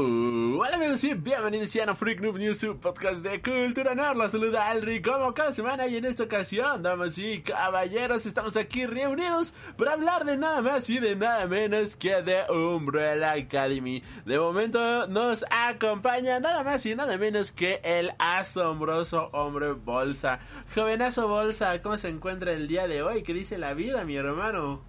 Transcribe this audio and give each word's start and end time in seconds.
Uh, 0.00 0.60
hola 0.60 0.76
amigos 0.76 1.02
y 1.02 1.14
bienvenidos 1.14 1.74
a 1.74 1.92
Freak 1.92 2.20
Noob 2.20 2.38
News, 2.38 2.58
su 2.58 2.76
podcast 2.76 3.20
de 3.20 3.42
cultura 3.42 3.96
nerd. 3.96 4.16
La 4.16 4.28
saluda 4.28 4.68
Alri 4.68 5.02
como 5.02 5.34
cada 5.34 5.52
semana 5.52 5.88
y 5.88 5.96
en 5.96 6.04
esta 6.04 6.22
ocasión, 6.22 6.84
damas 6.84 7.18
y 7.18 7.40
caballeros, 7.40 8.24
estamos 8.24 8.56
aquí 8.56 8.86
reunidos 8.86 9.54
para 9.76 9.94
hablar 9.94 10.24
de 10.24 10.36
nada 10.36 10.62
más 10.62 10.88
y 10.88 11.00
de 11.00 11.16
nada 11.16 11.48
menos 11.48 11.96
que 11.96 12.22
de 12.22 12.44
Umbrella 12.48 13.32
Academy. 13.32 14.04
De 14.24 14.38
momento 14.38 15.08
nos 15.08 15.44
acompaña 15.50 16.38
nada 16.38 16.62
más 16.62 16.86
y 16.86 16.94
nada 16.94 17.18
menos 17.18 17.50
que 17.50 17.80
el 17.82 18.12
asombroso 18.20 19.30
hombre 19.32 19.72
Bolsa. 19.72 20.38
Jovenazo 20.76 21.26
Bolsa, 21.26 21.82
¿cómo 21.82 21.96
se 21.96 22.08
encuentra 22.08 22.52
el 22.52 22.68
día 22.68 22.86
de 22.86 23.02
hoy? 23.02 23.24
¿Qué 23.24 23.34
dice 23.34 23.58
la 23.58 23.74
vida, 23.74 24.04
mi 24.04 24.14
hermano? 24.14 24.80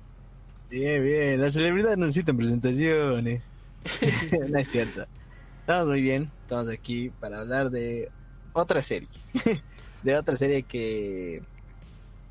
Bien, 0.70 1.04
bien, 1.04 1.42
las 1.42 1.56
celebridades 1.56 1.98
necesitan 1.98 2.38
presentaciones. 2.38 3.50
no 4.50 4.60
es 4.60 4.70
cierto. 4.70 5.06
Estamos 5.62 5.88
muy 5.88 6.02
bien, 6.02 6.32
estamos 6.42 6.68
aquí 6.70 7.10
para 7.20 7.40
hablar 7.40 7.70
de 7.70 8.12
otra 8.54 8.82
serie. 8.82 9.08
de 10.04 10.18
otra 10.18 10.36
serie 10.36 10.64
que 10.64 11.44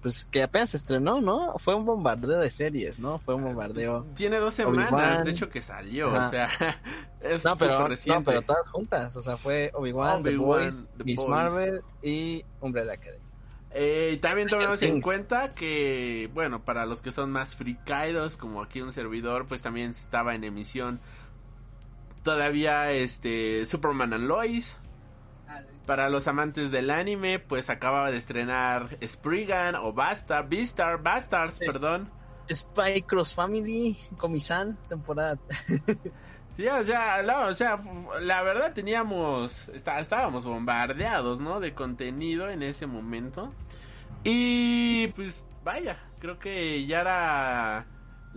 pues 0.00 0.28
que 0.30 0.42
apenas 0.42 0.70
se 0.70 0.76
estrenó, 0.76 1.20
¿no? 1.20 1.54
Fue 1.58 1.74
un 1.74 1.84
bombardeo 1.84 2.38
de 2.38 2.50
series, 2.50 3.00
¿no? 3.00 3.18
Fue 3.18 3.34
un 3.34 3.44
bombardeo. 3.44 4.06
Tiene 4.14 4.38
dos 4.38 4.54
semanas, 4.54 5.24
de 5.24 5.32
hecho, 5.32 5.48
que 5.48 5.60
salió, 5.60 6.12
o 6.12 6.30
sea, 6.30 6.48
es 7.20 7.44
no, 7.44 7.56
pero, 7.56 7.88
no, 7.88 8.22
pero 8.22 8.42
todas 8.42 8.68
juntas, 8.68 9.16
o 9.16 9.22
sea, 9.22 9.36
fue 9.36 9.72
Obi-Wan, 9.74 10.22
The 10.22 10.36
Boys, 10.36 10.90
Miss 11.04 11.26
Marvel 11.26 11.82
y 12.02 12.44
Umbrella 12.60 12.92
Academy. 12.92 13.24
Eh, 13.70 14.18
también 14.22 14.48
tomemos 14.48 14.80
en 14.82 15.00
cuenta 15.00 15.54
que, 15.54 16.30
bueno, 16.32 16.64
para 16.64 16.86
los 16.86 17.02
que 17.02 17.12
son 17.12 17.30
más 17.30 17.54
fricaidos, 17.54 18.36
como 18.36 18.62
aquí 18.62 18.80
un 18.80 18.92
servidor, 18.92 19.46
pues 19.46 19.62
también 19.62 19.90
estaba 19.90 20.34
en 20.34 20.44
emisión 20.44 21.00
todavía 22.22 22.92
este 22.92 23.66
Superman 23.66 24.12
and 24.12 24.26
Lois. 24.26 24.76
Para 25.86 26.10
los 26.10 26.26
amantes 26.28 26.70
del 26.70 26.90
anime, 26.90 27.38
pues 27.38 27.70
acababa 27.70 28.10
de 28.10 28.18
estrenar 28.18 28.98
Spriggan 29.02 29.74
o 29.74 29.94
Basta, 29.94 30.42
Beastar, 30.42 31.02
Bastards, 31.02 31.58
perdón. 31.58 32.10
Spy 32.50 33.02
Cross 33.02 33.34
Family, 33.34 33.96
Comisan, 34.18 34.76
temporada. 34.86 35.38
sí, 36.56 36.66
o 36.66 36.84
sea, 36.84 37.46
o 37.48 37.54
sea, 37.54 37.80
la 38.20 38.42
verdad 38.42 38.74
teníamos, 38.74 39.66
estábamos 39.68 40.44
bombardeados, 40.44 41.40
¿no? 41.40 41.58
De 41.58 41.74
contenido 41.74 42.50
en 42.50 42.62
ese 42.62 42.86
momento. 42.86 43.54
Y 44.24 45.08
pues 45.08 45.42
vaya, 45.64 45.98
creo 46.18 46.38
que 46.38 46.86
ya 46.86 47.00
era 47.00 47.86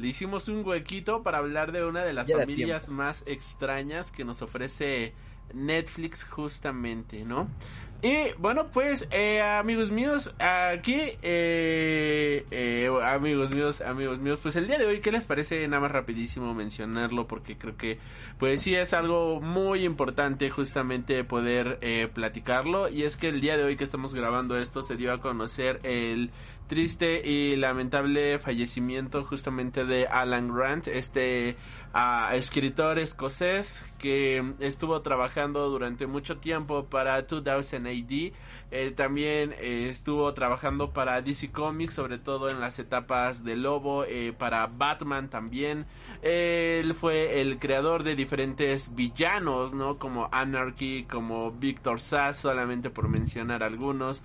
le 0.02 0.08
hicimos 0.08 0.48
un 0.48 0.66
huequito 0.66 1.22
para 1.22 1.38
hablar 1.38 1.72
de 1.72 1.86
una 1.86 2.04
de 2.04 2.14
las 2.14 2.30
familias 2.30 2.90
más 2.90 3.24
extrañas 3.28 4.12
que 4.12 4.26
nos 4.26 4.42
ofrece 4.42 5.14
Netflix 5.54 6.24
justamente, 6.24 7.24
¿no? 7.24 7.48
Y 8.04 8.34
bueno, 8.40 8.66
pues 8.74 9.08
eh, 9.12 9.42
amigos 9.42 9.92
míos, 9.92 10.34
aquí, 10.40 11.00
eh, 11.22 12.44
eh, 12.50 12.90
amigos 13.04 13.52
míos, 13.52 13.82
amigos 13.82 14.18
míos, 14.18 14.40
pues 14.42 14.56
el 14.56 14.66
día 14.66 14.80
de 14.80 14.88
hoy, 14.88 15.02
¿qué 15.02 15.12
les 15.12 15.28
parece 15.28 15.68
nada 15.68 15.82
más 15.82 15.92
rapidísimo 15.92 16.56
mencionarlo? 16.56 17.28
Porque 17.28 17.60
creo 17.60 17.78
que 17.78 18.00
pues 18.40 18.64
sí 18.64 18.74
es 18.74 18.94
algo 18.94 19.40
muy 19.40 19.84
importante 19.86 20.50
justamente 20.50 21.24
poder 21.24 21.80
platicarlo. 22.16 22.90
Y 22.90 23.04
es 23.04 23.18
que 23.18 23.28
el 23.28 23.40
día 23.40 23.56
de 23.56 23.66
hoy 23.66 23.76
que 23.76 23.84
estamos 23.84 24.16
grabando 24.16 24.58
esto 24.58 24.82
se 24.82 24.96
dio 24.96 25.14
a 25.14 25.22
conocer 25.22 25.80
el 25.84 26.32
triste 26.72 27.22
y 27.28 27.58
lamentable 27.58 28.40
fallecimiento 28.40 29.26
justamente 29.26 29.84
de 29.84 30.08
Alan 30.08 30.48
Grant, 30.56 30.88
este 30.88 31.58
uh, 31.94 32.34
escritor 32.34 32.98
escocés 32.98 33.84
que 34.00 34.54
estuvo 34.62 35.02
trabajando 35.02 35.70
durante 35.70 36.08
mucho 36.08 36.38
tiempo 36.38 36.86
para 36.86 37.24
2000 37.24 37.76
AD, 37.76 38.34
eh, 38.72 38.92
también 38.96 39.54
eh, 39.60 39.88
estuvo 39.90 40.34
trabajando 40.34 40.92
para 40.92 41.22
DC 41.22 41.52
Comics, 41.52 41.96
sobre 41.96 42.20
todo 42.20 42.50
en 42.50 42.62
las 42.62 42.80
etapas 42.80 43.44
de 43.44 43.58
Lobo, 43.58 44.06
eh, 44.06 44.32
para 44.32 44.66
Batman 44.68 45.30
también, 45.30 45.86
él 46.22 46.96
fue 46.96 47.42
el 47.42 47.60
creador 47.60 48.04
de 48.04 48.16
diferentes 48.16 48.96
villanos, 48.96 49.74
¿no? 49.74 49.98
Como 49.98 50.30
Anarchy, 50.32 51.04
como 51.04 51.52
Victor 51.52 52.00
Sass, 52.00 52.38
solamente 52.38 52.90
por 52.90 53.10
mencionar 53.10 53.62
algunos. 53.62 54.24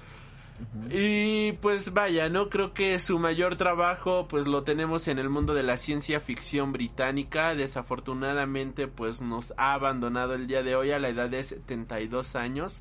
Y 0.90 1.52
pues 1.52 1.92
vaya, 1.92 2.28
no 2.28 2.48
creo 2.48 2.72
que 2.72 2.98
su 3.00 3.18
mayor 3.18 3.56
trabajo 3.56 4.26
pues 4.28 4.46
lo 4.46 4.62
tenemos 4.62 5.08
en 5.08 5.18
el 5.18 5.28
mundo 5.28 5.54
de 5.54 5.62
la 5.62 5.76
ciencia 5.76 6.20
ficción 6.20 6.72
británica. 6.72 7.54
Desafortunadamente 7.54 8.88
pues 8.88 9.20
nos 9.22 9.52
ha 9.56 9.74
abandonado 9.74 10.34
el 10.34 10.46
día 10.46 10.62
de 10.62 10.76
hoy 10.76 10.92
a 10.92 10.98
la 10.98 11.08
edad 11.08 11.28
de 11.28 11.42
72 11.42 12.36
años. 12.36 12.80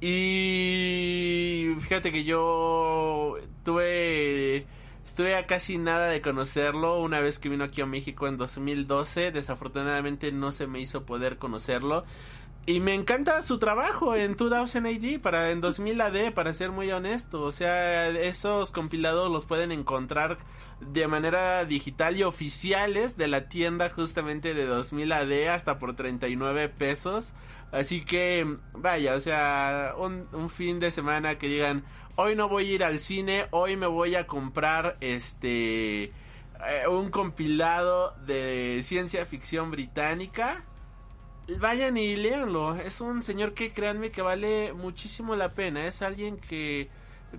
Y 0.00 1.74
fíjate 1.80 2.12
que 2.12 2.24
yo 2.24 3.36
tuve 3.64 4.66
estuve 5.06 5.36
a 5.36 5.46
casi 5.46 5.78
nada 5.78 6.08
de 6.08 6.20
conocerlo 6.20 7.00
una 7.00 7.20
vez 7.20 7.38
que 7.38 7.48
vino 7.48 7.64
aquí 7.64 7.80
a 7.80 7.86
México 7.86 8.26
en 8.26 8.36
2012. 8.36 9.30
Desafortunadamente 9.30 10.32
no 10.32 10.52
se 10.52 10.66
me 10.66 10.80
hizo 10.80 11.04
poder 11.04 11.38
conocerlo. 11.38 12.04
Y 12.66 12.80
me 12.80 12.94
encanta 12.94 13.42
su 13.42 13.58
trabajo 13.58 14.16
en 14.16 14.36
2000 14.36 14.86
AD, 14.86 15.20
para, 15.20 15.50
en 15.50 15.60
2000 15.60 16.00
AD, 16.00 16.32
para 16.32 16.54
ser 16.54 16.70
muy 16.70 16.90
honesto. 16.90 17.42
O 17.42 17.52
sea, 17.52 18.08
esos 18.08 18.72
compilados 18.72 19.30
los 19.30 19.44
pueden 19.44 19.70
encontrar 19.70 20.38
de 20.80 21.06
manera 21.06 21.66
digital 21.66 22.16
y 22.16 22.22
oficiales 22.22 23.18
de 23.18 23.28
la 23.28 23.48
tienda 23.50 23.90
justamente 23.90 24.54
de 24.54 24.64
2000 24.64 25.12
AD 25.12 25.48
hasta 25.48 25.78
por 25.78 25.94
39 25.94 26.70
pesos. 26.70 27.34
Así 27.70 28.02
que, 28.02 28.56
vaya, 28.72 29.14
o 29.14 29.20
sea, 29.20 29.92
un, 29.98 30.26
un 30.32 30.48
fin 30.48 30.80
de 30.80 30.90
semana 30.90 31.36
que 31.36 31.48
digan, 31.48 31.84
hoy 32.16 32.34
no 32.34 32.48
voy 32.48 32.70
a 32.70 32.74
ir 32.76 32.84
al 32.84 32.98
cine, 32.98 33.46
hoy 33.50 33.76
me 33.76 33.86
voy 33.86 34.14
a 34.14 34.26
comprar 34.26 34.96
este... 35.00 36.12
Eh, 36.66 36.88
un 36.88 37.10
compilado 37.10 38.14
de 38.24 38.80
ciencia 38.84 39.26
ficción 39.26 39.70
británica 39.70 40.64
vayan 41.58 41.96
y 41.96 42.16
léanlo. 42.16 42.76
Es 42.76 43.00
un 43.00 43.22
señor 43.22 43.54
que 43.54 43.72
créanme 43.72 44.10
que 44.10 44.22
vale 44.22 44.72
muchísimo 44.72 45.36
la 45.36 45.50
pena. 45.50 45.86
Es 45.86 46.02
alguien 46.02 46.38
que 46.38 46.88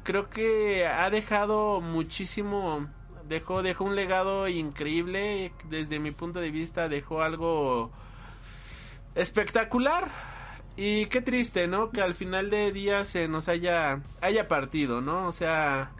creo 0.03 0.29
que 0.29 0.85
ha 0.87 1.09
dejado 1.09 1.81
muchísimo. 1.81 2.87
Dejó, 3.27 3.63
dejó 3.63 3.85
un 3.85 3.95
legado 3.95 4.47
increíble. 4.47 5.51
Desde 5.69 5.99
mi 5.99 6.11
punto 6.11 6.39
de 6.39 6.51
vista, 6.51 6.87
dejó 6.87 7.21
algo 7.21 7.91
espectacular. 9.15 10.11
Y 10.77 11.05
qué 11.05 11.21
triste, 11.21 11.67
¿no? 11.67 11.89
Que 11.89 12.01
al 12.01 12.15
final 12.15 12.49
de 12.49 12.71
día 12.71 13.05
se 13.05 13.27
nos 13.27 13.47
haya, 13.47 14.01
haya 14.21 14.47
partido, 14.47 15.01
¿no? 15.01 15.27
O 15.27 15.31
sea, 15.31 15.91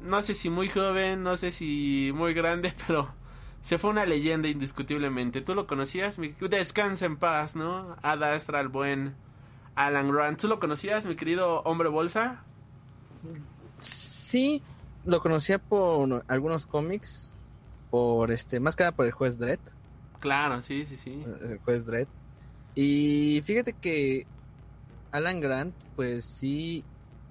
no 0.00 0.20
sé 0.20 0.34
si 0.34 0.50
muy 0.50 0.68
joven, 0.68 1.22
no 1.22 1.36
sé 1.36 1.50
si 1.50 2.12
muy 2.14 2.34
grande, 2.34 2.72
pero 2.86 3.08
se 3.62 3.78
fue 3.78 3.90
una 3.90 4.04
leyenda 4.04 4.48
indiscutiblemente. 4.48 5.40
¿Tú 5.40 5.54
lo 5.54 5.66
conocías? 5.66 6.18
Descansa 6.50 7.06
en 7.06 7.16
paz, 7.16 7.54
¿no? 7.54 7.96
Ada 8.02 8.32
Astra, 8.32 8.60
el 8.60 8.68
buen 8.68 9.14
Alan 9.76 10.10
Grant. 10.10 10.40
¿Tú 10.40 10.48
lo 10.48 10.58
conocías, 10.58 11.06
mi 11.06 11.14
querido 11.14 11.62
hombre 11.62 11.88
bolsa? 11.88 12.42
Sí, 13.78 14.62
lo 15.04 15.20
conocía 15.20 15.58
por 15.58 16.24
algunos 16.26 16.66
cómics, 16.66 17.32
por 17.90 18.32
este, 18.32 18.58
más 18.58 18.74
que 18.74 18.82
nada 18.82 18.96
por 18.96 19.06
el 19.06 19.12
juez 19.12 19.38
Dredd. 19.38 19.60
Claro, 20.18 20.60
sí, 20.62 20.84
sí, 20.86 20.96
sí. 20.96 21.24
El 21.42 21.58
juez 21.58 21.86
Dredd. 21.86 22.08
Y 22.74 23.42
fíjate 23.42 23.74
que 23.74 24.26
Alan 25.12 25.40
Grant, 25.40 25.74
pues 25.94 26.24
sí, 26.24 26.84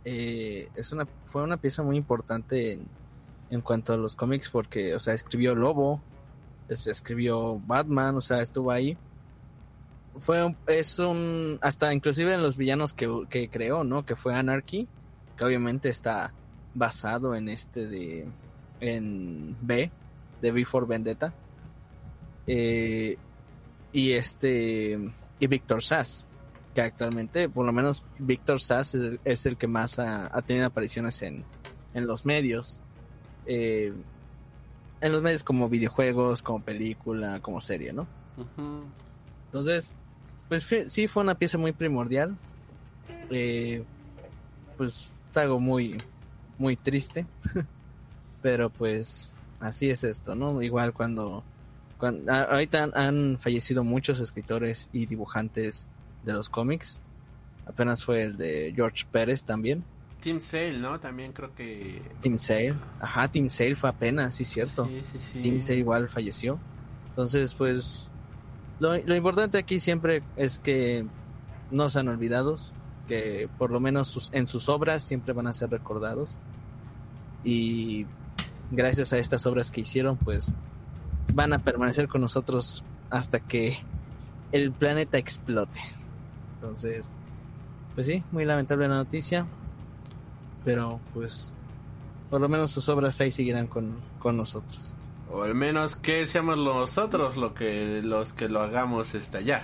eh, 0.06 0.69
es 0.75 0.94
una, 0.94 1.07
fue 1.25 1.44
una 1.44 1.57
pieza 1.57 1.84
muy 1.84 1.98
importante 1.98 2.74
en, 2.74 2.88
en 3.50 3.62
cuanto 3.62 3.94
a 3.94 3.98
los 3.98 4.16
cómics 4.16 4.50
porque, 4.50 4.95
o 4.95 5.00
sea, 5.00 5.13
escribió 5.13 5.56
Lobo, 5.56 6.01
escribió 6.73 7.59
Batman, 7.62 8.15
o 8.18 8.21
sea, 8.21 8.41
estuvo 8.41 8.71
ahí. 8.71 9.00
Fue 10.13 10.44
un, 10.45 10.57
es 10.68 11.00
un, 11.00 11.57
hasta 11.62 11.94
inclusive 11.94 12.33
en 12.33 12.44
los 12.44 12.57
villanos 12.57 12.94
que, 12.94 13.07
que 13.29 13.50
creó, 13.50 13.83
¿no? 13.85 14.03
Que 14.06 14.15
fue 14.18 14.35
Anarchy, 14.35 14.89
que 15.35 15.45
obviamente 15.45 15.89
está 15.89 16.35
basado 16.73 17.33
en 17.35 17.47
este 17.50 17.88
de, 17.88 18.35
en 18.79 19.57
B, 19.65 19.94
de 20.41 20.51
Before 20.51 20.85
Vendetta. 20.85 21.38
Eh, 22.45 23.17
y 23.91 24.13
este, 24.13 24.97
y 25.39 25.47
Victor 25.47 25.83
Sass, 25.83 26.27
que 26.74 26.81
actualmente, 26.81 27.50
por 27.50 27.65
lo 27.65 27.74
menos 27.74 28.07
Víctor 28.19 28.62
Sass 28.62 28.95
es, 29.24 29.45
el- 29.47 29.57
que 29.57 29.67
más 29.67 30.00
ha, 30.00 30.27
ha 30.35 30.41
tenido 30.44 30.67
apariciones 30.67 31.21
en, 31.24 31.47
en 31.94 32.07
los 32.07 32.25
medios. 32.25 32.83
Eh, 33.45 33.94
en 35.01 35.12
los 35.12 35.21
medios 35.21 35.44
como 35.44 35.68
videojuegos, 35.69 36.42
como 36.42 36.62
película, 36.62 37.39
como 37.42 37.59
serie, 37.62 37.92
¿no? 37.94 38.07
Entonces, 39.45 39.95
pues 40.48 40.68
sí 40.88 41.07
fue 41.07 41.24
una 41.24 41.36
pieza 41.36 41.57
muy 41.57 41.74
primordial. 41.74 42.38
Eh, 43.30 43.86
pues 44.77 45.25
es 45.30 45.38
algo 45.38 45.59
muy, 45.59 46.03
muy 46.57 46.75
triste. 46.77 47.27
Pero 48.42 48.69
pues 48.69 49.36
así 49.59 49.89
es 49.89 50.03
esto, 50.03 50.36
¿no? 50.36 50.62
Igual 50.62 50.94
cuando, 50.94 51.45
cuando 51.98 52.31
a- 52.31 52.44
ahorita 52.44 52.83
han, 52.83 52.92
han 52.95 53.39
fallecido 53.39 53.83
muchos 53.83 54.19
escritores 54.19 54.89
y 54.92 55.06
dibujantes 55.06 55.88
de 56.21 56.33
los 56.33 56.50
cómics. 56.50 57.01
Apenas 57.65 58.03
fue 58.03 58.24
el 58.24 58.38
de 58.38 58.74
George 58.75 59.03
Pérez 59.12 59.44
también. 59.44 59.86
Team 60.21 60.39
Sale, 60.39 60.77
¿no? 60.77 61.00
También 61.00 61.33
creo 61.33 61.53
que... 61.53 62.01
Tim 62.21 62.38
Sale. 62.38 62.75
Ajá, 63.00 63.27
Tim 63.27 63.50
Sale 63.50 63.75
fue 63.75 63.89
apenas, 63.89 64.35
sí, 64.35 64.45
cierto. 64.45 64.85
Sí, 64.88 65.01
sí, 65.12 65.19
sí. 65.33 65.41
Tim 65.41 65.59
Sale 65.62 65.79
igual 65.79 66.09
falleció. 66.09 66.59
Entonces, 67.09 67.53
pues, 67.53 68.12
lo, 68.79 68.95
lo 68.97 69.15
importante 69.15 69.57
aquí 69.57 69.79
siempre 69.79 70.23
es 70.35 70.59
que 70.59 71.06
no 71.71 71.89
sean 71.89 72.07
olvidados, 72.07 72.73
que 73.07 73.50
por 73.57 73.71
lo 73.71 73.79
menos 73.79 74.07
sus- 74.07 74.29
en 74.33 74.47
sus 74.47 74.69
obras 74.69 75.03
siempre 75.03 75.33
van 75.33 75.47
a 75.47 75.53
ser 75.53 75.69
recordados. 75.69 76.38
Y 77.44 78.06
gracias 78.71 79.13
a 79.13 79.17
estas 79.17 79.45
obras 79.45 79.71
que 79.71 79.81
hicieron, 79.81 80.17
pues, 80.17 80.51
van 81.33 81.53
a 81.53 81.59
permanecer 81.59 82.07
con 82.07 82.21
nosotros 82.21 82.83
hasta 83.09 83.39
que 83.39 83.77
el 84.51 84.71
planeta 84.71 85.17
explote. 85.17 85.79
Entonces, 86.56 87.13
pues 87.95 88.07
sí, 88.07 88.24
muy 88.31 88.45
lamentable 88.45 88.88
la 88.88 88.95
noticia, 88.95 89.47
pero 90.63 91.00
pues, 91.13 91.56
por 92.30 92.42
lo 92.42 92.50
menos 92.50 92.72
sus 92.72 92.88
obras 92.90 93.19
ahí 93.22 93.31
seguirán 93.31 93.68
con, 93.68 93.96
con 94.19 94.38
nosotros. 94.38 94.94
O 95.31 95.44
al 95.44 95.56
menos 95.56 95.96
que 95.96 96.28
seamos 96.28 96.58
nosotros 96.58 97.38
lo 97.38 97.54
que, 97.54 98.02
los 98.04 98.34
que 98.34 98.50
lo 98.50 98.62
hagamos 98.62 99.16
estallar. 99.16 99.63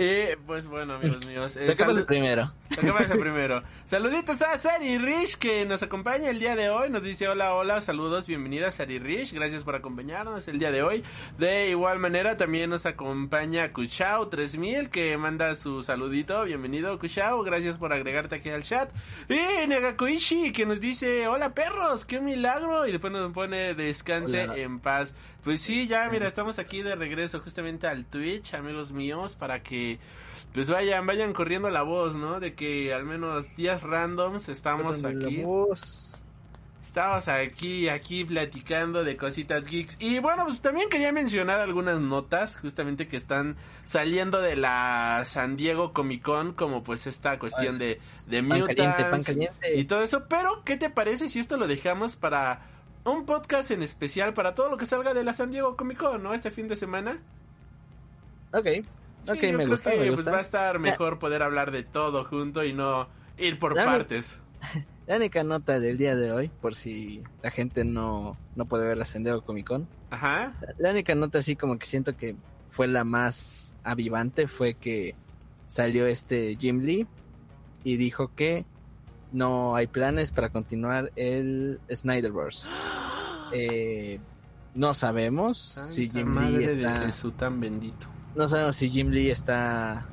Y 0.00 0.34
pues 0.46 0.66
bueno, 0.66 0.94
amigos 0.94 1.26
míos. 1.26 1.56
eh, 1.58 1.74
el 1.78 2.06
primero. 2.06 2.50
El 2.70 3.18
primero. 3.18 3.62
Saluditos 3.84 4.40
a 4.40 4.56
Sari 4.56 4.96
Rich 4.96 5.36
que 5.36 5.66
nos 5.66 5.82
acompaña 5.82 6.30
el 6.30 6.38
día 6.40 6.56
de 6.56 6.70
hoy. 6.70 6.88
Nos 6.88 7.02
dice 7.02 7.28
hola, 7.28 7.52
hola, 7.52 7.82
saludos, 7.82 8.26
bienvenida 8.26 8.72
Sari 8.72 8.98
Rich. 8.98 9.34
Gracias 9.34 9.62
por 9.62 9.74
acompañarnos 9.74 10.48
el 10.48 10.58
día 10.58 10.70
de 10.70 10.82
hoy. 10.82 11.04
De 11.36 11.68
igual 11.68 11.98
manera 11.98 12.38
también 12.38 12.70
nos 12.70 12.86
acompaña 12.86 13.74
Kuchao 13.74 14.28
3000 14.28 14.88
que 14.88 15.18
manda 15.18 15.54
su 15.54 15.82
saludito. 15.82 16.44
Bienvenido 16.44 16.98
Kuchao, 16.98 17.42
gracias 17.42 17.76
por 17.76 17.92
agregarte 17.92 18.36
aquí 18.36 18.48
al 18.48 18.62
chat. 18.62 18.90
Y 19.28 19.66
Negakuishi 19.66 20.52
que 20.52 20.64
nos 20.64 20.80
dice 20.80 21.28
hola 21.28 21.52
perros, 21.52 22.06
qué 22.06 22.22
milagro. 22.22 22.86
Y 22.86 22.92
después 22.92 23.12
nos 23.12 23.30
pone 23.34 23.74
descanse 23.74 24.44
Hola. 24.44 24.56
en 24.56 24.80
paz. 24.80 25.14
Pues 25.44 25.62
sí, 25.62 25.86
ya 25.86 26.06
mira, 26.10 26.28
estamos 26.28 26.58
aquí 26.58 26.82
de 26.82 26.94
regreso 26.94 27.40
justamente 27.40 27.86
al 27.86 28.04
Twitch, 28.04 28.52
amigos 28.52 28.92
míos, 28.92 29.36
para 29.36 29.62
que 29.62 29.89
pues 30.52 30.68
vayan, 30.68 31.06
vayan 31.06 31.32
corriendo 31.32 31.70
la 31.70 31.82
voz, 31.82 32.14
¿no? 32.14 32.40
De 32.40 32.54
que 32.54 32.92
al 32.92 33.04
menos 33.04 33.56
días 33.56 33.82
randoms 33.82 34.48
estamos 34.48 35.00
la 35.02 35.10
aquí. 35.10 35.42
voz. 35.42 36.24
Estamos 36.84 37.28
aquí, 37.28 37.88
aquí 37.88 38.24
platicando 38.24 39.04
de 39.04 39.16
cositas 39.16 39.64
geeks. 39.64 39.96
Y 40.00 40.18
bueno, 40.18 40.42
pues 40.42 40.60
también 40.60 40.88
quería 40.88 41.12
mencionar 41.12 41.60
algunas 41.60 42.00
notas 42.00 42.56
justamente 42.56 43.06
que 43.06 43.16
están 43.16 43.54
saliendo 43.84 44.40
de 44.40 44.56
la 44.56 45.22
San 45.24 45.56
Diego 45.56 45.92
Comic 45.92 46.22
Con, 46.22 46.52
como 46.52 46.82
pues 46.82 47.06
esta 47.06 47.38
cuestión 47.38 47.78
de, 47.78 47.96
de 48.26 48.42
Pan 48.42 48.66
caliente, 48.66 49.04
pan 49.04 49.22
caliente. 49.22 49.78
y 49.78 49.84
todo 49.84 50.02
eso. 50.02 50.24
Pero, 50.28 50.64
¿qué 50.64 50.76
te 50.76 50.90
parece 50.90 51.28
si 51.28 51.38
esto 51.38 51.56
lo 51.56 51.68
dejamos 51.68 52.16
para 52.16 52.66
un 53.04 53.24
podcast 53.24 53.70
en 53.70 53.84
especial 53.84 54.34
para 54.34 54.54
todo 54.56 54.68
lo 54.68 54.76
que 54.76 54.84
salga 54.84 55.14
de 55.14 55.22
la 55.22 55.32
San 55.32 55.52
Diego 55.52 55.76
Comic 55.76 55.98
Con, 55.98 56.24
¿no? 56.24 56.34
Este 56.34 56.50
fin 56.50 56.66
de 56.66 56.74
semana. 56.74 57.22
Ok, 58.52 58.66
Sí, 59.24 59.30
ok, 59.32 59.36
yo 59.42 59.48
me 59.48 59.56
creo 59.56 59.68
gusta, 59.68 59.90
que, 59.90 59.96
me 59.98 60.06
pues, 60.06 60.18
gusta. 60.18 60.30
va 60.32 60.38
a 60.38 60.42
estar 60.42 60.78
mejor 60.78 61.18
poder 61.18 61.42
hablar 61.42 61.70
de 61.70 61.82
todo 61.82 62.24
junto 62.24 62.64
y 62.64 62.72
no 62.72 63.08
ir 63.36 63.58
por 63.58 63.74
Claro. 63.74 63.90
partes. 63.90 64.38
La 65.06 65.16
única 65.16 65.42
nota 65.42 65.80
del 65.80 65.98
día 65.98 66.14
de 66.14 66.30
hoy, 66.30 66.48
por 66.60 66.74
si 66.76 67.22
la 67.42 67.50
gente 67.50 67.84
no, 67.84 68.36
no 68.54 68.64
puede 68.66 68.86
ver 68.86 68.96
la 68.96 69.04
San 69.04 69.24
Diego 69.24 69.42
Comic 69.42 69.66
Con, 69.66 69.88
Ajá. 70.10 70.56
la 70.78 70.90
única 70.90 71.14
nota 71.16 71.38
así 71.38 71.56
como 71.56 71.78
que 71.78 71.86
siento 71.86 72.16
que 72.16 72.36
fue 72.68 72.86
la 72.86 73.02
más 73.02 73.74
avivante 73.82 74.46
fue 74.46 74.74
que 74.74 75.16
salió 75.66 76.06
este 76.06 76.56
Jim 76.60 76.80
Lee 76.80 77.08
y 77.82 77.96
dijo 77.96 78.30
que 78.36 78.64
no 79.32 79.74
hay 79.74 79.88
planes 79.88 80.30
para 80.30 80.48
continuar 80.48 81.10
el 81.16 81.80
Snyderverse. 81.92 82.68
Eh, 83.52 84.20
no 84.74 84.94
sabemos 84.94 85.56
si 85.58 86.08
Jim 86.08 86.38
Lee 86.38 86.58
de 86.58 86.82
está 86.84 87.06
Jesús 87.06 87.36
tan 87.36 87.58
bendito. 87.58 88.06
No 88.34 88.48
sabemos 88.48 88.76
si 88.76 88.88
Jim 88.88 89.10
Lee 89.10 89.30
está 89.30 90.06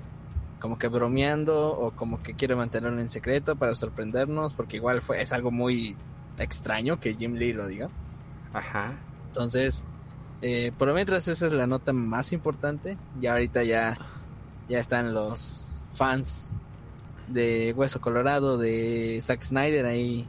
como 0.60 0.80
que 0.80 0.88
bromeando 0.88 1.70
o 1.70 1.92
como 1.92 2.22
que 2.22 2.34
quiere 2.34 2.56
mantenerlo 2.56 3.00
en 3.00 3.10
secreto 3.10 3.56
para 3.56 3.76
sorprendernos, 3.76 4.54
porque 4.54 4.78
igual 4.78 5.02
fue 5.02 5.22
es 5.22 5.32
algo 5.34 5.52
muy 5.52 5.96
extraño 6.40 7.00
que 7.00 7.16
Jim 7.16 7.36
Lee 7.36 7.54
lo 7.54 7.68
diga. 7.68 7.90
Ajá. 8.54 8.94
Entonces, 9.28 9.86
eh, 10.42 10.72
por 10.78 10.88
lo 10.88 10.94
mientras 10.94 11.28
esa 11.28 11.46
es 11.46 11.54
la 11.54 11.68
nota 11.68 11.94
más 11.94 12.34
importante. 12.34 12.98
Ya 13.20 13.34
ahorita 13.34 13.64
ya 13.64 13.98
ya 14.68 14.80
están 14.80 15.14
los 15.14 15.70
fans 15.92 16.54
de 17.28 17.74
Hueso 17.76 18.02
Colorado 18.02 18.58
de 18.58 19.20
Zack 19.22 19.44
Snyder 19.44 19.86
ahí 19.86 20.28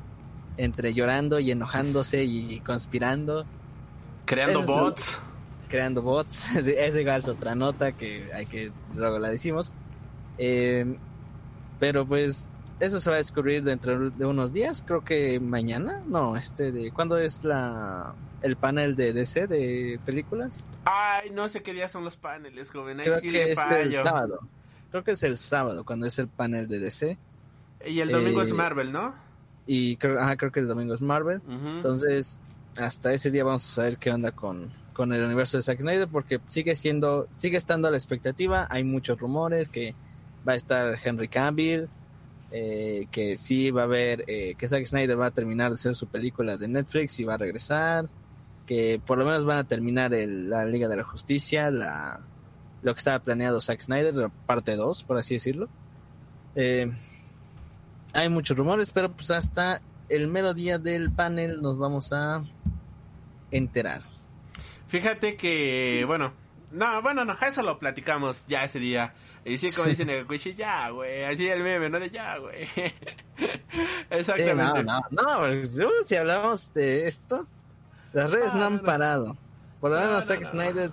entre 0.56 0.93
llorando 0.93 1.38
y 1.38 1.50
enojándose 1.50 2.25
y 2.25 2.61
conspirando 2.61 3.46
Creando 4.29 4.61
Eso 4.61 4.69
bots. 4.69 5.19
Creando 5.69 6.03
bots. 6.03 6.56
es 6.56 6.97
igual 6.97 7.19
es 7.19 7.29
otra 7.29 7.55
nota 7.55 7.93
que 7.93 8.31
hay 8.35 8.47
que 8.47 8.73
luego 8.94 9.19
la 9.19 9.31
decimos. 9.31 9.73
Eh, 10.38 10.97
pero 11.79 12.06
pues 12.06 12.50
eso 12.81 13.00
se 13.00 13.11
va 13.11 13.17
a 13.17 13.19
descubrir 13.19 13.62
dentro 13.62 14.11
de 14.11 14.25
unos 14.25 14.53
días, 14.53 14.85
creo 14.87 15.05
que 15.05 15.41
mañana, 15.41 16.00
no, 16.06 16.37
este 16.37 16.70
de 16.70 16.93
¿cuándo 16.93 17.19
es 17.19 17.44
la 17.44 18.15
el 18.43 18.56
panel 18.56 18.94
de 18.94 19.12
DC 19.12 19.49
de 19.49 19.99
películas? 20.05 20.69
Ay, 20.85 21.31
no 21.31 21.49
sé 21.49 21.62
qué 21.62 21.73
día 21.73 21.88
son 21.88 22.05
los 22.05 22.17
paneles, 22.17 22.70
joven. 22.70 23.00
Ahí 23.00 23.06
Creo 23.06 23.20
sí 23.20 23.31
que 23.31 23.53
es 23.53 23.59
el 23.69 23.94
sábado. 23.94 24.41
Creo 24.91 25.05
que 25.05 25.11
es 25.12 25.23
el 25.23 25.38
sábado 25.38 25.85
cuando 25.85 26.06
es 26.06 26.19
el 26.19 26.29
panel 26.29 26.67
de 26.67 26.79
DC 26.79 27.19
Y 27.85 28.00
el 28.00 28.11
domingo 28.11 28.41
Eh, 28.41 28.44
es 28.44 28.53
Marvel, 28.53 28.93
¿no? 28.93 29.15
y 29.70 29.97
creo, 29.97 30.19
ajá, 30.19 30.37
creo 30.38 30.50
que 30.50 30.61
el 30.61 30.67
domingo 30.67 30.94
es 30.94 31.03
Marvel. 31.03 31.43
Entonces, 31.46 32.39
hasta 32.79 33.13
ese 33.13 33.31
día 33.31 33.44
vamos 33.44 33.69
a 33.69 33.75
saber 33.75 33.98
qué 33.98 34.10
onda 34.10 34.32
con, 34.32 34.72
con 34.98 35.12
el 35.12 35.22
universo 35.24 35.56
de 35.56 35.62
Zack 35.62 35.78
Snyder, 35.81 36.08
porque 36.08 36.40
sigue 36.48 36.74
siendo, 36.74 37.28
sigue 37.31 37.56
estando 37.56 37.86
a 37.86 37.93
la 37.93 37.96
expectativa. 37.96 38.67
Hay 38.69 38.82
muchos 38.82 39.17
rumores 39.20 39.69
que 39.69 39.94
va 40.46 40.55
a 40.55 40.56
estar 40.56 40.98
Henry 41.05 41.28
Cavill, 41.28 41.88
eh, 42.50 43.06
que 43.12 43.36
sí 43.36 43.70
va 43.70 43.82
a 43.82 43.84
haber, 43.84 44.24
eh, 44.26 44.56
que 44.58 44.67
Zack 44.67 44.84
Snyder 44.86 45.17
va 45.20 45.26
a 45.26 45.31
terminar 45.31 45.69
de 45.70 45.74
hacer 45.74 45.94
su 45.94 46.08
película 46.08 46.56
de 46.56 46.67
Netflix 46.67 47.20
y 47.20 47.24
va 47.24 47.34
a 47.34 47.38
regresar, 47.38 48.08
que 48.67 49.00
por 49.06 49.19
lo 49.19 49.24
menos 49.24 49.44
van 49.44 49.58
a 49.58 49.64
terminar 49.64 50.12
el- 50.14 50.50
la 50.50 50.64
Liga 50.64 50.88
de 50.88 50.96
la 50.96 51.05
Justicia, 51.05 51.70
la, 51.70 52.19
lo 52.82 52.93
que 52.93 52.98
estaba 52.98 53.20
planeado 53.20 53.60
Zack 53.60 53.78
Snyder, 53.81 54.14
la 54.17 54.31
parte 54.31 54.74
2, 54.74 55.05
por 55.05 55.17
así 55.17 55.34
decirlo. 55.34 55.69
Eh, 56.56 56.90
hay 58.14 58.28
muchos 58.28 58.56
rumores, 58.56 58.90
pero 58.90 59.12
pues 59.12 59.31
hasta 59.31 59.81
el 60.08 60.26
mero 60.26 60.55
día 60.55 60.78
del 60.81 61.12
panel 61.12 61.62
nos 61.62 61.78
vamos 61.78 62.12
a 62.12 62.43
enterar. 63.52 64.02
Fíjate 64.89 65.37
que, 65.37 66.05
bueno, 66.07 66.33
no, 66.73 67.01
bueno, 67.03 67.25
no, 67.25 67.37
eso 67.41 67.63
lo 67.63 67.79
platicamos 67.79 68.47
ya 68.47 68.65
ese 68.65 68.79
día. 68.79 69.15
Y 69.45 69.57
sí, 69.57 69.71
como 69.75 69.89
dice 69.89 70.05
Negakuichi, 70.05 70.55
ya, 70.55 70.91
güey, 70.91 71.25
así 71.25 71.49
el 71.49 71.63
meme, 71.63 71.89
¿no? 71.89 71.99
De 72.01 72.11
ya, 72.11 72.37
güey. 72.39 72.67
Sí, 73.39 73.47
Exactamente. 74.11 74.83
no, 74.85 75.01
no, 75.01 75.01
no, 75.11 75.39
pues, 75.41 75.79
uh, 75.79 75.91
si 76.05 76.17
hablamos 76.17 76.73
de 76.75 77.07
esto, 77.07 77.47
las 78.13 78.31
redes 78.31 78.51
Ah, 78.55 78.59
no 78.59 78.65
han 78.65 78.77
no. 78.77 78.83
parado. 78.83 79.37
Por 79.81 79.91
lo 79.91 79.97
No, 80.01 80.07
menos 80.07 80.29
no, 80.29 80.35
Zack. 80.35 80.45
Snyder 80.45 80.91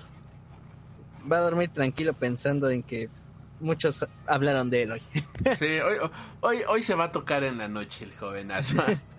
va 1.31 1.37
a 1.37 1.41
dormir 1.41 1.69
tranquilo 1.69 2.13
pensando 2.13 2.69
en 2.69 2.83
que 2.83 3.09
muchos 3.59 4.05
hablaron 4.27 4.69
de 4.69 4.83
él 4.83 4.91
hoy. 4.91 5.01
Sí, 5.57 5.79
hoy, 5.79 5.97
Hoy, 6.41 6.61
hoy 6.67 6.81
se 6.81 6.93
va 6.93 7.05
a 7.05 7.11
tocar 7.11 7.43
en 7.43 7.57
la 7.57 7.67
noche 7.67 8.05
el 8.05 8.15
jovenazo. 8.15 8.81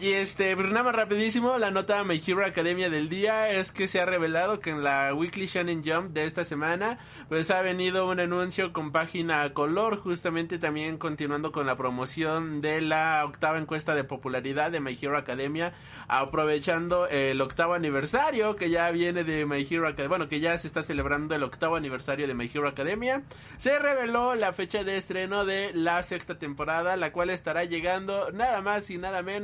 y 0.00 0.12
este, 0.12 0.56
pero 0.56 0.68
nada 0.70 0.84
más 0.84 0.94
rapidísimo, 0.94 1.58
la 1.58 1.70
nota 1.70 2.02
My 2.02 2.20
Hero 2.26 2.44
Academia 2.44 2.88
del 2.88 3.08
día 3.08 3.50
es 3.50 3.72
que 3.72 3.88
se 3.88 4.00
ha 4.00 4.06
revelado 4.06 4.58
que 4.58 4.70
en 4.70 4.82
la 4.82 5.12
Weekly 5.14 5.46
Shonen 5.46 5.84
Jump 5.84 6.12
de 6.12 6.24
esta 6.24 6.44
semana, 6.44 6.98
pues 7.28 7.50
ha 7.50 7.60
venido 7.60 8.08
un 8.08 8.18
anuncio 8.18 8.72
con 8.72 8.90
página 8.90 9.52
color, 9.52 9.98
justamente 9.98 10.58
también 10.58 10.96
continuando 10.96 11.52
con 11.52 11.66
la 11.66 11.76
promoción 11.76 12.60
de 12.62 12.80
la 12.80 13.22
octava 13.24 13.58
encuesta 13.58 13.94
de 13.94 14.04
popularidad 14.04 14.70
de 14.70 14.80
My 14.80 14.98
Hero 15.00 15.18
Academia, 15.18 15.74
aprovechando 16.08 17.06
el 17.08 17.40
octavo 17.40 17.74
aniversario 17.74 18.56
que 18.56 18.70
ya 18.70 18.90
viene 18.90 19.24
de 19.24 19.44
My 19.44 19.66
Hero 19.68 19.86
Academia, 19.86 20.08
bueno, 20.08 20.28
que 20.28 20.40
ya 20.40 20.56
se 20.56 20.66
está 20.66 20.82
celebrando 20.82 21.34
el 21.34 21.42
octavo 21.42 21.76
aniversario 21.76 22.26
de 22.26 22.34
My 22.34 22.50
Hero 22.52 22.66
Academia, 22.66 23.22
se 23.58 23.78
reveló 23.78 24.34
la 24.34 24.52
fecha 24.52 24.84
de 24.84 24.96
estreno 24.96 25.44
de 25.44 25.72
la 25.74 26.02
sexta 26.02 26.38
temporada, 26.38 26.96
la 26.96 27.12
cual 27.12 27.30
estará 27.30 27.64
llegando 27.64 28.32
nada 28.32 28.62
más 28.62 28.88
y 28.90 28.96
nada 28.96 29.22
menos 29.22 29.41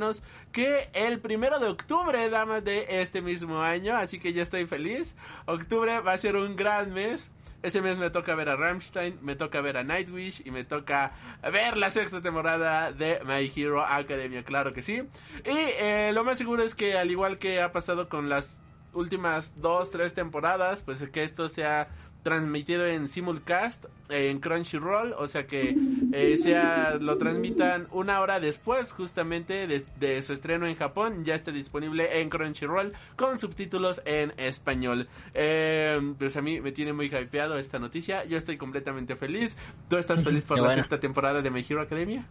que 0.51 0.89
el 0.93 1.19
primero 1.19 1.59
de 1.59 1.67
octubre, 1.67 2.29
damas 2.29 2.63
de 2.63 3.01
este 3.01 3.21
mismo 3.21 3.61
año, 3.61 3.95
así 3.95 4.19
que 4.19 4.33
ya 4.33 4.43
estoy 4.43 4.65
feliz. 4.65 5.15
Octubre 5.45 5.99
va 6.01 6.13
a 6.13 6.17
ser 6.17 6.35
un 6.35 6.55
gran 6.55 6.93
mes. 6.93 7.31
Ese 7.61 7.81
mes 7.81 7.97
me 7.97 8.09
toca 8.09 8.35
ver 8.35 8.47
a 8.47 8.55
Rammstein, 8.55 9.19
me 9.21 9.35
toca 9.35 9.59
ver 9.59 9.75
a 9.75 9.83
Nightwish 9.83 10.43
y 10.45 10.51
me 10.51 10.63
toca 10.63 11.11
ver 11.51 11.75
la 11.75 11.91
sexta 11.91 12.21
temporada 12.21 12.93
de 12.93 13.19
My 13.25 13.51
Hero 13.53 13.83
Academia, 13.83 14.43
claro 14.43 14.71
que 14.71 14.81
sí. 14.81 15.03
Y 15.43 15.49
eh, 15.53 16.11
lo 16.13 16.23
más 16.23 16.37
seguro 16.37 16.63
es 16.63 16.73
que 16.73 16.97
al 16.97 17.11
igual 17.11 17.37
que 17.37 17.61
ha 17.61 17.73
pasado 17.73 18.07
con 18.07 18.29
las 18.29 18.61
últimas 18.93 19.59
dos, 19.61 19.91
tres 19.91 20.13
temporadas, 20.13 20.83
pues 20.83 21.01
que 21.09 21.23
esto 21.23 21.49
sea 21.49 21.89
transmitido 22.23 22.85
en 22.85 23.07
simulcast 23.07 23.85
en 24.09 24.39
Crunchyroll, 24.39 25.13
o 25.13 25.27
sea 25.27 25.47
que 25.47 25.75
eh, 26.11 26.37
sea 26.37 26.97
lo 26.99 27.17
transmitan 27.17 27.87
una 27.91 28.19
hora 28.19 28.39
después 28.39 28.91
justamente 28.91 29.67
de, 29.67 30.21
su 30.21 30.33
estreno 30.33 30.67
en 30.67 30.75
Japón, 30.75 31.23
ya 31.23 31.35
está 31.35 31.51
disponible 31.51 32.21
en 32.21 32.29
Crunchyroll 32.29 32.93
con 33.15 33.39
subtítulos 33.39 34.01
en 34.05 34.33
español. 34.37 35.07
Eh, 35.33 35.99
pues 36.17 36.35
a 36.37 36.41
mí 36.41 36.59
me 36.59 36.71
tiene 36.71 36.93
muy 36.93 37.07
hypeado 37.07 37.57
esta 37.57 37.79
noticia, 37.79 38.25
yo 38.25 38.37
estoy 38.37 38.57
completamente 38.57 39.15
feliz. 39.15 39.57
¿Tú 39.87 39.97
estás 39.97 40.23
feliz 40.23 40.45
por 40.45 40.59
la 40.59 40.75
sexta 40.75 40.99
temporada 40.99 41.41
de 41.41 41.49
My 41.49 41.65
Hero 41.67 41.81
Academia? 41.81 42.25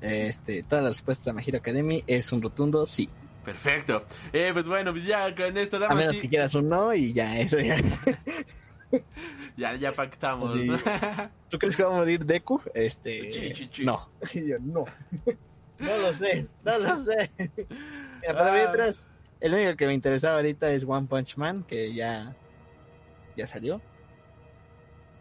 Este, 0.00 0.62
toda 0.62 0.80
la 0.80 0.88
respuesta 0.88 1.30
de 1.30 1.36
My 1.36 1.42
Hero 1.46 1.58
Academy 1.58 2.02
es 2.06 2.32
un 2.32 2.40
rotundo 2.40 2.86
sí. 2.86 3.10
Perfecto. 3.44 4.04
Eh, 4.32 4.50
pues 4.52 4.66
bueno, 4.66 4.92
pues 4.92 5.04
ya 5.04 5.34
con 5.34 5.56
esto 5.56 5.78
damos. 5.78 5.96
A 5.96 5.98
menos 5.98 6.16
que 6.16 6.28
quieras 6.28 6.54
un 6.54 6.68
no 6.68 6.92
y 6.92 7.12
ya, 7.12 7.38
eso 7.38 7.58
ya. 7.58 7.76
ya, 9.56 9.74
ya 9.76 9.92
pactamos. 9.92 10.58
¿Tú 11.48 11.58
crees 11.58 11.76
que 11.76 11.82
va 11.82 11.94
a 11.94 11.96
morir 11.96 12.24
Deku? 12.24 12.60
Este. 12.74 13.54
No. 13.82 14.10
Yo, 14.34 14.58
no. 14.60 14.84
no 15.78 15.96
lo 15.96 16.12
sé, 16.12 16.46
no 16.64 16.78
lo 16.78 16.96
sé. 17.02 17.30
Mira, 18.20 18.34
para 18.34 18.52
mientras, 18.52 19.08
el 19.40 19.54
único 19.54 19.76
que 19.76 19.86
me 19.86 19.94
interesaba 19.94 20.36
ahorita 20.36 20.70
es 20.72 20.84
One 20.86 21.06
Punch 21.06 21.36
Man, 21.36 21.64
que 21.64 21.94
ya. 21.94 22.36
Ya 23.36 23.46
salió. 23.46 23.80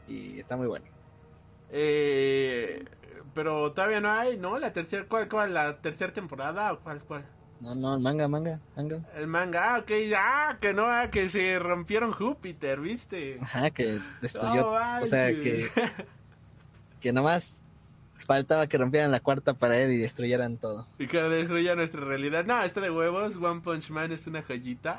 Y 0.07 0.39
está 0.39 0.57
muy 0.57 0.67
bueno. 0.67 0.85
Eh. 1.71 2.83
Pero 3.33 3.71
todavía 3.71 4.01
no 4.01 4.11
hay, 4.11 4.37
¿no? 4.37 4.57
La 4.57 4.73
tercera, 4.73 5.05
¿cuál, 5.07 5.29
cuál? 5.29 5.53
¿La 5.53 5.77
tercera 5.77 6.11
temporada 6.11 6.73
o 6.73 6.79
cuál, 6.79 7.01
cuál? 7.03 7.25
No, 7.61 7.75
no, 7.75 7.95
el 7.95 7.99
manga, 7.99 8.27
manga, 8.27 8.59
manga. 8.75 8.99
El 9.15 9.27
manga, 9.27 9.75
ah, 9.75 9.79
ok, 9.79 9.91
ah, 10.15 10.57
que 10.61 10.73
no, 10.73 10.85
ah, 10.85 11.09
que 11.11 11.29
se 11.29 11.59
rompieron 11.59 12.11
Júpiter, 12.13 12.79
¿viste? 12.79 13.37
Ajá, 13.41 13.69
que 13.69 13.99
destruyó, 14.21 14.71
o 14.71 15.05
sea, 15.05 15.31
que, 15.31 15.69
que 17.01 17.11
nomás 17.11 17.63
faltaba 18.25 18.67
que 18.67 18.77
rompieran 18.77 19.11
la 19.11 19.19
cuarta 19.19 19.53
pared 19.55 19.89
y 19.89 19.97
destruyeran 19.97 20.57
todo. 20.57 20.87
Y 20.97 21.07
que 21.07 21.21
destruyeran 21.21 21.77
nuestra 21.77 22.01
realidad. 22.01 22.45
No, 22.45 22.61
está 22.61 22.81
de 22.81 22.91
huevos, 22.91 23.35
One 23.35 23.61
Punch 23.61 23.89
Man 23.89 24.11
es 24.11 24.27
una 24.27 24.41
joyita. 24.41 24.97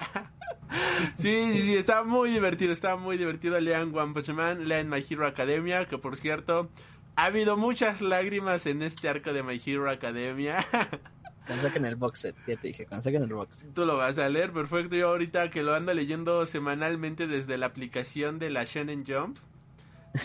sí, 1.18 1.50
sí, 1.52 1.62
sí, 1.62 1.76
está 1.76 2.02
muy 2.02 2.30
divertido, 2.30 2.72
está 2.72 2.96
muy 2.96 3.16
divertido. 3.16 3.58
Lean 3.58 3.94
One 3.94 4.12
Punch 4.12 4.30
Man, 4.30 4.68
lean 4.68 4.88
My 4.88 5.04
Hero 5.08 5.26
Academia, 5.26 5.86
que 5.86 5.96
por 5.96 6.16
cierto, 6.16 6.68
ha 7.16 7.26
habido 7.26 7.56
muchas 7.56 8.00
lágrimas 8.00 8.66
en 8.66 8.82
este 8.82 9.08
arco 9.08 9.32
de 9.32 9.42
My 9.42 9.60
Hero 9.64 9.90
Academia. 9.90 10.64
Cuando 11.50 11.88
el 11.88 11.96
box 11.96 12.20
set, 12.20 12.36
ya 12.46 12.56
te 12.56 12.68
dije, 12.68 12.86
cuando 12.86 13.10
el 13.10 13.34
box 13.34 13.66
Tú 13.74 13.84
lo 13.84 13.96
vas 13.96 14.18
a 14.18 14.28
leer, 14.28 14.52
perfecto. 14.52 14.94
Yo 14.94 15.08
ahorita 15.08 15.50
que 15.50 15.64
lo 15.64 15.74
ando 15.74 15.92
leyendo 15.92 16.46
semanalmente 16.46 17.26
desde 17.26 17.58
la 17.58 17.66
aplicación 17.66 18.38
de 18.38 18.50
la 18.50 18.64
Shannon 18.64 19.04
Jump. 19.04 19.38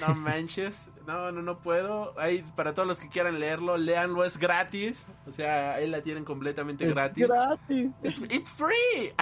No 0.02 0.14
manches, 0.16 0.92
no, 1.06 1.32
no, 1.32 1.42
no 1.42 1.58
puedo. 1.58 2.14
Ahí, 2.20 2.44
para 2.56 2.74
todos 2.74 2.88
los 2.88 3.00
que 3.00 3.10
quieran 3.10 3.40
leerlo, 3.40 3.78
leanlo, 3.78 4.24
es 4.24 4.38
gratis. 4.38 5.06
O 5.28 5.32
sea, 5.32 5.76
ahí 5.76 5.88
la 5.88 6.02
tienen 6.02 6.26
completamente 6.26 6.88
es 6.88 6.94
gratis. 6.94 7.28
gratis. 7.28 7.92
It's, 8.04 8.50
free. 8.50 9.14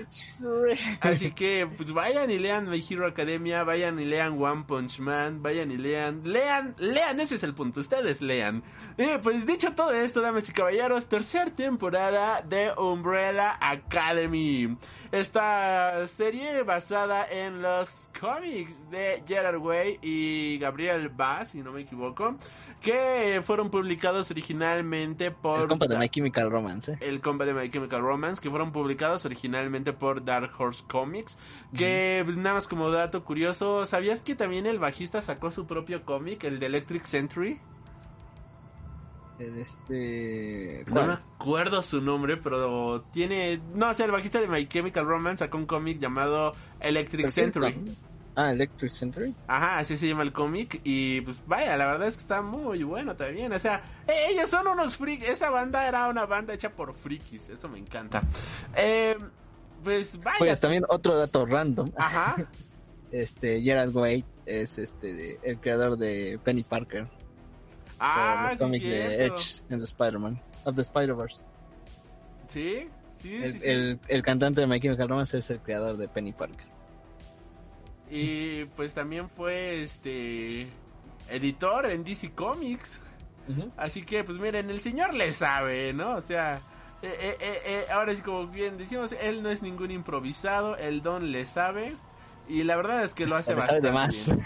It's 0.00 0.36
free. 0.38 0.78
Así 1.00 1.32
que, 1.32 1.68
pues 1.76 1.92
vayan 1.92 2.30
y 2.30 2.38
lean 2.38 2.68
My 2.68 2.84
Hero 2.88 3.06
Academia, 3.06 3.64
vayan 3.64 3.98
y 3.98 4.04
lean 4.04 4.42
One 4.42 4.64
Punch 4.66 4.98
Man, 5.00 5.42
vayan 5.42 5.70
y 5.70 5.76
lean, 5.76 6.22
lean, 6.24 6.74
lean, 6.78 7.20
ese 7.20 7.36
es 7.36 7.42
el 7.42 7.54
punto, 7.54 7.80
ustedes 7.80 8.20
lean. 8.20 8.62
Y 8.96 9.18
pues 9.22 9.46
dicho 9.46 9.72
todo 9.72 9.92
esto, 9.92 10.20
damas 10.20 10.48
y 10.48 10.52
caballeros, 10.52 11.08
tercera 11.08 11.50
temporada 11.50 12.42
de 12.42 12.72
Umbrella 12.76 13.58
Academy. 13.60 14.76
Esta 15.12 16.08
serie 16.08 16.62
basada 16.62 17.26
en 17.30 17.60
los 17.60 18.08
cómics 18.18 18.90
de 18.90 19.22
Gerard 19.28 19.58
Way 19.58 19.98
y 20.00 20.56
Gabriel 20.56 21.10
Bass, 21.10 21.50
si 21.50 21.60
no 21.60 21.70
me 21.70 21.82
equivoco, 21.82 22.36
que 22.80 23.42
fueron 23.44 23.70
publicados 23.70 24.30
originalmente 24.30 25.30
por... 25.30 25.60
El 25.60 25.68
compa 25.68 25.86
de 25.86 25.98
My 25.98 26.08
Chemical 26.08 26.50
Romance. 26.50 26.92
¿eh? 26.92 26.98
El 27.02 27.20
compa 27.20 27.44
de 27.44 27.52
My 27.52 27.70
Chemical 27.70 28.00
Romance, 28.00 28.40
que 28.40 28.48
fueron 28.48 28.72
publicados 28.72 29.26
originalmente 29.26 29.92
por 29.92 30.24
Dark 30.24 30.50
Horse 30.58 30.82
Comics, 30.88 31.36
que 31.76 32.22
pues, 32.24 32.38
nada 32.38 32.54
más 32.54 32.66
como 32.66 32.90
dato 32.90 33.22
curioso, 33.22 33.84
¿sabías 33.84 34.22
que 34.22 34.34
también 34.34 34.64
el 34.64 34.78
bajista 34.78 35.20
sacó 35.20 35.50
su 35.50 35.66
propio 35.66 36.06
cómic, 36.06 36.44
el 36.44 36.58
de 36.58 36.64
Electric 36.64 37.04
Century? 37.04 37.60
Este 39.56 40.84
no 40.86 41.06
me 41.06 41.12
acuerdo 41.14 41.82
su 41.82 42.00
nombre 42.00 42.36
pero 42.36 43.02
tiene 43.12 43.60
no 43.74 43.92
sé 43.94 44.04
el 44.04 44.10
bajista 44.10 44.40
de 44.40 44.48
My 44.48 44.66
Chemical 44.66 45.06
Romance 45.06 45.44
sacó 45.44 45.58
un 45.58 45.66
cómic 45.66 45.98
llamado 46.00 46.52
Electric 46.80 47.28
Century. 47.30 47.96
Ah 48.34 48.50
Electric 48.50 48.90
Century. 48.92 49.34
Ajá 49.46 49.78
así 49.78 49.96
se 49.96 50.08
llama 50.08 50.22
el 50.22 50.32
cómic 50.32 50.80
y 50.84 51.20
pues 51.20 51.36
vaya 51.46 51.76
la 51.76 51.86
verdad 51.86 52.08
es 52.08 52.16
que 52.16 52.22
está 52.22 52.40
muy 52.40 52.82
bueno 52.82 53.14
también 53.14 53.52
o 53.52 53.58
sea 53.58 53.82
eh, 54.06 54.28
ellos 54.30 54.48
son 54.48 54.66
unos 54.66 54.96
frikis 54.96 55.28
esa 55.28 55.50
banda 55.50 55.86
era 55.86 56.08
una 56.08 56.24
banda 56.26 56.54
hecha 56.54 56.70
por 56.70 56.94
frikis 56.94 57.48
eso 57.50 57.68
me 57.68 57.78
encanta. 57.78 58.22
Eh, 58.74 59.16
pues 59.82 60.18
vaya. 60.22 60.38
Pues 60.38 60.60
también 60.60 60.84
otro 60.88 61.16
dato 61.16 61.46
random. 61.46 61.90
Ajá. 61.96 62.36
Este 63.12 63.60
Gerald 63.60 63.94
Way 63.94 64.24
es 64.46 64.78
este 64.78 65.38
el 65.42 65.60
creador 65.60 65.98
de 65.98 66.40
Penny 66.42 66.62
Parker 66.62 67.06
Ah, 68.04 68.48
los 68.50 68.58
cómics 68.58 68.84
de 68.84 69.26
Edge 69.26 69.62
en 69.70 69.78
the 69.78 69.84
Spider-Man, 69.84 70.40
of 70.64 70.74
the 70.74 70.82
Spider-Verse. 70.82 71.42
Sí, 72.48 72.88
sí, 73.16 73.34
el, 73.36 73.52
sí, 73.52 73.58
sí. 73.60 73.68
El, 73.68 74.00
el, 74.08 74.22
cantante 74.22 74.60
de 74.60 74.66
My 74.66 74.80
Chemical 74.80 75.08
Romance 75.08 75.38
es 75.38 75.50
el 75.50 75.60
creador 75.60 75.96
de 75.96 76.08
Penny 76.08 76.32
Parker. 76.32 76.66
Y 78.10 78.64
pues 78.76 78.92
también 78.92 79.30
fue 79.30 79.82
este 79.84 80.66
editor 81.30 81.86
en 81.86 82.04
DC 82.04 82.32
Comics. 82.32 82.98
Uh 83.48 83.52
-huh. 83.52 83.70
Así 83.76 84.02
que 84.02 84.24
pues 84.24 84.38
miren, 84.38 84.68
el 84.68 84.80
señor 84.80 85.14
le 85.14 85.32
sabe, 85.32 85.92
¿no? 85.92 86.16
O 86.16 86.20
sea, 86.20 86.60
eh, 87.02 87.36
eh, 87.40 87.62
eh, 87.64 87.84
ahora 87.90 88.14
sí 88.14 88.22
como 88.22 88.46
bien 88.48 88.76
decimos, 88.76 89.12
él 89.20 89.42
no 89.42 89.48
es 89.48 89.62
ningún 89.62 89.90
improvisado, 89.90 90.76
el 90.76 91.02
don 91.02 91.32
le 91.32 91.44
sabe. 91.46 91.94
Y 92.52 92.64
la 92.64 92.76
verdad 92.76 93.02
es 93.02 93.14
que 93.14 93.26
lo 93.26 93.36
hace 93.36 93.54
bastante 93.54 93.90
más. 93.90 94.26
bien. 94.26 94.38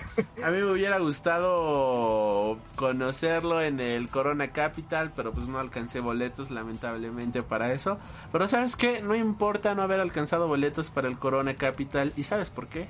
A 0.44 0.50
mí 0.52 0.58
me 0.58 0.70
hubiera 0.70 0.96
gustado 0.98 2.56
conocerlo 2.76 3.60
en 3.60 3.80
el 3.80 4.08
Corona 4.08 4.52
Capital, 4.52 5.10
pero 5.16 5.32
pues 5.32 5.48
no 5.48 5.58
alcancé 5.58 5.98
boletos 5.98 6.52
lamentablemente 6.52 7.42
para 7.42 7.72
eso. 7.72 7.98
Pero 8.30 8.46
sabes 8.46 8.76
qué, 8.76 9.02
no 9.02 9.16
importa 9.16 9.74
no 9.74 9.82
haber 9.82 9.98
alcanzado 9.98 10.46
boletos 10.46 10.88
para 10.90 11.08
el 11.08 11.18
Corona 11.18 11.56
Capital. 11.56 12.12
¿Y 12.16 12.22
sabes 12.22 12.48
por 12.50 12.68
qué? 12.68 12.86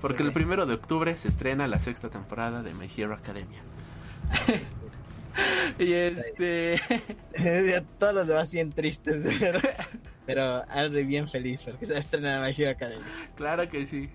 Porque 0.00 0.22
el 0.22 0.30
primero 0.30 0.66
de 0.66 0.74
octubre 0.74 1.16
se 1.16 1.26
estrena 1.26 1.66
la 1.66 1.80
sexta 1.80 2.08
temporada 2.08 2.62
de 2.62 2.72
My 2.74 2.88
Hero 2.96 3.14
Academia. 3.14 3.62
y 5.80 5.92
este... 5.94 6.80
Todos 7.98 8.14
los 8.14 8.28
demás 8.28 8.52
bien 8.52 8.70
tristes. 8.70 9.36
Pero, 9.40 9.58
pero 10.26 10.62
Henry 10.72 11.02
bien 11.02 11.28
feliz 11.28 11.64
porque 11.64 11.86
se 11.86 11.98
estrena 11.98 12.40
My 12.40 12.54
Hero 12.56 12.70
Academia. 12.70 13.08
Claro 13.34 13.68
que 13.68 13.84
sí. 13.84 14.08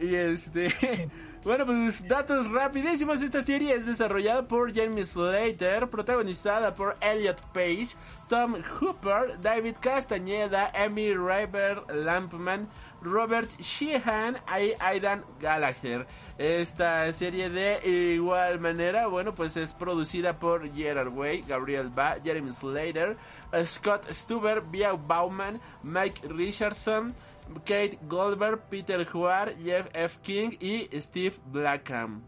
Y 0.00 0.14
este. 0.14 0.72
Bueno, 1.44 1.64
pues 1.64 2.06
datos 2.06 2.50
rapidísimos. 2.50 3.22
Esta 3.22 3.40
serie 3.40 3.72
es 3.72 3.86
desarrollada 3.86 4.46
por 4.46 4.74
James 4.74 5.10
Slater, 5.10 5.88
protagonizada 5.88 6.74
por 6.74 6.96
Elliot 7.00 7.40
Page, 7.52 7.88
Tom 8.28 8.56
Hooper, 8.80 9.40
David 9.40 9.76
Castañeda, 9.80 10.72
Amy 10.74 11.14
River 11.14 11.84
Lampman, 11.94 12.68
Robert 13.00 13.48
Sheehan 13.60 14.36
y 14.60 14.74
Aidan 14.80 15.24
Gallagher. 15.40 16.06
Esta 16.38 17.10
serie 17.12 17.48
de 17.50 17.80
igual 18.14 18.58
manera, 18.60 19.06
bueno, 19.06 19.34
pues 19.34 19.56
es 19.56 19.72
producida 19.72 20.38
por 20.38 20.70
Gerard 20.74 21.16
Way, 21.16 21.42
Gabriel 21.42 21.88
Ba, 21.88 22.16
Jeremy 22.22 22.52
Slater, 22.52 23.16
Scott 23.64 24.10
Stuber, 24.10 24.60
Bia 24.60 24.92
Bauman, 24.92 25.60
Mike 25.82 26.28
Richardson, 26.28 27.14
Kate 27.64 27.98
Goldberg, 28.02 28.62
Peter 28.68 29.06
Huar, 29.12 29.54
Jeff 29.62 29.88
F. 29.92 30.18
King 30.22 30.50
y 30.60 30.88
Steve 31.00 31.36
Blackham. 31.46 32.22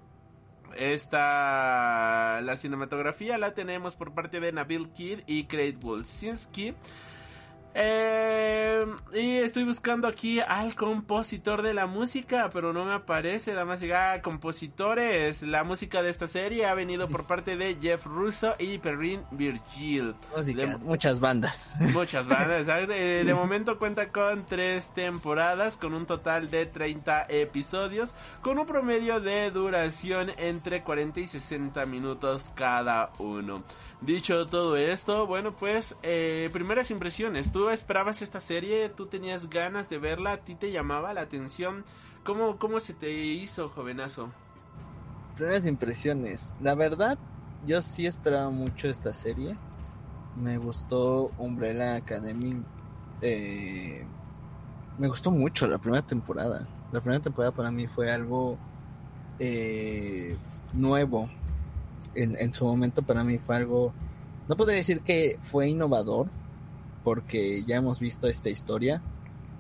Esta 0.77 2.41
la 2.43 2.57
cinematografía 2.57 3.39
la 3.39 3.55
tenemos 3.55 3.97
por 3.97 4.15
parte 4.15 4.41
de 4.41 4.53
Nabil 4.53 4.91
Kidd 4.91 5.21
y 5.27 5.45
Craig 5.45 5.79
Wolsinski. 5.81 6.75
Eh, 7.75 8.85
y 9.13 9.37
estoy 9.37 9.65
buscando 9.65 10.09
aquí 10.09 10.41
al 10.41 10.75
compositor 10.75 11.63
de 11.63 11.75
la 11.75 11.87
música, 11.87 12.51
pero 12.53 12.73
no 12.73 12.85
me 12.85 12.93
aparece. 12.95 13.55
Damas 13.55 13.83
y 13.83 13.93
ah, 13.93 14.21
compositores. 14.23 15.43
La 15.43 15.65
música 15.65 16.03
de 16.03 16.11
esta 16.11 16.29
serie 16.29 16.67
ha 16.67 16.75
venido 16.75 17.09
por 17.09 17.27
parte 17.27 17.57
de 17.57 17.77
Jeff 17.81 18.05
Russo 18.07 18.55
y 18.59 18.79
Perrin 18.79 19.23
Virgil. 19.31 20.15
Música, 20.37 20.67
De- 20.67 20.79
muchas 20.79 21.21
bandas. 21.21 21.75
Muchas 21.93 22.27
bandas. 22.27 22.67
De, 22.67 23.25
de 23.25 23.35
momento 23.35 23.79
cuenta 23.79 24.09
con 24.11 24.45
tres 24.47 24.93
temporadas, 24.95 25.77
con 25.77 25.95
un 25.95 26.07
total 26.07 26.51
de 26.51 26.67
30 26.67 27.27
episodios, 27.29 28.15
con 28.43 28.59
un 28.59 28.67
promedio 28.67 29.21
de 29.21 29.51
duración 29.51 30.33
entre 30.39 30.83
40 30.83 31.21
y 31.21 31.27
60 31.29 31.87
minutos 31.87 32.51
cada 32.55 33.11
uno. 33.19 33.63
Dicho 34.01 34.47
todo 34.47 34.77
esto, 34.79 35.27
bueno, 35.27 35.55
pues, 35.55 35.95
eh, 36.03 36.49
primeras 36.53 36.91
impresiones. 36.91 37.53
¿Tú 37.53 37.69
esperabas 37.69 38.23
esta 38.23 38.41
serie? 38.41 38.89
¿Tú 38.89 39.07
tenías 39.09 39.51
ganas 39.51 39.91
de 39.91 39.99
verla? 39.99 40.33
¿A 40.33 40.37
ti 40.39 40.55
te 40.55 40.73
llamaba 40.73 41.13
la 41.13 41.21
atención? 41.21 41.85
¿Cómo, 42.25 42.59
cómo 42.59 42.81
se 42.81 42.95
te 42.95 43.11
hizo, 43.13 43.69
jovenazo? 43.69 44.33
Primeras 45.35 45.67
impresiones. 45.67 46.55
La 46.59 46.75
verdad, 46.75 47.19
yo 47.61 47.81
sí 47.83 48.07
esperaba 48.07 48.51
mucho 48.51 48.89
esta 48.89 49.13
serie. 49.13 49.57
Me 50.35 50.59
gustó 50.59 51.31
Umbrella 51.37 51.97
Academy. 51.97 52.65
eh, 53.21 54.07
me 54.97 55.09
gustó 55.09 55.31
mucho 55.31 55.67
la 55.67 55.79
primera 55.79 56.03
temporada. 56.03 56.69
La 56.91 57.01
primera 57.01 57.21
temporada 57.23 57.53
para 57.53 57.71
mí 57.71 57.87
fue 57.87 58.11
algo 58.11 58.59
eh, 59.39 60.37
nuevo. 60.73 61.31
En, 62.15 62.37
en 62.37 62.53
su 62.55 62.65
momento 62.67 63.05
para 63.05 63.25
mí 63.25 63.39
fue 63.39 63.57
algo... 63.57 63.97
No 64.49 64.57
podría 64.57 64.77
decir 64.79 65.03
que 65.03 65.39
fue 65.43 65.69
innovador, 65.69 66.33
porque 67.03 67.65
ya 67.67 67.77
hemos 67.77 68.01
visto 68.01 68.29
esta 68.29 68.51
historia 68.51 69.05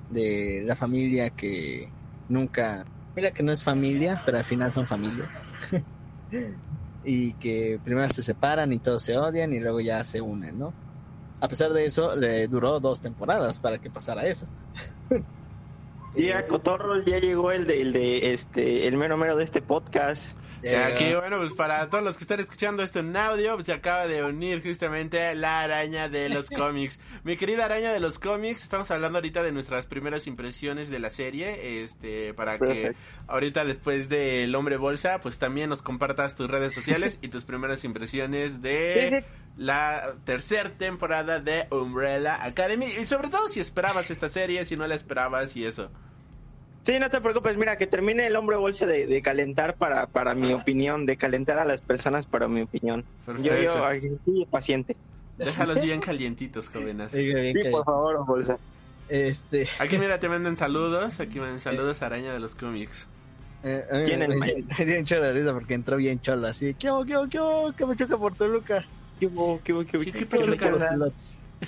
de 0.09 0.62
la 0.66 0.76
familia 0.76 1.30
que 1.30 1.97
nunca... 2.28 2.88
Mira 3.14 3.33
que 3.33 3.42
no 3.45 3.52
es 3.52 3.62
familia, 3.64 4.21
pero 4.25 4.38
al 4.38 4.45
final 4.45 4.73
son 4.75 4.87
familia 4.87 5.33
y 7.02 7.35
que 7.35 7.80
primero 7.83 8.09
se 8.11 8.23
separan 8.23 8.73
y 8.73 8.80
todos 8.80 9.02
se 9.02 9.16
odian 9.16 9.52
y 9.52 9.61
luego 9.61 9.80
ya 9.80 10.04
se 10.04 10.21
unen, 10.21 10.59
¿no? 10.59 10.76
A 11.40 11.49
pesar 11.49 11.73
de 11.73 11.87
eso, 11.87 12.16
le 12.16 12.49
duró 12.49 12.80
dos 12.80 13.00
temporadas 13.02 13.61
para 13.61 13.80
que 13.80 13.90
pasara 13.90 14.26
eso. 14.26 14.50
Sí, 16.14 16.31
a 16.33 16.47
Cotorro 16.47 17.02
ya 17.05 17.19
llegó 17.19 17.52
el 17.52 17.67
de, 17.67 17.83
el 17.83 17.93
de 17.93 18.33
este, 18.33 18.87
el 18.87 18.97
mero 18.97 19.17
mero 19.17 19.37
de 19.37 19.45
este 19.45 19.62
podcast. 19.62 20.37
Y 20.62 20.75
Aquí, 20.75 21.14
bueno, 21.14 21.38
pues 21.38 21.55
para 21.55 21.88
todos 21.88 22.05
los 22.05 22.19
que 22.19 22.25
están 22.25 22.38
escuchando 22.38 22.83
esto 22.83 22.99
en 22.99 23.17
audio, 23.17 23.55
pues 23.55 23.67
se 23.67 23.73
acaba 23.73 24.07
de 24.07 24.23
unir 24.23 24.62
justamente 24.62 25.35
la 25.35 25.61
araña 25.61 26.09
de 26.09 26.29
los 26.29 26.50
cómics. 26.57 27.00
Mi 27.25 27.37
querida 27.37 27.64
araña 27.64 27.93
de 27.93 28.00
los 28.00 28.19
cómics, 28.19 28.62
estamos 28.62 28.90
hablando 28.90 29.19
ahorita 29.19 29.43
de 29.43 29.52
nuestras 29.52 29.87
primeras 29.87 30.26
impresiones 30.26 30.90
de 30.90 30.99
la 30.99 31.09
serie, 31.09 31.83
este, 31.83 32.35
para 32.35 32.59
que 32.59 32.95
ahorita 33.26 33.64
después 33.64 34.11
del 34.11 34.55
Hombre 34.55 34.76
Bolsa, 34.76 35.21
pues 35.21 35.38
también 35.38 35.71
nos 35.71 35.81
compartas 35.81 36.37
tus 36.37 36.50
redes 36.50 36.75
sociales 36.75 37.19
y 37.23 37.29
tus 37.29 37.45
primeras 37.45 37.85
impresiones 37.85 38.61
de 38.61 39.25
la 39.57 40.14
tercera 40.25 40.71
temporada 40.76 41.40
de 41.40 41.66
Umbrella 41.71 42.42
Academy. 42.45 42.87
Y 42.87 43.07
sobre 43.07 43.28
todo 43.28 43.49
si 43.49 43.61
esperabas 43.61 44.11
esta 44.11 44.28
serie, 44.28 44.64
si 44.64 44.76
no 44.76 44.87
la 44.87 44.95
esperabas 44.95 45.57
y 45.57 45.64
eso. 45.66 45.90
Sí, 46.83 46.99
no 46.99 47.11
te 47.11 47.21
preocupes, 47.21 47.57
mira, 47.59 47.76
que 47.76 47.87
termine 47.87 48.26
el 48.26 48.37
hombre 48.37 48.57
bolsa 48.57 48.87
de, 48.87 49.07
de 49.07 49.21
calentar 49.23 49.76
para, 49.76 50.07
para 50.07 50.35
mi 50.35 50.54
opinión, 50.54 51.04
de 51.04 51.19
calentar 51.19 51.59
a 51.59 51.66
las 51.66 51.83
personas 51.83 52.25
para 52.25 52.49
mi 52.49 52.62
opinión. 52.62 53.04
Yo, 53.26 53.35
Perfecto. 53.35 53.62
yo, 53.62 53.85
aquí, 53.85 54.47
paciente. 54.50 54.97
Déjalos 55.37 55.83
bien 55.83 56.00
calientitos, 56.00 56.69
jóvenes. 56.69 57.12
Sí, 57.12 57.30
por 57.71 57.85
favor, 57.85 58.25
bolsa. 58.26 58.59
Este, 59.09 59.69
Aquí 59.78 59.99
mira, 60.00 60.21
te 60.21 60.28
mandan 60.30 60.57
saludos. 60.57 61.21
Aquí 61.21 61.38
mandan 61.38 61.61
saludos, 61.61 62.00
araña 62.00 62.33
de 62.33 62.40
los 62.40 62.54
cómics. 62.54 63.07
eh, 63.62 63.83
a 63.90 63.97
mí 63.99 64.04
¿Quién 64.07 64.21
me, 64.21 64.25
es 64.26 64.37
me, 64.37 64.47
me 64.78 64.85
dio 64.87 64.99
un 65.00 65.04
chorro 65.04 65.25
de 65.25 65.33
risa 65.35 65.52
porque 65.52 65.75
entró 65.75 65.97
bien 65.99 66.19
chola, 66.21 66.49
así, 66.49 66.75
¿qué 66.75 66.88
hago, 66.88 67.04
qué 67.04 67.12
hago, 67.14 67.28
qué 67.28 67.38
hago? 67.38 67.73
Que 67.75 67.85
me 67.87 67.95
choca 67.97 68.16
por 68.16 68.35
Toluca. 68.35 68.85
¿Qué 69.21 69.27
hubo, 69.27 69.61
qué 69.62 69.73
hubo, 69.73 69.85
qué 69.87 69.97
hubo? 69.97 70.05
¿Qué- 70.05 70.12
qué 70.12 70.19
¿Qué 70.21 70.27
pasó, 70.27 70.43
hubo, 70.45 70.53
Choca 70.55 70.65
qué 70.67 70.71
los 70.73 70.83
hubo? 70.83 70.91
slots. 70.95 71.39
¿Qué 71.61 71.67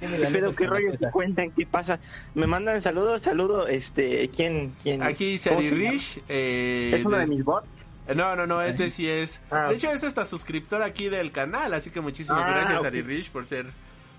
¿Qué 0.00 0.08
milanesas 0.08 0.40
pedo, 0.40 0.50
qué 0.56 0.64
con 0.66 0.76
rollo? 0.76 0.92
César? 0.92 1.08
¿Qué 1.08 1.12
cuentan? 1.12 1.50
¿Qué 1.52 1.66
pasa? 1.66 2.00
Me 2.34 2.46
mandan 2.46 2.80
saludos, 2.82 3.22
saludo, 3.22 3.66
este, 3.68 4.28
¿quién, 4.30 4.74
quién? 4.82 5.02
Aquí 5.02 5.38
¿Cómo 5.38 5.56
Sari 5.56 5.64
se 5.68 5.76
llama? 5.76 5.90
Rich. 5.92 6.22
eh, 6.28 6.92
¿Es 6.94 7.04
uno 7.04 7.18
de 7.18 7.26
mis 7.26 7.44
bots? 7.44 7.86
No, 8.14 8.36
no, 8.36 8.46
no, 8.46 8.62
Sí. 8.62 8.68
este 8.68 8.90
sí 8.90 9.08
es. 9.08 9.40
Ah. 9.50 9.68
De 9.68 9.76
hecho, 9.76 9.90
es 9.90 10.04
hasta 10.04 10.24
suscriptor 10.26 10.82
aquí 10.82 11.08
del 11.08 11.32
canal. 11.32 11.72
Así 11.72 11.90
que 11.90 12.00
muchísimas 12.02 12.42
Ah, 12.46 12.50
gracias, 12.50 12.78
ok. 12.78 12.84
Sari 12.84 13.02
Rich, 13.02 13.30
por 13.30 13.46
ser. 13.46 13.66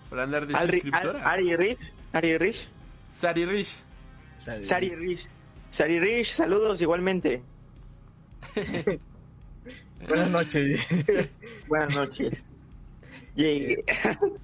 Por 0.09 0.19
andar 0.19 0.47
de 0.47 0.55
Ari, 0.55 0.71
suscriptora. 0.81 1.29
Ari, 1.29 1.51
Ari 1.53 1.55
Rich, 1.55 1.79
Ari 2.13 2.37
Rich, 2.37 2.67
Sari 3.13 3.45
Rich. 3.45 3.75
Sari. 4.37 4.63
Sari 4.63 4.89
Rich, 4.95 5.27
Sari 5.71 5.99
Rich, 5.99 6.29
saludos 6.31 6.81
igualmente. 6.81 7.43
Buenas 10.07 10.29
noches. 10.29 10.87
Buenas 11.67 11.93
noches. 11.95 12.45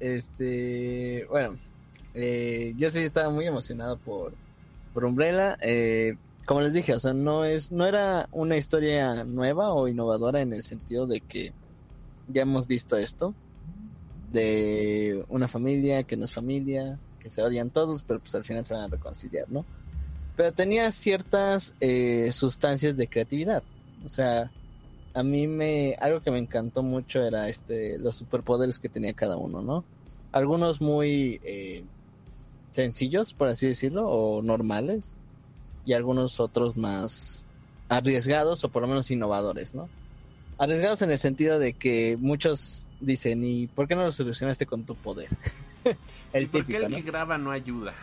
Este, 0.00 1.26
bueno, 1.30 1.56
eh, 2.12 2.74
yo 2.76 2.90
sí 2.90 2.98
estaba 2.98 3.30
muy 3.30 3.46
emocionado 3.46 3.98
por, 3.98 4.34
por 4.92 5.04
Umbrella. 5.04 5.56
Eh, 5.60 6.16
como 6.44 6.60
les 6.60 6.72
dije, 6.72 6.92
o 6.92 6.98
sea, 6.98 7.12
no 7.12 7.44
es, 7.44 7.70
no 7.70 7.86
era 7.86 8.28
una 8.32 8.56
historia 8.56 9.22
nueva 9.22 9.72
o 9.72 9.86
innovadora 9.86 10.40
en 10.40 10.52
el 10.52 10.64
sentido 10.64 11.06
de 11.06 11.20
que 11.20 11.52
ya 12.26 12.42
hemos 12.42 12.66
visto 12.66 12.96
esto 12.96 13.32
de 14.32 15.24
una 15.28 15.46
familia 15.46 16.02
que 16.02 16.16
no 16.16 16.24
es 16.24 16.32
familia, 16.32 16.98
que 17.20 17.30
se 17.30 17.42
odian 17.42 17.70
todos, 17.70 18.02
pero 18.02 18.18
pues 18.18 18.34
al 18.34 18.44
final 18.44 18.66
se 18.66 18.74
van 18.74 18.84
a 18.84 18.88
reconciliar, 18.88 19.48
¿no? 19.50 19.64
Pero 20.34 20.52
tenía 20.52 20.90
ciertas 20.90 21.76
eh, 21.80 22.30
sustancias 22.32 22.96
de 22.96 23.06
creatividad, 23.06 23.62
o 24.04 24.08
sea, 24.08 24.50
a 25.14 25.22
mí 25.22 25.46
me 25.46 25.94
algo 26.00 26.20
que 26.20 26.30
me 26.30 26.38
encantó 26.38 26.82
mucho 26.82 27.22
era 27.24 27.48
este 27.48 27.98
los 27.98 28.16
superpoderes 28.16 28.78
que 28.78 28.88
tenía 28.88 29.12
cada 29.12 29.36
uno, 29.36 29.62
¿no? 29.62 29.84
Algunos 30.32 30.80
muy 30.80 31.40
eh, 31.44 31.84
sencillos, 32.70 33.34
por 33.34 33.48
así 33.48 33.66
decirlo, 33.66 34.08
o 34.08 34.42
normales, 34.42 35.16
y 35.84 35.92
algunos 35.92 36.40
otros 36.40 36.76
más 36.76 37.46
arriesgados 37.88 38.64
o 38.64 38.70
por 38.70 38.82
lo 38.82 38.88
menos 38.88 39.10
innovadores, 39.10 39.74
¿no? 39.74 39.90
Arriesgados 40.58 41.02
en 41.02 41.10
el 41.10 41.18
sentido 41.18 41.58
de 41.58 41.74
que 41.74 42.16
muchos 42.18 42.88
dicen, 43.00 43.44
¿y 43.44 43.66
por 43.66 43.88
qué 43.88 43.96
no 43.96 44.04
lo 44.04 44.12
solucionaste 44.12 44.64
con 44.64 44.84
tu 44.84 44.94
poder? 44.94 45.28
el 46.32 46.44
¿Y 46.44 46.46
por 46.46 46.64
qué 46.64 46.76
el 46.76 46.90
¿no? 46.90 46.96
que 46.96 47.02
graba 47.02 47.36
no 47.36 47.50
ayuda? 47.50 47.94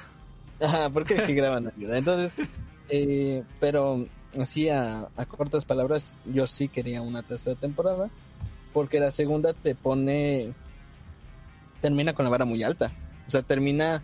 Ajá, 0.62 0.90
porque 0.90 1.16
el 1.16 1.26
que 1.26 1.34
graban 1.34 1.72
ayuda. 1.76 1.98
Entonces, 1.98 2.36
eh, 2.90 3.44
pero 3.60 4.06
así 4.38 4.70
a, 4.70 5.10
a 5.16 5.26
cortas 5.26 5.66
palabras, 5.66 6.16
yo 6.26 6.48
sí 6.48 6.68
quería 6.70 7.02
una 7.02 7.24
tercera 7.24 7.56
temporada, 7.56 8.10
porque 8.74 9.00
la 9.00 9.12
segunda 9.12 9.54
te 9.54 9.76
pone, 9.76 10.54
termina 11.82 12.14
con 12.14 12.26
la 12.26 12.30
vara 12.30 12.46
muy 12.46 12.64
alta. 12.64 12.92
O 13.28 13.32
sea, 13.32 13.42
termina 13.42 14.04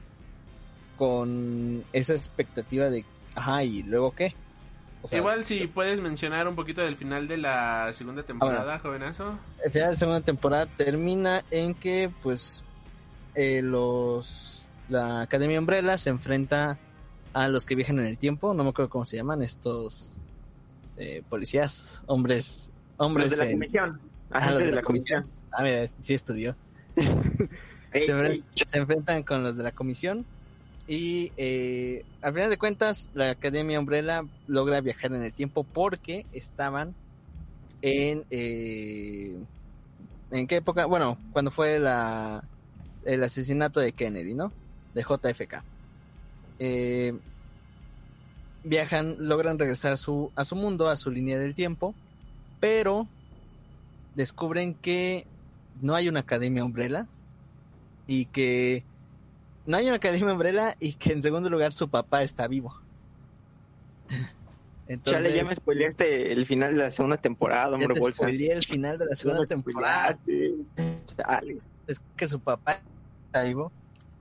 con 0.97 1.83
esa 1.93 2.13
expectativa 2.13 2.89
de, 2.89 3.05
ajá, 3.35 3.63
¿y 3.63 3.83
luego 3.83 4.13
qué? 4.13 4.33
O 5.01 5.07
sea, 5.07 5.19
Igual 5.19 5.45
si 5.45 5.67
puedes 5.67 6.01
mencionar 6.01 6.47
un 6.47 6.55
poquito 6.55 6.81
del 6.81 6.95
final 6.95 7.27
de 7.27 7.37
la 7.37 7.91
segunda 7.93 8.23
temporada, 8.23 8.79
jovenazo. 8.79 9.37
el 9.63 9.71
final 9.71 9.89
de 9.89 9.91
la 9.93 9.97
segunda 9.97 10.21
temporada 10.21 10.65
termina 10.65 11.43
en 11.51 11.75
que, 11.75 12.11
pues, 12.23 12.63
eh, 13.35 13.61
los 13.61 14.71
la 14.87 15.21
Academia 15.21 15.59
Umbrella 15.59 15.97
se 15.97 16.09
enfrenta 16.09 16.79
a 17.33 17.47
los 17.49 17.65
que 17.65 17.75
viajan 17.75 17.99
en 17.99 18.05
el 18.05 18.17
tiempo, 18.17 18.53
no 18.53 18.63
me 18.63 18.69
acuerdo 18.69 18.89
cómo 18.89 19.05
se 19.05 19.17
llaman 19.17 19.41
estos 19.41 20.11
eh, 20.97 21.23
policías, 21.27 22.01
hombres, 22.07 22.71
hombres 22.97 23.29
Los 23.31 23.39
de 23.39 23.45
la 23.45 23.51
en- 23.51 23.57
comisión. 23.57 24.01
Ah, 24.29 24.37
Agentes 24.39 24.53
los 24.55 24.65
de 24.65 24.71
la 24.75 24.81
comisión. 24.81 25.31
Ah, 25.51 25.63
mira, 25.63 25.87
sí 26.01 26.13
estudió. 26.13 26.57
Ey, 27.91 28.05
se, 28.05 28.11
ey, 28.11 28.45
se 28.65 28.77
enfrentan 28.77 29.23
con 29.23 29.43
los 29.43 29.55
de 29.57 29.63
la 29.63 29.71
comisión 29.71 30.27
y 30.85 31.31
eh, 31.37 32.03
al 32.21 32.33
final 32.33 32.49
de 32.49 32.57
cuentas 32.57 33.09
la 33.13 33.29
Academia 33.31 33.79
Umbrella 33.79 34.21
logra 34.47 34.81
viajar 34.81 35.13
en 35.13 35.23
el 35.23 35.33
tiempo 35.33 35.63
porque 35.63 36.27
estaban 36.31 36.95
en 37.81 38.25
eh, 38.29 39.37
en 40.31 40.47
qué 40.47 40.57
época 40.57 40.85
bueno 40.87 41.17
cuando 41.31 41.51
fue 41.51 41.79
la 41.79 42.49
el 43.03 43.23
asesinato 43.23 43.79
de 43.79 43.93
Kennedy 43.93 44.33
no 44.33 44.53
de 44.93 45.03
JFK 45.03 45.63
Eh, 46.59 47.13
viajan, 48.65 49.15
logran 49.19 49.57
regresar 49.57 49.93
a 49.93 49.97
su, 49.97 50.31
a 50.35 50.43
su 50.43 50.55
mundo, 50.55 50.89
a 50.89 50.97
su 50.97 51.11
línea 51.11 51.37
del 51.37 51.55
tiempo, 51.55 51.95
pero 52.59 53.07
descubren 54.15 54.73
que 54.73 55.25
no 55.81 55.95
hay 55.95 56.09
una 56.09 56.21
academia 56.21 56.65
Umbrella 56.65 57.07
y 58.07 58.25
que 58.25 58.83
no 59.65 59.77
hay 59.77 59.87
una 59.87 59.97
academia 59.97 60.33
Umbrella 60.33 60.75
y 60.79 60.93
que 60.93 61.13
en 61.13 61.21
segundo 61.21 61.49
lugar 61.49 61.73
su 61.73 61.89
papá 61.89 62.23
está 62.23 62.47
vivo. 62.47 62.75
Entonces, 64.87 65.23
Chale, 65.23 65.35
ya 65.35 65.43
me 65.43 65.55
spoileaste 65.55 66.31
el 66.31 66.45
final 66.45 66.75
de 66.75 66.83
la 66.83 66.91
segunda 66.91 67.17
temporada, 67.17 67.73
hombre, 67.73 67.87
ya 67.87 67.93
te 67.93 67.99
bolsa. 67.99 68.17
spoileé 68.17 68.53
el 68.53 68.63
final 68.63 68.97
de 68.97 69.05
la 69.05 69.15
segunda 69.15 69.41
me 69.41 69.47
temporada. 69.47 70.17
Chale. 71.17 71.57
Es 71.87 72.01
que 72.17 72.27
su 72.27 72.39
papá 72.39 72.81
está 73.27 73.43
vivo 73.43 73.71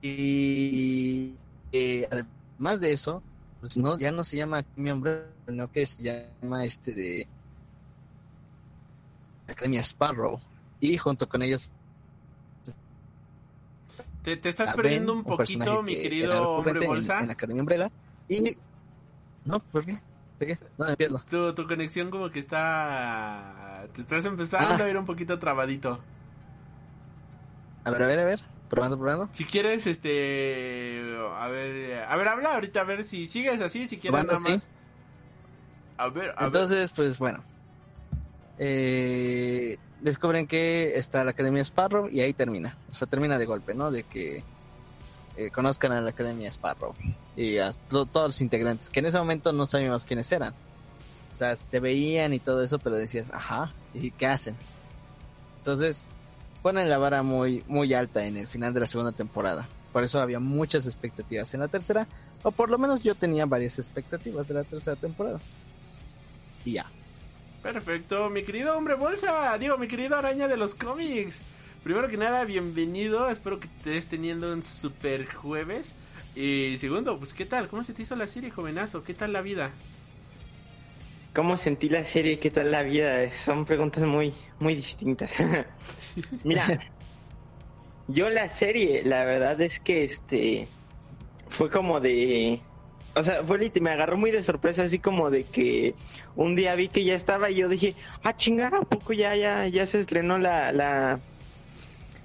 y 0.01 1.33
eh, 1.71 2.07
además 2.11 2.79
de 2.79 2.91
eso, 2.91 3.23
pues 3.65 3.77
no, 3.77 3.97
ya 3.97 4.11
no 4.11 4.23
se 4.23 4.37
llama 4.37 4.59
Academia 4.59 4.93
Umbrella, 4.93 5.25
sino 5.47 5.71
que 5.71 5.85
se 5.87 6.03
llama 6.03 6.65
este 6.65 6.93
de 6.93 7.27
Academia 9.47 9.81
Sparrow 9.81 10.39
y 10.79 10.95
junto 10.99 11.27
con 11.27 11.41
ellos 11.41 11.73
Te, 14.21 14.37
te 14.37 14.49
estás 14.49 14.71
perdiendo 14.75 15.13
Ben, 15.13 15.17
un 15.19 15.23
poquito, 15.25 15.81
mi 15.81 15.95
que 15.95 16.01
querido 16.03 16.47
hombre 16.57 16.73
recurrente 16.73 16.85
en- 16.85 16.89
bolsa. 16.91 17.19
En, 17.23 17.31
Academia 17.31 17.61
Umbrella. 17.63 17.91
Y. 18.29 18.55
No, 19.45 19.59
¿por 19.59 19.83
qué? 19.83 19.99
¿De 20.39 20.45
qué? 20.45 20.59
No 20.77 20.85
me 20.85 20.95
pierdo. 20.95 21.23
Tu, 21.27 21.53
tu 21.55 21.67
conexión 21.67 22.11
como 22.11 22.29
que 22.29 22.37
está... 22.39 23.87
Te 23.93 24.01
estás 24.01 24.25
empezando 24.25 24.75
Ah. 24.75 24.85
a 24.85 24.89
ir 24.89 24.97
un 24.97 25.05
poquito 25.05 25.39
trabadito. 25.39 25.99
A 27.83 27.89
ver, 27.89 28.03
a 28.03 28.07
ver, 28.07 28.19
a 28.19 28.25
ver. 28.25 28.39
Probando, 28.75 28.97
probando. 28.97 29.29
Si 29.33 29.45
quieres, 29.45 29.87
este... 29.87 31.01
A 31.37 31.47
ver, 31.47 32.03
a 32.03 32.15
ver, 32.15 32.27
habla 32.27 32.53
ahorita, 32.53 32.81
a 32.81 32.83
ver 32.83 33.03
si 33.05 33.27
sigues 33.27 33.61
así, 33.61 33.87
si 33.87 33.97
quieres 33.97 34.25
nada 34.25 34.37
sí. 34.37 34.51
más. 34.51 34.67
A 35.97 36.09
ver, 36.09 36.33
a 36.35 36.41
ver. 36.41 36.45
Entonces, 36.47 36.91
pues 36.93 37.17
bueno. 37.17 37.43
Eh, 38.59 39.77
descubren 40.01 40.45
que 40.47 40.97
está 40.97 41.23
la 41.23 41.31
Academia 41.31 41.61
Sparrow 41.63 42.09
y 42.09 42.21
ahí 42.21 42.33
termina. 42.33 42.77
O 42.91 42.93
sea, 42.93 43.07
termina 43.07 43.37
de 43.37 43.45
golpe, 43.45 43.73
¿no? 43.73 43.91
De 43.91 44.03
que 44.03 44.43
eh, 45.37 45.49
conozcan 45.51 45.91
a 45.93 46.01
la 46.01 46.11
Academia 46.11 46.49
Sparrow 46.49 46.93
y 47.35 47.57
a 47.57 47.71
to- 47.89 48.05
todos 48.05 48.27
los 48.27 48.41
integrantes, 48.41 48.89
que 48.89 48.99
en 48.99 49.07
ese 49.07 49.17
momento 49.17 49.51
no 49.53 49.65
sabíamos 49.65 50.05
quiénes 50.05 50.31
eran. 50.31 50.53
O 51.33 51.35
sea, 51.35 51.55
se 51.55 51.79
veían 51.81 52.33
y 52.33 52.39
todo 52.39 52.63
eso, 52.63 52.79
pero 52.79 52.95
decías, 52.95 53.33
ajá, 53.33 53.73
¿y 53.93 54.11
qué 54.11 54.27
hacen? 54.27 54.55
Entonces, 55.57 56.07
ponen 56.65 56.89
la 56.89 56.97
vara 56.97 57.21
muy, 57.21 57.63
muy 57.67 57.93
alta 57.93 58.25
en 58.25 58.37
el 58.37 58.47
final 58.47 58.73
de 58.73 58.79
la 58.79 58.87
segunda 58.87 59.11
temporada. 59.11 59.69
Por 59.93 60.03
eso 60.03 60.19
había 60.19 60.39
muchas 60.39 60.87
expectativas 60.87 61.53
en 61.53 61.59
la 61.59 61.67
tercera, 61.67 62.07
o 62.41 62.49
por 62.49 62.71
lo 62.71 62.79
menos 62.79 63.03
yo 63.03 63.13
tenía 63.13 63.45
varias 63.45 63.77
expectativas 63.77 64.47
de 64.47 64.55
la 64.55 64.63
tercera 64.63 64.95
temporada. 64.95 65.39
Y 66.65 66.71
ya. 66.71 66.87
Perfecto, 67.61 68.31
mi 68.31 68.41
querido 68.41 68.75
hombre 68.75 68.95
bolsa, 68.95 69.55
digo, 69.59 69.77
mi 69.77 69.87
querido 69.87 70.17
araña 70.17 70.47
de 70.47 70.57
los 70.57 70.73
cómics. 70.73 71.39
Primero 71.83 72.07
que 72.07 72.17
nada, 72.17 72.43
bienvenido, 72.45 73.29
espero 73.29 73.59
que 73.59 73.67
estés 73.67 74.07
teniendo 74.07 74.51
un 74.51 74.63
super 74.63 75.31
jueves. 75.31 75.93
Y 76.35 76.77
segundo, 76.79 77.19
pues 77.19 77.35
¿qué 77.35 77.45
tal? 77.45 77.67
¿Cómo 77.67 77.83
se 77.83 77.93
te 77.93 78.01
hizo 78.01 78.15
la 78.15 78.25
serie, 78.25 78.49
jovenazo? 78.49 79.03
¿Qué 79.03 79.13
tal 79.13 79.33
la 79.33 79.41
vida? 79.41 79.69
¿Cómo 81.35 81.57
sentí 81.57 81.89
la 81.89 82.05
serie? 82.05 82.39
¿Qué 82.39 82.49
tal 82.49 82.71
la 82.71 82.81
vida? 82.81 83.29
Son 83.33 83.65
preguntas 83.65 84.05
muy, 84.05 84.33
muy 84.59 84.73
distintas. 84.73 85.33
Mira, 86.45 86.79
yo 88.07 88.29
la 88.29 88.47
serie, 88.47 89.03
la 89.03 89.25
verdad 89.25 89.59
es 89.59 89.81
que 89.81 90.05
este 90.05 90.65
fue 91.49 91.69
como 91.69 91.99
de, 91.99 92.61
o 93.15 93.21
sea, 93.21 93.43
fue 93.43 93.69
me 93.81 93.89
agarró 93.89 94.15
muy 94.15 94.31
de 94.31 94.45
sorpresa, 94.45 94.83
así 94.83 94.99
como 94.99 95.29
de 95.29 95.43
que 95.43 95.93
un 96.37 96.55
día 96.55 96.73
vi 96.75 96.87
que 96.87 97.03
ya 97.03 97.15
estaba 97.15 97.49
y 97.51 97.55
yo 97.55 97.67
dije, 97.67 97.95
ah, 98.23 98.37
chingada, 98.37 98.77
¿a 98.77 98.83
poco 98.83 99.11
ya, 99.11 99.35
ya, 99.35 99.67
ya 99.67 99.85
se 99.87 99.99
estrenó 99.99 100.37
la, 100.37 100.71
la, 100.71 101.19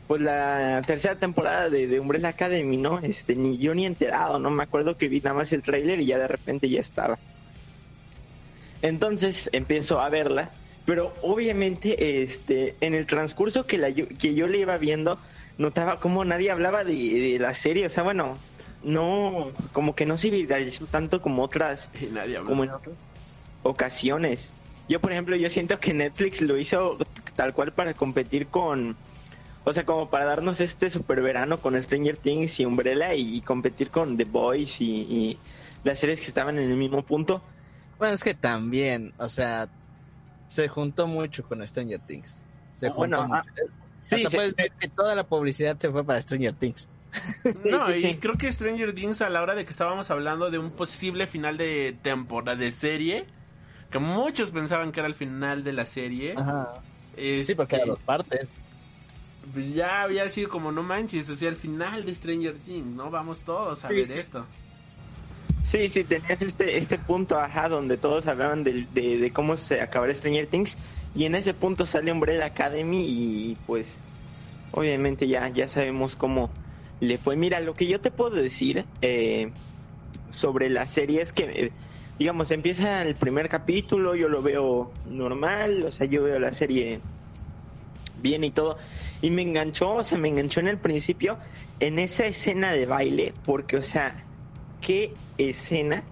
pues 0.07 0.20
la 0.20 0.83
tercera 0.87 1.16
temporada 1.18 1.68
de, 1.68 1.88
de 1.88 1.99
Umbrella 1.99 2.29
Academy, 2.29 2.77
¿no? 2.77 3.01
Este, 3.01 3.35
ni 3.35 3.59
yo 3.59 3.75
ni 3.75 3.87
enterado, 3.87 4.38
¿no? 4.38 4.51
Me 4.51 4.62
acuerdo 4.62 4.96
que 4.96 5.09
vi 5.09 5.20
nada 5.20 5.35
más 5.35 5.53
el 5.53 5.64
tráiler 5.64 5.99
y 6.01 6.07
ya 6.07 6.18
de 6.18 6.29
repente 6.29 6.68
ya 6.68 6.81
estaba. 6.81 7.18
Entonces 8.83 9.51
empiezo 9.53 10.01
a 10.01 10.09
verla, 10.09 10.57
pero 10.85 11.19
obviamente 11.23 12.23
este 12.23 12.85
en 12.85 12.95
el 12.95 13.07
transcurso 13.07 13.66
que, 13.66 13.79
la, 13.79 13.90
yo- 13.90 14.07
que 14.19 14.35
yo 14.35 14.47
le 14.49 14.59
iba 14.59 14.79
viendo, 14.79 15.21
notaba 15.57 16.01
como 16.01 16.25
nadie 16.25 16.51
hablaba 16.51 16.85
de, 16.85 16.95
de 16.95 17.38
la 17.38 17.55
serie, 17.55 17.87
o 17.87 17.90
sea, 17.90 18.03
bueno, 18.03 18.47
no, 18.81 19.53
como 19.73 19.95
que 19.95 20.07
no 20.07 20.16
se 20.16 20.31
viralizó 20.31 20.88
tanto 20.88 21.21
como 21.21 21.43
otras, 21.45 21.90
nadie 22.11 22.43
como 22.45 22.64
en 22.64 22.71
otras 22.71 23.11
ocasiones. 23.62 24.57
Yo, 24.88 25.01
por 25.01 25.12
ejemplo, 25.12 25.37
yo 25.37 25.51
siento 25.51 25.79
que 25.81 25.95
Netflix 25.95 26.40
lo 26.40 26.59
hizo 26.59 26.99
tal 27.37 27.55
cual 27.55 27.75
para 27.75 27.95
competir 27.95 28.51
con, 28.51 29.01
o 29.64 29.73
sea, 29.73 29.85
como 29.87 30.11
para 30.11 30.25
darnos 30.25 30.61
este 30.61 30.90
super 30.90 31.21
verano 31.23 31.61
con 31.61 31.81
Stranger 31.81 32.16
Things 32.19 32.59
y 32.61 32.64
Umbrella 32.64 33.14
y, 33.14 33.43
competir 33.43 33.90
con 33.90 34.16
The 34.16 34.25
Boys 34.25 34.81
y, 34.81 35.03
y 35.03 35.43
las 35.83 36.01
series 36.01 36.21
que 36.21 36.27
estaban 36.27 36.59
en 36.59 36.71
el 36.71 36.77
mismo 36.77 37.05
punto. 37.07 37.47
Bueno, 38.01 38.15
es 38.15 38.25
que 38.25 38.35
también, 38.35 39.13
o 39.19 39.29
sea, 39.29 39.69
se 40.49 40.67
juntó 40.69 41.07
mucho 41.07 41.45
con 41.45 41.65
Stranger 41.65 42.01
Things. 42.01 42.41
Se 42.73 42.89
juntó 42.89 42.99
Bueno, 42.99 43.23
mucho. 43.29 43.35
ah, 43.35 43.45
Sí, 44.01 44.15
Hasta 44.17 44.31
se- 44.31 44.37
puedes 44.37 44.57
decir 44.57 44.73
que 44.81 44.89
toda 44.89 45.15
la 45.15 45.25
publicidad 45.25 45.79
se 45.79 45.91
fue 45.91 46.03
para 46.03 46.21
Stranger 46.21 46.55
Things. 46.55 46.89
No, 47.65 47.95
y 47.95 48.17
creo 48.17 48.35
que 48.35 48.51
Stranger 48.51 48.95
Things 48.95 49.21
a 49.21 49.29
la 49.29 49.43
hora 49.43 49.55
de 49.55 49.65
que 49.67 49.73
estábamos 49.73 50.11
hablando 50.11 50.51
de 50.51 50.59
un 50.59 50.71
posible 50.71 51.27
final 51.27 51.57
de 51.59 51.97
temporada 52.03 52.57
de 52.57 52.73
serie, 52.73 53.27
que 53.91 53.99
muchos 53.99 54.51
pensaban 54.53 54.91
que 54.93 55.01
era 55.01 55.07
el 55.09 55.15
final 55.15 55.63
de 55.63 55.73
la 55.75 55.85
serie. 55.85 56.35
Ajá. 56.39 56.73
Sí, 57.15 57.21
este, 57.23 57.57
porque 57.57 57.77
eran 57.77 57.89
dos 57.89 57.99
partes. 58.01 58.55
ya 59.75 60.03
había 60.03 60.29
sido 60.31 60.49
como 60.49 60.73
no 60.73 60.83
manches, 60.83 61.29
o 61.29 61.35
sea, 61.35 61.51
el 61.51 61.57
final 61.57 62.05
de 62.07 62.15
Stranger 62.15 62.55
Things, 62.65 62.87
¿no? 62.97 63.11
Vamos 63.11 63.41
todos 63.41 63.85
a 63.85 63.89
Sí, 63.89 63.97
ver 63.97 64.07
sí. 64.07 64.13
esto. 64.19 64.47
Sí, 65.62 65.88
sí, 65.88 66.05
tenías 66.05 66.42
este, 66.42 66.79
este 66.79 66.99
punto, 66.99 67.37
ajá, 67.38 67.68
donde 67.68 67.99
todos 67.99 68.27
hablaban 68.27 68.64
de, 68.64 68.87
de, 68.90 69.33
cómo 69.33 69.57
se 69.57 69.81
acabará 69.81 70.12
Stranger 70.14 70.46
Things. 70.49 70.79
Y 71.12 71.25
en 71.25 71.35
ese 71.35 71.55
punto 71.55 71.87
sale 71.87 72.12
Umbrella 72.12 72.46
Academy 72.46 73.05
y 73.07 73.57
pues 73.66 74.05
obviamente 74.70 75.29
ya, 75.29 75.49
ya 75.51 75.68
sabemos 75.68 76.16
cómo 76.16 76.59
le 77.01 77.18
fue. 77.18 77.37
Mira, 77.37 77.61
lo 77.61 77.75
que 77.75 77.87
yo 77.88 78.01
te 78.01 78.11
puedo 78.11 78.37
decir 78.37 78.88
eh, 79.03 79.55
sobre 80.31 80.70
la 80.70 80.87
serie 80.87 81.23
es 81.23 81.33
que, 81.33 81.44
eh, 81.44 81.77
digamos, 82.18 82.51
empieza 82.51 83.03
el 83.03 83.16
primer 83.16 83.49
capítulo, 83.49 84.14
yo 84.16 84.29
lo 84.29 84.42
veo 84.42 85.01
normal, 85.05 85.85
o 85.87 85.92
sea, 85.92 86.07
yo 86.07 86.23
veo 86.25 86.38
la 86.40 86.53
serie 86.53 87.07
bien 88.14 88.44
y 88.44 88.53
todo. 88.53 88.79
Y 89.20 89.31
me 89.31 89.42
enganchó, 89.42 89.94
o 89.96 90.05
sea, 90.05 90.18
me 90.18 90.29
enganchó 90.29 90.61
en 90.61 90.68
el 90.68 90.81
principio 90.81 91.38
en 91.79 91.99
esa 91.99 92.27
escena 92.27 92.73
de 92.73 92.87
baile, 92.87 93.35
porque, 93.44 93.77
o 93.77 93.83
sea, 93.83 94.30
qué 94.81 95.14
escena. 95.38 96.05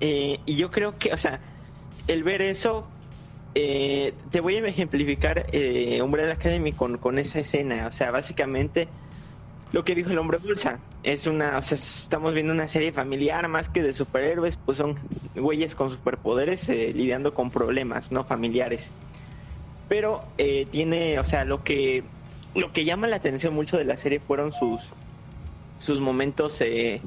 Eh, 0.00 0.40
y 0.44 0.56
yo 0.56 0.70
creo 0.70 0.98
que, 0.98 1.12
o 1.12 1.16
sea, 1.16 1.40
el 2.06 2.22
ver 2.22 2.42
eso, 2.42 2.88
eh, 3.54 4.14
te 4.30 4.40
voy 4.40 4.56
a 4.56 4.66
ejemplificar 4.66 5.46
eh, 5.52 6.02
Umbrella 6.02 6.32
Academy 6.32 6.72
con, 6.72 6.98
con 6.98 7.18
esa 7.18 7.40
escena. 7.40 7.86
O 7.86 7.92
sea, 7.92 8.10
básicamente 8.10 8.88
lo 9.72 9.84
que 9.84 9.94
dijo 9.94 10.10
el 10.10 10.18
hombre 10.18 10.38
bolsa 10.38 10.80
es 11.02 11.26
una, 11.26 11.58
o 11.58 11.62
sea, 11.62 11.76
estamos 11.76 12.34
viendo 12.34 12.52
una 12.52 12.68
serie 12.68 12.92
familiar 12.92 13.46
más 13.48 13.68
que 13.68 13.82
de 13.82 13.92
superhéroes, 13.92 14.56
pues 14.56 14.78
son 14.78 14.98
güeyes 15.34 15.74
con 15.74 15.90
superpoderes 15.90 16.68
eh, 16.68 16.92
lidiando 16.94 17.34
con 17.34 17.50
problemas 17.50 18.10
no 18.12 18.24
familiares. 18.24 18.92
Pero 19.88 20.20
eh, 20.38 20.66
tiene, 20.70 21.18
o 21.18 21.24
sea, 21.24 21.44
lo 21.44 21.62
que 21.62 22.04
lo 22.54 22.72
que 22.72 22.84
llama 22.84 23.06
la 23.06 23.16
atención 23.16 23.54
mucho 23.54 23.76
de 23.76 23.84
la 23.84 23.96
serie 23.96 24.18
fueron 24.18 24.52
sus 24.52 24.80
sus 25.78 26.00
momentos 26.00 26.60
eh, 26.60 27.02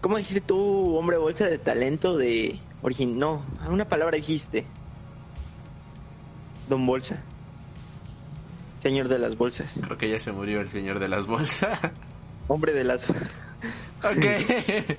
¿Cómo 0.00 0.16
dijiste 0.16 0.40
tú, 0.40 0.96
hombre 0.96 1.18
bolsa 1.18 1.46
de 1.46 1.58
talento 1.58 2.16
de 2.16 2.58
origin? 2.82 3.18
No, 3.18 3.44
una 3.68 3.84
palabra 3.86 4.16
dijiste. 4.16 4.66
Don 6.68 6.86
Bolsa. 6.86 7.22
Señor 8.78 9.08
de 9.08 9.18
las 9.18 9.36
bolsas. 9.36 9.78
Creo 9.82 9.98
que 9.98 10.08
ya 10.08 10.18
se 10.18 10.32
murió 10.32 10.60
el 10.60 10.70
señor 10.70 11.00
de 11.00 11.08
las 11.08 11.26
bolsas. 11.26 11.78
Hombre 12.48 12.72
de 12.72 12.84
las... 12.84 13.08
ok. 14.02 14.26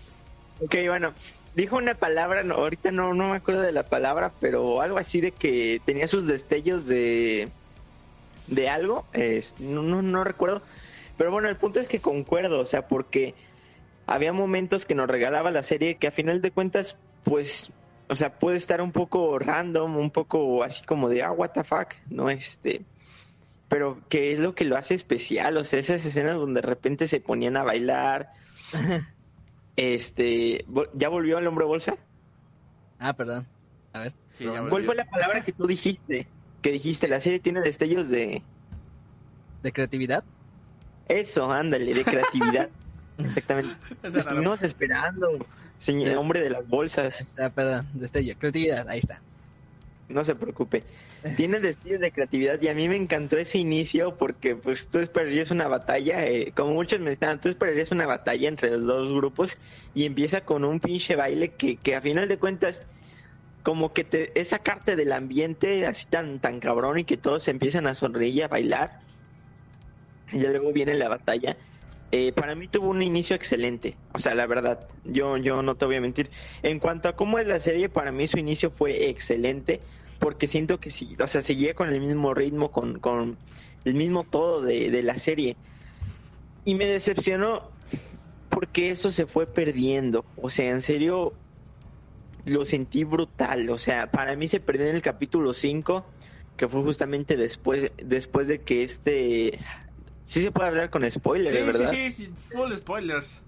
ok, 0.61 0.75
bueno. 0.87 1.13
Dijo 1.55 1.77
una 1.77 1.95
palabra, 1.95 2.43
no, 2.43 2.55
ahorita 2.55 2.91
no, 2.91 3.13
no 3.13 3.29
me 3.29 3.37
acuerdo 3.37 3.61
de 3.61 3.71
la 3.71 3.83
palabra, 3.83 4.33
pero 4.39 4.81
algo 4.81 4.97
así 4.97 5.19
de 5.19 5.31
que 5.31 5.81
tenía 5.83 6.07
sus 6.07 6.27
destellos 6.27 6.85
de... 6.85 7.49
De 8.47 8.69
algo. 8.69 9.05
es- 9.13 9.55
no, 9.59 9.81
no, 9.81 10.01
no 10.01 10.23
recuerdo. 10.23 10.61
Pero 11.17 11.31
bueno, 11.31 11.49
el 11.49 11.57
punto 11.57 11.79
es 11.79 11.87
que 11.87 11.99
concuerdo, 11.99 12.59
o 12.59 12.65
sea, 12.65 12.87
porque 12.87 13.33
había 14.13 14.33
momentos 14.33 14.85
que 14.85 14.95
nos 14.95 15.09
regalaba 15.09 15.51
la 15.51 15.63
serie 15.63 15.95
que 15.95 16.07
a 16.07 16.11
final 16.11 16.41
de 16.41 16.51
cuentas, 16.51 16.97
pues, 17.23 17.71
o 18.09 18.15
sea, 18.15 18.37
puede 18.37 18.57
estar 18.57 18.81
un 18.81 18.91
poco 18.91 19.39
random, 19.39 19.97
un 19.97 20.11
poco 20.11 20.63
así 20.63 20.83
como 20.83 21.09
de, 21.09 21.23
ah, 21.23 21.31
what 21.31 21.51
the 21.51 21.63
fuck, 21.63 21.93
¿no? 22.09 22.29
Este, 22.29 22.81
pero 23.69 24.01
que 24.09 24.33
es 24.33 24.39
lo 24.39 24.53
que 24.53 24.65
lo 24.65 24.75
hace 24.75 24.95
especial, 24.95 25.55
o 25.57 25.63
sea, 25.63 25.79
esas 25.79 26.05
escenas 26.05 26.35
donde 26.35 26.61
de 26.61 26.67
repente 26.67 27.07
se 27.07 27.21
ponían 27.21 27.55
a 27.55 27.63
bailar, 27.63 28.33
este, 29.75 30.65
¿ya 30.93 31.09
volvió 31.09 31.39
el 31.39 31.47
hombre 31.47 31.65
bolsa? 31.65 31.95
Ah, 32.99 33.13
perdón. 33.13 33.47
A 33.93 33.99
ver. 33.99 34.13
Sí, 34.31 34.43
ya 34.43 34.51
¿Cuál 34.51 34.69
volvió. 34.69 34.85
fue 34.87 34.95
la 34.95 35.05
palabra 35.05 35.43
que 35.43 35.53
tú 35.53 35.67
dijiste? 35.67 36.27
Que 36.61 36.71
dijiste, 36.71 37.07
la 37.07 37.19
serie 37.19 37.39
tiene 37.39 37.61
destellos 37.61 38.09
de... 38.09 38.43
¿De 39.63 39.71
creatividad? 39.71 40.23
Eso, 41.07 41.51
ándale, 41.51 41.93
de 41.93 42.03
creatividad. 42.03 42.69
Exactamente. 43.17 43.75
Estuvimos 44.03 44.61
esperando, 44.61 45.29
señor 45.79 46.17
hombre 46.17 46.41
de 46.41 46.49
las 46.49 46.67
bolsas. 46.67 47.27
Ah, 47.37 47.49
perdón, 47.49 47.87
destello. 47.93 48.35
Creatividad, 48.37 48.87
ahí 48.89 48.99
está. 48.99 49.21
No 50.09 50.23
se 50.23 50.35
preocupe. 50.35 50.83
Tiene 51.37 51.59
destellos 51.59 52.01
de 52.01 52.11
creatividad 52.11 52.59
y 52.61 52.67
a 52.67 52.73
mí 52.73 52.89
me 52.89 52.95
encantó 52.95 53.37
ese 53.37 53.59
inicio 53.59 54.17
porque 54.17 54.55
pues 54.55 54.87
tú 54.87 54.99
esperarías 54.99 55.51
una 55.51 55.67
batalla, 55.67 56.25
eh, 56.25 56.51
como 56.55 56.73
muchos 56.73 56.99
me 56.99 57.11
están, 57.11 57.39
tú 57.39 57.49
esperarías 57.49 57.91
una 57.91 58.07
batalla 58.07 58.47
entre 58.47 58.71
los 58.71 58.85
dos 58.85 59.11
grupos 59.11 59.57
y 59.93 60.05
empieza 60.05 60.41
con 60.41 60.65
un 60.65 60.79
pinche 60.79 61.15
baile 61.15 61.49
que, 61.49 61.77
que 61.77 61.95
a 61.95 62.01
final 62.01 62.27
de 62.27 62.39
cuentas 62.39 62.81
como 63.61 63.93
que 63.93 64.03
te 64.03 64.39
es 64.39 64.49
sacarte 64.49 64.95
del 64.95 65.11
ambiente 65.11 65.85
así 65.85 66.07
tan 66.07 66.39
tan 66.39 66.59
cabrón 66.59 66.97
y 66.97 67.03
que 67.03 67.17
todos 67.17 67.47
empiezan 67.47 67.85
a 67.85 67.93
sonreír 67.93 68.33
y 68.33 68.41
a 68.41 68.47
bailar 68.47 69.01
y 70.31 70.39
luego 70.39 70.71
viene 70.71 70.95
la 70.95 71.09
batalla. 71.09 71.57
Eh, 72.13 72.33
para 72.33 72.55
mí 72.55 72.67
tuvo 72.67 72.89
un 72.89 73.01
inicio 73.01 73.37
excelente, 73.37 73.95
o 74.13 74.19
sea, 74.19 74.35
la 74.35 74.45
verdad, 74.45 74.85
yo, 75.05 75.37
yo 75.37 75.61
no 75.63 75.75
te 75.75 75.85
voy 75.85 75.95
a 75.95 76.01
mentir. 76.01 76.29
En 76.61 76.79
cuanto 76.79 77.07
a 77.07 77.15
cómo 77.15 77.39
es 77.39 77.47
la 77.47 77.59
serie, 77.61 77.87
para 77.87 78.11
mí 78.11 78.27
su 78.27 78.37
inicio 78.37 78.69
fue 78.69 79.09
excelente, 79.09 79.79
porque 80.19 80.47
siento 80.47 80.79
que 80.79 80.89
sí, 80.89 81.15
o 81.23 81.27
sea, 81.27 81.41
seguía 81.41 81.73
con 81.73 81.87
el 81.87 82.01
mismo 82.01 82.33
ritmo, 82.33 82.69
con, 82.69 82.99
con 82.99 83.37
el 83.85 83.93
mismo 83.93 84.25
todo 84.25 84.61
de, 84.61 84.91
de 84.91 85.03
la 85.03 85.17
serie. 85.17 85.55
Y 86.65 86.75
me 86.75 86.85
decepcionó 86.85 87.71
porque 88.49 88.91
eso 88.91 89.09
se 89.09 89.25
fue 89.25 89.47
perdiendo, 89.47 90.25
o 90.35 90.49
sea, 90.49 90.69
en 90.69 90.81
serio, 90.81 91.33
lo 92.45 92.65
sentí 92.65 93.05
brutal, 93.05 93.69
o 93.69 93.77
sea, 93.77 94.11
para 94.11 94.35
mí 94.35 94.49
se 94.49 94.59
perdió 94.59 94.87
en 94.87 94.95
el 94.95 95.01
capítulo 95.01 95.53
5, 95.53 96.05
que 96.57 96.67
fue 96.67 96.81
justamente 96.81 97.37
después, 97.37 97.91
después 97.97 98.47
de 98.47 98.59
que 98.61 98.83
este... 98.83 99.59
Sí 100.31 100.41
se 100.41 100.49
puede 100.49 100.69
hablar 100.69 100.89
con 100.89 101.11
spoilers, 101.11 101.51
Sí, 101.51 101.57
sí, 101.59 101.65
¿verdad? 101.65 101.91
sí, 101.91 102.11
sí, 102.13 102.33
full 102.53 102.73
spoilers. 102.77 103.41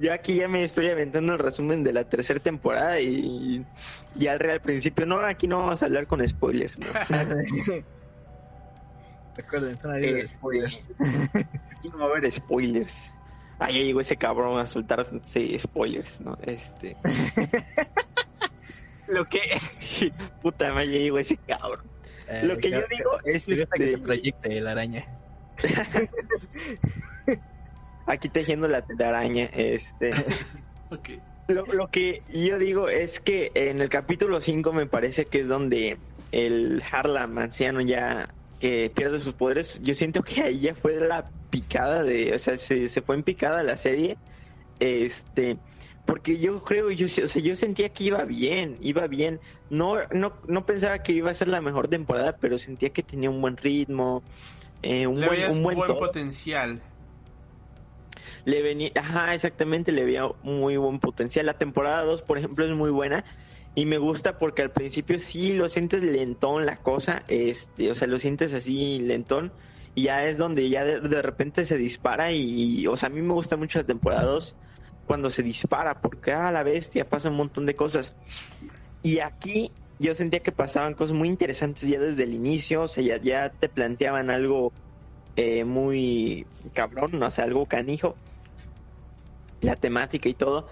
Yo 0.00 0.12
aquí 0.12 0.34
ya 0.34 0.48
me 0.48 0.64
estoy 0.64 0.88
aventando 0.88 1.34
el 1.34 1.38
resumen 1.38 1.84
de 1.84 1.92
la 1.92 2.02
tercera 2.02 2.40
temporada 2.40 3.00
y 3.00 3.64
ya 4.16 4.32
al 4.32 4.40
real 4.40 4.60
principio, 4.60 5.06
no, 5.06 5.24
aquí 5.24 5.46
no 5.46 5.60
vamos 5.60 5.82
a 5.82 5.86
hablar 5.86 6.08
con 6.08 6.28
spoilers, 6.28 6.80
¿no? 6.80 6.86
Recuerden, 9.36 9.78
son 9.78 10.00
de 10.00 10.18
Este, 10.18 10.36
spoilers. 10.36 10.90
Aquí 11.78 11.90
no 11.90 11.98
va 11.98 12.06
a 12.06 12.08
haber 12.08 12.32
spoilers. 12.32 13.12
Ah, 13.60 13.70
ya 13.70 13.78
llegó 13.78 14.00
ese 14.00 14.16
cabrón 14.16 14.58
a 14.58 14.66
soltar 14.66 15.06
sí, 15.22 15.56
spoilers, 15.60 16.20
¿no? 16.20 16.36
Este... 16.42 16.96
Lo 19.06 19.24
que... 19.26 19.38
Puta 20.42 20.72
madre, 20.72 20.88
ya 20.88 20.98
llegó 20.98 21.20
ese 21.20 21.36
cabrón. 21.36 21.86
Eh, 22.26 22.42
Lo 22.42 22.58
que 22.58 22.70
yo 22.70 22.80
digo 22.90 23.12
es 23.24 23.46
que 23.46 23.62
este, 23.62 23.90
se 23.92 23.98
proyecte 23.98 24.60
la 24.60 24.72
araña. 24.72 25.04
aquí 28.06 28.28
tejiendo 28.28 28.68
la 28.68 28.82
telaraña, 28.82 29.46
este... 29.52 30.12
Lo, 31.48 31.64
lo 31.64 31.86
que 31.86 32.22
yo 32.28 32.58
digo 32.58 32.88
es 32.88 33.20
que 33.20 33.52
en 33.54 33.80
el 33.80 33.88
capítulo 33.88 34.40
5 34.40 34.72
me 34.72 34.86
parece 34.86 35.26
que 35.26 35.40
es 35.40 35.48
donde 35.48 35.96
el 36.32 36.82
Harlam 36.90 37.38
anciano 37.38 37.80
ya 37.80 38.28
que 38.60 38.90
pierde 38.94 39.20
sus 39.20 39.34
poderes, 39.34 39.80
yo 39.82 39.94
siento 39.94 40.22
que 40.22 40.42
ahí 40.42 40.60
ya 40.60 40.74
fue 40.74 40.96
la 40.96 41.26
picada 41.50 42.02
de, 42.02 42.34
o 42.34 42.38
sea, 42.38 42.56
se, 42.56 42.88
se 42.88 43.02
fue 43.02 43.14
en 43.14 43.22
picada 43.22 43.62
la 43.62 43.76
serie, 43.76 44.16
este, 44.80 45.58
porque 46.04 46.38
yo 46.38 46.62
creo, 46.62 46.90
yo, 46.90 47.06
o 47.06 47.08
sea, 47.08 47.42
yo 47.42 47.56
sentía 47.56 47.90
que 47.90 48.04
iba 48.04 48.24
bien, 48.24 48.76
iba 48.80 49.06
bien, 49.06 49.40
no, 49.70 49.96
no, 50.12 50.34
no 50.46 50.66
pensaba 50.66 51.02
que 51.02 51.12
iba 51.12 51.30
a 51.30 51.34
ser 51.34 51.48
la 51.48 51.60
mejor 51.60 51.88
temporada, 51.88 52.36
pero 52.40 52.58
sentía 52.58 52.90
que 52.90 53.02
tenía 53.02 53.30
un 53.30 53.40
buen 53.40 53.56
ritmo, 53.56 54.22
eh, 54.86 55.06
un 55.06 55.20
Le 55.20 55.26
buen, 55.26 55.50
un 55.50 55.62
buen 55.62 55.78
potencial. 55.78 56.80
Le 58.44 58.62
venía, 58.62 58.90
ajá, 58.94 59.34
exactamente, 59.34 59.90
le 59.90 60.04
veía 60.04 60.28
muy 60.42 60.76
buen 60.76 61.00
potencial. 61.00 61.46
La 61.46 61.58
temporada 61.58 62.04
2, 62.04 62.22
por 62.22 62.38
ejemplo, 62.38 62.64
es 62.64 62.76
muy 62.76 62.90
buena 62.90 63.24
y 63.74 63.84
me 63.84 63.98
gusta 63.98 64.38
porque 64.38 64.62
al 64.62 64.70
principio 64.70 65.20
sí 65.20 65.52
lo 65.52 65.68
sientes 65.68 66.02
lentón 66.02 66.64
la 66.64 66.76
cosa, 66.76 67.24
este, 67.28 67.90
o 67.90 67.94
sea, 67.94 68.08
lo 68.08 68.18
sientes 68.18 68.54
así 68.54 69.00
lentón 69.00 69.52
y 69.94 70.04
ya 70.04 70.24
es 70.26 70.38
donde 70.38 70.68
ya 70.70 70.84
de, 70.84 71.00
de 71.00 71.22
repente 71.22 71.66
se 71.66 71.76
dispara 71.76 72.32
y, 72.32 72.86
o 72.86 72.96
sea, 72.96 73.08
a 73.08 73.10
mí 73.10 73.20
me 73.20 73.34
gusta 73.34 73.56
mucho 73.56 73.78
la 73.78 73.84
temporada 73.84 74.24
2 74.24 74.54
cuando 75.06 75.30
se 75.30 75.42
dispara 75.42 76.00
porque 76.00 76.32
a 76.32 76.50
la 76.52 76.62
bestia 76.62 77.08
pasa 77.08 77.28
un 77.28 77.36
montón 77.36 77.66
de 77.66 77.74
cosas. 77.74 78.14
Y 79.02 79.18
aquí 79.18 79.72
yo 79.98 80.14
sentía 80.14 80.40
que 80.40 80.52
pasaban 80.52 80.94
cosas 80.94 81.16
muy 81.16 81.28
interesantes 81.28 81.88
ya 81.88 81.98
desde 81.98 82.24
el 82.24 82.34
inicio, 82.34 82.82
o 82.82 82.88
sea, 82.88 83.02
ya, 83.02 83.16
ya 83.18 83.50
te 83.50 83.68
planteaban 83.68 84.30
algo 84.30 84.72
eh, 85.36 85.64
muy 85.64 86.46
cabrón, 86.72 87.22
o 87.22 87.30
sea, 87.30 87.44
algo 87.44 87.66
canijo, 87.66 88.16
la 89.60 89.76
temática 89.76 90.28
y 90.28 90.34
todo. 90.34 90.68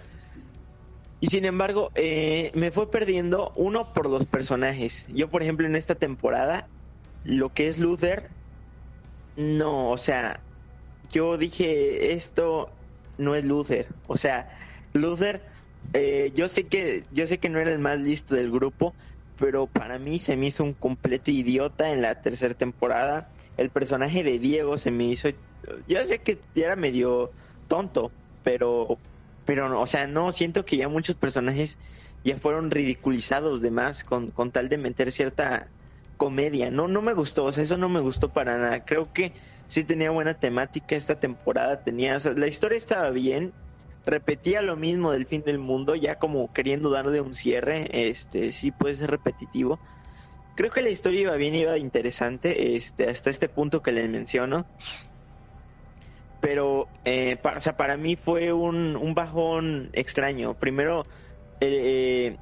Y 1.20 1.28
sin 1.28 1.46
embargo, 1.46 1.90
eh, 1.94 2.50
me 2.54 2.70
fue 2.70 2.90
perdiendo 2.90 3.52
uno 3.56 3.92
por 3.94 4.10
los 4.10 4.26
personajes. 4.26 5.06
Yo, 5.08 5.30
por 5.30 5.42
ejemplo, 5.42 5.66
en 5.66 5.76
esta 5.76 5.94
temporada, 5.94 6.68
lo 7.24 7.50
que 7.50 7.68
es 7.68 7.78
Luther, 7.78 8.28
no, 9.36 9.90
o 9.90 9.96
sea, 9.96 10.40
yo 11.10 11.38
dije, 11.38 12.12
esto 12.12 12.70
no 13.16 13.34
es 13.34 13.44
Luther. 13.44 13.88
O 14.06 14.16
sea, 14.16 14.48
Luther, 14.92 15.42
eh, 15.92 16.32
yo 16.34 16.48
sé 16.48 16.66
que, 16.66 17.04
yo 17.10 17.26
sé 17.26 17.38
que 17.38 17.48
no 17.48 17.58
era 17.58 17.72
el 17.72 17.78
más 17.78 18.00
listo 18.00 18.34
del 18.34 18.50
grupo, 18.50 18.94
pero 19.44 19.66
para 19.66 19.98
mí 19.98 20.18
se 20.18 20.38
me 20.38 20.46
hizo 20.46 20.64
un 20.64 20.72
completo 20.72 21.30
idiota 21.30 21.92
en 21.92 22.00
la 22.00 22.22
tercera 22.22 22.54
temporada. 22.54 23.28
El 23.58 23.68
personaje 23.68 24.22
de 24.22 24.38
Diego 24.38 24.78
se 24.78 24.90
me 24.90 25.04
hizo, 25.04 25.28
yo 25.86 26.06
sé 26.06 26.22
que 26.22 26.40
era 26.54 26.76
medio 26.76 27.30
tonto, 27.68 28.10
pero, 28.42 28.98
pero, 29.44 29.78
o 29.78 29.86
sea, 29.86 30.06
no, 30.06 30.32
siento 30.32 30.64
que 30.64 30.78
ya 30.78 30.88
muchos 30.88 31.16
personajes 31.16 31.78
ya 32.24 32.38
fueron 32.38 32.70
ridiculizados 32.70 33.60
de 33.60 33.70
más 33.70 34.02
con, 34.02 34.30
con 34.30 34.50
tal 34.50 34.70
de 34.70 34.78
meter 34.78 35.12
cierta 35.12 35.68
comedia. 36.16 36.70
No, 36.70 36.88
no 36.88 37.02
me 37.02 37.12
gustó, 37.12 37.44
o 37.44 37.52
sea, 37.52 37.64
eso 37.64 37.76
no 37.76 37.90
me 37.90 38.00
gustó 38.00 38.32
para 38.32 38.56
nada. 38.56 38.86
Creo 38.86 39.12
que 39.12 39.34
sí 39.66 39.84
tenía 39.84 40.10
buena 40.10 40.32
temática 40.32 40.96
esta 40.96 41.20
temporada, 41.20 41.82
tenía, 41.82 42.16
o 42.16 42.20
sea, 42.20 42.32
la 42.32 42.46
historia 42.46 42.78
estaba 42.78 43.10
bien, 43.10 43.52
repetía 44.06 44.62
lo 44.62 44.76
mismo 44.76 45.12
del 45.12 45.26
fin 45.26 45.42
del 45.42 45.58
mundo, 45.58 45.94
ya 45.94 46.16
como 46.16 46.52
queriendo 46.52 46.90
darle 46.90 47.20
un 47.20 47.34
cierre, 47.34 47.88
este, 48.08 48.52
sí 48.52 48.70
puede 48.70 48.96
ser 48.96 49.10
repetitivo. 49.10 49.78
Creo 50.56 50.70
que 50.70 50.82
la 50.82 50.90
historia 50.90 51.22
iba 51.22 51.36
bien, 51.36 51.54
iba 51.54 51.78
interesante, 51.78 52.76
este, 52.76 53.08
hasta 53.08 53.30
este 53.30 53.48
punto 53.48 53.82
que 53.82 53.92
les 53.92 54.08
menciono. 54.08 54.66
Pero, 56.40 56.88
eh, 57.04 57.36
para, 57.36 57.58
o 57.58 57.60
sea, 57.60 57.76
para 57.76 57.96
mí 57.96 58.16
fue 58.16 58.52
un, 58.52 58.96
un 58.96 59.14
bajón 59.14 59.90
extraño. 59.94 60.54
Primero, 60.54 61.04
eh, 61.60 62.36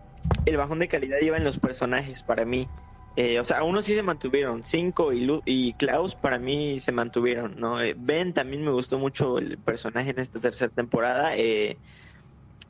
el 0.45 0.57
bajón 0.57 0.81
de 0.81 0.89
calidad 0.89 1.19
iba 1.23 1.37
en 1.37 1.45
los 1.45 1.59
personajes 1.59 2.23
para 2.23 2.45
mí. 2.45 2.69
Eh, 3.15 3.39
o 3.41 3.45
sea, 3.45 3.63
unos 3.63 3.85
sí 3.85 3.95
se 3.95 4.03
mantuvieron. 4.03 4.65
Cinco 4.65 5.13
y, 5.13 5.21
Lu- 5.21 5.43
y 5.45 5.75
Klaus 5.75 6.15
para 6.17 6.39
mí 6.39 6.81
se 6.81 6.93
mantuvieron, 6.93 7.57
¿no? 7.59 7.81
Eh, 7.81 7.95
ben 7.97 8.33
también 8.33 8.65
me 8.65 8.71
gustó 8.71 8.99
mucho 8.99 9.39
el 9.39 9.59
personaje 9.59 10.11
en 10.11 10.19
esta 10.19 10.41
tercera 10.41 10.71
temporada. 10.71 11.37
Eh, 11.37 11.79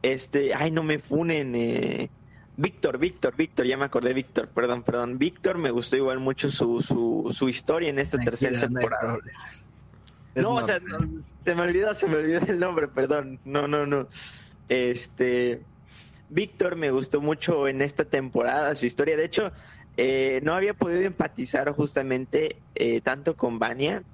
este, 0.03 0.53
ay, 0.55 0.71
no 0.71 0.83
me 0.83 0.99
funen. 0.99 1.55
Eh, 1.55 2.11
Víctor, 2.57 2.99
Víctor, 2.99 3.37
Víctor, 3.37 3.67
ya 3.67 3.77
me 3.77 3.85
acordé, 3.85 4.13
Víctor, 4.15 4.51
perdón, 4.53 4.83
perdón. 4.83 5.19
Víctor 5.19 5.59
me 5.59 5.71
gustó 5.71 5.97
igual 5.97 6.19
mucho 6.19 6.51
su, 6.51 6.81
su, 6.81 7.33
su 7.35 7.49
historia 7.49 7.89
en 7.91 7.99
esta 7.99 8.19
tercera 8.19 8.59
Tranquila, 8.59 8.69
no 8.69 8.81
temporada. 8.81 9.19
Es 10.35 10.43
No, 10.43 10.55
o 10.57 10.63
sea, 10.63 10.81
no, 10.81 10.99
se 11.39 11.55
me 11.55 11.63
olvidó, 11.63 11.95
se 11.95 12.07
me 12.09 12.17
olvidó 12.17 12.41
el 12.41 12.59
nombre, 12.59 12.89
perdón. 12.89 13.41
No, 13.45 13.69
no, 13.69 13.87
no. 13.87 14.09
Este, 14.69 15.67
Víctor 16.29 16.77
me 16.77 16.91
gustó 16.91 17.21
mucho 17.21 17.69
en 17.69 17.81
esta 17.81 18.05
temporada 18.05 18.75
su 18.75 18.87
historia. 18.87 19.17
De 19.17 19.25
hecho, 19.25 19.53
eh, 19.97 20.41
no 20.43 20.55
había 20.55 20.75
podido 20.75 21.03
empatizar 21.03 21.71
justamente 21.73 22.65
eh, 22.75 23.01
tanto 23.03 23.37
con 23.37 23.59
Vania 23.59 24.05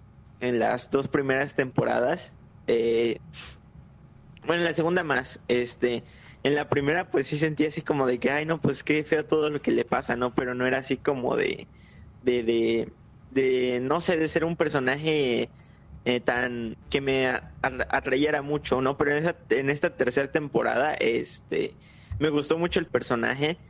en 0.40 0.58
las 0.58 0.90
dos 0.90 1.08
primeras 1.08 1.54
temporadas. 1.54 2.36
Eh, 2.66 3.20
bueno, 4.42 4.62
en 4.62 4.66
la 4.68 4.72
segunda 4.72 5.02
más. 5.04 5.42
Este, 5.48 6.04
en 6.42 6.54
la 6.54 6.68
primera, 6.68 7.10
pues 7.10 7.26
sí 7.28 7.38
sentía 7.38 7.68
así 7.68 7.82
como 7.82 8.06
de 8.06 8.18
que, 8.20 8.30
ay, 8.30 8.46
no, 8.46 8.60
pues 8.60 8.84
qué 8.84 9.04
feo 9.04 9.26
todo 9.26 9.50
lo 9.50 9.60
que 9.62 9.72
le 9.72 9.84
pasa, 9.84 10.16
¿no? 10.16 10.34
Pero 10.34 10.54
no 10.54 10.66
era 10.66 10.78
así 10.78 10.98
como 10.98 11.36
de, 11.36 11.68
de, 12.20 12.42
de, 13.30 13.80
no 13.82 14.00
sé, 14.00 14.16
de 14.16 14.28
ser 14.28 14.44
un 14.44 14.56
personaje 14.56 15.52
eh, 16.04 16.20
tan 16.20 16.74
que 16.88 17.00
me 17.00 17.28
atrayera 17.62 18.42
mucho, 18.42 18.80
¿no? 18.80 18.96
Pero 18.96 19.12
en, 19.12 19.18
esa- 19.18 19.38
en 19.50 19.70
esta 19.70 19.96
tercera 19.96 20.30
temporada, 20.30 20.94
este, 20.94 21.78
me 22.18 22.30
gustó 22.30 22.58
mucho 22.58 22.80
el 22.80 22.88
personaje 22.90 23.60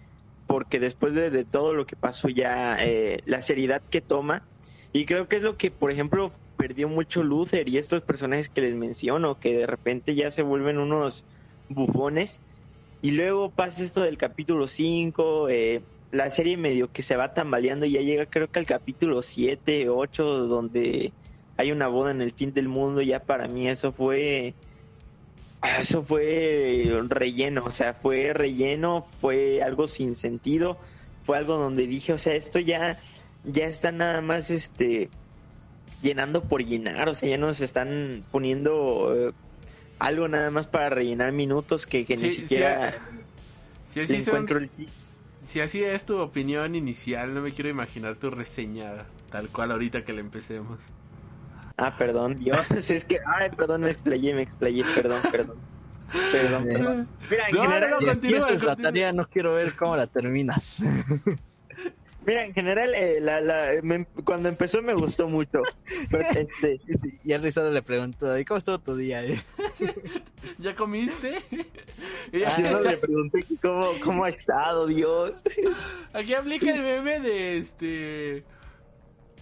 porque 0.58 0.80
después 0.80 1.14
de, 1.14 1.44
todo 1.44 1.72
lo 1.72 1.86
que 1.86 1.94
pasó 1.94 2.28
ya, 2.28 2.84
eh, 2.84 3.22
la 3.26 3.42
seriedad 3.42 3.80
que 3.80 4.00
toma, 4.00 4.42
y 4.92 5.04
creo 5.04 5.28
que 5.28 5.36
es 5.36 5.42
lo 5.42 5.56
que, 5.56 5.70
por 5.70 5.92
ejemplo, 5.92 6.32
perdió 6.56 6.88
mucho 6.88 7.22
Luther 7.22 7.68
y 7.68 7.78
estos 7.78 8.02
personajes 8.02 8.48
que 8.48 8.62
les 8.62 8.74
menciono, 8.74 9.38
que 9.38 9.56
de 9.56 9.68
repente 9.68 10.16
ya 10.16 10.32
se 10.32 10.42
vuelven 10.42 10.78
unos 10.78 11.24
bufones, 11.68 12.40
Y 13.02 13.12
luego 13.12 13.50
pasa 13.50 13.84
esto 13.84 14.00
del 14.00 14.18
capítulo 14.18 14.66
5, 14.66 15.48
eh, 15.48 15.80
la 16.10 16.28
serie 16.28 16.56
medio 16.56 16.90
que 16.90 17.04
se 17.04 17.14
va 17.14 17.34
tambaleando 17.34 17.86
y 17.86 17.92
ya 17.92 18.00
llega 18.00 18.26
creo 18.26 18.50
que 18.50 18.58
al 18.58 18.66
capítulo 18.66 19.22
7, 19.22 19.88
8, 19.88 20.48
donde 20.48 21.12
hay 21.56 21.70
una 21.70 21.86
boda 21.86 22.10
en 22.10 22.20
el 22.20 22.32
fin 22.32 22.52
del 22.52 22.68
mundo, 22.68 23.00
ya 23.00 23.20
para 23.20 23.46
mí 23.46 23.68
eso 23.68 23.92
fue 23.92 24.56
eso 25.62 26.02
fue 26.02 26.86
relleno, 27.08 27.64
o 27.64 27.70
sea, 27.70 27.94
fue 27.94 28.32
relleno, 28.32 29.06
fue 29.20 29.62
algo 29.62 29.88
sin 29.88 30.14
sentido, 30.16 30.78
fue 31.24 31.38
algo 31.38 31.56
donde 31.56 31.86
dije, 31.86 32.12
o 32.12 32.18
sea, 32.18 32.34
esto 32.34 32.58
ya 32.58 32.98
ya 33.44 33.66
está 33.66 33.92
nada 33.92 34.20
más 34.20 34.50
este 34.50 35.10
llenando 36.02 36.44
por 36.44 36.64
llenar, 36.64 37.08
o 37.08 37.14
sea, 37.14 37.28
ya 37.28 37.38
nos 37.38 37.60
están 37.60 38.24
poniendo 38.30 39.28
eh, 39.28 39.32
algo 39.98 40.28
nada 40.28 40.50
más 40.50 40.66
para 40.66 40.90
rellenar 40.90 41.32
minutos 41.32 41.86
que, 41.86 42.04
que 42.04 42.16
ni 42.16 42.30
siquiera 42.30 42.94
encuentro 43.94 44.58
el 44.58 44.70
chiste. 44.70 44.96
si 45.44 45.60
así 45.60 45.82
es 45.82 46.04
tu 46.04 46.18
opinión 46.18 46.74
inicial, 46.76 47.34
no 47.34 47.40
me 47.40 47.52
quiero 47.52 47.68
imaginar 47.68 48.16
tu 48.16 48.30
reseña 48.30 49.06
tal 49.30 49.48
cual 49.48 49.72
ahorita 49.72 50.04
que 50.04 50.12
la 50.12 50.20
empecemos. 50.20 50.78
Ah, 51.78 51.96
perdón, 51.96 52.36
Dios, 52.36 52.60
es 52.90 53.04
que, 53.04 53.20
ay, 53.24 53.50
perdón, 53.56 53.82
me 53.82 53.90
explayé, 53.90 54.34
me 54.34 54.42
explayé, 54.42 54.84
perdón, 54.94 55.20
perdón. 55.30 55.56
Perdón, 56.32 56.64
perdón. 56.66 57.08
Mira, 57.30 57.48
en 57.48 57.54
No, 57.54 57.62
general, 57.62 57.90
no, 57.90 58.14
Si 58.14 58.34
es 58.34 58.34
esa 58.34 58.50
la 58.50 58.56
continúa. 58.56 58.76
tarea, 58.76 59.12
no 59.12 59.28
quiero 59.28 59.54
ver 59.54 59.76
cómo 59.76 59.96
la 59.96 60.06
terminas. 60.06 60.82
mira, 62.26 62.44
en 62.44 62.54
general, 62.54 62.94
eh, 62.94 63.20
la, 63.20 63.40
la, 63.42 63.72
me- 63.82 64.06
cuando 64.24 64.48
empezó 64.48 64.82
me 64.82 64.94
gustó 64.94 65.28
mucho. 65.28 65.60
Pero, 66.10 66.24
este, 66.34 66.80
y 67.24 67.32
a 67.32 67.38
Rizzo 67.38 67.70
le 67.70 67.82
preguntó, 67.82 68.38
¿y 68.38 68.44
cómo 68.44 68.58
estuvo 68.58 68.78
tu 68.78 68.96
día? 68.96 69.20
¿Ya 70.58 70.74
comiste? 70.74 71.38
No 72.32 72.38
está- 72.38 72.90
le 72.92 72.96
pregunté 72.96 73.44
cómo, 73.62 73.86
cómo 74.02 74.24
ha 74.24 74.30
estado, 74.30 74.86
Dios. 74.86 75.40
aquí 76.12 76.34
aplica 76.34 76.70
el 76.72 76.82
meme 76.82 77.20
de 77.20 77.58
este 77.58 78.44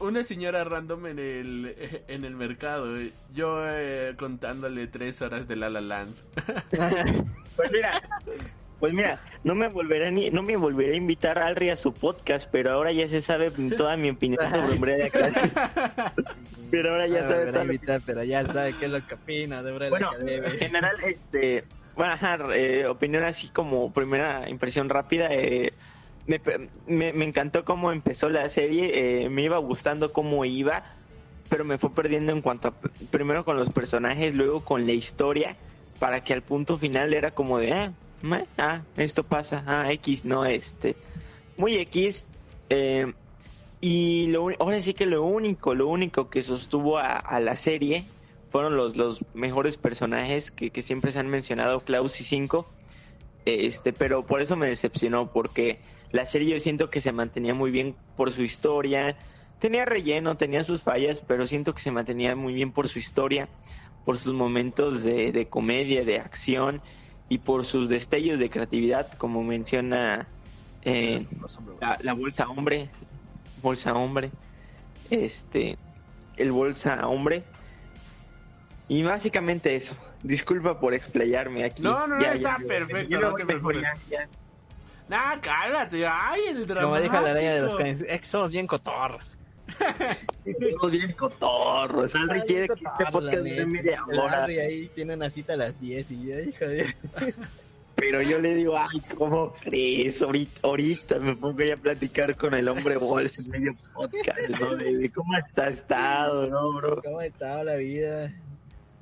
una 0.00 0.22
señora 0.22 0.64
random 0.64 1.06
en 1.06 1.18
el 1.18 1.76
en 2.08 2.24
el 2.24 2.36
mercado. 2.36 2.94
Yo 3.34 3.58
eh, 3.68 4.14
contándole 4.18 4.86
tres 4.86 5.20
horas 5.22 5.46
de 5.48 5.56
La 5.56 5.70
La 5.70 5.80
Land. 5.80 6.14
Pues 7.56 7.72
mira, 7.72 7.90
pues 8.78 8.92
mira, 8.92 9.18
no 9.42 9.54
me 9.54 9.68
volveré 9.68 10.10
ni, 10.10 10.28
no 10.30 10.42
me 10.42 10.56
volveré 10.56 10.92
a 10.92 10.96
invitar 10.96 11.38
a 11.38 11.46
Alri 11.46 11.70
a 11.70 11.76
su 11.78 11.94
podcast, 11.94 12.50
pero 12.52 12.70
ahora 12.72 12.92
ya 12.92 13.08
se 13.08 13.22
sabe 13.22 13.50
toda 13.50 13.96
mi 13.96 14.10
opinión 14.10 14.38
sobre 14.50 14.72
Umbrella 14.72 15.06
Academy. 15.06 15.50
Pero 16.70 16.90
ahora 16.90 17.06
ya 17.06 17.20
Ah, 17.20 17.28
sabe 17.28 17.46
me 17.46 17.52
toda 17.52 17.62
a 17.62 17.64
mi 17.64 17.74
invitar, 17.76 18.00
pero 18.04 18.24
ya 18.24 18.44
sabe 18.44 18.76
qué 18.76 18.86
es 18.86 18.90
lo 18.90 19.06
que 19.06 19.14
opina 19.14 19.62
de 19.62 19.70
Umbrella 19.72 19.90
Bueno, 19.90 20.10
Academy. 20.10 20.46
en 20.46 20.58
general, 20.58 20.96
este, 21.04 21.64
bueno, 21.94 22.12
ajá, 22.12 22.38
eh, 22.54 22.86
opinión 22.86 23.24
así 23.24 23.48
como 23.48 23.90
primera 23.94 24.50
impresión 24.50 24.90
rápida, 24.90 25.28
eh, 25.30 25.72
me, 26.26 27.12
me, 27.12 27.24
encantó 27.24 27.64
cómo 27.64 27.92
empezó 27.92 28.28
la 28.28 28.48
serie, 28.48 29.24
eh, 29.24 29.30
me 29.30 29.42
iba 29.42 29.58
gustando 29.58 30.12
cómo 30.12 30.44
iba, 30.44 30.84
pero 31.48 31.64
me 31.64 31.78
fue 31.78 31.94
perdiendo 31.94 32.32
en 32.32 32.42
cuanto 32.42 32.68
a, 32.68 32.74
primero 33.10 33.44
con 33.44 33.56
los 33.56 33.70
personajes, 33.70 34.34
luego 34.34 34.64
con 34.64 34.86
la 34.86 34.92
historia, 34.92 35.56
para 35.98 36.24
que 36.24 36.32
al 36.32 36.42
punto 36.42 36.78
final 36.78 37.14
era 37.14 37.30
como 37.30 37.58
de, 37.58 37.72
ah, 37.72 37.92
ah, 38.58 38.82
esto 38.96 39.24
pasa, 39.24 39.62
ah, 39.66 39.92
X, 39.92 40.24
no, 40.24 40.44
este, 40.44 40.96
muy 41.56 41.76
X, 41.76 42.24
eh, 42.70 43.12
y 43.80 44.28
lo, 44.28 44.48
ahora 44.58 44.82
sí 44.82 44.94
que 44.94 45.06
lo 45.06 45.22
único, 45.24 45.74
lo 45.74 45.88
único 45.88 46.28
que 46.28 46.42
sostuvo 46.42 46.98
a, 46.98 47.16
a 47.16 47.40
la 47.40 47.56
serie 47.56 48.04
fueron 48.50 48.76
los, 48.76 48.96
los 48.96 49.22
mejores 49.34 49.76
personajes 49.76 50.50
que, 50.50 50.70
que 50.70 50.82
siempre 50.82 51.12
se 51.12 51.18
han 51.18 51.28
mencionado, 51.28 51.80
Klaus 51.80 52.20
y 52.20 52.24
Cinco. 52.24 52.66
Este, 53.44 53.92
pero 53.92 54.26
por 54.26 54.40
eso 54.40 54.56
me 54.56 54.66
decepcionó, 54.66 55.30
porque 55.30 55.78
la 56.16 56.24
serie 56.24 56.54
yo 56.54 56.60
siento 56.60 56.88
que 56.88 57.02
se 57.02 57.12
mantenía 57.12 57.54
muy 57.54 57.70
bien 57.70 57.94
por 58.16 58.32
su 58.32 58.42
historia. 58.42 59.16
Tenía 59.58 59.84
relleno, 59.84 60.36
tenía 60.36 60.64
sus 60.64 60.82
fallas, 60.82 61.20
pero 61.20 61.46
siento 61.46 61.74
que 61.74 61.82
se 61.82 61.90
mantenía 61.90 62.34
muy 62.34 62.54
bien 62.54 62.72
por 62.72 62.88
su 62.88 62.98
historia, 62.98 63.48
por 64.06 64.16
sus 64.16 64.32
momentos 64.32 65.02
de, 65.02 65.30
de 65.30 65.46
comedia, 65.46 66.04
de 66.04 66.18
acción 66.18 66.80
y 67.28 67.38
por 67.38 67.66
sus 67.66 67.90
destellos 67.90 68.38
de 68.38 68.48
creatividad, 68.48 69.12
como 69.18 69.42
menciona 69.42 70.26
eh, 70.82 71.24
la, 71.80 71.98
la 72.00 72.12
bolsa 72.14 72.48
hombre, 72.48 72.88
bolsa 73.62 73.92
hombre, 73.92 74.30
este, 75.10 75.76
el 76.38 76.50
bolsa 76.50 77.06
hombre. 77.06 77.44
Y 78.88 79.02
básicamente 79.02 79.74
eso. 79.74 79.96
Disculpa 80.22 80.80
por 80.80 80.94
explayarme 80.94 81.64
aquí. 81.64 81.82
No, 81.82 82.06
no, 82.06 82.16
no, 82.18 82.24
está 82.24 82.58
perfecto, 82.66 83.20
no 83.20 83.34
te 83.34 83.44
preocupes. 83.44 83.84
Nah, 85.08 85.40
cálmate. 85.40 86.06
Ay, 86.06 86.40
el 86.48 86.66
drama. 86.66 86.82
Como 86.82 87.00
dijo 87.00 87.14
la 87.14 87.30
araña 87.30 87.54
de 87.54 87.60
los 87.62 87.76
canes, 87.76 88.02
es 88.02 88.20
que 88.20 88.26
somos 88.26 88.50
bien 88.50 88.66
cotorros. 88.66 89.38
Somos 90.70 90.90
bien 90.92 91.12
cotorros. 91.12 92.14
Alri 92.14 92.40
quiere 92.42 92.68
que 92.68 92.84
este 92.84 93.06
podcast 93.10 93.38
dure 93.38 93.66
media 93.66 94.04
hora. 94.04 94.44
Harry 94.44 94.60
ahí 94.60 94.90
tiene 94.94 95.14
una 95.14 95.28
cita 95.28 95.54
a 95.54 95.56
las 95.56 95.80
10 95.80 96.10
y 96.12 96.26
ya, 96.26 96.40
hijo 96.40 96.64
de... 96.64 96.86
Pero 97.96 98.20
yo 98.20 98.38
le 98.38 98.54
digo, 98.54 98.76
ay, 98.76 99.00
¿cómo 99.16 99.54
crees? 99.54 100.20
Ahorita, 100.20 100.60
ahorita 100.62 101.18
me 101.18 101.34
pongo 101.34 101.64
ya 101.64 101.74
a 101.74 101.76
platicar 101.78 102.36
con 102.36 102.52
el 102.52 102.68
hombre 102.68 102.98
bolsa 102.98 103.40
en 103.40 103.48
medio 103.48 103.74
podcast, 103.94 104.50
¿no? 104.60 104.76
De, 104.76 104.98
de 104.98 105.10
cómo 105.10 105.32
has 105.32 105.48
estado, 105.72 106.46
¿no, 106.46 106.74
bro? 106.74 107.02
¿Cómo 107.02 107.20
ha 107.20 107.26
estado 107.26 107.64
la 107.64 107.76
vida? 107.76 108.30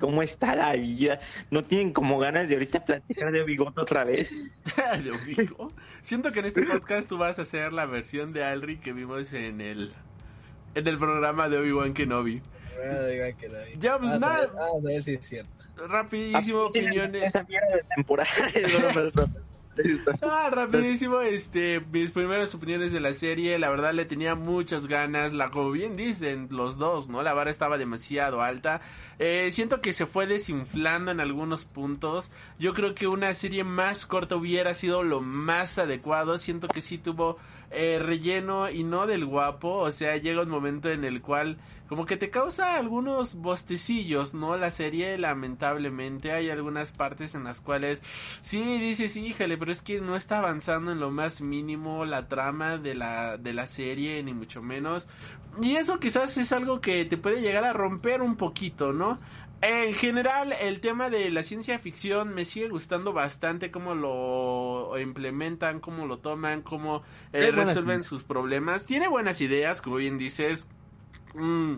¿Cómo 0.05 0.21
está 0.21 0.53
la 0.53 0.73
vida? 0.73 1.19
¿No 1.49 1.63
tienen 1.63 1.91
como 1.91 2.19
ganas 2.19 2.47
de 2.47 2.53
ahorita 2.53 2.85
platicar 2.85 3.31
de 3.31 3.43
bigote 3.43 3.81
otra 3.81 4.03
vez? 4.03 4.35
de 5.03 5.09
Obigo. 5.09 5.71
Siento 6.03 6.31
que 6.31 6.41
en 6.41 6.45
este 6.45 6.63
podcast 6.63 7.09
tú 7.09 7.17
vas 7.17 7.39
a 7.39 7.41
hacer 7.41 7.73
la 7.73 7.87
versión 7.87 8.31
de 8.31 8.43
Alri 8.43 8.77
que 8.77 8.93
vimos 8.93 9.33
en 9.33 9.61
el 9.61 9.93
en 10.75 10.87
el 10.87 10.99
programa 10.99 11.49
de 11.49 11.57
Obi-Wan 11.57 11.95
Kenobi. 11.95 12.35
No. 12.35 13.09
Ya, 13.79 13.97
pues, 13.97 14.11
vamos, 14.11 14.13
a 14.13 14.19
nada. 14.19 14.39
ver, 14.41 14.49
vamos 14.51 14.85
a 14.85 14.87
ver 14.89 15.01
si 15.01 15.13
es 15.15 15.25
cierto. 15.25 15.65
Rapidísimo, 15.75 16.65
gusta 16.65 16.79
opiniones. 16.79 17.23
Esa 17.23 17.43
mierda 17.43 17.75
de 17.75 17.83
temporada. 17.95 18.29
Ah, 20.21 20.49
rapidísimo, 20.49 21.19
este, 21.21 21.81
mis 21.91 22.11
primeras 22.11 22.53
opiniones 22.55 22.91
de 22.91 22.99
la 22.99 23.13
serie, 23.13 23.57
la 23.59 23.69
verdad 23.69 23.93
le 23.93 24.05
tenía 24.05 24.35
muchas 24.35 24.87
ganas, 24.87 25.33
la 25.33 25.51
como 25.51 25.71
bien 25.71 25.95
dicen 25.95 26.47
los 26.51 26.77
dos, 26.77 27.07
¿no? 27.07 27.21
La 27.23 27.33
vara 27.33 27.51
estaba 27.51 27.77
demasiado 27.77 28.41
alta. 28.41 28.81
Eh, 29.19 29.49
siento 29.51 29.81
que 29.81 29.93
se 29.93 30.05
fue 30.05 30.27
desinflando 30.27 31.11
en 31.11 31.19
algunos 31.19 31.65
puntos. 31.65 32.31
Yo 32.59 32.73
creo 32.73 32.95
que 32.95 33.07
una 33.07 33.33
serie 33.33 33.63
más 33.63 34.05
corta 34.05 34.35
hubiera 34.35 34.73
sido 34.73 35.03
lo 35.03 35.21
más 35.21 35.77
adecuado. 35.77 36.37
Siento 36.37 36.67
que 36.67 36.81
sí 36.81 36.97
tuvo 36.97 37.37
eh, 37.71 37.99
relleno 38.01 38.69
y 38.69 38.83
no 38.83 39.07
del 39.07 39.25
guapo. 39.25 39.77
O 39.77 39.91
sea, 39.91 40.17
llega 40.17 40.41
un 40.41 40.49
momento 40.49 40.89
en 40.89 41.03
el 41.03 41.21
cual 41.21 41.57
como 41.87 42.05
que 42.05 42.17
te 42.17 42.29
causa 42.29 42.75
algunos 42.75 43.35
bostecillos, 43.35 44.33
¿no? 44.33 44.57
La 44.57 44.71
serie, 44.71 45.17
lamentablemente, 45.17 46.31
hay 46.31 46.49
algunas 46.49 46.91
partes 46.91 47.35
en 47.35 47.43
las 47.43 47.61
cuales 47.61 48.01
sí 48.41 48.79
dices, 48.79 49.15
híjole, 49.15 49.57
pero 49.57 49.71
es 49.71 49.81
que 49.81 50.01
no 50.01 50.15
está 50.15 50.39
avanzando 50.39 50.91
en 50.91 50.99
lo 50.99 51.11
más 51.11 51.41
mínimo 51.41 52.05
la 52.05 52.27
trama 52.27 52.77
de 52.77 52.95
la, 52.95 53.37
de 53.37 53.53
la 53.53 53.67
serie, 53.67 54.21
ni 54.23 54.33
mucho 54.33 54.63
menos. 54.63 55.07
Y 55.61 55.75
eso 55.75 55.99
quizás 55.99 56.37
es 56.37 56.51
algo 56.51 56.81
que 56.81 57.05
te 57.05 57.17
puede 57.17 57.39
llegar 57.39 57.63
a 57.63 57.73
romper 57.73 58.21
un 58.21 58.35
poquito, 58.35 58.91
¿no? 58.91 59.19
En 59.61 59.93
general, 59.95 60.53
el 60.53 60.79
tema 60.79 61.09
de 61.09 61.31
la 61.31 61.41
ciencia 61.41 61.79
ficción 61.79 62.33
me 62.33 62.45
sigue 62.45 62.69
gustando 62.69 63.13
bastante 63.13 63.71
cómo 63.71 63.95
lo 63.95 64.99
implementan, 64.99 65.79
cómo 65.79 66.05
lo 66.05 66.19
toman, 66.19 66.61
cómo 66.61 67.03
eh, 67.33 67.51
resuelven 67.51 68.03
sus 68.03 68.23
problemas. 68.23 68.85
Tiene 68.85 69.07
buenas 69.07 69.41
ideas, 69.41 69.81
como 69.81 69.95
bien 69.95 70.17
dices. 70.17 70.67
Mm, 71.33 71.77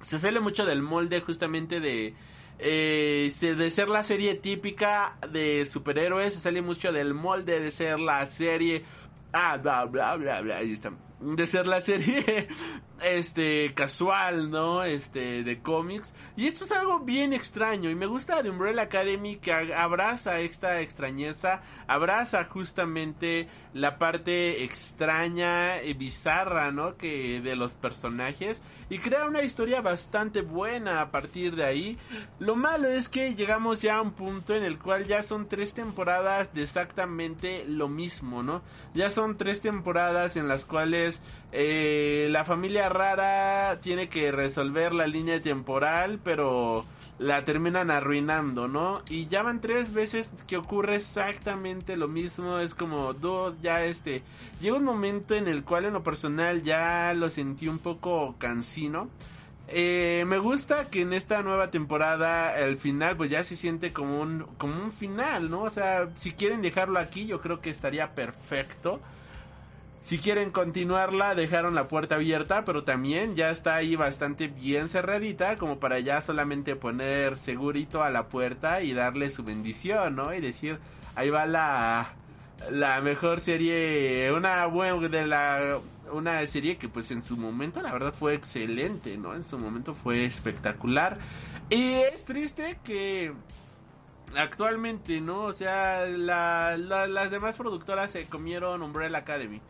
se 0.00 0.18
sale 0.18 0.40
mucho 0.40 0.64
del 0.64 0.82
molde 0.82 1.20
justamente 1.20 1.80
de 1.80 2.14
eh, 2.58 3.30
de 3.40 3.70
ser 3.70 3.88
la 3.88 4.02
serie 4.02 4.34
típica 4.34 5.16
de 5.30 5.66
superhéroes, 5.66 6.34
se 6.34 6.40
sale 6.40 6.62
mucho 6.62 6.92
del 6.92 7.12
molde 7.14 7.60
de 7.60 7.70
ser 7.70 7.98
la 7.98 8.24
serie 8.26 8.84
ah 9.32 9.56
bla 9.56 9.84
bla 9.86 10.16
bla 10.16 10.40
bla 10.42 10.56
ahí 10.58 10.72
está 10.72 10.92
de 11.22 11.46
ser 11.46 11.66
la 11.66 11.80
serie 11.80 12.48
este 13.02 13.72
casual 13.74 14.50
no 14.50 14.84
este 14.84 15.44
de 15.44 15.60
cómics. 15.60 16.14
Y 16.36 16.46
esto 16.46 16.64
es 16.64 16.72
algo 16.72 17.00
bien 17.00 17.32
extraño 17.32 17.90
y 17.90 17.94
me 17.94 18.06
gusta 18.06 18.42
de 18.42 18.50
Umbrella 18.50 18.82
Academy 18.82 19.36
que 19.36 19.52
abraza 19.52 20.40
esta 20.40 20.80
extrañeza 20.80 21.62
abraza 21.86 22.44
justamente 22.44 23.48
la 23.72 23.98
parte 23.98 24.64
extraña 24.64 25.82
y 25.82 25.94
bizarra 25.94 26.70
no 26.70 26.96
que 26.96 27.40
de 27.40 27.56
los 27.56 27.74
personajes 27.74 28.62
y 28.90 28.98
crea 28.98 29.26
una 29.26 29.42
historia 29.42 29.80
bastante 29.80 30.42
buena 30.42 31.00
a 31.00 31.10
partir 31.10 31.56
de 31.56 31.64
ahí. 31.64 31.98
Lo 32.38 32.56
malo 32.56 32.88
es 32.88 33.08
que 33.08 33.34
llegamos 33.34 33.80
ya 33.80 33.96
a 33.96 34.02
un 34.02 34.12
punto 34.12 34.54
en 34.54 34.64
el 34.64 34.78
cual 34.78 35.06
ya 35.06 35.22
son 35.22 35.48
tres 35.48 35.74
temporadas 35.74 36.52
de 36.54 36.62
exactamente 36.62 37.64
lo 37.66 37.88
mismo 37.88 38.42
no 38.42 38.62
ya 38.94 39.10
son 39.10 39.36
tres 39.36 39.60
temporadas 39.60 40.36
en 40.36 40.48
las 40.48 40.64
cuales 40.64 41.11
Eh, 41.52 42.28
la 42.30 42.44
familia 42.44 42.88
rara 42.88 43.78
tiene 43.80 44.08
que 44.08 44.32
resolver 44.32 44.92
la 44.92 45.06
línea 45.06 45.40
temporal, 45.42 46.18
pero 46.22 46.84
la 47.18 47.44
terminan 47.44 47.90
arruinando, 47.90 48.68
¿no? 48.68 49.02
Y 49.08 49.26
ya 49.28 49.42
van 49.42 49.60
tres 49.60 49.92
veces 49.92 50.32
que 50.46 50.56
ocurre 50.56 50.96
exactamente 50.96 51.96
lo 51.96 52.08
mismo. 52.08 52.58
Es 52.58 52.74
como, 52.74 53.12
dude, 53.12 53.56
ya 53.62 53.84
este. 53.84 54.22
Llega 54.60 54.76
un 54.76 54.84
momento 54.84 55.34
en 55.34 55.48
el 55.48 55.64
cual, 55.64 55.84
en 55.84 55.92
lo 55.92 56.02
personal, 56.02 56.62
ya 56.62 57.12
lo 57.14 57.30
sentí 57.30 57.68
un 57.68 57.78
poco 57.78 58.34
cansino. 58.38 59.08
Eh, 59.68 60.24
me 60.26 60.38
gusta 60.38 60.90
que 60.90 61.00
en 61.02 61.12
esta 61.12 61.42
nueva 61.42 61.70
temporada 61.70 62.58
el 62.58 62.76
final 62.76 63.16
pues 63.16 63.30
ya 63.30 63.42
se 63.42 63.56
siente 63.56 63.90
como 63.92 64.20
un, 64.20 64.46
como 64.58 64.74
un 64.74 64.92
final, 64.92 65.50
¿no? 65.50 65.62
O 65.62 65.70
sea, 65.70 66.10
si 66.14 66.32
quieren 66.32 66.60
dejarlo 66.60 66.98
aquí 66.98 67.26
yo 67.26 67.40
creo 67.40 67.60
que 67.60 67.70
estaría 67.70 68.14
perfecto. 68.14 69.00
Si 70.02 70.18
quieren 70.18 70.50
continuarla, 70.50 71.34
dejaron 71.36 71.76
la 71.76 71.86
puerta 71.86 72.16
abierta, 72.16 72.64
pero 72.64 72.82
también 72.82 73.36
ya 73.36 73.50
está 73.50 73.76
ahí 73.76 73.94
bastante 73.94 74.48
bien 74.48 74.88
cerradita, 74.88 75.56
como 75.56 75.78
para 75.78 76.00
ya 76.00 76.20
solamente 76.20 76.74
poner 76.74 77.38
segurito 77.38 78.02
a 78.02 78.10
la 78.10 78.26
puerta 78.26 78.82
y 78.82 78.92
darle 78.94 79.30
su 79.30 79.44
bendición, 79.44 80.16
¿no? 80.16 80.34
Y 80.34 80.40
decir, 80.40 80.78
ahí 81.14 81.30
va 81.30 81.46
la, 81.46 82.14
la 82.70 83.00
mejor 83.00 83.38
serie, 83.38 84.32
una 84.36 84.66
buena 84.66 85.08
de 85.08 85.24
la, 85.24 85.78
una 86.12 86.44
serie 86.48 86.78
que 86.78 86.88
pues 86.88 87.12
en 87.12 87.22
su 87.22 87.36
momento 87.36 87.80
la 87.80 87.92
verdad 87.92 88.12
fue 88.12 88.34
excelente, 88.34 89.16
¿no? 89.16 89.34
En 89.36 89.44
su 89.44 89.56
momento 89.56 89.94
fue 89.94 90.24
espectacular. 90.24 91.16
Y 91.70 91.92
es 91.92 92.24
triste 92.24 92.76
que 92.82 93.32
actualmente, 94.36 95.20
¿no? 95.20 95.44
O 95.44 95.52
sea, 95.52 96.06
la, 96.06 96.76
la- 96.76 97.06
las 97.06 97.30
demás 97.30 97.56
productoras 97.56 98.10
se 98.10 98.24
comieron 98.26 98.82
Umbrella 98.82 99.18
Academy. 99.18 99.60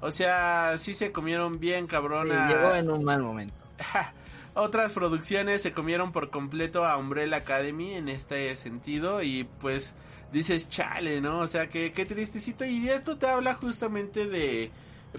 O 0.00 0.10
sea, 0.10 0.76
sí 0.78 0.94
se 0.94 1.12
comieron 1.12 1.58
bien 1.58 1.84
Sí, 1.84 1.90
cabrona. 1.90 2.48
llegó 2.48 2.74
en 2.74 2.90
un 2.90 3.04
mal 3.04 3.22
momento. 3.22 3.64
Otras 4.54 4.92
producciones 4.92 5.62
se 5.62 5.72
comieron 5.72 6.10
por 6.12 6.30
completo 6.30 6.84
a 6.84 6.96
Umbrella 6.96 7.36
Academy 7.38 7.94
en 7.94 8.08
este 8.08 8.56
sentido 8.56 9.22
y 9.22 9.44
pues 9.60 9.94
dices 10.32 10.68
chale, 10.68 11.20
¿no? 11.20 11.40
O 11.40 11.46
sea, 11.46 11.68
que 11.68 11.92
qué 11.92 12.04
tristecito 12.04 12.64
y 12.64 12.88
esto 12.88 13.16
te 13.18 13.26
habla 13.26 13.54
justamente 13.54 14.26
de 14.26 14.70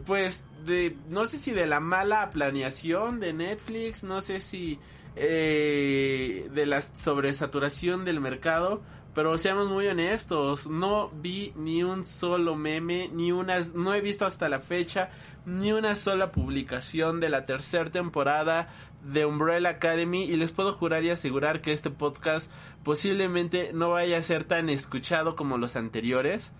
pues 0.05 0.43
de 0.65 0.95
no 1.09 1.25
sé 1.25 1.39
si 1.39 1.51
de 1.51 1.65
la 1.65 1.79
mala 1.79 2.29
planeación 2.31 3.19
de 3.19 3.33
Netflix, 3.33 4.03
no 4.03 4.21
sé 4.21 4.39
si 4.41 4.77
eh, 5.15 6.47
de 6.53 6.65
la 6.65 6.81
sobresaturación 6.81 8.05
del 8.05 8.19
mercado, 8.19 8.81
pero 9.13 9.37
seamos 9.37 9.67
muy 9.67 9.87
honestos, 9.87 10.67
no 10.67 11.09
vi 11.09 11.53
ni 11.55 11.83
un 11.83 12.05
solo 12.05 12.55
meme, 12.55 13.09
ni 13.11 13.31
una, 13.31 13.59
no 13.73 13.93
he 13.93 14.01
visto 14.01 14.25
hasta 14.25 14.49
la 14.49 14.59
fecha 14.59 15.09
ni 15.45 15.71
una 15.71 15.95
sola 15.95 16.31
publicación 16.31 17.19
de 17.19 17.29
la 17.29 17.45
tercera 17.45 17.89
temporada 17.89 18.69
de 19.03 19.25
Umbrella 19.25 19.69
Academy 19.69 20.23
y 20.23 20.35
les 20.35 20.51
puedo 20.51 20.73
jurar 20.73 21.03
y 21.03 21.09
asegurar 21.09 21.61
que 21.61 21.71
este 21.71 21.89
podcast 21.89 22.51
posiblemente 22.83 23.71
no 23.73 23.89
vaya 23.91 24.17
a 24.17 24.21
ser 24.21 24.43
tan 24.43 24.69
escuchado 24.69 25.35
como 25.35 25.57
los 25.57 25.75
anteriores 25.75 26.53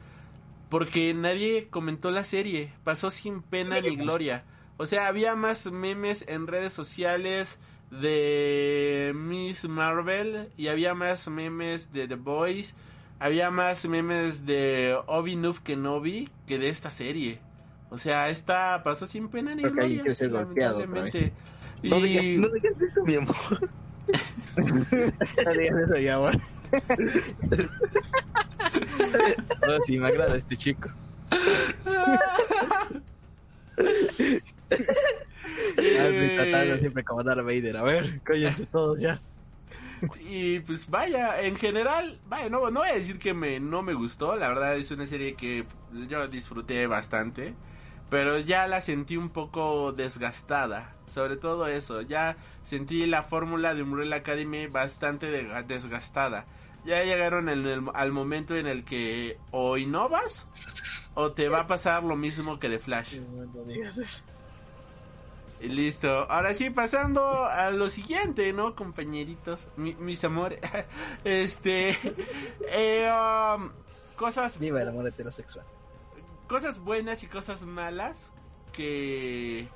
porque 0.70 1.14
nadie 1.14 1.68
comentó 1.70 2.12
la 2.12 2.24
serie, 2.24 2.72
pasó 2.84 3.10
sin 3.10 3.42
pena 3.42 3.82
ni 3.82 3.96
gloria. 3.96 4.44
O 4.78 4.86
sea, 4.86 5.08
había 5.08 5.36
más 5.36 5.70
memes 5.72 6.24
en 6.28 6.48
redes 6.48 6.74
sociales 6.74 7.60
de 7.92 9.14
Miss 9.16 9.68
Marvel 9.68 10.50
y 10.58 10.68
había 10.68 10.94
más 10.94 11.28
memes 11.28 11.92
de 11.92 12.08
The 12.08 12.16
Boys, 12.16 12.76
había 13.20 13.50
más 13.52 13.86
memes 13.88 14.46
de 14.46 14.98
Obi 15.08 15.36
Noob 15.36 15.62
Kenobi 15.64 16.30
que 16.48 16.60
de 16.60 16.70
esta 16.70 16.90
serie. 16.90 17.40
O 17.90 17.98
sea, 17.98 18.30
esta 18.30 18.82
pasó 18.84 19.06
sin 19.06 19.30
pena 19.30 19.56
ni 19.56 19.64
gloria. 19.64 20.02
quiere 20.02 20.16
ser 20.16 20.30
golpeado 20.30 20.78
otra 20.78 20.88
lamentablemente. 20.88 21.34
No, 21.82 21.98
Y- 21.98 22.04
digas, 22.04 22.50
no 22.50 22.54
digas 22.54 22.82
eso, 22.82 23.04
mi 23.06 23.16
amor. 23.16 23.70
No 24.58 25.52
digas 25.54 25.80
eso 25.86 25.98
ya, 25.98 26.16
amor. 26.16 26.34
Oh, 29.68 29.82
sí, 29.86 29.98
me 29.98 30.08
agrada 30.08 30.36
este 30.38 30.56
chico. 30.56 30.90
Alfred 35.78 36.36
tratando 36.36 36.78
siempre 36.80 37.04
como 37.04 37.24
Darth 37.24 37.44
Vader. 37.46 37.78
A 37.78 37.84
ver, 37.84 38.22
cállense 38.22 38.66
todos 38.66 39.00
ya. 39.00 39.20
Y 40.30 40.60
pues 40.62 40.90
vaya, 40.90 41.42
en 41.42 41.56
general, 41.58 42.20
vaya, 42.28 42.50
no, 42.50 42.72
no 42.72 42.80
voy 42.80 42.90
a 42.90 42.94
decir 42.96 43.20
que 43.20 43.34
me, 43.34 43.60
no 43.60 43.82
me 43.82 43.94
gustó, 43.94 44.36
la 44.38 44.48
verdad 44.48 44.78
es 44.78 44.90
una 44.92 45.06
serie 45.06 45.36
que 45.36 45.66
yo 46.08 46.26
disfruté 46.30 46.88
bastante, 46.88 47.54
pero 48.10 48.40
ya 48.40 48.66
la 48.68 48.80
sentí 48.80 49.18
un 49.18 49.30
poco 49.30 49.92
desgastada, 49.92 50.96
sobre 51.06 51.36
todo 51.36 51.68
eso, 51.68 52.02
ya 52.02 52.38
sentí 52.64 53.06
la 53.08 53.24
fórmula 53.24 53.74
de 53.76 53.84
Umbrella 53.84 54.16
Academy 54.18 54.68
bastante 54.68 55.30
de- 55.30 55.64
desgastada. 55.64 56.46
Ya 56.86 57.04
llegaron 57.04 57.50
en 57.50 57.66
el- 57.68 57.84
al 57.94 58.12
momento 58.14 58.56
en 58.56 58.68
el 58.68 58.86
que 58.86 59.38
o 59.52 59.76
innovas 59.78 60.48
o 61.14 61.34
te 61.34 61.50
va 61.50 61.62
a 61.62 61.68
pasar 61.68 62.04
lo 62.04 62.16
mismo 62.16 62.58
que 62.58 62.70
de 62.70 62.80
Flash. 62.80 63.18
No 63.20 63.64
digas 63.66 63.98
eso. 63.98 64.24
Y 65.62 65.68
listo. 65.68 66.26
Ahora 66.32 66.54
sí, 66.54 66.70
pasando 66.70 67.46
a 67.46 67.70
lo 67.72 67.90
siguiente, 67.90 68.54
¿no, 68.54 68.76
compañeritos? 68.76 69.68
Mi- 69.76 69.96
mis 69.96 70.24
amores. 70.24 70.60
este. 71.26 71.98
eh, 72.70 73.12
um, 73.12 73.70
cosas, 74.16 74.58
Viva 74.60 74.82
el 74.82 74.88
amor 74.90 75.08
heterosexual. 75.08 75.66
cosas 76.48 76.80
buenas 76.80 77.24
y 77.24 77.28
cosas 77.28 77.64
malas 77.64 78.32
que. 78.72 79.68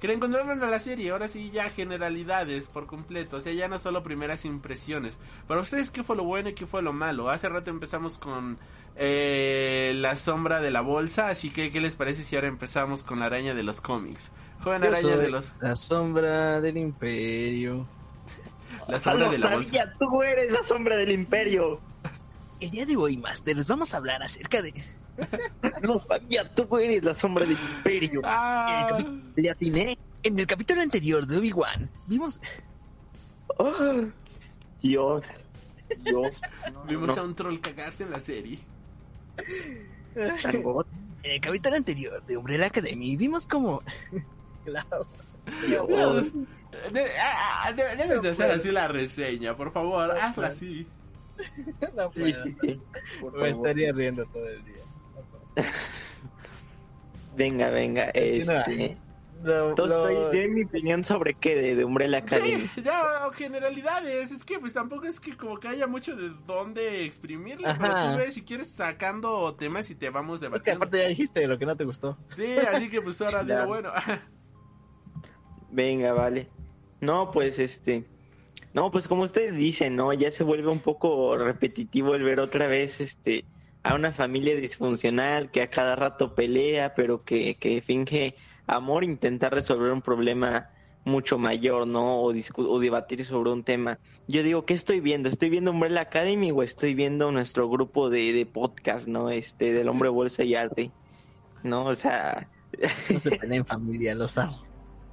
Que 0.00 0.08
le 0.08 0.14
encontraron 0.14 0.62
a 0.62 0.66
la 0.68 0.78
serie. 0.78 1.10
Ahora 1.10 1.26
sí, 1.26 1.50
ya 1.50 1.70
generalidades 1.70 2.68
por 2.68 2.86
completo. 2.86 3.38
O 3.38 3.40
sea, 3.40 3.52
ya 3.54 3.66
no 3.66 3.78
solo 3.78 4.02
primeras 4.02 4.44
impresiones. 4.44 5.18
Para 5.48 5.60
ustedes, 5.62 5.90
¿qué 5.90 6.02
fue 6.04 6.16
lo 6.16 6.24
bueno 6.24 6.50
y 6.50 6.54
qué 6.54 6.66
fue 6.66 6.82
lo 6.82 6.92
malo? 6.92 7.30
Hace 7.30 7.48
rato 7.48 7.70
empezamos 7.70 8.18
con 8.18 8.58
eh, 8.96 9.92
la 9.96 10.16
sombra 10.16 10.60
de 10.60 10.70
la 10.70 10.82
bolsa. 10.82 11.28
Así 11.28 11.50
que, 11.50 11.70
¿qué 11.70 11.80
les 11.80 11.96
parece 11.96 12.24
si 12.24 12.36
ahora 12.36 12.48
empezamos 12.48 13.02
con 13.04 13.20
la 13.20 13.26
araña 13.26 13.54
de 13.54 13.62
los 13.62 13.80
cómics? 13.80 14.32
Joven 14.62 14.82
Yo 14.82 14.88
araña 14.88 15.00
soy 15.02 15.16
de 15.16 15.30
los. 15.30 15.54
la 15.60 15.76
sombra 15.76 16.60
del 16.60 16.76
imperio. 16.76 17.86
La 18.88 18.98
Ah, 18.98 19.00
sombra 19.00 19.30
de 19.30 19.38
la 19.38 19.48
bolsa. 19.54 19.70
sabía, 19.70 19.92
tú 19.98 20.22
eres 20.22 20.52
la 20.52 20.62
sombra 20.62 20.96
del 20.96 21.10
imperio. 21.10 21.80
El 22.60 22.70
día 22.70 22.84
de 22.84 22.96
hoy, 22.96 23.16
Masters, 23.16 23.66
vamos 23.66 23.94
a 23.94 23.96
hablar 23.96 24.22
acerca 24.22 24.60
de... 24.60 24.74
Lo 25.82 25.98
sabía, 25.98 26.48
tú 26.54 26.76
eres 26.78 27.02
la 27.04 27.14
sombra 27.14 27.44
del 27.46 27.58
imperio. 27.58 28.20
Ah, 28.24 28.96
Le 29.34 29.50
atiné. 29.50 29.98
En 30.22 30.38
el 30.38 30.46
capítulo 30.46 30.80
anterior 30.80 31.26
de 31.26 31.36
Obi-Wan, 31.38 31.88
vimos... 32.06 32.40
Ah, 33.60 34.02
Dios. 34.82 35.24
Dios. 36.04 36.32
No, 36.72 36.84
vimos 36.84 37.14
no, 37.14 37.22
a 37.22 37.24
un 37.24 37.34
troll 37.34 37.60
cagarse 37.60 38.02
en 38.04 38.10
la 38.10 38.20
serie. 38.20 38.58
En 40.16 41.32
el 41.32 41.40
capítulo 41.40 41.76
anterior 41.76 42.24
de 42.26 42.36
Umbrella 42.36 42.66
Academy, 42.66 43.16
vimos 43.16 43.46
como... 43.46 43.82
Klaus. 44.64 45.16
Dios. 45.66 46.32
De- 46.92 47.18
ah, 47.20 47.64
ah, 47.66 47.72
de- 47.72 47.96
debes 47.96 48.22
de 48.22 48.30
hacer 48.30 48.50
así 48.50 48.72
la 48.72 48.88
reseña, 48.88 49.56
por 49.56 49.72
favor, 49.72 50.10
hazla 50.10 50.48
así. 50.48 50.86
No 51.94 52.08
Sí, 52.08 52.20
puedo. 52.20 52.42
sí, 52.44 52.52
sí. 52.60 52.80
Por 53.20 53.32
Me 53.34 53.50
favor. 53.50 53.66
estaría 53.68 53.92
riendo 53.92 54.24
todo 54.26 54.48
el 54.48 54.64
día. 54.64 54.82
Venga, 57.36 57.70
venga. 57.70 58.04
Este. 58.14 58.96
Lo- 59.44 59.68
Entonces, 59.70 60.30
de 60.32 60.48
mi 60.48 60.64
opinión 60.64 61.04
sobre 61.04 61.34
qué 61.34 61.54
de, 61.54 61.74
de 61.76 61.84
Umbrella 61.84 62.18
Academy. 62.18 62.68
Sí, 62.74 62.82
ya, 62.82 63.02
generalidades, 63.34 64.32
es 64.32 64.42
que 64.44 64.58
pues 64.58 64.72
tampoco 64.72 65.04
es 65.06 65.20
que 65.20 65.36
como 65.36 65.58
que 65.60 65.68
haya 65.68 65.86
mucho 65.86 66.16
de 66.16 66.30
dónde 66.46 67.04
exprimirle, 67.04 67.68
pero 67.78 67.92
Ajá. 67.92 68.12
tú 68.12 68.18
ves 68.18 68.32
si 68.32 68.42
quieres 68.42 68.68
sacando 68.72 69.54
temas 69.54 69.90
y 69.90 69.94
te 69.94 70.08
vamos 70.08 70.36
Es 70.36 70.40
que 70.40 70.46
debatiendo. 70.46 70.78
aparte 70.78 70.98
ya 71.02 71.08
dijiste 71.08 71.46
lo 71.46 71.58
que 71.58 71.66
no 71.66 71.76
te 71.76 71.84
gustó. 71.84 72.16
Sí, 72.34 72.54
así 72.72 72.88
que 72.88 73.02
pues 73.02 73.20
ahora 73.20 73.66
bueno, 73.66 73.92
Venga, 75.70 76.14
vale. 76.14 76.48
No, 77.02 77.30
pues 77.30 77.58
este. 77.58 78.04
No, 78.72 78.90
pues 78.90 79.06
como 79.06 79.22
ustedes 79.24 79.54
dicen, 79.54 79.96
¿no? 79.96 80.12
Ya 80.14 80.32
se 80.32 80.44
vuelve 80.44 80.68
un 80.70 80.80
poco 80.80 81.36
repetitivo 81.36 82.14
el 82.14 82.22
ver 82.22 82.40
otra 82.40 82.66
vez 82.68 83.00
este 83.02 83.44
a 83.88 83.94
una 83.94 84.12
familia 84.12 84.56
disfuncional 84.56 85.50
que 85.50 85.62
a 85.62 85.70
cada 85.70 85.96
rato 85.96 86.34
pelea, 86.34 86.94
pero 86.94 87.24
que, 87.24 87.56
que 87.56 87.80
finge 87.82 88.34
amor, 88.66 89.04
intentar 89.04 89.52
resolver 89.52 89.92
un 89.92 90.02
problema 90.02 90.70
mucho 91.04 91.38
mayor, 91.38 91.86
¿no? 91.86 92.20
O, 92.20 92.32
o 92.32 92.80
debatir 92.80 93.24
sobre 93.24 93.50
un 93.52 93.62
tema. 93.62 93.98
Yo 94.26 94.42
digo, 94.42 94.64
¿qué 94.64 94.74
estoy 94.74 95.00
viendo? 95.00 95.28
¿Estoy 95.28 95.50
viendo 95.50 95.70
Umbrella 95.70 96.00
Academy 96.00 96.50
o 96.50 96.62
estoy 96.62 96.94
viendo 96.94 97.30
nuestro 97.30 97.68
grupo 97.68 98.10
de, 98.10 98.32
de 98.32 98.44
podcast, 98.44 99.06
¿no? 99.06 99.30
Este, 99.30 99.72
del 99.72 99.88
hombre 99.88 100.08
bolsa 100.08 100.42
y 100.42 100.56
Alri, 100.56 100.90
¿no? 101.62 101.84
O 101.84 101.94
sea, 101.94 102.48
No 103.10 103.18
se 103.18 103.30
peleen 103.36 103.60
en 103.60 103.66
familia, 103.66 104.14
los 104.14 104.36
amo. 104.38 104.64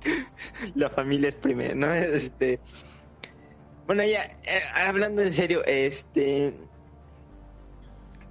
la 0.76 0.90
familia 0.90 1.30
es 1.30 1.36
primero, 1.36 1.76
¿no? 1.76 1.94
Este, 1.94 2.60
bueno, 3.86 4.04
ya, 4.04 4.24
eh, 4.24 4.62
hablando 4.74 5.22
en 5.22 5.34
serio, 5.34 5.64
este, 5.66 6.54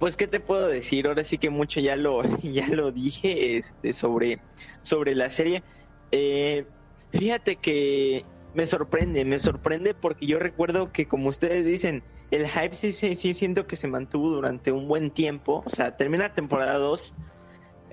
pues 0.03 0.17
qué 0.17 0.27
te 0.27 0.41
puedo 0.41 0.67
decir, 0.67 1.07
ahora 1.07 1.23
sí 1.23 1.37
que 1.37 1.49
mucho 1.49 1.79
ya 1.79 1.95
lo 1.95 2.23
ya 2.43 2.67
lo 2.67 2.91
dije 2.91 3.55
este 3.55 3.93
sobre 3.93 4.41
sobre 4.81 5.15
la 5.15 5.29
serie. 5.29 5.63
Eh, 6.11 6.67
fíjate 7.13 7.55
que 7.55 8.25
me 8.53 8.67
sorprende, 8.67 9.23
me 9.23 9.39
sorprende 9.39 9.93
porque 9.93 10.25
yo 10.25 10.39
recuerdo 10.39 10.91
que 10.91 11.07
como 11.07 11.29
ustedes 11.29 11.63
dicen, 11.63 12.03
el 12.31 12.49
hype 12.49 12.75
sí, 12.75 12.91
sí, 12.91 13.15
sí 13.15 13.33
siento 13.33 13.65
que 13.65 13.77
se 13.77 13.87
mantuvo 13.87 14.31
durante 14.31 14.73
un 14.73 14.89
buen 14.89 15.09
tiempo, 15.09 15.63
o 15.65 15.69
sea, 15.69 15.95
termina 15.95 16.33
temporada 16.33 16.77
2, 16.79 17.13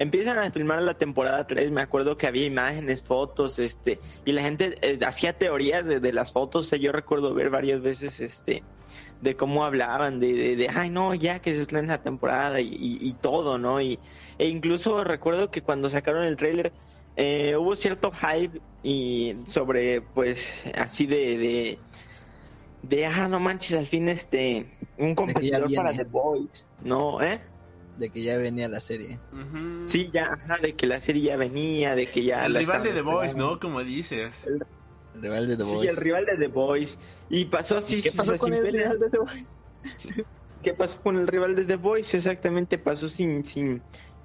empiezan 0.00 0.38
a 0.38 0.50
filmar 0.50 0.82
la 0.82 0.94
temporada 0.94 1.46
3, 1.46 1.70
me 1.70 1.82
acuerdo 1.82 2.16
que 2.16 2.26
había 2.26 2.46
imágenes, 2.46 3.02
fotos, 3.02 3.58
este, 3.58 4.00
y 4.24 4.32
la 4.32 4.42
gente 4.42 4.76
eh, 4.80 4.98
hacía 5.06 5.36
teorías 5.36 5.84
de, 5.84 6.00
de 6.00 6.12
las 6.14 6.32
fotos, 6.32 6.70
yo 6.70 6.90
recuerdo 6.90 7.34
ver 7.34 7.50
varias 7.50 7.82
veces, 7.82 8.18
este, 8.18 8.64
de 9.20 9.36
cómo 9.36 9.62
hablaban, 9.62 10.18
de, 10.18 10.32
de, 10.32 10.56
de 10.56 10.68
ay 10.74 10.88
no, 10.88 11.14
ya 11.14 11.40
que 11.40 11.52
se 11.52 11.60
estrena 11.60 11.96
la 11.98 12.02
temporada 12.02 12.62
y, 12.62 12.68
y, 12.68 12.98
y 13.00 13.12
todo, 13.12 13.58
¿no? 13.58 13.80
Y, 13.82 13.98
e 14.38 14.48
incluso 14.48 15.04
recuerdo 15.04 15.50
que 15.50 15.60
cuando 15.60 15.90
sacaron 15.90 16.24
el 16.24 16.36
tráiler, 16.36 16.72
eh, 17.16 17.54
hubo 17.58 17.76
cierto 17.76 18.10
hype 18.12 18.58
y 18.82 19.36
sobre 19.46 20.00
pues 20.00 20.64
así 20.74 21.04
de, 21.04 21.36
de 21.36 21.78
de 22.82 23.06
ah 23.06 23.28
no 23.28 23.38
manches 23.40 23.76
al 23.76 23.86
fin 23.86 24.08
este 24.08 24.66
un 24.96 25.14
competidor 25.14 25.70
para 25.74 25.92
The 25.92 26.04
Boys 26.04 26.64
no 26.82 27.20
eh 27.20 27.40
De 28.00 28.10
que 28.10 28.22
ya 28.22 28.36
venía 28.38 28.68
la 28.68 28.80
serie. 28.80 29.18
Sí 29.86 30.10
ya 30.12 30.32
ajá, 30.32 30.56
de 30.62 30.74
que 30.74 30.86
la 30.86 31.00
serie 31.00 31.22
ya 31.22 31.36
venía 31.36 31.94
de 31.94 32.10
que 32.10 32.24
ya 32.24 32.46
El 32.46 32.54
la 32.54 32.60
rival 32.60 32.82
de 32.82 32.92
The 32.92 33.02
Boys, 33.02 33.26
esperando. 33.26 33.52
¿no? 33.54 33.60
Como 33.60 33.84
dices. 33.84 34.46
El 34.46 35.22
rival 35.22 35.46
de 35.46 35.56
The 35.56 35.64
sí 35.64 35.74
Boys. 35.74 35.90
el 35.90 35.96
rival 35.96 36.24
de 36.26 36.36
The 36.38 36.46
Boys 36.48 36.98
y 37.28 37.44
pasó 37.44 37.76
así 37.76 37.96
¿Y 37.98 38.02
qué 38.02 38.10
pasó 38.12 38.30
sea, 38.30 38.38
con 38.38 38.48
sin 38.48 38.54
el 38.54 38.62
pena. 38.62 38.78
rival 38.84 39.00
de 39.00 39.10
The 39.10 39.18
Boys? 39.18 39.46
¿Qué 40.62 40.74
pasó 40.74 41.00
con 41.02 41.16
el 41.16 41.26
rival 41.26 41.54
de 41.56 41.64
The 41.64 41.76
Voice? 41.76 42.16
Exactamente, 42.16 42.78
pasó 42.78 43.08
sin, 43.08 43.44
sin 43.44 43.82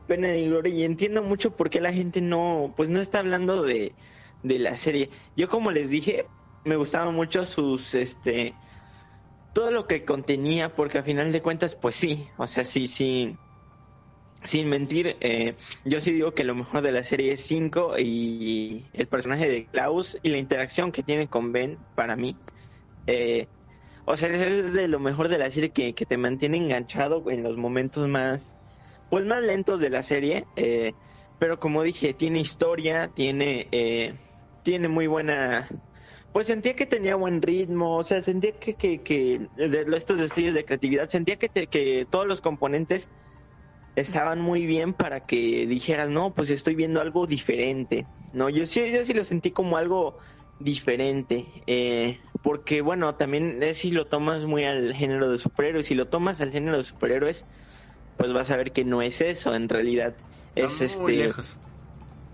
pena 0.07 0.29
ni 0.31 0.45
gloria. 0.47 0.73
Y 0.73 0.83
entiendo 0.83 1.21
mucho 1.21 1.55
por 1.55 1.69
qué 1.69 1.79
la 1.81 1.93
gente 1.93 2.21
no, 2.21 2.73
pues 2.77 2.89
no 2.89 2.99
está 3.01 3.19
hablando 3.19 3.61
de, 3.63 3.93
de 4.43 4.59
la 4.59 4.75
serie. 4.77 5.09
Yo 5.35 5.47
como 5.49 5.71
les 5.71 5.89
dije, 5.89 6.27
me 6.65 6.75
gustaban 6.75 7.13
mucho 7.15 7.45
sus, 7.45 7.93
este, 7.93 8.53
todo 9.53 9.71
lo 9.71 9.87
que 9.87 10.03
contenía, 10.03 10.75
porque 10.75 10.97
a 10.97 11.03
final 11.03 11.31
de 11.31 11.41
cuentas, 11.41 11.75
pues 11.75 11.95
sí, 11.95 12.27
o 12.37 12.47
sea, 12.47 12.65
sí, 12.65 12.87
sí, 12.87 13.37
sin 14.43 14.69
mentir, 14.69 15.17
eh, 15.21 15.57
yo 15.83 15.99
sí 16.01 16.11
digo 16.11 16.33
que 16.33 16.43
lo 16.43 16.53
mejor 16.55 16.81
de 16.83 16.91
la 16.91 17.03
serie 17.03 17.33
es 17.33 17.45
5 17.47 17.95
y 17.97 18.89
el 18.93 19.07
personaje 19.07 19.49
de 19.49 19.69
Klaus 19.69 20.17
y 20.21 20.29
la 20.29 20.37
interacción 20.37 20.91
que 20.91 21.03
tiene 21.03 21.27
con 21.29 21.51
Ben, 21.51 21.85
para 21.95 22.15
mí, 22.15 22.39
eh, 23.07 23.49
o 24.05 24.17
sea, 24.17 24.29
es 24.29 24.73
de 24.73 24.87
lo 24.87 24.99
mejor 24.99 25.29
de 25.29 25.37
la 25.39 25.51
serie 25.51 25.71
que, 25.73 25.95
que 25.95 26.05
te 26.05 26.17
mantiene 26.17 26.57
enganchado 26.57 27.23
en 27.31 27.43
los 27.43 27.57
momentos 27.57 28.07
más, 28.09 28.57
pues 29.09 29.25
más 29.25 29.41
lentos 29.43 29.79
de 29.79 29.89
la 29.91 30.03
serie. 30.03 30.49
eh, 30.55 30.95
pero 31.39 31.59
como 31.59 31.83
dije, 31.83 32.13
tiene 32.13 32.39
historia, 32.39 33.09
tiene, 33.13 33.69
eh, 33.71 34.19
tiene 34.63 34.87
muy 34.89 35.07
buena, 35.07 35.69
pues 36.31 36.47
sentía 36.47 36.75
que 36.75 36.85
tenía 36.85 37.15
buen 37.15 37.41
ritmo, 37.41 37.97
o 37.97 38.03
sea, 38.03 38.21
sentía 38.21 38.51
que, 38.59 38.75
que, 38.75 39.03
que 39.03 39.49
de 39.55 39.85
estos 39.97 40.17
destellos 40.19 40.53
de 40.55 40.65
creatividad, 40.65 41.07
sentía 41.09 41.37
que, 41.37 41.49
te- 41.49 41.67
que 41.67 42.05
todos 42.05 42.27
los 42.27 42.41
componentes 42.41 43.09
estaban 43.95 44.41
muy 44.41 44.65
bien 44.65 44.93
para 44.93 45.21
que 45.21 45.65
dijeras, 45.65 46.09
no, 46.09 46.33
pues 46.33 46.49
estoy 46.49 46.75
viendo 46.75 47.01
algo 47.01 47.27
diferente. 47.27 48.05
No, 48.33 48.49
yo 48.49 48.65
sí, 48.65 48.91
yo 48.91 49.05
sí 49.05 49.13
lo 49.13 49.23
sentí 49.23 49.51
como 49.51 49.77
algo 49.77 50.17
diferente. 50.59 51.45
Eh, 51.67 52.19
porque, 52.43 52.81
bueno, 52.81 53.15
también 53.15 53.61
es 53.63 53.79
si 53.79 53.91
lo 53.91 54.05
tomas 54.07 54.43
muy 54.43 54.65
al 54.65 54.93
género 54.93 55.29
de 55.29 55.37
superhéroes. 55.37 55.85
Si 55.85 55.95
lo 55.95 56.07
tomas 56.07 56.41
al 56.41 56.51
género 56.51 56.77
de 56.77 56.83
superhéroes, 56.83 57.45
pues 58.17 58.33
vas 58.33 58.51
a 58.51 58.57
ver 58.57 58.71
que 58.71 58.83
no 58.83 59.01
es 59.01 59.21
eso, 59.21 59.55
en 59.55 59.69
realidad. 59.69 60.15
Es 60.55 60.81
Está 60.81 61.01
muy 61.01 61.13
este. 61.13 61.25
lejos. 61.27 61.57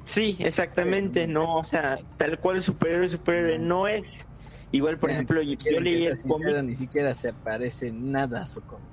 Sí, 0.03 0.35
exactamente, 0.39 1.27
no, 1.27 1.57
o 1.57 1.63
sea, 1.63 1.99
tal 2.17 2.39
cual 2.39 2.61
superhéroe, 2.61 3.07
superhéroe 3.07 3.59
no 3.59 3.87
es. 3.87 4.27
Igual, 4.71 4.97
por 4.97 5.09
Ya, 5.09 5.15
ejemplo, 5.15 5.41
yo, 5.41 5.79
leí 5.79 6.05
el 6.05 6.17
cómic. 6.23 6.63
Ni 6.63 6.75
siquiera 6.75 7.13
se 7.13 7.33
parece 7.33 7.91
nada 7.91 8.41
a 8.41 8.47
su 8.47 8.61
cómic. 8.61 8.90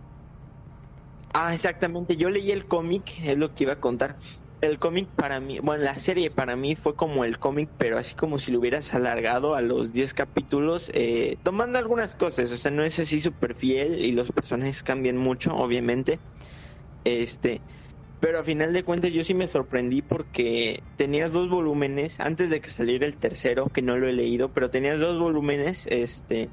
Ah, 1.40 1.54
exactamente. 1.54 2.16
Yo 2.16 2.30
leí 2.30 2.50
el 2.50 2.66
cómic, 2.66 3.12
es 3.22 3.38
lo 3.38 3.54
que 3.54 3.64
iba 3.64 3.74
a 3.74 3.80
contar. 3.80 4.18
El 4.60 4.80
cómic 4.80 5.14
para 5.14 5.38
mí, 5.38 5.60
bueno, 5.60 5.84
la 5.84 5.96
serie 5.98 6.30
para 6.32 6.56
mí 6.56 6.74
fue 6.74 6.96
como 6.96 7.24
el 7.24 7.38
cómic, 7.38 7.70
pero 7.78 7.96
así 7.96 8.16
como 8.16 8.40
si 8.40 8.50
lo 8.50 8.58
hubieras 8.58 8.92
alargado 8.92 9.54
a 9.54 9.62
los 9.62 9.92
10 9.92 10.14
capítulos, 10.14 10.90
eh, 10.94 11.38
tomando 11.44 11.78
algunas 11.78 12.16
cosas. 12.16 12.50
O 12.50 12.56
sea, 12.58 12.72
no 12.72 12.82
es 12.84 12.98
así 12.98 13.20
súper 13.20 13.54
fiel 13.54 14.04
y 14.04 14.10
los 14.12 14.32
personajes 14.32 14.82
cambian 14.82 15.16
mucho, 15.16 15.54
obviamente. 15.54 16.22
Este, 17.04 17.64
pero 18.20 18.40
a 18.40 18.44
final 18.44 18.72
de 18.72 18.84
cuentas 18.84 19.12
yo 19.12 19.24
sí 19.24 19.34
me 19.34 19.48
sorprendí 19.48 20.02
porque 20.02 20.84
tenías 20.96 21.32
dos 21.32 21.48
volúmenes 21.50 22.20
antes 22.20 22.50
de 22.50 22.60
que 22.60 22.70
saliera 22.70 23.06
el 23.06 23.18
tercero, 23.18 23.68
que 23.68 23.82
no 23.82 23.98
lo 23.98 24.08
he 24.08 24.12
leído, 24.12 24.52
pero 24.52 24.70
tenías 24.70 25.00
dos 25.00 25.18
volúmenes, 25.20 25.86
este, 25.88 26.52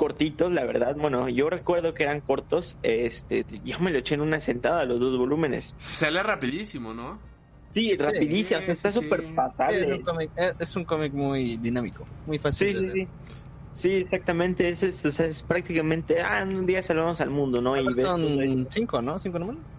cortitos, 0.00 0.50
la 0.52 0.64
verdad. 0.64 0.96
Bueno, 0.96 1.28
yo 1.28 1.50
recuerdo 1.50 1.94
que 1.94 2.04
eran 2.04 2.22
cortos. 2.22 2.78
Este, 2.82 3.44
yo 3.62 3.78
me 3.80 3.90
lo 3.90 3.98
eché 3.98 4.14
en 4.14 4.22
una 4.22 4.40
sentada 4.40 4.84
los 4.86 5.00
dos 5.00 5.18
volúmenes. 5.18 5.76
Se 5.92 6.10
lee 6.10 6.22
rapidísimo, 6.22 6.94
¿no? 6.94 7.22
Sí, 7.72 7.96
rapidísimo, 7.96 8.60
sí, 8.62 8.72
está 8.72 8.90
súper 8.90 9.20
sí. 9.22 9.34
Es 9.68 9.90
pasable. 9.90 9.92
un 9.92 10.00
cómic, 10.02 10.32
eh, 10.36 10.54
es 10.58 10.74
un 10.76 10.84
cómic 10.84 11.12
muy 11.14 11.56
dinámico, 11.58 12.10
muy 12.24 12.38
fácil 12.38 12.68
Sí, 12.68 12.72
de 12.72 12.80
sí, 12.80 12.82
leer. 12.82 12.98
sí. 13.06 13.12
Sí, 13.70 13.94
exactamente. 13.96 14.68
Es, 14.68 14.82
es, 14.82 15.04
o 15.04 15.12
sea, 15.12 15.26
es 15.26 15.42
prácticamente, 15.44 16.20
ah, 16.20 16.42
en 16.42 16.56
un 16.56 16.66
día 16.66 16.82
salvamos 16.82 17.20
al 17.20 17.30
mundo, 17.30 17.60
¿no? 17.62 17.76
Y 17.76 17.94
ves 17.94 18.14
todo 18.16 18.28
eso. 18.28 18.56
Son 18.56 18.66
cinco, 18.70 19.02
¿no? 19.02 19.18
¿Cinco 19.18 19.38
números? 19.38 19.72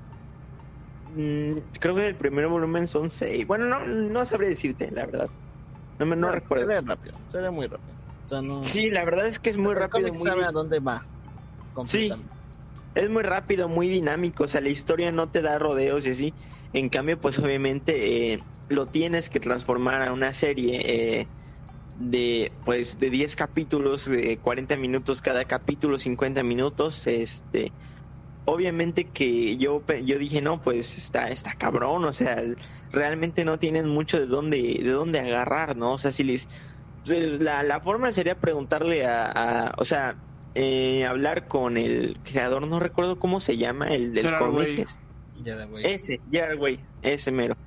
Mm, 1.05 1.55
creo 1.79 1.95
que 1.95 2.07
el 2.07 2.17
primer 2.17 2.47
volumen 2.47 2.87
son 2.87 3.09
seis. 3.09 3.45
Bueno, 3.45 3.65
no, 3.65 3.85
no 3.85 4.25
sabré 4.25 4.49
decirte, 4.49 4.91
la 4.91 5.05
verdad. 5.05 5.29
No, 5.99 6.05
me, 6.05 6.15
no 6.15 6.29
Ah, 6.29 6.31
recuerdo. 6.31 6.65
Se 6.65 6.79
lee 6.81 6.85
rápido, 6.85 7.19
se 7.27 7.41
lee 7.41 7.49
muy 7.51 7.67
rápido. 7.67 7.97
O 8.25 8.27
sea, 8.27 8.41
no... 8.41 8.63
Sí, 8.63 8.89
la 8.89 9.03
verdad 9.05 9.27
es 9.27 9.39
que 9.39 9.49
es 9.49 9.57
muy 9.57 9.73
rápido. 9.75 10.07
Muy 10.09 10.17
sabe 10.17 10.43
a 10.43 10.51
dónde 10.51 10.79
va. 10.79 11.01
completamente. 11.73 12.33
es 12.93 13.09
muy 13.09 13.23
rápido, 13.23 13.69
muy 13.69 13.87
dinámico, 13.89 14.43
o 14.43 14.47
sea, 14.47 14.61
la 14.61 14.69
historia 14.69 15.11
no 15.11 15.29
te 15.29 15.41
da 15.41 15.57
rodeos 15.59 16.05
y 16.05 16.11
así. 16.11 16.35
En 16.73 16.89
cambio, 16.89 17.19
pues 17.19 17.39
obviamente 17.39 18.33
eh, 18.33 18.47
lo 18.67 18.89
tienes 18.89 19.29
que 19.29 19.39
transformar 19.39 20.01
a 20.07 20.13
una 20.13 20.33
serie 20.33 20.81
eh, 21.21 21.31
de 21.93 22.61
pues 22.65 22.99
de 22.99 23.09
10 23.09 23.35
capítulos, 23.35 24.05
de 24.05 24.39
40 24.41 24.77
minutos 24.77 25.21
cada 25.21 25.45
capítulo, 25.45 25.97
50 25.99 26.43
minutos, 26.43 27.07
este 27.07 27.75
obviamente 28.45 29.11
que 29.11 29.57
yo 29.57 29.85
yo 30.03 30.17
dije, 30.19 30.41
"No, 30.41 30.61
pues 30.61 30.97
está 30.97 31.29
está 31.29 31.55
cabrón, 31.55 32.05
o 32.05 32.13
sea, 32.13 32.43
realmente 32.91 33.45
no 33.45 33.59
tienen 33.59 33.87
mucho 33.87 34.19
de 34.19 34.25
dónde 34.27 34.57
de 34.83 34.89
dónde 34.91 35.19
agarrar, 35.19 35.75
¿no? 35.77 35.93
O 35.93 35.97
sea, 35.97 36.11
si 36.11 36.23
les 36.23 36.47
la, 37.05 37.63
la 37.63 37.81
forma 37.81 38.11
sería 38.11 38.39
preguntarle 38.39 39.05
a, 39.05 39.67
a- 39.67 39.73
o 39.77 39.85
sea, 39.85 40.23
eh, 40.53 41.05
hablar 41.05 41.47
con 41.47 41.77
el 41.77 42.21
creador, 42.23 42.67
no 42.67 42.79
recuerdo 42.79 43.19
cómo 43.19 43.39
se 43.39 43.57
llama, 43.57 43.89
el 43.95 44.13
del 44.13 44.35
cómic. 44.35 44.87
Ese, 45.81 46.21
Gerard 46.29 46.59
Way, 46.59 46.85
ese 47.01 47.31
mero. 47.31 47.57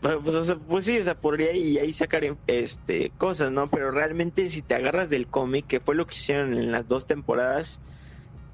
Pues, 0.00 0.16
pues, 0.22 0.36
o 0.36 0.44
sea, 0.44 0.56
pues 0.58 0.84
sí, 0.84 0.98
o 0.98 1.04
sea, 1.04 1.20
podría 1.20 1.50
ahí, 1.52 1.78
ahí 1.78 1.92
sacar 1.92 2.24
este 2.46 3.12
cosas, 3.16 3.52
¿no? 3.52 3.70
Pero 3.70 3.90
realmente 3.90 4.50
si 4.50 4.62
te 4.62 4.74
agarras 4.74 5.10
del 5.10 5.28
cómic, 5.30 5.66
que 5.66 5.80
fue 5.80 5.94
lo 5.94 6.06
que 6.06 6.14
hicieron 6.16 6.54
en 6.54 6.72
las 6.72 6.86
dos 6.88 7.06
temporadas, 7.06 7.80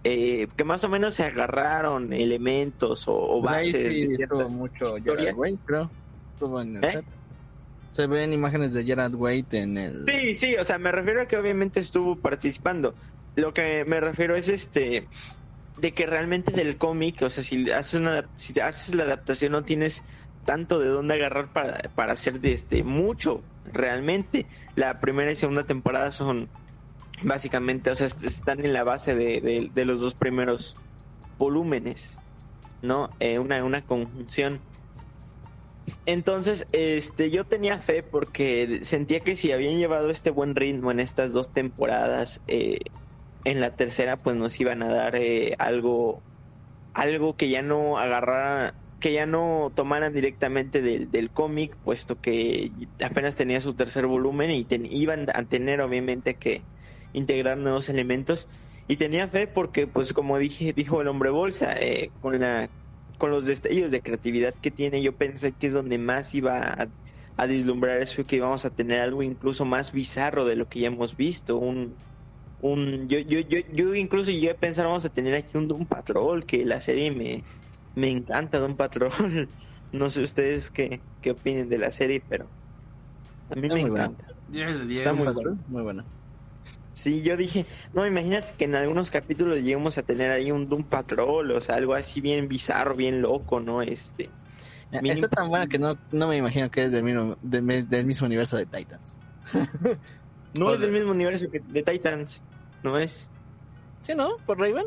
eh, 0.05 0.49
que 0.57 0.65
más 0.65 0.85
o 0.85 0.89
menos 0.89 1.15
se 1.15 1.25
agarraron 1.25 2.13
elementos 2.13 3.09
o, 3.09 3.15
o 3.17 3.41
Pues 3.41 3.53
Ahí 3.53 3.73
bases 3.73 3.83
sí 3.91 4.07
de 4.07 4.27
mucho 4.49 4.87
Gerard 4.97 4.99
historias. 4.99 5.39
Way, 5.39 5.59
creo. 5.65 5.95
Estuvo 6.33 6.61
en 6.61 6.77
el 6.77 6.85
¿Eh? 6.85 6.93
set. 6.93 7.07
Se 7.93 8.07
ven 8.07 8.33
imágenes 8.33 8.73
de 8.73 8.85
Gerard 8.85 9.15
Wade 9.15 9.47
en 9.53 9.77
el... 9.79 10.07
Sí, 10.07 10.35
sí, 10.35 10.57
o 10.57 10.65
sea, 10.65 10.79
me 10.79 10.93
refiero 10.93 11.23
a 11.23 11.27
que 11.27 11.37
obviamente 11.37 11.81
estuvo 11.81 12.21
participando. 12.21 12.97
Lo 13.35 13.53
que 13.53 13.85
me 13.85 14.01
refiero 14.01 14.35
es 14.35 14.49
este 14.49 15.09
de 15.77 15.95
que 15.95 16.07
realmente 16.07 16.53
del 16.53 16.79
cómic, 16.79 17.23
o 17.23 17.31
sea, 17.31 17.45
si 17.45 17.71
haces 17.71 17.95
una 18.01 18.31
si 18.37 18.59
haces 18.61 18.95
la 18.95 19.05
adaptación 19.05 19.53
no 19.53 19.65
tienes 19.65 20.05
tanto 20.45 20.79
de 20.81 20.89
dónde 20.89 21.15
agarrar 21.15 21.53
para, 21.53 21.79
para 21.95 22.15
hacer 22.15 22.41
de 22.41 22.53
este 22.53 22.85
mucho 22.85 23.49
realmente. 23.65 24.49
La 24.75 25.01
primera 25.01 25.33
y 25.33 25.37
segunda 25.37 25.67
temporada 25.67 26.13
son 26.13 26.53
básicamente, 27.23 27.91
o 27.91 27.95
sea, 27.95 28.07
est- 28.09 28.25
están 28.25 28.65
en 28.65 28.73
la 28.73 28.85
base 28.85 29.15
de, 29.15 29.41
de- 29.41 29.69
de 29.73 29.85
los 29.85 30.01
dos 30.01 30.15
primeros 30.15 30.79
volúmenes, 31.39 32.21
¿no? 32.83 33.17
Eh, 33.21 33.39
una, 33.41 33.65
una 33.65 33.87
conjunción. 33.87 34.67
Entonces, 36.07 36.67
este, 36.73 37.31
yo 37.31 37.47
tenía 37.47 37.81
fe 37.81 38.03
porque 38.03 38.81
sentía 38.85 39.23
que 39.23 39.37
si 39.37 39.53
habían 39.53 39.79
llevado 39.79 40.11
este 40.11 40.31
buen 40.31 40.55
ritmo 40.57 40.91
en 40.91 41.01
estas 41.01 41.33
dos 41.33 41.53
temporadas, 41.53 42.43
eh, 42.47 42.79
en 43.45 43.61
la 43.61 43.77
tercera 43.77 44.23
pues 44.23 44.37
nos 44.37 44.59
iban 44.61 44.83
a 44.83 44.89
dar 44.93 45.17
eh, 45.17 45.55
algo, 45.59 46.25
algo 46.95 47.37
que 47.37 47.51
ya 47.51 47.63
no 47.63 47.99
agarrara, 47.99 48.81
que 49.01 49.13
ya 49.15 49.27
no 49.27 49.73
tomaran 49.77 50.13
directamente 50.15 50.83
del, 50.83 51.33
cómic, 51.33 51.79
puesto 51.83 52.21
que 52.21 52.73
apenas 53.05 53.37
tenía 53.37 53.61
su 53.61 53.75
tercer 53.77 54.07
volumen 54.07 54.51
y 54.51 54.67
iban 54.91 55.27
a 55.35 55.45
tener 55.49 55.81
obviamente 55.81 56.39
que 56.39 56.69
integrar 57.13 57.59
nuevos 57.59 57.89
elementos. 57.89 58.49
y 58.87 58.97
tenía 58.97 59.29
fe 59.29 59.47
porque, 59.47 59.87
pues 59.87 60.13
como 60.13 60.39
dije, 60.39 60.73
dijo 60.73 61.01
el 61.01 61.09
hombre 61.09 61.31
bolsa, 61.31 61.75
eh, 61.81 62.13
con 62.21 62.39
la 62.41 62.71
con 63.21 63.31
los 63.33 63.47
destellos 63.47 63.93
de 63.93 64.03
creatividad 64.03 64.57
que 64.61 64.73
tiene, 64.73 65.03
yo 65.03 65.17
pensé 65.19 65.57
que 65.57 65.69
es 65.69 65.75
donde 65.75 65.99
más 65.99 66.35
iba 66.35 66.61
a, 66.61 66.93
a 67.37 67.47
vislumbrar 67.47 68.03
eso 68.03 68.23
y 68.23 68.27
que 68.27 68.37
íbamos 68.39 68.67
a 68.67 68.73
tener 68.75 69.01
algo 69.01 69.23
incluso 69.25 69.67
más 69.67 69.93
bizarro 69.93 70.47
de 70.47 70.57
lo 70.57 70.69
que 70.69 70.81
ya 70.81 70.89
hemos 70.89 71.17
visto, 71.17 71.59
un 71.59 72.01
un 72.59 73.09
yo 73.09 73.19
yo 73.21 73.41
yo, 73.41 73.59
yo 73.73 73.95
incluso 73.95 74.31
llegué 74.31 74.51
a 74.51 74.59
pensar 74.59 74.87
vamos 74.87 75.05
a 75.05 75.11
tener 75.11 75.35
aquí 75.35 75.57
un 75.59 75.69
Doom 75.69 75.87
Patrol, 75.89 76.47
que 76.47 76.65
la 76.65 76.81
serie 76.81 77.11
me 77.11 77.47
me 77.95 78.11
encanta 78.11 78.59
Doom 78.59 78.77
Patrol. 78.77 79.13
no 79.93 80.11
sé 80.11 80.23
ustedes 80.23 80.71
qué 80.71 81.07
qué 81.21 81.33
opinen 81.33 81.69
de 81.69 81.79
la 81.79 81.91
serie, 81.93 82.21
pero 82.29 82.55
a 83.51 83.57
mí 83.57 83.69
Está 83.69 83.77
me 83.77 83.81
buena. 83.81 84.11
encanta. 84.21 84.25
10 84.47 84.79
de 84.79 84.87
10. 84.87 85.13
Está 85.13 85.13
muy 85.15 85.29
muy 85.67 85.83
bueno. 85.83 86.11
Sí, 87.01 87.23
yo 87.23 87.35
dije, 87.37 87.67
no, 87.93 88.07
imagínate 88.07 88.55
que 88.59 88.65
en 88.65 88.75
algunos 88.75 89.11
capítulos 89.11 89.57
lleguemos 89.57 89.97
a 89.97 90.03
tener 90.03 90.31
ahí 90.31 90.51
un 90.51 90.69
Doom 90.69 90.85
Patrol, 90.85 91.51
o 91.53 91.61
sea, 91.63 91.77
algo 91.77 91.95
así 91.95 92.21
bien 92.21 92.47
bizarro, 92.47 92.95
bien 92.95 93.23
loco, 93.23 93.59
¿no? 93.59 93.81
Este, 93.81 94.35
Está 94.91 95.29
tan 95.29 95.49
buena 95.49 95.67
que 95.67 95.79
no, 95.79 95.99
no 96.13 96.29
me 96.29 96.37
imagino 96.37 96.71
que 96.71 96.85
es 96.85 96.93
del 96.93 97.03
mismo, 97.05 97.39
del, 97.41 97.89
del 97.89 98.07
mismo 98.07 98.27
universo 98.27 98.59
de 98.59 98.67
Titans. 98.67 99.19
no 100.55 100.67
O 100.67 100.75
es 100.75 100.81
del 100.81 100.93
mismo 100.93 101.13
universo 101.13 101.47
que 101.51 101.61
de 101.61 101.83
Titans, 101.83 102.45
¿no 102.83 102.99
es? 102.99 103.31
¿Sí, 104.03 104.15
no? 104.15 104.29
¿Por 104.45 104.61
Raven? 104.61 104.85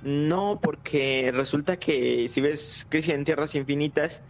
No, 0.00 0.60
porque 0.62 1.30
resulta 1.34 1.78
que 1.78 2.28
si 2.30 2.40
ves 2.40 2.86
Crisis 2.88 3.14
en 3.14 3.24
Tierras 3.24 3.54
Infinitas, 3.54 4.22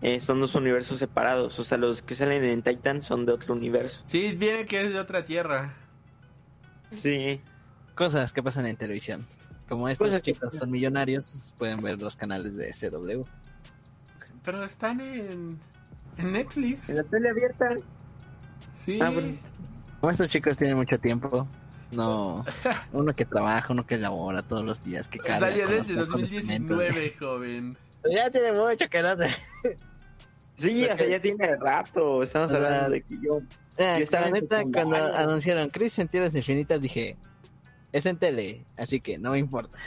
eh, 0.00 0.20
son 0.20 0.40
dos 0.40 0.54
universos 0.54 0.98
separados, 0.98 1.58
o 1.58 1.64
sea, 1.64 1.78
los 1.78 2.02
que 2.02 2.14
salen 2.14 2.44
en 2.44 2.62
Titans 2.62 3.06
son 3.06 3.24
de 3.24 3.32
otro 3.32 3.54
universo. 3.54 4.02
Sí, 4.04 4.32
viene 4.36 4.66
que 4.66 4.82
es 4.82 4.92
de 4.92 5.00
otra 5.00 5.24
tierra. 5.24 5.81
Sí, 6.92 7.40
Cosas 7.94 8.32
que 8.32 8.42
pasan 8.42 8.66
en 8.66 8.76
televisión. 8.76 9.26
Como 9.68 9.88
estos 9.88 10.08
Cosas 10.08 10.22
chicos 10.22 10.56
son 10.56 10.70
millonarios, 10.70 11.54
pueden 11.58 11.80
ver 11.80 12.00
los 12.00 12.16
canales 12.16 12.56
de 12.56 12.70
CW. 12.70 13.22
Pero 14.44 14.64
están 14.64 15.00
en, 15.00 15.58
en 16.18 16.32
Netflix. 16.32 16.88
en 16.88 16.96
la 16.96 17.04
tele 17.04 17.30
abierta. 17.30 17.76
Sí. 18.84 18.98
Ah, 19.00 19.10
bueno. 19.10 19.38
Como 20.00 20.10
estos 20.10 20.28
chicos 20.28 20.56
tienen 20.56 20.76
mucho 20.76 20.98
tiempo, 20.98 21.46
no, 21.92 22.44
uno 22.92 23.14
que 23.14 23.24
trabaja, 23.24 23.72
uno 23.72 23.86
que 23.86 23.98
labora 23.98 24.42
todos 24.42 24.64
los 24.64 24.82
días, 24.82 25.06
que 25.06 25.18
carga 25.18 25.50
Salió 25.50 25.68
desde 25.68 26.00
acontecimientos. 26.00 26.78
2019, 26.78 27.16
joven. 27.18 27.76
Ya 28.12 28.28
tiene 28.32 28.50
mucho 28.50 28.88
que 28.90 29.00
no 29.00 29.14
sé. 29.14 29.28
Sí, 30.62 30.84
o 30.86 30.96
sea, 30.96 31.06
ya 31.06 31.20
tiene 31.20 31.56
rato, 31.56 32.22
estamos 32.22 32.52
hablando 32.52 32.90
de 32.90 33.02
que 33.02 33.14
yo... 33.22 33.40
Ah, 33.78 33.96
Yo 33.98 34.04
estaba 34.04 34.26
la 34.26 34.32
neta, 34.32 34.62
cuando 34.72 34.96
anunciaron 34.96 35.70
Chris 35.70 35.98
en 35.98 36.08
Tierras 36.08 36.34
Infinitas 36.34 36.80
dije, 36.80 37.16
es 37.90 38.04
en 38.06 38.18
tele, 38.18 38.64
así 38.76 39.00
que 39.00 39.18
no 39.18 39.32
me 39.32 39.38
importa. 39.38 39.78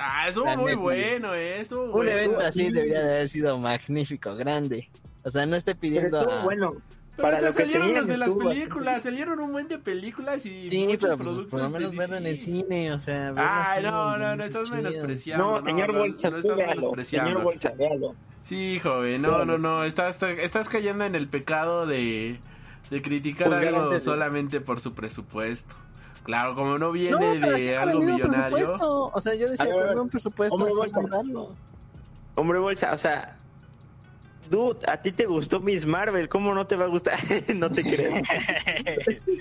Ah, 0.00 0.28
estuvo 0.28 0.46
La 0.46 0.56
muy 0.56 0.70
neta. 0.70 0.80
bueno, 0.80 1.34
eh. 1.34 1.60
Estuvo 1.60 1.84
Un 1.84 1.90
bueno. 1.92 2.10
evento 2.12 2.38
así 2.38 2.66
sí. 2.68 2.72
debería 2.72 3.02
de 3.02 3.12
haber 3.12 3.28
sido 3.28 3.58
magnífico, 3.58 4.34
grande. 4.36 4.90
O 5.22 5.28
sea, 5.30 5.44
no 5.44 5.54
esté 5.56 5.72
Pero 5.74 5.80
pidiendo 5.80 6.18
estuvo 6.20 6.32
a... 6.34 6.44
bueno. 6.44 6.72
Pero 7.16 7.28
Para 7.28 7.40
ya 7.40 7.46
lo 7.48 7.54
que 7.54 7.62
salieron 7.62 7.94
los 7.94 8.06
de 8.06 8.18
las 8.18 8.28
estuvo 8.28 8.48
películas, 8.50 9.02
salieron 9.02 9.40
un 9.40 9.52
buen 9.52 9.68
de 9.68 9.78
películas 9.78 10.44
y 10.44 10.68
Sí, 10.68 10.80
muchos 10.84 10.98
pero 11.00 11.16
pues, 11.16 11.26
productos 11.28 11.50
por 11.50 11.60
lo 11.62 11.70
menos 11.70 11.96
verlo 11.96 12.16
en 12.18 12.26
el 12.26 12.38
cine, 12.38 12.92
o 12.92 12.98
sea... 12.98 13.32
así, 13.36 13.82
no, 13.82 14.18
no, 14.18 14.36
no, 14.36 14.44
estás 14.44 14.70
menospreciando. 14.70 15.52
No, 15.52 15.60
señor 15.60 15.92
no, 15.94 16.00
Bolsa, 16.00 16.28
no 16.28 16.36
tú 16.36 16.40
estás 16.40 16.56
véalo. 16.56 16.74
menospreciando. 16.76 17.28
Señor 17.30 17.42
Bolsa, 17.44 17.72
véalo. 17.78 18.14
Sí, 18.42 18.78
joven, 18.80 19.22
no, 19.22 19.46
no, 19.46 19.56
no, 19.56 19.84
estás, 19.84 20.22
estás 20.22 20.68
cayendo 20.68 21.04
en 21.04 21.14
el 21.14 21.26
pecado 21.28 21.86
de, 21.86 22.38
de 22.90 23.02
criticar 23.02 23.48
Juzgar 23.48 23.66
algo 23.74 23.98
solamente 23.98 24.60
por 24.60 24.80
su 24.80 24.92
presupuesto. 24.92 25.74
Claro, 26.22 26.54
como 26.54 26.76
no 26.78 26.92
viene 26.92 27.38
No, 27.38 27.56
sí 27.56 27.64
de 27.64 27.76
algo 27.78 28.00
millonario. 28.00 28.56
presupuesto. 28.56 29.10
O 29.14 29.20
sea, 29.22 29.34
yo 29.36 29.48
decía, 29.48 29.72
con 29.72 29.98
un 30.00 30.08
presupuesto 30.10 30.56
hombre, 30.56 30.74
bolsa. 30.74 31.00
Hombre 32.34 32.58
Bolsa, 32.58 32.92
o 32.92 32.98
sea... 32.98 33.35
Dude, 34.50 34.80
a 34.86 35.00
ti 35.02 35.12
te 35.12 35.26
gustó 35.26 35.60
Miss 35.60 35.86
Marvel, 35.86 36.28
¿cómo 36.28 36.54
no 36.54 36.66
te 36.66 36.76
va 36.76 36.84
a 36.84 36.88
gustar? 36.88 37.18
no 37.54 37.70
te 37.70 37.82
creo. 37.82 38.14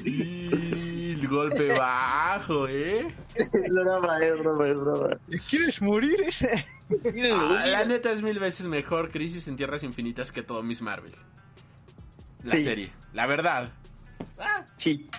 El 0.06 1.28
golpe 1.28 1.68
bajo, 1.74 2.68
¿eh? 2.68 3.14
es 3.36 3.52
broma, 3.72 4.20
es 4.24 4.40
broma, 4.40 4.68
es 4.68 4.76
broma. 4.80 5.10
¿Quieres 5.50 5.82
morir? 5.82 6.18
Ah, 7.34 7.64
la 7.66 7.86
neta 7.86 8.12
es 8.12 8.22
mil 8.22 8.38
veces 8.38 8.68
mejor 8.68 9.10
Crisis 9.10 9.48
en 9.48 9.56
Tierras 9.56 9.82
Infinitas 9.82 10.32
que 10.32 10.44
todo 10.44 10.62
Miss 10.62 10.84
Marvel. 10.84 11.16
La 12.44 12.52
Sí. 12.54 12.64
serie, 12.64 12.92
la 13.14 13.26
verdad. 13.26 13.72
Ah, 14.38 14.66
Sí, 14.78 15.10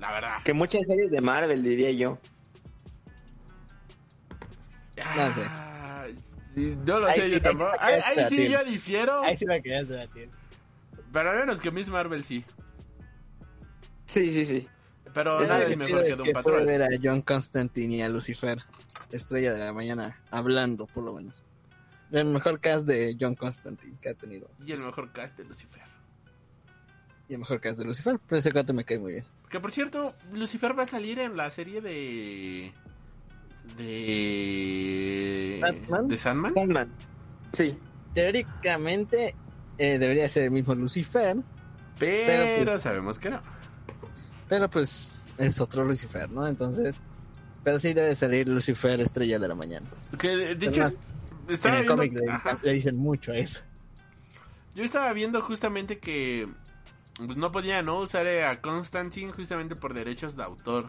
la 0.00 0.10
verdad. 0.10 0.42
que 0.44 0.52
muchas 0.52 0.84
series 0.88 1.12
de 1.12 1.20
Marvel, 1.20 1.62
diría 1.62 1.92
yo. 1.92 2.18
No 5.16 5.32
sé. 5.32 5.48
No 6.56 6.98
lo 7.00 7.06
Ahí 7.06 7.20
sé, 7.22 7.28
sí, 7.28 7.34
yo 7.36 7.42
tampoco. 7.42 7.70
Ahí, 7.78 8.00
sí 8.28 8.48
yo 8.48 8.64
difiero. 8.64 9.22
Ahí 9.22 9.36
sí 9.36 9.46
me 9.46 9.62
quedaste 9.62 10.00
a 10.00 10.06
ti. 10.08 10.22
Pero 11.12 11.30
al 11.30 11.38
menos 11.40 11.60
que 11.60 11.70
Miss 11.70 11.88
Marvel 11.88 12.24
sí. 12.24 12.44
Sí, 14.06 14.32
sí, 14.32 14.44
sí. 14.44 14.68
Pero 15.14 15.40
Es 15.40 15.48
nada 15.48 15.62
es 15.62 15.68
que 15.70 15.76
mejor 15.76 16.02
que 16.02 16.08
es 16.10 16.16
que 16.16 16.22
puede 16.22 16.32
Patrol. 16.34 16.66
ver 16.66 16.82
a 16.82 16.88
John 17.02 17.22
Constantine 17.22 17.96
y 17.96 18.02
a 18.02 18.08
Lucifer, 18.08 18.58
estrella 19.10 19.52
de 19.52 19.58
la 19.58 19.72
mañana, 19.72 20.20
hablando, 20.30 20.86
por 20.86 21.04
lo 21.04 21.12
menos. 21.14 21.42
El 22.12 22.26
mejor 22.26 22.60
cast 22.60 22.86
de 22.86 23.16
John 23.18 23.34
Constantine 23.36 23.96
que 24.00 24.08
ha 24.10 24.14
tenido. 24.14 24.50
Y 24.64 24.72
el 24.72 24.78
mejor 24.80 25.12
cast 25.12 25.36
de 25.36 25.44
Lucifer. 25.44 25.82
Y 27.28 27.34
el 27.34 27.38
mejor 27.40 27.60
cast 27.60 27.78
de 27.78 27.84
Lucifer, 27.84 28.18
pero 28.28 28.38
ese 28.40 28.50
gato 28.50 28.72
me 28.74 28.84
cae 28.84 28.98
muy 28.98 29.12
bien. 29.12 29.24
Que 29.48 29.60
por 29.60 29.70
cierto, 29.72 30.12
Lucifer 30.32 30.76
va 30.78 30.82
a 30.84 30.86
salir 30.86 31.18
en 31.20 31.36
la 31.36 31.50
serie 31.50 31.80
de. 31.80 32.72
De. 33.76 35.56
¿Sandman? 35.60 36.08
¿De 36.08 36.16
Sandman? 36.16 36.54
Sandman. 36.54 36.90
Sí. 37.52 37.76
Teóricamente 38.14 39.34
eh, 39.78 39.98
debería 39.98 40.28
ser 40.28 40.44
el 40.44 40.50
mismo 40.50 40.74
Lucifer, 40.74 41.36
Pero, 41.98 42.42
Pero, 42.58 42.78
sabemos 42.80 43.18
que 43.18 43.30
no. 43.30 43.40
pero 44.48 44.68
pues 44.68 45.22
es 45.38 45.60
otro 45.60 45.84
Lucifer, 45.84 46.28
¿no? 46.30 46.46
Entonces, 46.46 47.02
pero 47.62 47.78
sí 47.78 47.92
debe 47.94 48.14
salir 48.14 48.48
Lucifer, 48.48 49.00
estrella 49.00 49.38
de 49.38 49.48
la 49.48 49.54
mañana. 49.54 49.86
Que 50.18 50.28
de 50.56 50.66
hecho, 50.66 50.82
Además, 50.82 51.00
en 51.48 51.74
el 51.74 51.84
viendo- 51.84 51.96
cómic 51.96 52.12
le, 52.62 52.72
dicen 52.72 52.96
mucho 52.96 53.32
a 53.32 53.36
eso. 53.36 53.60
Yo 54.74 54.84
estaba 54.84 55.12
viendo 55.12 55.40
justamente 55.42 55.98
que 55.98 56.48
pues, 57.14 57.36
no 57.36 57.50
podían 57.52 57.86
no 57.86 57.98
usar 58.00 58.26
a 58.26 58.60
Constantine 58.60 59.32
justamente 59.32 59.76
por 59.76 59.94
derechos 59.94 60.36
de 60.36 60.42
autor. 60.42 60.86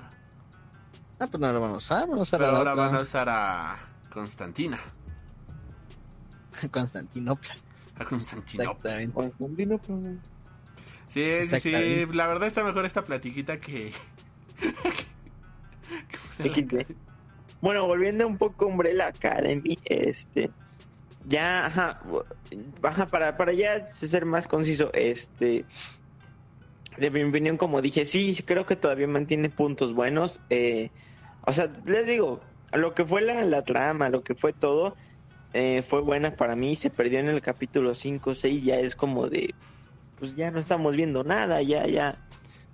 Ah, 1.22 1.28
pues 1.28 1.39
no 1.39 1.53
lo 1.53 1.61
van 1.61 1.72
a 1.72 1.76
usar, 1.76 2.07
van 2.07 2.17
a 2.17 2.22
usar 2.24 2.39
Pero 2.39 2.49
a 2.49 2.53
la 2.53 2.57
ahora 2.57 2.72
otra 2.72 2.86
van 2.88 2.95
a 2.95 3.01
usar 3.01 3.30
a 3.30 3.80
Constantina. 4.11 4.80
Constantinopla. 6.72 7.55
A 7.99 8.05
Constantinopla. 8.05 9.01
Exactamente. 9.01 10.28
Sí, 11.07 11.47
sí, 11.47 11.59
sí. 11.59 12.05
La 12.13 12.26
verdad 12.26 12.47
está 12.47 12.63
mejor 12.63 12.86
esta 12.86 13.03
platiquita 13.03 13.59
que. 13.59 13.93
Bueno, 17.61 17.86
volviendo 17.86 18.26
un 18.26 18.39
poco 18.39 18.65
a 18.65 18.67
Umbrella 18.69 19.07
Academy, 19.07 19.78
este, 19.86 20.49
ya, 21.28 21.67
ajá, 21.67 22.01
ajá, 22.82 23.05
para, 23.05 23.38
para 23.38 23.53
ya 23.53 23.86
ser 23.91 24.26
más 24.26 24.47
conciso, 24.47 24.89
este, 24.93 25.65
de 26.97 27.11
mi 27.11 27.22
opinión, 27.24 27.57
como 27.57 27.82
dije, 27.82 28.05
sí, 28.05 28.36
creo 28.45 28.65
que 28.65 28.76
todavía 28.76 29.07
mantiene 29.07 29.49
puntos 29.49 29.93
buenos, 29.93 30.41
eh, 30.49 30.89
o 31.45 31.53
sea, 31.53 31.71
les 31.85 32.07
digo, 32.07 32.41
lo 32.73 32.93
que 32.93 33.05
fue 33.05 33.21
la, 33.21 33.43
la 33.45 33.63
trama, 33.63 34.09
lo 34.09 34.23
que 34.23 34.35
fue 34.35 34.53
todo, 34.53 34.95
eh, 35.53 35.81
fue 35.81 36.01
buena 36.01 36.35
para 36.35 36.55
mí, 36.55 36.75
se 36.75 36.89
perdió 36.89 37.19
en 37.19 37.29
el 37.29 37.41
capítulo 37.41 37.93
5, 37.93 38.35
6, 38.35 38.63
ya 38.63 38.79
es 38.79 38.95
como 38.95 39.27
de, 39.27 39.53
pues 40.19 40.35
ya 40.35 40.51
no 40.51 40.59
estamos 40.59 40.95
viendo 40.95 41.23
nada, 41.23 41.61
ya, 41.61 41.85
ya, 41.87 42.17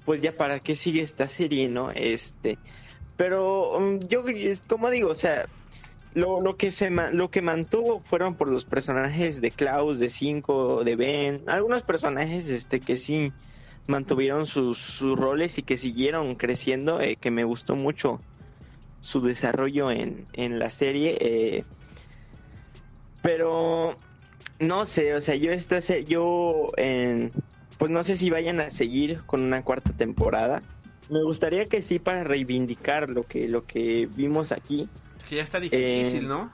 pues 0.06 0.22
ya 0.22 0.36
para 0.36 0.60
qué 0.60 0.76
sigue 0.76 1.02
esta 1.02 1.28
serie, 1.28 1.70
¿no? 1.70 1.92
Este, 1.92 2.58
pero 3.16 3.78
um, 3.78 4.00
yo, 4.08 4.24
como 4.68 4.90
digo, 4.90 5.10
o 5.10 5.16
sea, 5.16 5.48
lo, 6.14 6.42
lo 6.42 6.56
que 6.56 6.72
se 6.72 6.90
lo 6.90 7.30
que 7.30 7.42
mantuvo 7.42 8.02
fueron 8.02 8.36
por 8.36 8.50
los 8.50 8.66
personajes 8.66 9.42
de 9.42 9.52
Klaus, 9.52 10.00
de 10.00 10.10
Cinco, 10.10 10.84
de 10.84 10.96
Ben, 10.96 11.44
algunos 11.48 11.84
personajes 11.84 12.48
este 12.48 12.80
que 12.80 12.98
sí 12.98 13.34
mantuvieron 13.88 14.46
sus, 14.46 14.78
sus 14.78 15.18
roles 15.18 15.58
y 15.58 15.64
que 15.64 15.78
siguieron 15.78 16.36
creciendo, 16.36 17.02
eh, 17.02 17.16
que 17.16 17.32
me 17.32 17.44
gustó 17.44 17.76
mucho 17.76 18.22
su 19.08 19.22
desarrollo 19.22 19.90
en, 19.90 20.28
en 20.34 20.60
la 20.60 20.70
serie. 20.70 21.18
eh, 21.22 21.64
pero 23.22 23.98
no 24.60 24.86
sé, 24.86 25.16
o 25.16 25.22
sea, 25.22 25.36
yo 25.36 25.52
esta 25.52 25.82
se- 25.82 26.04
yo 26.06 26.72
en, 26.78 27.32
pues 27.78 27.90
no 27.92 28.04
sé 28.04 28.16
si 28.18 28.30
vayan 28.30 28.60
a 28.60 28.72
seguir 28.72 29.22
con 29.26 29.42
una 29.42 29.64
cuarta 29.64 29.92
temporada. 29.94 30.62
Me 31.10 31.24
gustaría 31.24 31.68
que 31.70 31.82
sí 31.82 32.00
para 32.00 32.24
reivindicar 32.24 33.10
lo 33.10 33.24
que 33.24 33.48
lo 33.48 33.66
que 33.66 34.08
vimos 34.14 34.52
aquí. 34.52 34.90
Es 35.20 35.24
que 35.26 35.36
ya 35.38 35.44
está 35.44 35.60
difícil, 35.60 36.26
Eh. 36.26 36.28
¿no? 36.28 36.52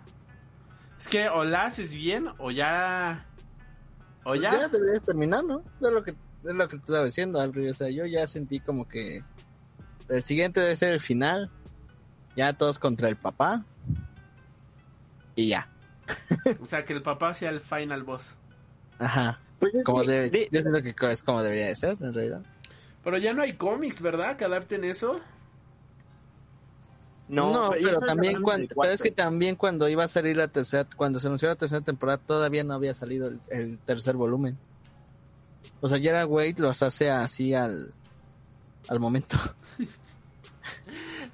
Es 0.99 1.07
que 1.07 1.27
o 1.29 1.43
la 1.43 1.65
haces 1.65 1.93
bien 1.93 2.27
o 2.37 2.51
ya. 2.51 3.25
O 4.23 4.29
Pues 4.29 4.41
ya. 4.41 4.51
ya 4.51 4.67
deberías 4.69 5.03
terminar, 5.03 5.43
¿no? 5.43 5.63
Es 5.81 5.91
lo 5.91 6.03
que, 6.03 6.11
es 6.11 6.53
lo 6.53 6.67
que 6.67 6.75
estaba 6.77 7.03
diciendo, 7.05 7.41
Alri. 7.41 7.67
O 7.67 7.73
sea, 7.73 7.89
yo 7.89 8.05
ya 8.05 8.25
sentí 8.27 8.59
como 8.59 8.87
que 8.87 9.21
el 10.07 10.23
siguiente 10.23 10.61
debe 10.61 10.75
ser 10.75 10.93
el 10.93 11.01
final. 11.01 11.49
Ya 12.35 12.53
todos 12.53 12.79
contra 12.79 13.09
el 13.09 13.15
papá. 13.15 13.63
Y 15.35 15.47
ya. 15.49 15.69
O 16.61 16.65
sea, 16.65 16.85
que 16.85 16.93
el 16.93 17.01
papá 17.01 17.33
sea 17.33 17.49
el 17.49 17.61
final 17.61 18.03
boss. 18.03 18.31
Ajá. 18.99 19.39
Pues 19.59 19.75
es 19.75 19.83
Como 19.85 20.03
debe, 20.03 20.29
de- 20.29 20.49
yo 20.51 20.61
siento 20.61 20.81
que 20.81 20.93
es 21.11 21.23
como 21.23 21.41
debería 21.41 21.67
de 21.67 21.75
ser, 21.75 21.97
en 22.01 22.13
realidad. 22.13 22.41
Pero 23.03 23.17
ya 23.17 23.33
no 23.33 23.41
hay 23.41 23.53
cómics, 23.53 24.01
¿verdad? 24.01 24.35
Que 24.37 24.45
adapten 24.45 24.83
eso. 24.83 25.19
No, 27.29 27.73
ya 27.75 27.87
pero 27.87 27.99
también 28.01 28.41
cuando, 28.41 28.67
de 28.67 28.75
pero 28.75 28.91
es 28.93 29.01
que 29.01 29.09
también 29.11 29.55
cuando 29.55 29.87
iba 29.87 30.03
a 30.03 30.07
salir 30.09 30.35
la 30.35 30.49
tercera, 30.49 30.87
cuando 30.95 31.19
se 31.19 31.27
anunció 31.27 31.47
la 31.47 31.55
tercera 31.55 31.81
temporada, 31.81 32.17
todavía 32.17 32.63
no 32.65 32.73
había 32.73 32.93
salido 32.93 33.27
el, 33.29 33.39
el 33.49 33.79
tercer 33.79 34.15
volumen. 34.15 34.57
O 35.79 35.87
sea, 35.87 35.99
Gerard 35.99 36.27
Wade 36.27 36.55
los 36.57 36.83
hace 36.83 37.09
así 37.09 37.53
al, 37.53 37.93
al 38.89 38.99
momento. 38.99 39.37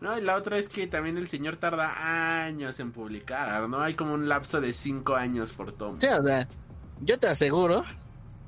No, 0.02 0.18
y 0.18 0.22
la 0.22 0.36
otra 0.38 0.58
es 0.58 0.70
que 0.70 0.88
también 0.88 1.18
el 1.18 1.28
señor 1.28 1.58
tarda 1.58 2.44
años 2.46 2.80
en 2.80 2.92
publicar, 2.94 3.68
¿no? 3.68 3.82
Hay 3.82 3.96
como 3.96 4.14
un 4.14 4.30
lapso 4.30 4.62
de 4.62 4.72
cinco 4.72 5.16
años 5.16 5.52
por 5.52 5.74
tomo. 5.74 6.00
Sí, 6.00 6.08
o 6.08 6.24
sea, 6.24 6.48
yo 7.02 7.20
te 7.20 7.28
aseguro 7.28 7.84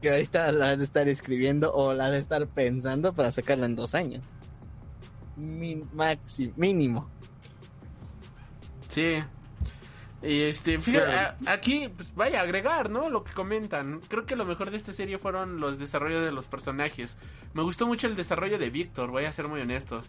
que 0.02 0.12
ahorita 0.12 0.52
la 0.54 0.78
de 0.78 0.84
estar 0.84 1.08
escribiendo 1.10 1.74
o 1.74 1.94
la 1.94 2.10
de 2.10 2.20
estar 2.20 2.48
pensando 2.48 3.14
para 3.14 3.32
sacarla 3.32 3.66
en 3.66 3.76
dos 3.76 3.96
años. 3.96 4.32
Min, 5.36 5.90
maxi, 5.94 6.54
mínimo. 6.56 7.10
Sí. 8.88 9.18
Y 10.24 10.42
este, 10.42 10.80
fíjate, 10.80 11.12
a- 11.12 11.36
aquí, 11.48 11.88
pues 11.90 12.14
vaya 12.14 12.40
a 12.40 12.44
agregar, 12.44 12.90
¿no? 12.90 13.10
Lo 13.10 13.24
que 13.24 13.34
comentan. 13.34 14.02
Creo 14.08 14.26
que 14.26 14.36
lo 14.36 14.46
mejor 14.46 14.70
de 14.70 14.78
esta 14.78 14.94
serie 14.94 15.18
fueron 15.18 15.60
los 15.60 15.80
desarrollos 15.80 16.24
de 16.24 16.32
los 16.32 16.46
personajes. 16.46 17.18
Me 17.54 17.64
gustó 17.64 17.88
mucho 17.88 18.08
el 18.08 18.16
desarrollo 18.16 18.60
de 18.60 18.70
Víctor, 18.70 19.10
voy 19.10 19.26
a 19.26 19.34
ser 19.34 19.48
muy 19.48 19.62
honesto. 19.62 20.02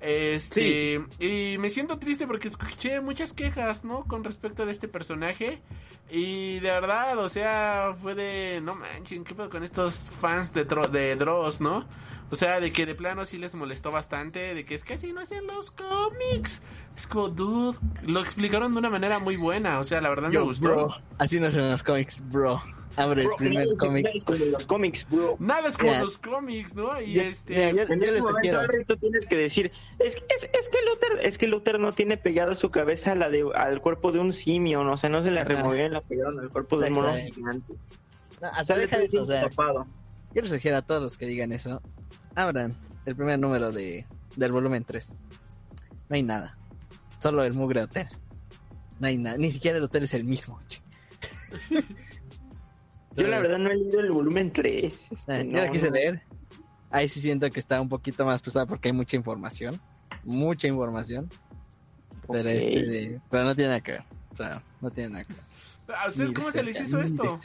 Este, 0.00 1.04
y 1.18 1.58
me 1.58 1.68
siento 1.68 1.98
triste 1.98 2.26
porque 2.26 2.48
escuché 2.48 3.00
muchas 3.00 3.34
quejas, 3.34 3.84
¿no? 3.84 4.04
Con 4.04 4.24
respecto 4.24 4.64
de 4.64 4.72
este 4.72 4.88
personaje. 4.88 5.60
Y 6.10 6.58
de 6.58 6.70
verdad, 6.70 7.18
o 7.18 7.28
sea, 7.28 7.94
fue 8.00 8.14
de, 8.14 8.60
no 8.62 8.74
manchen, 8.74 9.24
¿qué 9.24 9.34
pedo 9.34 9.50
con 9.50 9.62
estos 9.62 10.10
fans 10.20 10.52
de, 10.52 10.64
de 10.64 11.16
Dross, 11.16 11.60
¿no? 11.60 11.86
O 12.30 12.36
sea, 12.36 12.60
de 12.60 12.70
que 12.72 12.86
de 12.86 12.94
plano 12.94 13.24
sí 13.26 13.38
les 13.38 13.54
molestó 13.54 13.90
bastante, 13.90 14.54
de 14.54 14.64
que 14.64 14.74
es 14.76 14.84
que 14.84 14.94
así 14.94 15.12
no 15.12 15.20
hacen 15.20 15.46
los 15.46 15.70
cómics. 15.72 16.62
Es 16.96 17.06
como, 17.06 17.28
dude, 17.28 17.78
lo 18.02 18.20
explicaron 18.20 18.72
de 18.72 18.78
una 18.78 18.90
manera 18.90 19.18
muy 19.18 19.36
buena, 19.36 19.80
o 19.80 19.84
sea, 19.84 20.00
la 20.00 20.10
verdad 20.10 20.28
me 20.28 20.34
Yo, 20.34 20.44
gustó. 20.44 20.64
bro, 20.68 20.94
así 21.18 21.40
no 21.40 21.50
son 21.50 21.68
los 21.70 21.82
cómics, 21.82 22.22
bro. 22.30 22.60
Abre 22.96 23.22
Bro, 23.22 23.30
el 23.32 23.36
primer 23.36 23.66
cómic. 23.78 24.06
cree 24.10 24.22
como 24.24 24.44
los 24.46 24.66
cómics, 24.66 25.06
bro. 25.08 25.36
Nada 25.38 25.68
es 25.68 25.76
como 25.78 25.92
Ya. 25.92 26.02
los 26.02 26.18
cómics, 26.18 26.74
¿no? 26.74 27.00
Y 27.00 27.20
este... 27.20 27.54
mira, 27.54 27.70
yo- 27.86 27.94
En 27.94 28.00
yo 28.00 28.10
les 28.10 28.24
momento, 28.24 28.58
tú 28.86 28.96
tienes 28.96 29.26
que 29.26 29.36
decir, 29.36 29.70
es, 30.00 30.16
que- 30.16 30.24
es, 30.28 30.42
es 30.52 30.68
que 30.68 30.78
Luther, 30.88 31.24
es 31.26 31.38
que 31.38 31.46
Luther 31.46 31.78
no 31.78 31.92
tiene 31.94 32.16
pegada 32.16 32.54
su 32.56 32.70
cabeza 32.70 33.12
a 33.12 33.14
la 33.14 33.30
de, 33.30 33.48
al 33.54 33.80
cuerpo 33.80 34.10
de 34.12 34.18
un 34.18 34.32
simio, 34.32 34.82
¿no? 34.82 34.94
o 34.94 34.96
sea, 34.96 35.08
no 35.08 35.22
se 35.22 35.30
la 35.30 35.44
removieron, 35.44 35.92
la 35.92 36.00
pegaron 36.00 36.40
al 36.40 36.48
cuerpo 36.50 36.78
de 36.80 36.88
un 36.88 36.94
mono 36.94 37.14
gigante. 37.32 37.74
No, 38.40 38.48
hasta 38.48 38.76
deja 38.76 38.98
de 38.98 39.04
eso, 39.04 39.22
o 39.22 39.24
sea, 39.24 39.42
tapado. 39.48 39.86
yo 40.34 40.42
les 40.42 40.50
sugiero 40.50 40.76
a 40.78 40.82
todos 40.82 41.00
los 41.00 41.16
que 41.16 41.26
digan 41.26 41.52
eso, 41.52 41.80
abran 42.34 42.76
el 43.06 43.16
primer 43.16 43.38
número 43.38 43.72
de, 43.72 44.06
del 44.36 44.52
volumen 44.52 44.84
3. 44.84 45.16
No 46.08 46.16
hay 46.16 46.22
nada. 46.22 46.56
Solo 47.18 47.44
el 47.44 47.52
mugre 47.54 47.82
hotel. 47.82 48.06
No 48.98 49.06
hay 49.06 49.16
nada. 49.18 49.36
Ni 49.36 49.50
siquiera 49.50 49.78
el 49.78 49.84
hotel 49.84 50.04
es 50.04 50.14
el 50.14 50.24
mismo. 50.24 50.60
Yo 53.16 53.26
la 53.26 53.40
verdad 53.40 53.58
no 53.58 53.70
he 53.70 53.76
leído 53.76 54.00
el 54.00 54.10
volumen 54.12 54.52
3. 54.52 55.08
eh, 55.28 55.48
yo 55.50 55.58
la 55.60 55.70
quise 55.70 55.90
leer. 55.90 56.22
Ahí 56.90 57.08
sí 57.08 57.20
siento 57.20 57.50
que 57.50 57.58
está 57.60 57.80
un 57.80 57.88
poquito 57.88 58.24
más 58.24 58.40
pesado 58.40 58.66
porque 58.66 58.88
hay 58.88 58.92
mucha 58.94 59.16
información. 59.16 59.80
Mucha 60.24 60.68
información. 60.68 61.28
Pero 62.30 62.48
este 62.48 62.82
de- 62.84 63.20
pero 63.28 63.44
no 63.44 63.54
tiene 63.54 63.70
nada 63.70 63.80
que 63.80 63.92
ver. 63.92 64.04
O 64.32 64.36
sea, 64.36 64.62
no 64.80 64.90
tiene 64.90 65.10
nada 65.10 65.24
que 65.24 65.32
ver. 65.34 65.42
¿A 65.96 66.08
ustedes 66.08 66.28
Ni 66.28 66.34
de 66.34 66.40
cómo 66.40 66.50
se 66.52 66.62
les 66.62 66.80
hizo 66.80 67.00
esto? 67.00 67.36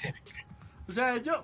O 0.87 0.91
sea, 0.91 1.17
yo... 1.17 1.43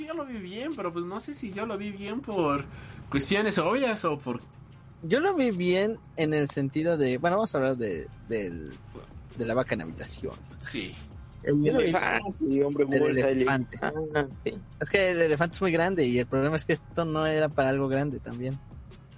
que 0.00 0.06
yo 0.06 0.14
lo 0.14 0.24
vi 0.24 0.38
bien, 0.38 0.74
pero 0.74 0.92
pues 0.92 1.04
no 1.04 1.20
sé 1.20 1.34
si 1.34 1.52
yo 1.52 1.66
lo 1.66 1.76
vi 1.76 1.90
bien 1.90 2.20
por 2.20 2.64
cuestiones 3.10 3.58
obvias 3.58 4.04
o 4.04 4.18
por... 4.18 4.40
Yo 5.02 5.20
lo 5.20 5.34
vi 5.34 5.50
bien 5.50 5.98
en 6.16 6.34
el 6.34 6.48
sentido 6.48 6.96
de. 6.96 7.18
Bueno, 7.18 7.36
vamos 7.36 7.54
a 7.54 7.58
hablar 7.58 7.76
de, 7.76 8.08
del- 8.28 8.72
de 9.36 9.46
la 9.46 9.54
vaca 9.54 9.74
en 9.74 9.82
habitación. 9.82 10.34
Sí. 10.60 10.94
El 11.42 11.66
elefante, 11.66 12.64
hombre, 12.64 12.86
El 12.90 13.00
bolsa, 13.00 13.28
el 13.30 13.36
elefante. 13.36 13.78
elefante. 13.82 14.58
Es 14.78 14.90
que 14.90 15.10
el 15.10 15.20
elefante 15.22 15.54
es 15.56 15.62
muy 15.62 15.72
grande 15.72 16.06
y 16.06 16.18
el 16.18 16.26
problema 16.26 16.56
es 16.56 16.64
que 16.66 16.74
esto 16.74 17.04
no 17.06 17.26
era 17.26 17.48
para 17.48 17.70
algo 17.70 17.88
grande 17.88 18.20
también. 18.20 18.58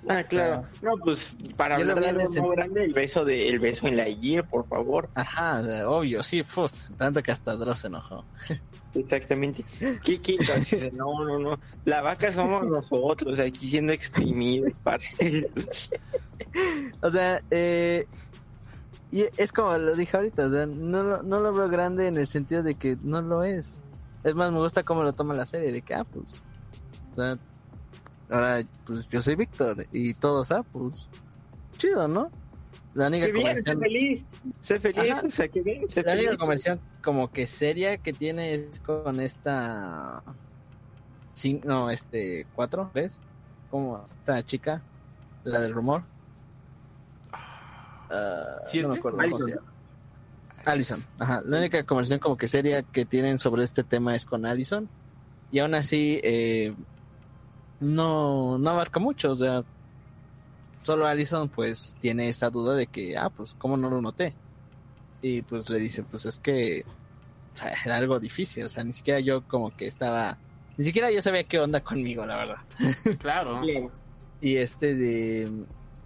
Ah, 0.09 0.25
claro. 0.25 0.67
No, 0.81 0.97
pues 0.97 1.37
para 1.57 1.77
hablar 1.77 2.01
de 2.01 2.09
algo 2.09 2.51
grande, 2.51 2.85
el 2.85 2.93
beso 2.93 3.25
de 3.25 3.49
el 3.49 3.61
beso 3.61 3.87
en 3.87 3.97
la 3.97 4.09
Year, 4.09 4.49
por 4.49 4.67
favor. 4.67 5.09
Ajá, 5.15 5.63
obvio, 5.89 6.23
sí, 6.23 6.43
fus, 6.43 6.93
tanto 6.97 7.23
que 7.23 7.31
hasta 7.31 7.57
Dross 7.57 7.81
se 7.81 7.87
enojó. 7.87 8.25
Exactamente. 8.95 9.65
¿Qué 10.05 10.21
quitas? 10.21 10.93
No, 10.93 11.25
no, 11.25 11.39
no. 11.39 11.61
La 11.85 12.03
vaca 12.03 12.31
somos 12.33 12.67
nosotros, 12.67 13.39
aquí 13.39 13.71
siendo 13.71 13.93
exprimidos. 13.93 14.73
Para... 14.83 15.03
O 17.01 17.11
sea, 17.11 17.43
eh, 17.51 18.07
y 19.11 19.25
es 19.37 19.53
como 19.53 19.77
lo 19.77 19.95
dije 19.95 20.17
ahorita, 20.17 20.47
o 20.47 20.51
sea, 20.51 20.67
no, 20.67 21.23
no 21.23 21.41
lo 21.41 21.53
veo 21.53 21.69
grande 21.69 22.09
en 22.09 22.19
el 22.19 22.27
sentido 22.27 22.63
de 22.63 22.75
que 22.75 22.97
no 23.03 23.23
lo 23.23 23.45
es. 23.45 23.81
Es 24.25 24.35
más, 24.35 24.53
me 24.53 24.59
gusta 24.59 24.83
cómo 24.83 25.03
lo 25.03 25.13
toma 25.13 25.35
la 25.35 25.47
serie, 25.47 25.73
de 25.73 25.83
que, 25.83 25.95
ah, 25.95 26.05
pues, 26.05 26.43
o 27.13 27.17
sea, 27.17 27.39
ahora, 28.33 28.65
pues 28.85 29.09
yo 29.09 29.23
soy 29.23 29.37
Víctor 29.37 29.87
y 29.91 30.15
todos, 30.15 30.51
ah, 30.53 30.65
pues, 30.71 31.11
chido, 31.79 32.09
¿no? 32.09 32.31
La 32.95 33.09
única 33.09 33.27
Qué 33.27 33.33
bien, 33.33 33.47
sé 33.57 33.63
conversión, 33.73 33.81
feliz. 33.81 34.27
Sé 34.61 34.81
feliz, 34.81 35.11
Ajá. 35.13 35.23
o 35.27 35.31
sea, 35.31 35.49
qué 35.49 35.63
bien, 35.63 35.89
sé 35.89 36.03
la 36.03 36.13
única 36.13 36.27
feliz. 36.31 36.41
conversión 36.41 36.83
como 37.03 37.31
que 37.31 37.47
seria 37.47 37.99
que 37.99 38.13
tiene 38.13 38.55
es 38.55 38.81
con 38.81 39.21
esta, 39.21 40.23
cin- 41.35 41.63
no, 41.65 41.91
este, 41.91 42.49
cuatro, 42.53 42.91
¿ves? 42.95 43.21
Como 43.69 44.05
esta 44.05 44.43
chica, 44.43 44.87
la 45.43 45.61
del 45.61 45.73
rumor. 45.75 46.09
¿Siete? 48.69 48.87
No 48.87 48.93
me 48.95 48.99
acuerdo 48.99 49.17
cómo 49.19 49.25
Alison. 49.25 49.49
se 49.51 49.57
llama. 49.57 49.73
Allison, 50.65 51.05
ajá. 51.19 51.43
La 51.45 51.59
única 51.59 51.85
conversación 51.85 52.21
como 52.21 52.37
que 52.37 52.47
seria 52.49 52.83
que 52.85 53.05
tienen 53.07 53.39
sobre 53.39 53.65
este 53.65 53.85
tema 53.85 54.15
es 54.15 54.25
con 54.25 54.47
Allison. 54.47 54.91
Y 55.51 55.59
aún 55.59 55.75
así, 55.75 56.21
eh, 56.23 56.75
no, 57.83 58.59
no 58.59 58.71
abarca 58.71 59.01
mucho, 59.01 59.33
o 59.33 59.37
sea, 59.37 59.65
solo 60.83 61.07
Allison 61.07 61.49
pues 61.49 61.97
tiene 62.01 62.29
esa 62.29 62.49
duda 62.49 62.75
de 62.75 62.87
que, 62.87 63.17
ah, 63.17 63.29
pues, 63.29 63.55
¿cómo 63.59 63.77
no 63.77 63.91
lo 63.91 64.01
noté? 64.01 64.35
Y 65.21 65.43
pues 65.43 65.69
le 65.69 65.79
dice, 65.79 66.03
pues 66.03 66.27
es 66.27 66.41
que 66.41 66.85
o 67.55 67.57
sea, 67.57 67.75
era 67.85 67.97
algo 67.97 68.19
difícil, 68.19 68.65
o 68.65 68.69
sea, 68.69 68.85
ni 68.85 68.93
siquiera 68.93 69.21
yo 69.21 69.47
como 69.47 69.75
que 69.77 69.87
estaba, 69.87 70.39
ni 70.77 70.85
siquiera 70.85 71.11
yo 71.11 71.21
sabía 71.21 71.45
qué 71.45 71.61
onda 71.61 71.81
conmigo, 71.81 72.25
la 72.25 72.37
verdad. 72.37 72.57
Claro. 73.19 73.61
Y 74.41 74.57
este 74.57 74.95
de... 74.95 75.51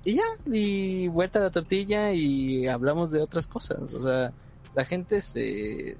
Y 0.05 0.15
ya, 0.15 0.25
y 0.47 1.09
vuelta 1.09 1.41
a 1.41 1.43
la 1.43 1.51
tortilla 1.51 2.13
y 2.13 2.69
hablamos 2.69 3.11
de 3.11 3.21
otras 3.21 3.47
cosas. 3.47 3.93
O 3.93 4.01
sea, 4.01 4.33
la 4.75 4.85
gente 4.85 5.21
se, 5.21 5.97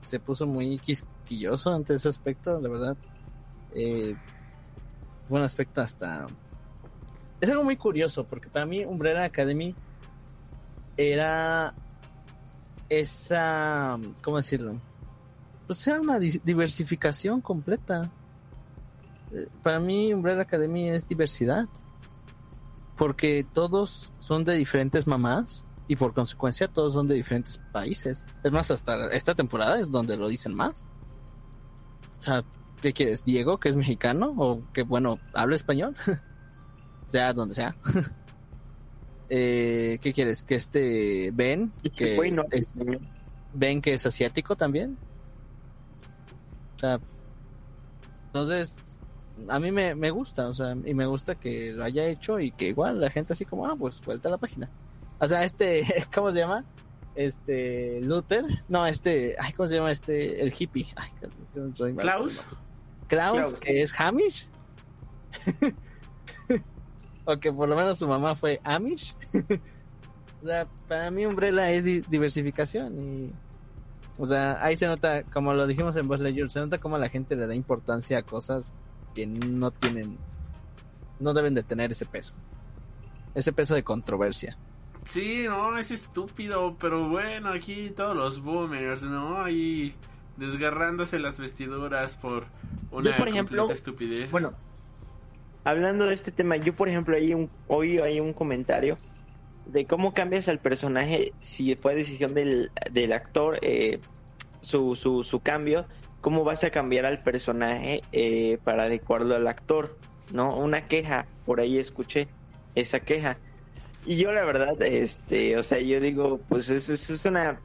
se 0.00 0.18
puso 0.18 0.46
muy 0.46 0.78
quisquilloso 0.78 1.74
ante 1.74 1.94
ese 1.94 2.08
aspecto, 2.08 2.58
la 2.58 2.68
verdad. 2.70 2.96
Eh, 3.74 4.16
fue 5.24 5.38
un 5.38 5.44
aspecto 5.44 5.80
hasta... 5.80 6.26
Es 7.40 7.50
algo 7.50 7.64
muy 7.64 7.76
curioso, 7.76 8.24
porque 8.24 8.48
para 8.48 8.66
mí 8.66 8.84
Umbrella 8.84 9.24
Academy 9.24 9.74
era 10.96 11.74
esa... 12.88 13.98
¿Cómo 14.22 14.36
decirlo? 14.36 14.80
Pues 15.66 15.86
era 15.86 16.00
una 16.00 16.18
diversificación 16.18 17.40
completa. 17.40 18.10
Eh, 19.32 19.48
Para 19.62 19.80
mí 19.80 20.12
Umbrella 20.12 20.42
Academy 20.42 20.90
es 20.90 21.08
diversidad. 21.08 21.66
Porque 22.96 23.44
todos 23.52 24.12
son 24.20 24.44
de 24.44 24.54
diferentes 24.54 25.06
mamás 25.06 25.68
y 25.88 25.96
por 25.96 26.14
consecuencia 26.14 26.68
todos 26.68 26.94
son 26.94 27.08
de 27.08 27.14
diferentes 27.14 27.60
países. 27.72 28.24
Es 28.42 28.52
más, 28.52 28.70
hasta 28.70 29.08
esta 29.08 29.34
temporada 29.34 29.80
es 29.80 29.90
donde 29.90 30.16
lo 30.16 30.28
dicen 30.28 30.54
más. 30.54 30.84
O 32.18 32.22
sea, 32.22 32.44
¿qué 32.84 32.92
quieres? 32.92 33.24
¿Diego, 33.24 33.58
que 33.58 33.70
es 33.70 33.76
mexicano? 33.76 34.34
¿O 34.36 34.62
que, 34.74 34.82
bueno, 34.82 35.18
habla 35.32 35.56
español? 35.56 35.96
sea 37.06 37.32
donde 37.32 37.54
sea. 37.54 37.74
eh, 39.30 39.98
¿Qué 40.02 40.12
quieres? 40.12 40.42
¿Que 40.42 40.54
este 40.54 41.30
Ben, 41.32 41.72
que 41.96 42.16
Güey, 42.16 42.30
no, 42.30 42.44
es, 42.50 42.84
Ben 43.54 43.80
que 43.80 43.94
es 43.94 44.04
asiático 44.04 44.54
también? 44.54 44.98
O 46.76 46.78
sea, 46.78 47.00
entonces, 48.26 48.76
a 49.48 49.58
mí 49.58 49.72
me, 49.72 49.94
me 49.94 50.10
gusta, 50.10 50.46
o 50.46 50.52
sea, 50.52 50.76
y 50.84 50.92
me 50.92 51.06
gusta 51.06 51.36
que 51.36 51.72
lo 51.72 51.84
haya 51.84 52.06
hecho 52.06 52.38
y 52.38 52.50
que 52.50 52.68
igual 52.68 53.00
la 53.00 53.08
gente 53.08 53.32
así 53.32 53.46
como, 53.46 53.66
ah, 53.66 53.76
pues 53.78 54.02
vuelta 54.02 54.28
a 54.28 54.32
la 54.32 54.38
página. 54.38 54.68
O 55.20 55.26
sea, 55.26 55.42
este, 55.42 55.82
¿cómo 56.14 56.30
se 56.32 56.40
llama? 56.40 56.66
Este, 57.14 58.02
Luther, 58.02 58.44
no, 58.68 58.84
este, 58.86 59.36
ay, 59.38 59.54
¿cómo 59.54 59.70
se 59.70 59.76
llama 59.76 59.90
este? 59.90 60.42
El 60.42 60.52
hippie. 60.52 60.92
Ay, 60.96 61.08
soy 61.72 61.94
Klaus. 61.94 62.44
Klaus, 63.08 63.38
Klaus. 63.38 63.54
que 63.56 63.82
es 63.82 64.00
Hamish. 64.00 64.48
o 67.24 67.38
que 67.38 67.52
por 67.52 67.68
lo 67.68 67.76
menos 67.76 67.98
su 67.98 68.06
mamá 68.08 68.34
fue 68.36 68.60
Amish. 68.64 69.16
O 70.42 70.46
sea, 70.46 70.66
para 70.88 71.10
mí 71.10 71.24
Umbrella 71.24 71.70
es 71.70 71.84
di- 71.84 72.00
diversificación 72.02 73.00
y... 73.00 73.32
O 74.18 74.26
sea, 74.26 74.62
ahí 74.62 74.76
se 74.76 74.86
nota, 74.86 75.22
como 75.22 75.54
lo 75.54 75.66
dijimos 75.66 75.96
en 75.96 76.06
Buzz 76.06 76.20
Lightyear, 76.20 76.50
se 76.50 76.60
nota 76.60 76.76
como 76.76 76.98
la 76.98 77.08
gente 77.08 77.34
le 77.34 77.46
da 77.46 77.54
importancia 77.54 78.18
a 78.18 78.22
cosas 78.24 78.74
que 79.14 79.26
no 79.26 79.70
tienen... 79.70 80.18
No 81.18 81.32
deben 81.32 81.54
de 81.54 81.62
tener 81.62 81.92
ese 81.92 82.04
peso. 82.04 82.34
Ese 83.34 83.54
peso 83.54 83.74
de 83.74 83.84
controversia. 83.84 84.58
Sí, 85.04 85.44
no, 85.48 85.78
es 85.78 85.90
estúpido, 85.90 86.76
pero 86.78 87.08
bueno, 87.08 87.48
aquí 87.50 87.88
todos 87.96 88.14
los 88.14 88.42
boomers, 88.42 89.00
¿no? 89.02 89.42
Ahí 89.42 89.94
desgarrándose 90.36 91.18
las 91.18 91.38
vestiduras 91.38 92.16
por 92.16 92.46
una 92.90 93.10
Yo, 93.10 93.16
por 93.16 93.28
ejemplo, 93.28 93.70
estupidez. 93.70 94.30
Bueno, 94.30 94.54
hablando 95.64 96.06
de 96.06 96.14
este 96.14 96.32
tema, 96.32 96.56
yo 96.56 96.74
por 96.74 96.88
ejemplo 96.88 97.16
hay 97.16 97.34
un, 97.34 97.50
hoy 97.68 97.98
hay 97.98 98.20
un 98.20 98.32
comentario 98.32 98.98
de 99.66 99.86
cómo 99.86 100.12
cambias 100.12 100.48
al 100.48 100.58
personaje 100.58 101.32
si 101.40 101.74
fue 101.76 101.94
decisión 101.94 102.34
del, 102.34 102.70
del 102.92 103.12
actor 103.12 103.58
eh, 103.62 104.00
su, 104.60 104.94
su, 104.94 105.22
su 105.22 105.40
cambio, 105.40 105.86
cómo 106.20 106.44
vas 106.44 106.64
a 106.64 106.70
cambiar 106.70 107.06
al 107.06 107.22
personaje 107.22 108.02
eh, 108.12 108.58
para 108.64 108.84
adecuarlo 108.84 109.34
al 109.34 109.46
actor, 109.46 109.98
¿no? 110.32 110.56
Una 110.56 110.86
queja, 110.88 111.26
por 111.44 111.60
ahí 111.60 111.78
escuché 111.78 112.28
esa 112.74 113.00
queja. 113.00 113.38
Y 114.06 114.16
yo 114.16 114.32
la 114.32 114.44
verdad, 114.44 114.80
este, 114.82 115.56
o 115.56 115.62
sea, 115.62 115.80
yo 115.80 116.00
digo, 116.00 116.40
pues 116.48 116.68
eso, 116.68 116.92
eso 116.92 117.14
es 117.14 117.24
una... 117.24 117.60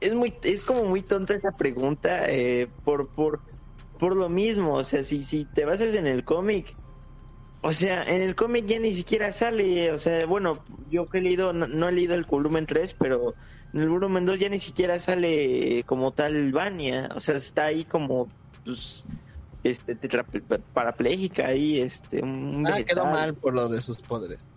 Es 0.00 0.14
muy, 0.14 0.34
es 0.42 0.62
como 0.62 0.84
muy 0.84 1.02
tonta 1.02 1.34
esa 1.34 1.52
pregunta, 1.52 2.30
eh, 2.30 2.72
por, 2.84 3.12
por, 3.12 3.42
por 3.98 4.16
lo 4.16 4.28
mismo, 4.30 4.74
o 4.76 4.84
sea, 4.84 5.02
si, 5.04 5.24
si 5.24 5.44
te 5.44 5.64
basas 5.66 5.94
en 5.94 6.06
el 6.06 6.24
cómic, 6.24 6.74
o 7.62 7.72
sea, 7.74 8.02
en 8.04 8.22
el 8.22 8.34
cómic 8.34 8.64
ya 8.66 8.78
ni 8.78 8.94
siquiera 8.94 9.32
sale, 9.32 9.92
o 9.92 9.98
sea, 9.98 10.24
bueno, 10.24 10.64
yo 10.88 11.06
que 11.06 11.18
he 11.18 11.20
leído, 11.20 11.52
no, 11.52 11.66
no 11.68 11.88
he 11.88 11.92
leído 11.92 12.14
el 12.14 12.24
volumen 12.24 12.64
3, 12.64 12.94
pero 12.94 13.34
en 13.74 13.80
el 13.82 13.90
volumen 13.90 14.24
2 14.24 14.38
ya 14.40 14.48
ni 14.48 14.58
siquiera 14.60 14.98
sale 14.98 15.84
como 15.84 16.12
tal 16.14 16.50
Vania, 16.52 17.10
o 17.14 17.20
sea, 17.20 17.36
está 17.36 17.66
ahí 17.66 17.84
como, 17.84 18.32
pues, 18.64 19.06
este, 19.62 19.96
tetra- 19.96 20.26
parapléjica 20.72 21.48
ahí, 21.48 21.78
este, 21.80 22.22
un 22.22 22.64
Ah, 22.66 22.72
vegetal. 22.72 22.86
quedó 22.86 23.06
mal 23.06 23.34
por 23.34 23.54
lo 23.54 23.68
de 23.68 23.82
sus 23.82 23.98
poderes. 23.98 24.48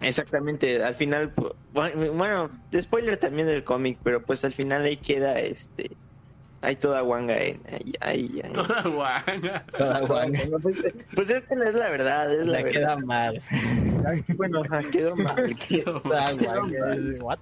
Exactamente, 0.00 0.82
al 0.82 0.94
final, 0.94 1.32
bueno, 1.72 2.50
spoiler 2.80 3.16
también 3.16 3.48
del 3.48 3.64
cómic, 3.64 3.98
pero 4.02 4.22
pues 4.24 4.44
al 4.44 4.52
final 4.52 4.82
ahí 4.84 4.96
queda, 4.96 5.40
este, 5.40 5.90
hay 6.60 6.76
toda 6.76 7.00
guanga 7.00 7.36
en, 7.36 7.60
ahí, 7.68 7.92
ahí, 8.00 8.40
ahí. 8.44 8.52
Toda 8.52 8.82
guanga. 8.82 9.64
Toda 9.76 10.00
guanga. 10.00 10.40
Pues, 10.62 10.76
pues 11.14 11.30
es 11.30 11.42
que 11.44 11.54
no 11.56 11.64
es 11.64 11.74
la 11.74 11.88
verdad, 11.88 12.32
es 12.32 12.46
la 12.46 12.62
verdad. 12.62 12.70
queda 12.70 12.96
mal. 12.98 13.42
Bueno, 14.36 14.62
ajá, 14.70 14.78
quedó 14.90 15.16
mal. 15.16 15.34
quedó- 15.68 16.00
Toda 16.02 16.30
quedó 16.36 16.52
guanga. 16.52 16.78
mal. 16.86 17.16
What? 17.20 17.38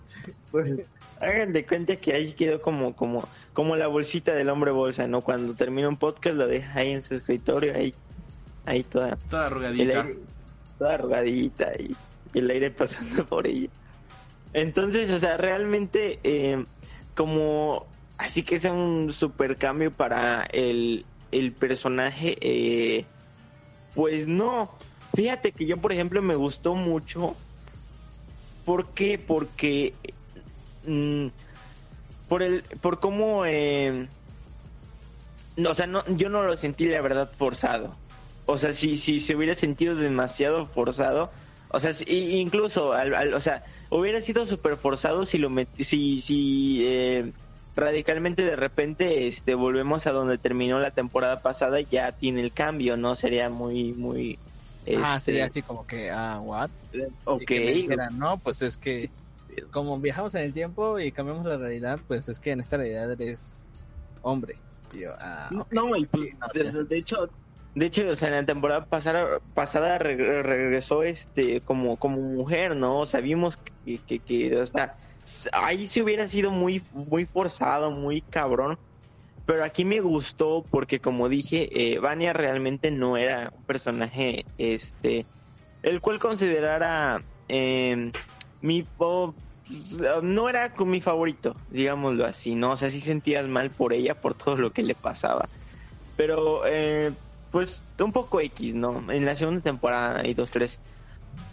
Pues, 0.51 0.73
hagan 1.21 1.53
de 1.53 1.67
cuenta 1.67 1.97
que 1.97 2.15
ahí 2.15 2.33
quedó 2.33 2.63
como, 2.63 2.97
como, 2.97 3.29
como 3.53 3.77
la 3.77 3.87
bolsita 3.87 4.35
del 4.35 4.49
hombre 4.49 4.71
bolsa, 4.71 5.07
¿no? 5.07 5.23
Cuando 5.23 5.55
termina 5.55 5.89
un 5.89 5.99
podcast 5.99 6.37
lo 6.37 6.47
deja 6.47 6.79
ahí 6.81 6.93
en 6.93 7.03
su 7.03 7.15
escritorio, 7.15 7.75
ahí, 7.75 7.95
ahí 8.65 8.83
toda, 8.83 9.17
Toda 9.31 9.47
arrugadita. 9.47 10.01
aire, 10.03 10.19
toda 10.79 10.95
arrugadita 10.95 11.73
y, 11.79 11.95
y 12.37 12.41
el 12.41 12.51
aire 12.51 12.71
pasando 12.71 13.25
por 13.29 13.47
ella. 13.47 13.69
Entonces, 14.53 15.11
o 15.11 15.19
sea, 15.19 15.37
realmente, 15.39 16.21
eh, 16.23 16.65
como, 17.15 17.87
así 18.19 18.43
que 18.43 18.57
es 18.57 18.65
un 18.67 19.13
super 19.13 19.57
cambio 19.57 19.91
para 19.91 20.43
el, 20.53 21.07
el 21.33 21.53
personaje, 21.53 22.37
eh, 22.41 23.07
pues 23.95 24.29
no. 24.29 24.71
Fíjate 25.15 25.53
que 25.53 25.65
yo, 25.65 25.79
por 25.79 25.93
ejemplo, 25.93 26.21
me 26.21 26.35
gustó 26.35 26.75
mucho. 26.75 27.35
¿Por 28.67 28.89
qué? 28.89 29.19
Porque 29.19 29.95
mm, 30.87 31.29
por 32.29 32.43
el 32.43 32.63
por 32.83 33.01
cómo 33.01 33.47
eh, 33.47 34.09
no, 35.57 35.71
o 35.71 35.75
sea, 35.75 35.87
no, 35.87 36.05
yo 36.09 36.29
no 36.29 36.43
lo 36.43 36.57
sentí 36.57 36.87
la 36.87 37.01
verdad 37.01 37.31
forzado. 37.39 37.97
O 38.45 38.59
sea, 38.59 38.73
si 38.73 38.97
si 38.97 39.21
se 39.21 39.35
hubiera 39.37 39.55
sentido 39.55 39.95
demasiado 39.95 40.67
forzado, 40.67 41.31
o 41.69 41.81
sea, 41.81 41.93
incluso 42.07 42.93
al, 42.93 43.15
al- 43.15 43.35
o 43.35 43.41
sea, 43.41 43.63
hubiera 43.91 44.21
sido 44.21 44.47
súper 44.47 44.77
forzado 44.79 45.27
si 45.27 45.39
lo 45.39 45.51
si 45.79 46.21
si 46.23 46.85
eh, 46.87 47.33
radicalmente 47.75 48.43
de 48.45 48.57
repente 48.57 49.27
este 49.29 49.55
volvemos 49.55 50.07
a 50.07 50.13
donde 50.13 50.39
terminó 50.39 50.79
la 50.81 50.93
temporada 50.93 51.43
pasada 51.43 51.81
y 51.81 51.87
ya 51.89 52.13
tiene 52.13 52.41
el 52.43 52.53
cambio, 52.55 52.97
¿no? 52.97 53.17
Sería 53.17 53.51
muy 53.51 53.95
muy 53.95 54.41
Ah, 54.93 55.21
este, 55.21 55.21
sería 55.21 55.47
así 55.47 55.63
como 55.63 55.85
que, 55.87 56.11
ah, 56.11 56.41
what? 56.41 56.71
ok, 57.25 57.43
Y 57.43 57.49
que 57.49 57.61
me 57.61 57.73
dijeran, 57.73 58.17
no, 58.17 58.41
pues 58.41 58.63
es 58.63 58.79
que 58.79 59.13
como 59.73 60.01
viajamos 60.01 60.35
en 60.35 60.43
el 60.45 60.53
tiempo 60.53 60.99
y 60.99 61.13
cambiamos 61.13 61.47
la 61.47 61.57
realidad, 61.59 62.01
pues 62.07 62.29
es 62.29 62.41
que 62.41 62.53
en 62.53 62.61
esta 62.61 62.77
realidad 62.79 63.11
eres 63.13 63.73
hombre. 64.21 64.65
Yo, 64.91 65.13
ah, 65.21 65.53
No, 65.53 65.63
ok. 65.63 65.71
no, 65.71 65.97
y 65.97 66.07
pues, 66.07 66.31
no, 66.41 66.47
de, 66.53 66.71
tiene 66.71 66.73
de 66.87 66.99
hecho, 66.99 67.17
de 67.77 67.87
hecho, 67.87 68.09
o 68.09 68.17
sea, 68.17 68.29
en 68.31 68.35
la 68.37 68.47
temporada 68.47 68.87
pasada, 68.87 69.41
pasada 69.55 69.99
re- 69.99 70.43
regresó 70.43 71.05
este 71.05 71.63
como 71.63 71.99
como 71.99 72.21
mujer, 72.23 72.77
¿no? 72.77 73.03
O 73.03 73.07
que, 73.85 74.03
que, 74.05 74.21
que, 74.23 74.57
o 74.59 74.67
sea, 74.67 74.97
ahí 75.53 75.89
sí 75.89 76.03
hubiera 76.03 76.29
sido 76.29 76.51
muy 76.51 76.87
muy 76.91 77.27
forzado, 77.27 77.91
muy 77.93 78.23
cabrón. 78.23 78.79
Pero 79.47 79.65
aquí 79.65 79.85
me 79.85 80.01
gustó 80.01 80.67
porque, 80.71 81.01
como 81.01 81.29
dije, 81.29 81.95
eh, 81.95 81.99
Vania 82.01 82.33
realmente 82.33 82.91
no 82.93 83.17
era 83.17 83.51
un 83.53 83.65
personaje, 83.65 84.49
este, 84.57 85.29
el 85.83 86.01
cual 86.01 86.19
considerara 86.21 87.23
eh, 87.49 88.15
mi 88.61 88.85
pues, 88.85 89.35
no 90.23 90.49
era 90.49 90.75
mi 90.81 91.01
favorito, 91.03 91.61
digámoslo 91.69 92.27
así, 92.27 92.55
¿no? 92.57 92.73
O 92.73 92.79
sea, 92.79 92.91
sí 92.91 93.01
sentías 93.03 93.49
mal 93.49 93.75
por 93.75 93.93
ella, 93.95 94.15
por 94.17 94.37
todo 94.37 94.57
lo 94.57 94.73
que 94.73 94.83
le 94.85 94.97
pasaba. 94.97 95.51
Pero, 96.17 96.67
eh, 96.67 97.17
pues, 97.57 97.87
un 98.01 98.13
poco 98.13 98.43
X, 98.43 98.75
¿no? 98.75 99.11
En 99.11 99.25
la 99.25 99.35
segunda 99.35 99.63
temporada 99.63 100.21
hay 100.21 100.35
dos, 100.35 100.51
tres. 100.51 100.79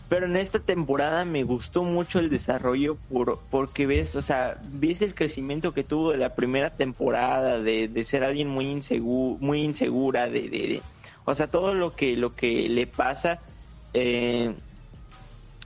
Pero 0.09 0.25
en 0.25 0.35
esta 0.35 0.59
temporada 0.59 1.23
me 1.23 1.45
gustó 1.45 1.83
mucho 1.83 2.19
el 2.19 2.29
desarrollo 2.29 2.97
por, 3.07 3.39
porque 3.49 3.87
ves, 3.87 4.17
o 4.17 4.21
sea, 4.21 4.55
ves 4.73 5.01
el 5.01 5.15
crecimiento 5.15 5.73
que 5.73 5.85
tuvo 5.85 6.11
de 6.11 6.17
la 6.17 6.35
primera 6.35 6.71
temporada, 6.71 7.61
de, 7.61 7.87
de 7.87 8.03
ser 8.03 8.25
alguien 8.25 8.49
muy 8.49 8.69
inseguro, 8.69 9.37
muy 9.39 9.61
insegura, 9.61 10.29
de, 10.29 10.49
de, 10.49 10.81
o 11.23 11.33
sea, 11.35 11.47
todo 11.47 11.73
lo 11.73 11.95
que, 11.95 12.17
lo 12.17 12.35
que 12.35 12.67
le 12.67 12.85
pasa, 12.85 13.39
eh, 13.93 14.53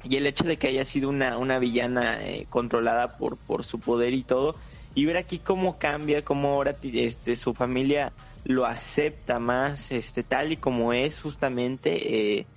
y 0.04 0.18
el 0.18 0.28
hecho 0.28 0.44
de 0.44 0.58
que 0.58 0.68
haya 0.68 0.86
sido 0.86 1.10
una, 1.10 1.40
una 1.40 1.58
villana 1.58 2.24
eh, 2.24 2.46
controlada 2.52 3.18
por, 3.18 3.38
por 3.38 3.64
su 3.64 3.80
poder 3.80 4.14
y 4.14 4.22
todo, 4.22 4.56
y 4.98 5.06
ver 5.06 5.18
aquí 5.18 5.38
cómo 5.38 5.78
cambia, 5.78 6.26
cómo 6.26 6.48
ahora 6.48 6.76
este, 6.82 7.36
su 7.36 7.54
familia 7.54 8.12
lo 8.44 8.66
acepta 8.66 9.38
más, 9.38 9.92
este, 9.92 10.24
tal 10.24 10.52
y 10.52 10.58
como 10.58 10.92
es 10.92 11.22
justamente, 11.22 12.40
eh, 12.40 12.48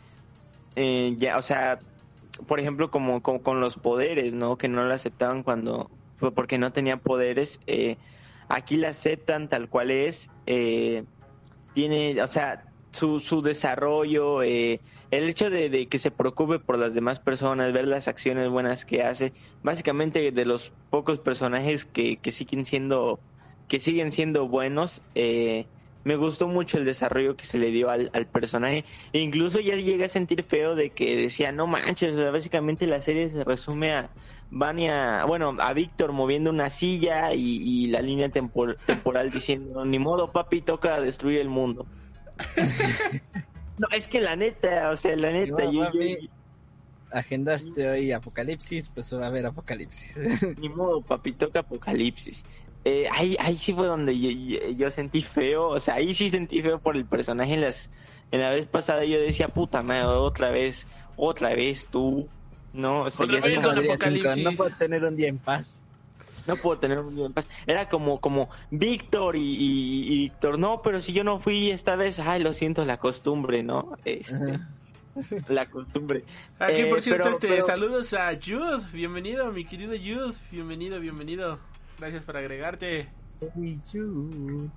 eh, 0.75 1.13
ya, 1.19 1.37
o 1.37 1.43
sea, 1.43 1.81
por 2.49 2.59
ejemplo, 2.59 2.91
como, 2.91 3.23
con 3.23 3.61
los 3.61 3.77
poderes, 3.77 4.33
¿no? 4.33 4.57
Que 4.57 4.69
no 4.69 4.85
lo 4.85 4.95
aceptaban 4.95 5.43
cuando, 5.43 5.91
porque 6.35 6.57
no 6.57 6.73
tenía 6.73 6.97
poderes, 6.97 7.61
eh, 7.67 7.99
aquí 8.49 8.79
la 8.79 8.89
aceptan 8.89 9.51
tal 9.51 9.69
cual 9.69 9.91
es, 9.91 10.31
tiene, 11.75 12.23
o 12.23 12.27
sea, 12.27 12.70
su, 12.93 13.19
su 13.19 13.43
desarrollo, 13.43 14.43
eh, 14.43 14.81
el 15.11 15.29
hecho 15.29 15.51
de, 15.51 15.71
de 15.71 15.89
que 15.89 15.99
se 15.99 16.11
preocupe 16.11 16.59
por 16.59 16.79
las 16.79 16.95
demás 16.95 17.21
personas, 17.21 17.73
ver 17.73 17.87
las 17.87 18.09
acciones 18.09 18.49
buenas 18.49 18.85
que 18.85 19.03
hace, 19.03 19.33
básicamente 19.63 20.31
de 20.33 20.45
los 20.45 20.73
pocos 20.91 21.19
personajes 21.19 21.85
que, 21.85 22.19
que 22.19 22.31
siguen 22.31 22.67
siendo, 22.67 23.21
que 23.69 23.81
siguen 23.81 24.13
siendo 24.13 24.49
buenos, 24.49 25.03
eh, 25.15 25.67
me 26.03 26.17
gustó 26.17 26.49
mucho 26.49 26.79
el 26.79 26.85
desarrollo 26.85 27.37
que 27.37 27.45
se 27.45 27.59
le 27.59 27.71
dio 27.71 27.91
al, 27.91 28.11
al 28.15 28.27
personaje. 28.27 28.85
Incluso 29.13 29.61
ya 29.61 29.77
llegué 29.77 30.05
a 30.05 30.09
sentir 30.09 30.45
feo 30.45 30.75
de 30.75 30.91
que 30.91 31.15
decía, 31.15 31.53
no 31.53 31.67
manches, 31.67 32.15
o 32.15 32.19
sea, 32.19 32.31
básicamente 32.31 32.87
la 32.87 33.03
serie 33.03 33.29
se 33.29 33.45
resume 33.45 33.93
a 33.93 34.11
Vania, 34.49 35.25
bueno, 35.27 35.57
a 35.61 35.73
Víctor 35.75 36.13
moviendo 36.13 36.51
una 36.51 36.71
silla 36.71 37.35
y, 37.35 37.59
y 37.63 37.87
la 37.89 38.01
línea 38.01 38.29
tempor- 38.31 38.79
temporal 38.85 39.31
diciendo, 39.31 39.85
ni 39.85 39.99
modo, 39.99 40.33
papi, 40.33 40.63
toca 40.63 41.01
destruir 41.01 41.41
el 41.41 41.49
mundo. 41.49 41.87
no, 43.79 43.87
es 43.93 44.07
que 44.09 44.21
la 44.21 44.37
neta, 44.37 44.91
o 44.91 44.97
sea, 44.97 45.17
la 45.17 45.31
neta, 45.33 45.65
yo, 45.65 45.91
yo- 45.93 46.17
Agendaste 47.13 47.89
hoy 47.91 48.13
Apocalipsis, 48.13 48.89
pues 48.91 49.13
va 49.15 49.25
a 49.25 49.27
haber 49.29 49.47
Apocalipsis. 49.47 50.17
ni 50.59 50.69
modo, 50.69 51.01
papi, 51.01 51.33
toca 51.33 51.61
Apocalipsis. 51.61 52.45
Eh, 52.85 53.09
ahí, 53.11 53.37
ahí 53.41 53.59
sí 53.59 53.73
fue 53.75 53.87
donde 53.89 54.19
yo, 54.19 54.31
yo- 54.31 54.71
yo 54.71 54.91
sentí 54.91 55.23
feo, 55.23 55.69
o 55.69 55.81
sea, 55.81 55.95
ahí 55.95 56.15
sí 56.15 56.31
sentí 56.31 56.63
feo 56.63 56.79
por 56.79 56.97
el 56.97 57.05
personaje. 57.05 57.55
En, 57.55 57.63
las, 57.63 57.91
en 58.31 58.41
la 58.41 58.51
vez 58.51 58.67
pasada 58.67 59.05
yo 59.05 59.21
decía, 59.21 59.49
puta 59.49 59.83
madre, 59.83 60.05
otra 60.07 60.51
vez, 60.51 60.87
otra 61.17 61.53
vez 61.55 61.87
tú, 61.91 62.29
no, 62.73 63.03
o 63.03 63.11
sea, 63.11 63.27
ya 63.27 63.41
vez. 64.37 64.45
No 64.45 64.57
puedo 64.57 64.71
tener 64.77 65.05
un 65.05 65.17
día 65.17 65.29
en 65.29 65.39
paz. 65.39 65.83
No 66.47 66.57
puedo 66.57 66.79
tener 66.79 66.99
un 66.99 67.15
día 67.17 67.27
en 67.27 67.33
paz. 67.33 67.49
Era 67.67 67.89
como, 67.89 68.21
como 68.21 68.49
Víctor 68.71 69.37
y, 69.37 69.41
y- 69.57 70.13
y 70.13 70.19
Víctor, 70.25 70.59
no, 70.59 70.83
pero 70.83 71.01
si 71.03 71.13
yo 71.13 71.25
no 71.25 71.39
fui 71.41 71.71
esta 71.71 71.97
vez, 71.97 72.19
ay, 72.19 72.43
lo 72.43 72.53
siento, 72.53 72.85
la 72.85 72.99
costumbre, 72.99 73.63
¿no? 73.63 73.97
Este. 74.05 74.59
La 75.49 75.67
costumbre. 75.69 76.25
Aquí, 76.61 76.83
Eh, 76.83 76.87
por 76.87 77.03
cierto, 77.03 77.25
pero- 77.25 77.35
este, 77.35 77.49
pero- 77.49 77.67
saludos 77.67 78.15
a 78.15 78.31
Jude. 78.35 78.87
Bienvenido, 78.93 79.51
mi 79.53 79.65
querido 79.65 79.93
Jude. 79.93 80.37
Bienvenido, 80.53 81.01
bienvenido. 81.01 81.59
Gracias 81.99 82.25
por 82.25 82.37
agregarte. 82.37 83.09
Hey, 83.57 83.81
Jude. 83.93 84.69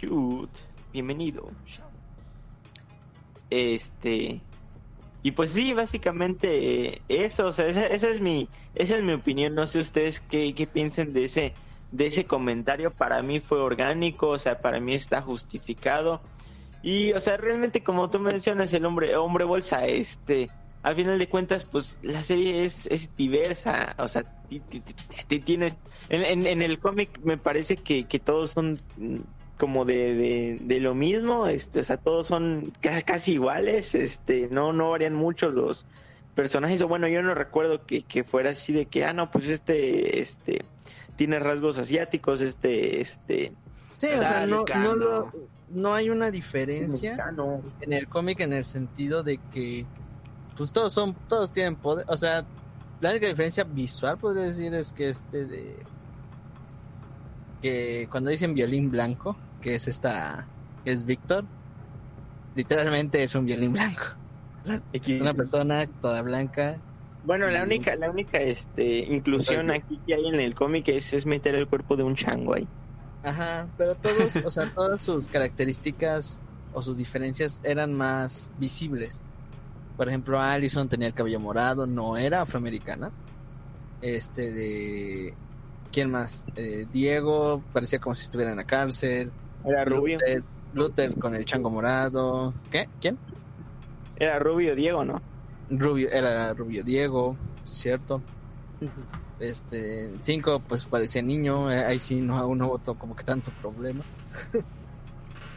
Jude, 0.00 0.48
bienvenido. 0.92 1.50
Este. 3.50 4.40
Y 5.22 5.32
pues 5.32 5.52
sí, 5.52 5.72
básicamente 5.74 6.86
eh, 6.94 7.02
eso, 7.08 7.48
o 7.48 7.52
sea, 7.52 7.66
esa, 7.68 7.86
esa 7.86 8.08
es 8.10 8.20
mi 8.20 8.48
esa 8.74 8.96
es 8.96 9.02
mi 9.02 9.12
opinión, 9.12 9.54
no 9.54 9.66
sé 9.66 9.80
ustedes 9.80 10.20
qué, 10.20 10.54
qué 10.54 10.66
piensen 10.66 11.12
de 11.12 11.24
ese 11.24 11.54
de 11.90 12.06
ese 12.06 12.26
comentario, 12.26 12.92
para 12.92 13.22
mí 13.22 13.40
fue 13.40 13.60
orgánico, 13.60 14.28
o 14.28 14.38
sea, 14.38 14.60
para 14.60 14.78
mí 14.80 14.94
está 14.94 15.22
justificado. 15.22 16.22
Y 16.82 17.12
o 17.12 17.20
sea, 17.20 17.36
realmente 17.36 17.82
como 17.82 18.08
tú 18.10 18.20
mencionas 18.20 18.72
el 18.72 18.84
hombre 18.86 19.16
hombre 19.16 19.44
bolsa 19.44 19.86
este 19.86 20.50
al 20.82 20.94
final 20.94 21.18
de 21.18 21.28
cuentas 21.28 21.64
pues 21.64 21.98
la 22.02 22.22
serie 22.22 22.64
es, 22.64 22.86
es 22.86 23.14
diversa, 23.16 23.94
o 23.98 24.06
sea, 24.08 24.22
ti- 24.48 24.60
ti- 24.60 24.80
ti- 24.82 24.94
ti- 25.26 25.40
tienes 25.40 25.78
en, 26.08 26.22
en, 26.24 26.46
en 26.46 26.62
el 26.62 26.78
cómic 26.78 27.18
me 27.24 27.36
parece 27.38 27.76
que, 27.82 28.06
que 28.06 28.20
todos 28.20 28.52
son 28.52 28.80
como 29.58 29.84
de, 29.84 30.14
de, 30.16 30.58
de 30.62 30.80
lo 30.80 30.94
mismo, 30.94 31.48
este, 31.48 31.80
o 31.80 31.84
sea, 31.84 31.98
todos 31.98 32.26
son 32.28 32.72
ca- 32.80 33.02
casi 33.02 33.34
iguales, 33.34 33.94
este, 33.94 34.48
no, 34.50 34.72
no 34.72 34.90
varían 34.92 35.14
mucho 35.14 35.50
los 35.50 35.86
personajes, 36.34 36.82
o 36.82 36.88
bueno, 36.88 37.08
yo 37.08 37.22
no 37.22 37.34
recuerdo 37.34 37.84
que, 37.86 38.06
que 38.06 38.24
fuera 38.24 38.50
así 38.50 38.72
de 38.72 38.88
que, 38.88 39.04
ah, 39.04 39.12
no, 39.14 39.30
pues 39.30 39.48
este, 39.48 40.20
este, 40.20 40.70
tiene 41.16 41.38
rasgos 41.40 41.78
asiáticos, 41.78 42.40
este, 42.40 43.00
este, 43.00 43.58
Sí, 43.96 44.06
o 44.14 44.24
sea, 44.24 44.40
no, 44.40 44.70
no, 44.72 44.94
lo- 44.94 45.32
no 45.66 45.94
hay 45.94 46.08
una 46.10 46.30
diferencia 46.30 47.20
mexicano. 47.20 47.62
en 47.80 47.92
el 47.92 48.08
cómic 48.08 48.40
en 48.40 48.52
el 48.52 48.64
sentido 48.64 49.22
de 49.24 49.42
que 49.50 49.90
pues 50.54 50.72
todos 50.72 50.94
son 50.94 51.16
todos 51.26 51.52
tienen 51.52 51.76
poder, 51.78 52.04
o 52.08 52.16
sea, 52.16 52.48
la 53.00 53.10
única 53.10 53.28
diferencia 53.28 53.64
visual 53.64 54.18
podría 54.18 54.44
decir 54.44 54.74
es 54.74 54.92
que 54.92 55.08
este 55.10 55.46
de 55.46 55.86
que 57.60 58.08
cuando 58.10 58.30
dicen 58.30 58.54
violín 58.54 58.90
blanco, 58.90 59.40
que 59.60 59.74
es 59.74 59.88
esta 59.88 60.48
que 60.84 60.92
es 60.92 61.04
Víctor, 61.04 61.44
literalmente 62.54 63.22
es 63.22 63.34
un 63.34 63.46
violín 63.46 63.72
blanco. 63.72 64.02
Una 65.20 65.34
persona 65.34 65.86
toda 66.00 66.22
blanca. 66.22 66.80
Bueno, 67.22 67.48
la 67.48 67.64
única, 67.64 67.94
la 67.96 68.10
única, 68.10 68.38
este, 68.38 68.98
inclusión 68.98 69.70
aquí 69.70 69.98
que 70.06 70.14
hay 70.14 70.26
en 70.26 70.36
el 70.36 70.54
cómic 70.54 70.88
es, 70.88 71.12
es 71.12 71.26
meter 71.26 71.54
el 71.54 71.68
cuerpo 71.68 71.96
de 71.96 72.04
un 72.04 72.14
chango 72.14 72.54
ahí. 72.54 72.68
Ajá, 73.22 73.68
pero 73.76 73.94
todos, 73.96 74.36
o 74.36 74.50
sea, 74.50 74.72
todas 74.72 75.02
sus 75.02 75.26
características 75.26 76.40
o 76.72 76.80
sus 76.80 76.96
diferencias 76.96 77.60
eran 77.64 77.92
más 77.92 78.52
visibles. 78.56 79.22
Por 79.96 80.08
ejemplo, 80.08 80.40
Allison 80.40 80.88
tenía 80.88 81.08
el 81.08 81.14
cabello 81.14 81.40
morado, 81.40 81.86
no 81.86 82.16
era 82.16 82.42
afroamericana. 82.42 83.10
Este 84.00 84.52
de 84.52 85.34
¿quién 85.90 86.10
más? 86.10 86.44
Eh, 86.54 86.86
Diego 86.92 87.64
parecía 87.72 87.98
como 87.98 88.14
si 88.14 88.22
estuviera 88.24 88.52
en 88.52 88.58
la 88.58 88.64
cárcel. 88.64 89.32
Era 89.64 89.84
rubio, 89.84 90.18
Luther, 90.18 90.42
Luther 90.72 91.18
con 91.18 91.34
el 91.34 91.44
chango 91.44 91.70
morado. 91.70 92.54
¿Qué? 92.70 92.88
¿Quién? 93.00 93.18
era 94.18 94.38
rubio 94.38 94.74
Diego, 94.74 95.04
¿no? 95.04 95.20
Rubio, 95.70 96.10
era 96.10 96.52
Rubio 96.54 96.82
Diego, 96.82 97.36
cierto. 97.64 98.20
Este, 99.38 100.10
cinco, 100.22 100.60
pues 100.66 100.86
parecía 100.86 101.22
niño, 101.22 101.70
eh, 101.70 101.84
ahí 101.84 101.98
sí 101.98 102.20
no, 102.20 102.54
no 102.54 102.68
votó 102.68 102.94
como 102.94 103.14
que 103.14 103.24
tanto 103.24 103.50
problema. 103.60 104.02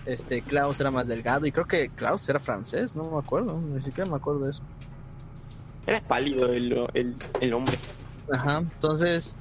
Este, 0.03 0.41
Klaus 0.41 0.81
era 0.81 0.89
más 0.89 1.07
delgado 1.07 1.45
y 1.45 1.51
creo 1.51 1.67
que 1.67 1.87
Klaus 1.89 2.27
era 2.27 2.39
francés, 2.39 2.95
no 2.95 3.11
me 3.11 3.19
acuerdo, 3.19 3.61
ni 3.61 3.83
siquiera 3.83 4.09
me 4.09 4.15
acuerdo 4.15 4.45
de 4.45 4.49
eso. 4.49 4.63
Era 5.85 6.01
pálido 6.01 6.51
el, 6.51 6.89
el, 6.95 7.15
el 7.39 7.53
hombre. 7.53 7.77
Ajá, 8.31 8.57
entonces 8.57 9.35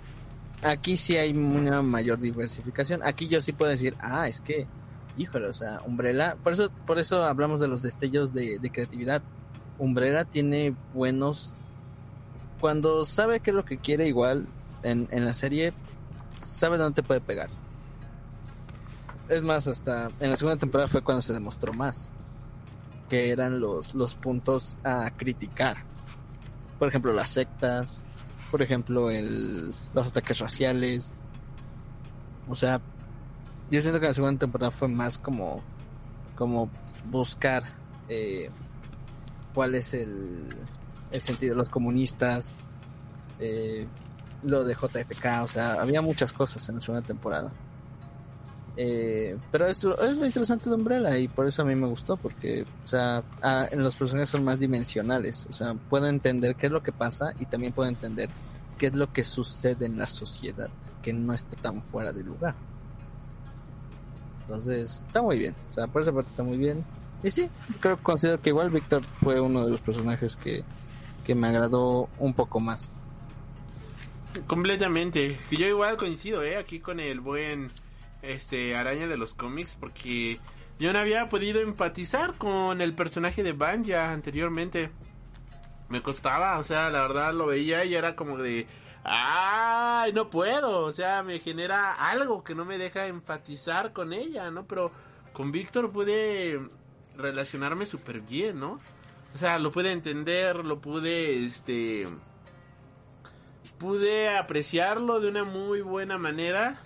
aquí 0.63 0.97
sí 0.97 1.17
hay 1.17 1.33
una 1.33 1.83
mayor 1.83 2.19
diversificación. 2.19 3.01
Aquí 3.05 3.29
yo 3.29 3.41
sí 3.41 3.53
puedo 3.53 3.71
decir, 3.71 3.97
ah, 4.01 4.29
es 4.29 4.41
que, 4.41 4.67
híjole, 5.17 5.49
o 5.49 5.53
sea, 5.53 5.81
Umbrella, 5.87 6.37
por 6.43 6.53
eso, 6.53 6.71
por 6.87 6.99
eso 6.99 7.23
hablamos 7.23 7.61
de 7.61 7.69
los 7.69 7.83
destellos 7.83 8.33
de, 8.33 8.59
de 8.59 8.71
creatividad. 8.71 9.23
Umbrella 9.79 10.25
tiene 10.25 10.75
buenos, 10.93 11.55
cuando 12.61 13.05
sabe 13.05 13.41
qué 13.41 13.51
es 13.51 13.57
lo 13.57 13.65
que 13.65 13.79
quiere 13.79 14.07
igual 14.07 14.47
en, 14.83 15.09
en 15.11 15.25
la 15.25 15.33
serie, 15.33 15.73
sabe 16.41 16.77
dónde 16.77 17.03
te 17.03 17.07
puede 17.07 17.21
pegar. 17.21 17.49
Es 19.29 19.43
más, 19.43 19.67
hasta 19.67 20.11
en 20.21 20.31
la 20.31 20.37
segunda 20.37 20.59
temporada 20.59 20.89
fue 20.89 21.03
cuando 21.03 21.23
se 21.23 21.33
demostró 21.33 21.73
más 21.73 22.11
que 23.11 23.31
eran 23.31 23.61
los, 23.61 23.95
los 23.95 24.15
puntos 24.15 24.79
a 24.85 25.11
criticar. 25.11 25.79
Por 26.79 26.89
ejemplo, 26.89 27.13
las 27.13 27.31
sectas, 27.31 28.05
por 28.51 28.63
ejemplo, 28.63 29.11
el, 29.11 29.73
los 29.95 30.09
ataques 30.09 30.39
raciales. 30.39 31.15
O 32.49 32.55
sea, 32.55 32.81
yo 33.71 33.81
siento 33.81 34.01
que 34.01 34.07
la 34.07 34.15
segunda 34.15 34.41
temporada 34.41 34.71
fue 34.71 34.89
más 34.89 35.19
como, 35.19 35.63
como 36.37 36.69
buscar 37.11 37.63
eh, 38.09 38.51
cuál 39.55 39.75
es 39.75 39.95
el, 39.95 40.45
el 41.13 41.21
sentido 41.23 41.55
de 41.55 41.59
los 41.59 41.69
comunistas, 41.69 42.53
eh, 43.39 43.87
lo 44.43 44.65
de 44.65 44.75
JFK, 44.75 45.45
o 45.45 45.49
sea, 45.49 45.75
había 45.81 46.03
muchas 46.03 46.33
cosas 46.33 46.69
en 46.69 46.77
la 46.77 46.81
segunda 46.81 47.07
temporada. 47.07 47.53
Eh, 48.83 49.37
pero 49.51 49.67
es, 49.67 49.85
lo- 49.85 49.99
es 50.01 50.17
lo 50.17 50.25
interesante 50.25 50.71
de 50.71 50.77
Umbrella 50.77 51.19
y 51.19 51.29
por 51.29 51.47
eso 51.47 51.61
a 51.61 51.67
mí 51.67 51.75
me 51.75 51.87
gustó, 51.87 52.17
porque, 52.17 52.63
o 52.63 52.87
sea, 52.87 53.23
en 53.71 53.85
los 53.85 53.95
personajes 53.95 54.31
son 54.31 54.43
más 54.43 54.59
dimensionales, 54.59 55.45
o 55.51 55.53
sea, 55.53 55.75
puedo 55.75 56.07
entender 56.07 56.57
qué 56.57 56.65
es 56.67 56.73
lo 56.73 56.83
que 56.83 56.93
pasa 56.93 57.35
y 57.39 57.45
también 57.45 57.75
puedo 57.75 57.91
entender 57.91 58.31
qué 58.79 58.87
es 58.87 58.95
lo 58.95 59.13
que 59.13 59.23
sucede 59.23 59.85
en 59.85 59.99
la 59.99 60.07
sociedad, 60.07 60.71
que 61.03 61.13
no 61.13 61.35
está 61.35 61.57
tan 61.57 61.83
fuera 61.83 62.11
de 62.15 62.25
lugar. 62.25 62.57
Entonces, 64.47 65.03
está 65.07 65.21
muy 65.21 65.39
bien, 65.39 65.55
o 65.71 65.75
sea, 65.75 65.87
por 65.87 66.01
esa 66.01 66.13
parte 66.13 66.31
está 66.31 66.43
muy 66.43 66.57
bien. 66.57 66.83
Y 67.23 67.31
sí, 67.31 67.51
creo 67.81 67.99
considero 67.99 68.41
que 68.41 68.49
igual 68.49 68.71
Víctor 68.71 69.03
fue 69.21 69.41
uno 69.41 69.63
de 69.63 69.73
los 69.73 69.83
personajes 69.83 70.37
que, 70.37 70.65
que 71.23 71.35
me 71.35 71.49
agradó 71.49 72.09
un 72.17 72.33
poco 72.33 72.61
más. 72.61 73.03
Completamente. 74.47 75.37
Yo 75.51 75.67
igual 75.67 75.99
coincido, 75.99 76.43
¿eh? 76.43 76.57
Aquí 76.57 76.81
con 76.81 76.99
el 76.99 77.21
buen 77.21 77.71
este 78.23 78.77
araña 78.77 79.07
de 79.07 79.17
los 79.17 79.35
cómics 79.35 79.77
porque 79.79 80.41
yo 80.79 80.93
no 80.93 80.99
había 80.99 81.29
podido 81.29 81.61
empatizar 81.61 82.35
con 82.35 82.81
el 82.81 82.95
personaje 82.95 83.43
de 83.43 83.53
Banja 83.53 84.13
anteriormente. 84.13 84.91
Me 85.89 86.03
costaba, 86.03 86.59
o 86.59 86.63
sea, 86.63 86.89
la 86.91 87.03
verdad 87.03 87.35
lo 87.35 87.47
veía 87.47 87.85
y 87.85 87.95
era 87.95 88.15
como 88.15 88.39
de 88.39 88.67
ay, 89.05 90.13
no 90.13 90.31
puedo, 90.31 90.85
o 90.85 90.93
sea, 90.93 91.23
me 91.23 91.39
genera 91.39 91.95
algo 91.95 92.45
que 92.45 92.55
no 92.55 92.65
me 92.65 92.79
deja 92.79 93.07
empatizar 93.07 93.93
con 93.93 94.13
ella, 94.13 94.51
¿no? 94.51 94.67
Pero 94.67 94.93
con 95.33 95.53
Víctor 95.53 95.91
pude 95.91 96.61
relacionarme 97.17 97.87
súper 97.87 98.21
bien, 98.21 98.61
¿no? 98.61 98.81
O 99.35 99.39
sea, 99.39 99.59
lo 99.59 99.71
pude 99.71 99.93
entender, 99.93 100.65
lo 100.65 100.81
pude, 100.81 101.45
este, 101.45 102.09
pude 103.79 104.37
apreciarlo 104.37 105.21
de 105.21 105.29
una 105.29 105.45
muy 105.45 105.81
buena 105.83 106.19
manera. 106.19 106.81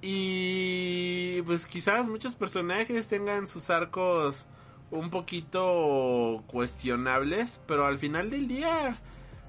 Y 0.00 1.42
pues 1.42 1.66
quizás 1.66 2.08
muchos 2.08 2.34
personajes 2.34 3.08
tengan 3.08 3.46
sus 3.46 3.68
arcos 3.70 4.46
un 4.90 5.10
poquito 5.10 6.44
cuestionables, 6.46 7.60
pero 7.66 7.86
al 7.86 7.98
final 7.98 8.30
del 8.30 8.48
día 8.48 8.98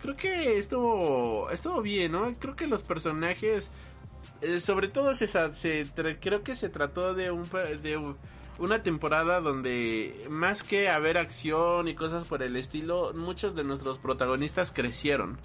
creo 0.02 0.16
que 0.16 0.58
estuvo 0.58 1.50
estuvo 1.52 1.82
bien, 1.82 2.14
¿no? 2.14 2.34
Creo 2.36 2.56
que 2.56 2.68
los 2.68 2.84
personajes 2.84 3.72
eh, 4.42 4.60
sobre 4.60 4.88
todo 4.88 5.14
se, 5.14 5.28
se 5.28 5.90
creo 6.20 6.44
que 6.44 6.56
se 6.56 6.70
trató 6.70 7.14
de 7.14 7.30
un 7.32 7.50
de 7.50 8.16
una 8.58 8.82
temporada 8.82 9.40
donde 9.40 10.26
más 10.30 10.64
que 10.64 10.90
haber 10.90 11.18
acción 11.18 11.88
y 11.88 11.96
cosas 11.96 12.26
por 12.26 12.44
el 12.44 12.56
estilo, 12.56 13.14
muchos 13.14 13.56
de 13.56 13.64
nuestros 13.64 14.00
protagonistas 14.00 14.72
crecieron. 14.72 15.38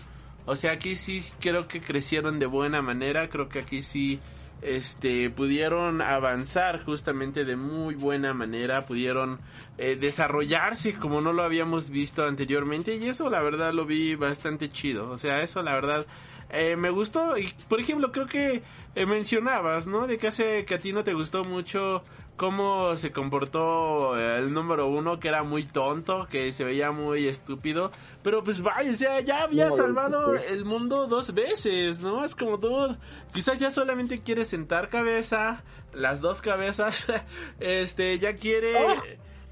O 0.46 0.56
sea, 0.56 0.72
aquí 0.72 0.96
sí 0.96 1.22
creo 1.40 1.68
que 1.68 1.80
crecieron 1.80 2.38
de 2.38 2.46
buena 2.46 2.82
manera, 2.82 3.28
creo 3.28 3.48
que 3.48 3.60
aquí 3.60 3.82
sí 3.82 4.20
este 4.62 5.30
pudieron 5.30 6.00
avanzar 6.00 6.84
justamente 6.84 7.44
de 7.44 7.56
muy 7.56 7.94
buena 7.94 8.32
manera, 8.32 8.86
pudieron 8.86 9.38
eh, 9.78 9.96
desarrollarse 10.00 10.94
como 10.94 11.20
no 11.20 11.32
lo 11.32 11.42
habíamos 11.42 11.90
visto 11.90 12.24
anteriormente 12.24 12.96
y 12.96 13.08
eso 13.08 13.28
la 13.28 13.42
verdad 13.42 13.72
lo 13.72 13.84
vi 13.84 14.14
bastante 14.14 14.68
chido, 14.68 15.10
o 15.10 15.18
sea, 15.18 15.42
eso 15.42 15.62
la 15.62 15.74
verdad 15.74 16.06
eh, 16.50 16.76
me 16.76 16.90
gustó 16.90 17.36
y 17.36 17.52
por 17.68 17.80
ejemplo 17.80 18.12
creo 18.12 18.26
que 18.26 18.62
eh, 18.94 19.06
mencionabas, 19.06 19.86
¿no? 19.86 20.06
De 20.06 20.18
que 20.18 20.28
hace 20.28 20.64
que 20.64 20.74
a 20.74 20.80
ti 20.80 20.92
no 20.92 21.04
te 21.04 21.12
gustó 21.12 21.44
mucho 21.44 22.04
cómo 22.36 22.96
se 22.96 23.12
comportó 23.12 24.18
eh, 24.18 24.38
el 24.38 24.52
número 24.52 24.88
uno, 24.88 25.18
que 25.18 25.28
era 25.28 25.42
muy 25.42 25.64
tonto, 25.64 26.26
que 26.30 26.52
se 26.52 26.64
veía 26.64 26.90
muy 26.90 27.26
estúpido, 27.28 27.90
pero 28.22 28.42
pues 28.42 28.60
vaya, 28.60 28.90
o 28.90 28.94
sea, 28.94 29.20
ya 29.20 29.42
había 29.42 29.66
No, 29.68 29.76
salvado 29.76 30.36
sí. 30.36 30.44
el 30.48 30.64
mundo 30.64 31.06
dos 31.06 31.32
veces, 31.32 32.00
¿no? 32.00 32.24
Es 32.24 32.34
como 32.34 32.58
tú, 32.58 32.96
quizás 33.32 33.58
ya 33.58 33.70
solamente 33.70 34.22
quiere 34.22 34.44
sentar 34.44 34.88
cabeza, 34.88 35.62
las 35.92 36.20
dos 36.20 36.40
cabezas, 36.42 37.06
este, 37.60 38.18
ya 38.18 38.34
quiere, 38.36 38.74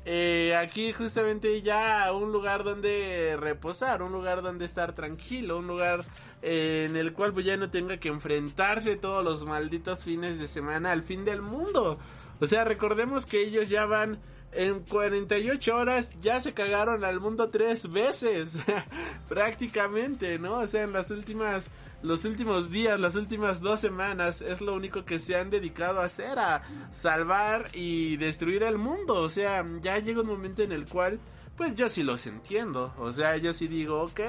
eh, 0.05 0.57
aquí 0.57 0.93
justamente 0.93 1.63
ya 1.63 2.13
un 2.13 2.33
lugar 2.33 2.65
donde 2.65 3.37
reposar, 3.39 4.03
un 4.03 4.11
lugar 4.13 4.43
donde 4.43 4.65
estar 4.65 4.93
tranquilo, 4.95 5.59
un 5.59 5.69
lugar 5.69 6.05
eh, 6.43 6.87
en 6.89 6.97
el 6.97 7.13
cual 7.13 7.33
pues 7.33 7.47
ya 7.47 7.57
no 7.57 7.71
tenga 7.71 7.99
que 7.99 8.09
enfrentarse 8.09 8.97
todos 8.97 9.23
los 9.23 9.45
malditos 9.45 10.03
fines 10.03 10.39
de 10.39 10.49
semana 10.49 10.91
al 10.91 11.05
fin 11.05 11.25
del 11.25 11.41
mundo. 11.43 12.01
O 12.43 12.47
sea, 12.49 12.65
recordemos 12.65 13.25
que 13.25 13.41
ellos 13.41 13.69
ya 13.69 13.87
van 13.87 14.19
en 14.51 14.81
48 14.81 15.77
horas 15.77 16.11
ya 16.21 16.41
se 16.41 16.53
cagaron 16.53 17.05
al 17.05 17.21
mundo 17.21 17.49
tres 17.49 17.91
veces 17.91 18.59
prácticamente 19.29 20.39
no 20.39 20.59
o 20.59 20.67
sea 20.67 20.83
en 20.83 20.93
las 20.93 21.11
últimas 21.11 21.71
los 22.03 22.25
últimos 22.27 22.71
días 22.71 23.01
las 23.01 23.15
últimas 23.15 23.61
dos 23.61 23.81
semanas 23.81 24.43
es 24.43 24.61
lo 24.61 24.75
único 24.75 25.05
que 25.05 25.19
se 25.21 25.37
han 25.37 25.49
dedicado 25.51 26.01
a 26.01 26.05
hacer 26.05 26.39
a 26.39 26.63
salvar 26.91 27.71
y 27.73 28.17
destruir 28.17 28.65
el 28.65 28.77
mundo. 28.77 29.15
O 29.15 29.29
sea 29.29 29.65
ya 29.81 29.99
llega 29.99 30.21
un 30.21 30.27
momento 30.27 30.63
en 30.63 30.73
el 30.73 30.87
cual 30.87 31.21
pues 31.57 31.75
yo 31.75 31.89
sí 31.89 32.03
los 32.03 32.27
entiendo. 32.27 32.93
O 32.99 33.13
sea 33.13 33.37
yo 33.37 33.53
sí 33.53 33.69
digo 33.69 34.03
ok 34.03 34.21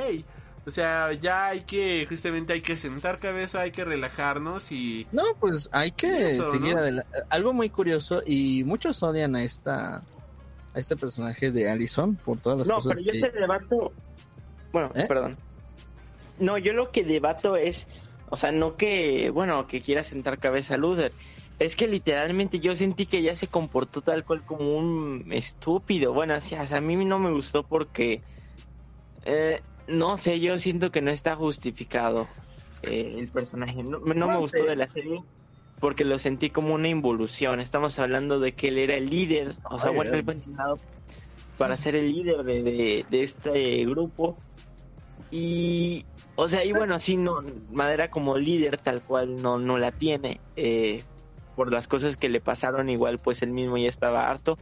o 0.65 0.71
sea, 0.71 1.11
ya 1.13 1.47
hay 1.47 1.61
que, 1.61 2.05
justamente 2.07 2.53
hay 2.53 2.61
que 2.61 2.77
sentar 2.77 3.19
cabeza, 3.19 3.61
hay 3.61 3.71
que 3.71 3.83
relajarnos 3.83 4.71
y... 4.71 5.05
No, 5.11 5.23
pues 5.39 5.69
hay 5.73 5.91
que 5.91 6.41
seguir 6.41 6.77
adelante. 6.77 7.09
Algo 7.29 7.51
muy 7.51 7.69
curioso 7.69 8.21
y 8.25 8.63
muchos 8.63 9.03
odian 9.03 9.35
a 9.35 9.43
esta 9.43 10.03
a 10.73 10.79
este 10.79 10.95
personaje 10.95 11.51
de 11.51 11.69
Allison 11.69 12.15
por 12.15 12.39
todas 12.39 12.59
las 12.59 12.69
cosas 12.69 12.99
No, 12.99 13.05
pero 13.05 13.19
yo 13.19 13.29
te 13.29 13.39
debato... 13.39 13.91
Bueno, 14.71 14.91
¿Eh? 14.95 15.05
perdón. 15.07 15.37
No, 16.39 16.57
yo 16.57 16.73
lo 16.73 16.91
que 16.91 17.03
debato 17.03 17.57
es, 17.57 17.87
o 18.29 18.37
sea, 18.37 18.51
no 18.51 18.75
que, 18.75 19.29
bueno, 19.29 19.67
que 19.67 19.81
quiera 19.81 20.03
sentar 20.03 20.39
cabeza 20.39 20.75
a 20.75 20.77
Luther. 20.77 21.11
Es 21.59 21.75
que 21.75 21.87
literalmente 21.87 22.59
yo 22.59 22.75
sentí 22.75 23.05
que 23.05 23.19
ella 23.19 23.35
se 23.35 23.47
comportó 23.47 24.01
tal 24.01 24.25
cual 24.25 24.43
como 24.43 24.75
un 24.75 25.27
estúpido. 25.31 26.13
Bueno, 26.13 26.35
o 26.35 26.41
sea, 26.41 26.65
a 26.71 26.81
mí 26.81 27.03
no 27.05 27.19
me 27.19 27.31
gustó 27.31 27.63
porque... 27.63 28.21
Eh, 29.25 29.61
no 29.87 30.17
sé, 30.17 30.39
yo 30.39 30.57
siento 30.59 30.91
que 30.91 31.01
no 31.01 31.11
está 31.11 31.35
justificado 31.35 32.27
eh, 32.83 33.15
el 33.17 33.27
personaje. 33.27 33.83
No, 33.83 33.99
me 33.99 34.37
gustó 34.37 34.63
de 34.63 34.75
la 34.75 34.87
serie 34.87 35.21
porque 35.79 36.05
lo 36.05 36.17
sentí 36.17 36.49
como 36.49 36.73
una 36.73 36.87
involución. 36.87 37.59
Estamos 37.59 37.99
hablando 37.99 38.39
de 38.39 38.53
que 38.53 38.69
él 38.69 38.77
era 38.77 38.95
el 38.95 39.09
líder, 39.09 39.55
o 39.69 39.77
sea, 39.77 39.91
bueno, 39.91 40.13
él 40.13 40.23
fue 40.23 40.35
entrenado 40.35 40.79
para 41.57 41.75
ser 41.75 41.97
el 41.97 42.09
líder 42.09 42.43
de, 42.43 43.05
de, 43.09 43.23
este 43.23 43.85
grupo. 43.85 44.37
Y, 45.29 46.05
o 46.35 46.47
sea, 46.47 46.63
y 46.63 46.71
bueno, 46.71 46.95
así 46.95 47.17
no, 47.17 47.43
Madera 47.69 48.09
como 48.09 48.37
líder 48.37 48.77
tal 48.77 49.01
cual 49.01 49.41
no, 49.41 49.59
no 49.59 49.77
la 49.77 49.91
tiene. 49.91 50.39
Eh, 50.55 51.03
por 51.57 51.71
las 51.71 51.89
cosas 51.89 52.15
que 52.15 52.29
le 52.29 52.39
pasaron, 52.39 52.89
igual 52.89 53.19
pues 53.19 53.41
él 53.41 53.51
mismo 53.51 53.77
ya 53.77 53.89
estaba 53.89 54.29
harto. 54.29 54.57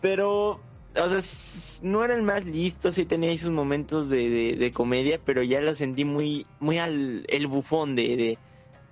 Pero 0.00 0.60
o 1.04 1.20
sea, 1.20 1.88
no 1.88 2.04
era 2.04 2.14
el 2.14 2.22
más 2.22 2.44
listo, 2.44 2.92
sí 2.92 3.04
tenía 3.04 3.36
sus 3.38 3.50
momentos 3.50 4.08
de, 4.08 4.56
de, 4.56 4.72
comedia, 4.72 5.20
pero 5.24 5.42
ya 5.42 5.60
lo 5.60 5.74
sentí 5.74 6.04
muy, 6.04 6.46
muy 6.60 6.78
al 6.78 7.24
el 7.28 7.46
bufón 7.46 7.94
de, 7.94 8.38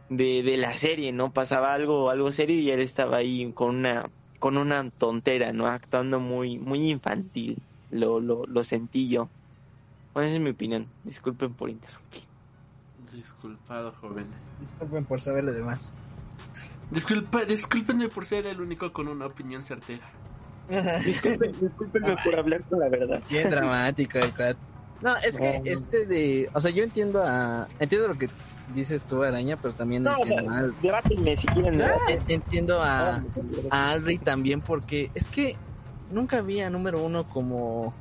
de, 0.09 0.43
de, 0.43 0.57
la 0.57 0.77
serie, 0.77 1.13
¿no? 1.13 1.33
Pasaba 1.33 1.75
algo, 1.75 2.11
algo 2.11 2.33
serio 2.33 2.59
y 2.59 2.71
él 2.71 2.81
estaba 2.81 3.19
ahí 3.19 3.53
con 3.53 3.77
una, 3.77 4.09
con 4.39 4.57
una 4.57 4.89
tontera, 4.91 5.53
¿no? 5.53 5.67
Actuando 5.67 6.21
muy, 6.21 6.59
muy 6.59 6.91
infantil, 6.91 7.59
lo, 7.91 8.21
lo, 8.21 8.47
lo 8.47 8.65
sentí 8.65 9.09
yo. 9.09 9.29
Bueno, 10.15 10.29
esa 10.29 10.37
es 10.37 10.43
mi 10.43 10.51
opinión, 10.51 10.87
disculpen 11.05 11.55
por 11.55 11.71
interrumpir. 11.71 12.23
Disculpado, 13.13 13.93
joven. 14.01 14.27
Disculpen 14.61 15.05
por 15.05 15.21
saberle 15.21 15.53
de 15.53 15.63
más. 15.63 15.93
Disculpa, 16.91 17.45
discúlpenme 17.45 18.09
por 18.09 18.25
ser 18.25 18.47
el 18.47 18.61
único 18.61 18.93
con 18.93 19.09
una 19.09 19.27
opinión 19.27 19.65
certera. 19.65 20.07
Disculpenme 21.05 22.17
por 22.25 22.37
hablar 22.37 22.65
con 22.65 22.81
la 22.81 22.89
verdad. 22.89 23.23
Bien 23.29 23.51
dramático 23.51 24.19
el 24.19 24.35
cuat. 24.35 24.57
No, 25.01 25.17
es 25.19 25.39
que 25.39 25.61
este 25.65 26.07
de. 26.07 26.49
O 26.55 26.61
sea, 26.61 26.71
yo 26.71 26.83
entiendo 26.83 27.23
a. 27.23 27.69
Entiendo 27.79 28.09
lo 28.09 28.19
que 28.19 28.29
dices 28.75 29.05
tú, 29.05 29.23
Araña, 29.23 29.57
pero 29.57 29.75
también 29.75 30.03
no, 30.03 30.17
entiendo 30.19 30.53
o 30.53 31.37
si 31.37 31.47
quieren. 31.49 31.83
Entiendo 32.29 32.83
a, 32.83 33.23
a 33.71 33.91
Alri 33.91 34.19
también, 34.19 34.61
porque 34.61 35.11
es 35.15 35.27
que 35.27 35.57
nunca 36.11 36.41
vi 36.41 36.61
a 36.61 36.71
número 36.71 37.05
uno 37.05 37.29
como 37.29 37.95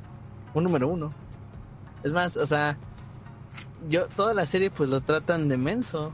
un 0.54 0.64
número 0.64 0.88
uno. 0.88 1.12
Es 2.02 2.12
más, 2.12 2.36
o 2.36 2.46
sea, 2.46 2.78
yo 3.88 4.08
toda 4.08 4.34
la 4.34 4.46
serie 4.46 4.70
pues 4.70 4.88
lo 4.88 5.00
tratan 5.00 5.48
de 5.48 5.56
menso. 5.56 6.12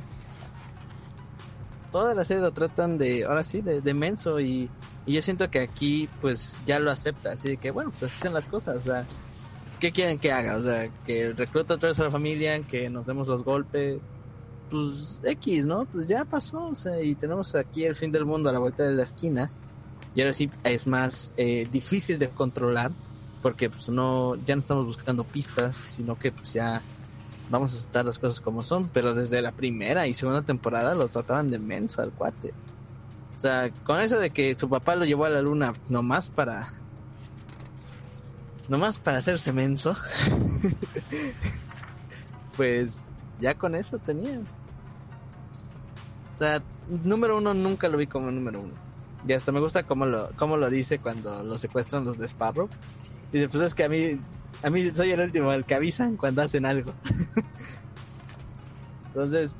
Toda 1.90 2.14
la 2.14 2.24
serie 2.24 2.42
lo 2.42 2.52
tratan 2.52 2.98
de, 2.98 3.24
ahora 3.24 3.44
sí, 3.44 3.60
de, 3.60 3.80
de 3.82 3.94
menso 3.94 4.40
y 4.40 4.70
y 5.04 5.14
yo 5.14 5.22
siento 5.22 5.50
que 5.50 5.60
aquí, 5.60 6.08
pues, 6.20 6.58
ya 6.64 6.78
lo 6.78 6.90
acepta. 6.90 7.32
Así 7.32 7.48
de 7.48 7.56
que, 7.56 7.70
bueno, 7.70 7.92
pues 7.98 8.14
hacen 8.14 8.32
las 8.32 8.46
cosas. 8.46 8.78
O 8.78 8.82
sea, 8.82 9.06
¿qué 9.80 9.90
quieren 9.90 10.18
que 10.18 10.30
haga? 10.30 10.56
O 10.56 10.62
sea, 10.62 10.88
que 11.04 11.32
recluta 11.32 11.74
otra 11.74 11.88
vez 11.88 11.98
a 12.00 12.04
la 12.04 12.10
familia, 12.10 12.60
que 12.62 12.88
nos 12.88 13.06
demos 13.06 13.26
los 13.28 13.42
golpes. 13.42 13.98
Pues, 14.70 15.20
X, 15.24 15.66
¿no? 15.66 15.86
Pues 15.86 16.06
ya 16.06 16.24
pasó. 16.24 16.68
O 16.68 16.74
sea, 16.76 17.02
y 17.02 17.14
tenemos 17.16 17.54
aquí 17.56 17.84
el 17.84 17.96
fin 17.96 18.12
del 18.12 18.24
mundo 18.24 18.48
a 18.48 18.52
la 18.52 18.60
vuelta 18.60 18.84
de 18.84 18.92
la 18.92 19.02
esquina. 19.02 19.50
Y 20.14 20.20
ahora 20.20 20.32
sí 20.32 20.50
es 20.62 20.86
más 20.86 21.32
eh, 21.36 21.66
difícil 21.72 22.18
de 22.18 22.28
controlar. 22.28 22.92
Porque, 23.42 23.70
pues, 23.70 23.88
no, 23.88 24.36
ya 24.46 24.54
no 24.54 24.60
estamos 24.60 24.86
buscando 24.86 25.24
pistas, 25.24 25.74
sino 25.74 26.16
que, 26.16 26.30
pues, 26.30 26.52
ya 26.52 26.80
vamos 27.50 27.72
a 27.72 27.76
aceptar 27.76 28.04
las 28.04 28.20
cosas 28.20 28.40
como 28.40 28.62
son. 28.62 28.88
Pero 28.88 29.14
desde 29.14 29.42
la 29.42 29.50
primera 29.50 30.06
y 30.06 30.14
segunda 30.14 30.42
temporada 30.42 30.94
lo 30.94 31.08
trataban 31.08 31.50
de 31.50 31.58
menso 31.58 32.02
al 32.02 32.12
cuate. 32.12 32.54
O 33.42 33.44
sea, 33.44 33.72
con 33.82 34.00
eso 34.00 34.20
de 34.20 34.30
que 34.30 34.54
su 34.54 34.68
papá 34.68 34.94
lo 34.94 35.04
llevó 35.04 35.24
a 35.24 35.28
la 35.28 35.42
luna 35.42 35.72
nomás 35.88 36.30
para... 36.30 36.72
Nomás 38.68 39.00
para 39.00 39.18
hacerse 39.18 39.52
menso. 39.52 39.96
pues 42.56 43.10
ya 43.40 43.56
con 43.56 43.74
eso 43.74 43.98
tenía. 43.98 44.38
O 46.32 46.36
sea, 46.36 46.62
número 46.86 47.36
uno 47.36 47.52
nunca 47.52 47.88
lo 47.88 47.98
vi 47.98 48.06
como 48.06 48.30
número 48.30 48.60
uno. 48.60 48.74
Y 49.26 49.32
hasta 49.32 49.50
me 49.50 49.58
gusta 49.58 49.82
cómo 49.82 50.06
lo, 50.06 50.30
cómo 50.36 50.56
lo 50.56 50.70
dice 50.70 51.00
cuando 51.00 51.42
lo 51.42 51.58
secuestran 51.58 52.04
los 52.04 52.18
de 52.18 52.28
Sparrow. 52.28 52.68
Y 53.32 53.38
dice, 53.38 53.48
pues 53.48 53.64
es 53.64 53.74
que 53.74 53.82
a 53.82 53.88
mí, 53.88 54.20
a 54.62 54.70
mí 54.70 54.86
soy 54.86 55.10
el 55.10 55.18
último, 55.18 55.52
el 55.52 55.64
que 55.64 55.74
avisan 55.74 56.16
cuando 56.16 56.42
hacen 56.42 56.64
algo. 56.64 56.94
Entonces, 59.06 59.56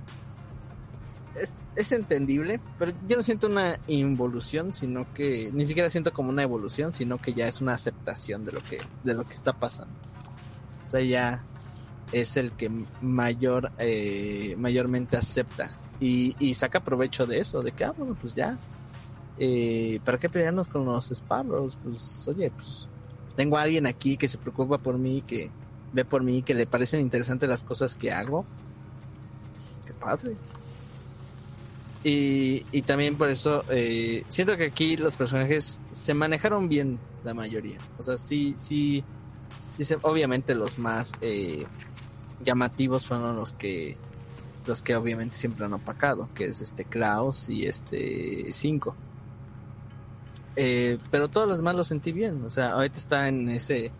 es, 1.35 1.57
es 1.75 1.93
entendible, 1.93 2.61
pero 2.79 2.93
yo 3.07 3.16
no 3.16 3.23
siento 3.23 3.47
una 3.47 3.79
involución, 3.87 4.75
sino 4.75 5.07
que 5.14 5.51
ni 5.53 5.64
siquiera 5.64 5.91
siento 5.91 6.12
como 6.12 6.31
una 6.31 6.43
evolución, 6.43 6.93
sino 6.93 7.18
que 7.18 7.33
ya 7.33 7.49
es 7.49 7.61
una 7.61 7.75
aceptación 7.75 8.45
de 8.45 8.53
lo 8.53 8.61
que 8.62 8.81
de 9.03 9.14
lo 9.14 9.25
que 9.25 9.35
está 9.35 9.53
pasando. 9.53 9.95
O 10.87 10.91
sea, 10.91 11.01
ya 11.01 11.45
es 12.12 12.37
el 12.37 12.53
que 12.53 12.70
mayor 13.01 13.73
eh, 13.79 14.55
mayormente 14.59 15.16
acepta 15.16 15.73
y, 15.99 16.35
y 16.39 16.55
saca 16.55 16.81
provecho 16.81 17.27
de 17.27 17.39
eso, 17.39 17.62
de 17.62 17.73
que 17.73 17.85
ah, 17.85 17.95
bueno, 17.97 18.16
pues 18.20 18.35
ya 18.35 18.59
eh, 19.39 20.01
¿para 20.05 20.18
qué 20.18 20.29
pelearnos 20.29 20.68
con 20.68 20.85
los 20.85 21.09
Sparrows? 21.09 21.79
Pues 21.83 22.29
oye, 22.29 22.51
pues 22.51 22.89
tengo 23.37 23.57
a 23.57 23.62
alguien 23.62 23.87
aquí 23.87 24.16
que 24.16 24.29
se 24.29 24.39
preocupa 24.39 24.79
por 24.79 24.99
mí, 24.99 25.23
que 25.23 25.51
ve 25.93 26.05
por 26.05 26.23
mí, 26.23 26.43
que 26.43 26.55
le 26.55 26.66
parecen 26.66 27.01
interesantes 27.01 27.49
las 27.49 27.64
cosas 27.64 27.97
que 27.97 28.12
hago. 28.12 28.45
Qué 29.87 29.95
padre. 29.95 30.37
Y, 32.05 32.66
y 32.72 32.82
también 32.82 33.16
por 33.16 33.30
eso 33.30 33.64
eh, 33.70 34.24
siento 34.28 34.57
que 34.57 34.64
aquí 34.64 34.96
los 34.96 35.14
personajes 35.14 35.80
se 35.92 36.14
manejaron 36.14 36.68
bien 36.68 36.98
la 37.24 37.32
mayoría. 37.32 37.78
O 37.98 38.03
sea, 38.03 38.18
sí, 38.18 38.55
sí, 38.57 39.05
dice, 39.78 39.98
obviamente 40.03 40.55
los 40.55 40.78
más 40.78 41.12
eh, 41.20 41.64
llamativos 42.44 43.07
fueron 43.07 43.36
los 43.36 43.53
que 43.53 43.96
los 44.66 44.82
que 44.82 44.94
obviamente 44.94 45.36
siempre 45.36 45.64
han 45.64 45.72
opacado, 45.72 46.28
que 46.34 46.44
es 46.46 46.61
este 46.61 46.84
Klaus 46.84 47.48
y 47.48 47.66
este 47.66 48.53
5. 48.53 48.94
Eh, 50.55 50.98
pero 51.11 51.28
todos 51.28 51.48
los 51.48 51.59
demás 51.59 51.74
los 51.74 51.88
sentí 51.88 52.12
bien, 52.12 52.44
o 52.44 52.50
sea, 52.50 52.72
ahorita 52.72 52.98
está 52.98 53.28
en 53.28 53.48
ese, 53.48 53.90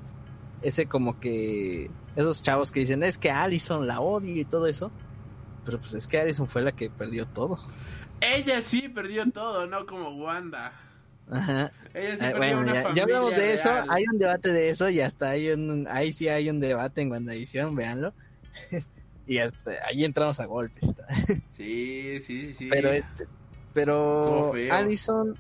ese 0.61 0.87
como 0.87 1.19
que, 1.19 1.91
esos 2.15 2.43
chavos 2.43 2.71
que 2.71 2.81
dicen, 2.81 3.03
es 3.03 3.19
que 3.19 3.31
Allison 3.31 3.87
la 3.87 4.01
odia 4.01 4.41
y 4.41 4.45
todo 4.45 4.67
eso, 4.67 4.93
pero 5.65 5.79
pues 5.79 5.95
es 5.95 6.07
que 6.07 6.19
Allison 6.19 6.47
fue 6.47 6.63
la 6.63 6.73
que 6.73 6.91
perdió 6.91 7.27
todo. 7.27 7.59
Ella 8.21 8.61
sí 8.61 8.89
perdió 8.89 9.31
todo, 9.31 9.67
no 9.67 9.87
como 9.87 10.11
Wanda. 10.11 10.73
Ajá. 11.31 11.73
Ella 11.95 12.17
sí 12.17 12.25
eh, 12.25 12.33
perdió 12.33 12.59
una 12.59 12.75
ya, 12.75 12.95
ya, 12.95 13.03
hablamos 13.05 13.35
de 13.35 13.53
eso, 13.53 13.71
hay 13.89 14.05
un 14.11 14.19
debate 14.19 14.53
de 14.53 14.71
eso 14.71 14.89
y 14.91 15.01
hasta 15.01 15.31
hay 15.31 15.51
un, 15.51 15.87
ahí 15.89 16.13
sí 16.13 16.29
hay 16.29 16.49
un 16.51 16.61
debate 16.61 17.01
en 17.01 17.11
WandaVision, 17.11 17.75
véanlo. 17.75 18.13
y 19.27 19.39
hasta 19.39 19.73
ahí 19.87 20.05
entramos 20.05 20.41
a 20.41 20.47
golpes. 20.47 20.85
sí, 21.57 22.21
sí, 22.21 22.53
sí. 22.53 22.69
Pero 22.71 22.91
este, 22.91 23.27
pero 23.73 24.53
Allison, 24.71 25.37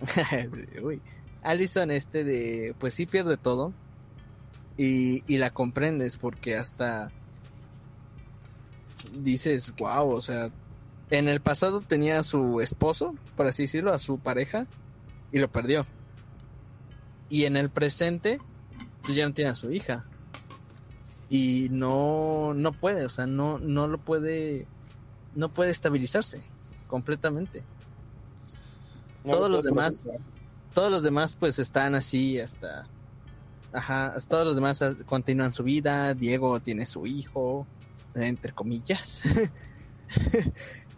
uy, 0.82 1.00
Allison 1.42 1.90
este 1.90 2.24
de, 2.24 2.74
pues 2.78 2.94
sí 2.94 3.06
pierde 3.06 3.36
todo 3.36 3.72
y, 4.76 5.24
y 5.26 5.38
la 5.38 5.50
comprendes 5.50 6.16
porque 6.16 6.56
hasta 6.56 7.10
dices, 9.12 9.74
wow, 9.76 10.10
o 10.10 10.20
sea, 10.20 10.50
en 11.10 11.28
el 11.28 11.40
pasado 11.40 11.80
tenía 11.80 12.18
a 12.18 12.22
su 12.22 12.60
esposo, 12.60 13.14
por 13.36 13.46
así 13.46 13.64
decirlo, 13.64 13.92
a 13.92 13.98
su 13.98 14.18
pareja, 14.18 14.66
y 15.30 15.38
lo 15.38 15.50
perdió. 15.50 15.86
Y 17.28 17.44
en 17.44 17.56
el 17.56 17.70
presente, 17.70 18.40
pues 19.02 19.16
ya 19.16 19.26
no 19.26 19.34
tiene 19.34 19.50
a 19.50 19.54
su 19.54 19.72
hija. 19.72 20.04
Y 21.28 21.68
no, 21.70 22.52
no 22.54 22.72
puede, 22.72 23.04
o 23.04 23.08
sea, 23.08 23.26
no, 23.26 23.58
no 23.58 23.88
lo 23.88 23.98
puede, 23.98 24.66
no 25.34 25.50
puede 25.50 25.70
estabilizarse 25.70 26.42
completamente. 26.88 27.62
No 29.24 29.32
Todos 29.32 29.50
lo 29.50 29.56
los 29.56 29.64
demás, 29.64 30.10
todos 30.74 30.90
los 30.90 31.02
demás 31.02 31.36
pues 31.38 31.58
están 31.58 31.94
así 31.94 32.38
hasta, 32.38 32.86
ajá, 33.72 34.14
todos 34.28 34.46
los 34.46 34.56
demás 34.56 34.82
ah, 34.82 34.94
continúan 35.06 35.52
su 35.52 35.62
vida. 35.62 36.12
Diego 36.12 36.60
tiene 36.60 36.84
su 36.84 37.06
hijo, 37.06 37.66
entre 38.14 38.52
comillas. 38.52 39.22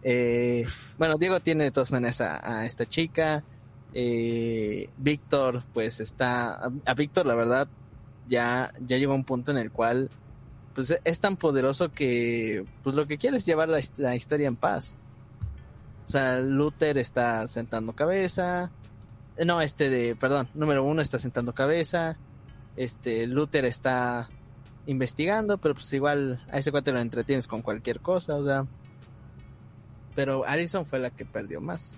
Eh, 0.07 0.67
bueno, 0.99 1.17
Diego 1.17 1.39
tiene 1.39 1.63
de 1.63 1.71
todas 1.71 1.91
maneras 1.91 2.21
a, 2.21 2.59
a 2.59 2.65
esta 2.67 2.85
chica. 2.85 3.43
Eh, 3.91 4.87
Víctor, 4.97 5.63
pues 5.73 5.99
está. 5.99 6.53
A, 6.53 6.71
a 6.85 6.93
Víctor, 6.93 7.25
la 7.25 7.33
verdad, 7.33 7.67
ya, 8.27 8.71
ya 8.85 8.97
llegó 8.97 9.13
a 9.13 9.15
un 9.15 9.23
punto 9.23 9.49
en 9.49 9.57
el 9.57 9.71
cual 9.71 10.11
pues 10.75 10.95
es 11.03 11.19
tan 11.21 11.37
poderoso 11.37 11.91
que 11.91 12.65
pues 12.83 12.95
lo 12.95 13.07
que 13.07 13.17
quiere 13.17 13.37
es 13.37 13.45
llevar 13.47 13.69
la, 13.69 13.79
la 13.97 14.15
historia 14.15 14.47
en 14.47 14.57
paz. 14.57 14.95
O 16.05 16.07
sea, 16.07 16.39
Luther 16.39 16.99
está 16.99 17.47
sentando 17.47 17.93
cabeza. 17.93 18.69
Eh, 19.37 19.45
No, 19.45 19.59
este 19.61 19.89
de, 19.89 20.15
perdón, 20.15 20.49
número 20.53 20.83
uno 20.83 21.01
está 21.01 21.17
sentando 21.17 21.55
cabeza. 21.55 22.15
Este, 22.75 23.25
Luther 23.25 23.65
está 23.65 24.29
investigando, 24.87 25.57
pero 25.57 25.73
pues 25.73 25.91
igual 25.93 26.43
a 26.49 26.59
ese 26.59 26.71
cuate 26.71 26.91
lo 26.91 26.99
entretienes 26.99 27.47
con 27.47 27.61
cualquier 27.61 27.99
cosa, 27.99 28.35
o 28.35 28.45
sea. 28.45 28.65
Pero 30.15 30.45
Alison 30.45 30.85
fue 30.85 30.99
la 30.99 31.09
que 31.09 31.25
perdió 31.25 31.59
más. 31.59 31.97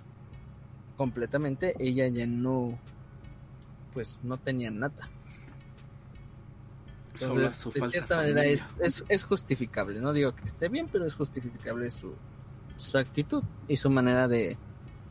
Completamente, 0.96 1.74
ella 1.78 2.08
ya 2.08 2.26
no, 2.26 2.78
pues 3.92 4.20
no 4.22 4.38
tenía 4.38 4.70
nada. 4.70 5.08
Entonces, 7.14 7.54
su 7.54 7.72
de 7.72 7.88
cierta 7.88 8.16
manera 8.16 8.44
es, 8.44 8.72
es, 8.80 9.04
es 9.08 9.24
justificable. 9.24 10.00
No 10.00 10.12
digo 10.12 10.34
que 10.34 10.44
esté 10.44 10.68
bien, 10.68 10.88
pero 10.90 11.04
es 11.04 11.14
justificable 11.14 11.90
su, 11.90 12.14
su 12.76 12.98
actitud 12.98 13.42
y 13.66 13.76
su 13.76 13.90
manera 13.90 14.28
de, 14.28 14.56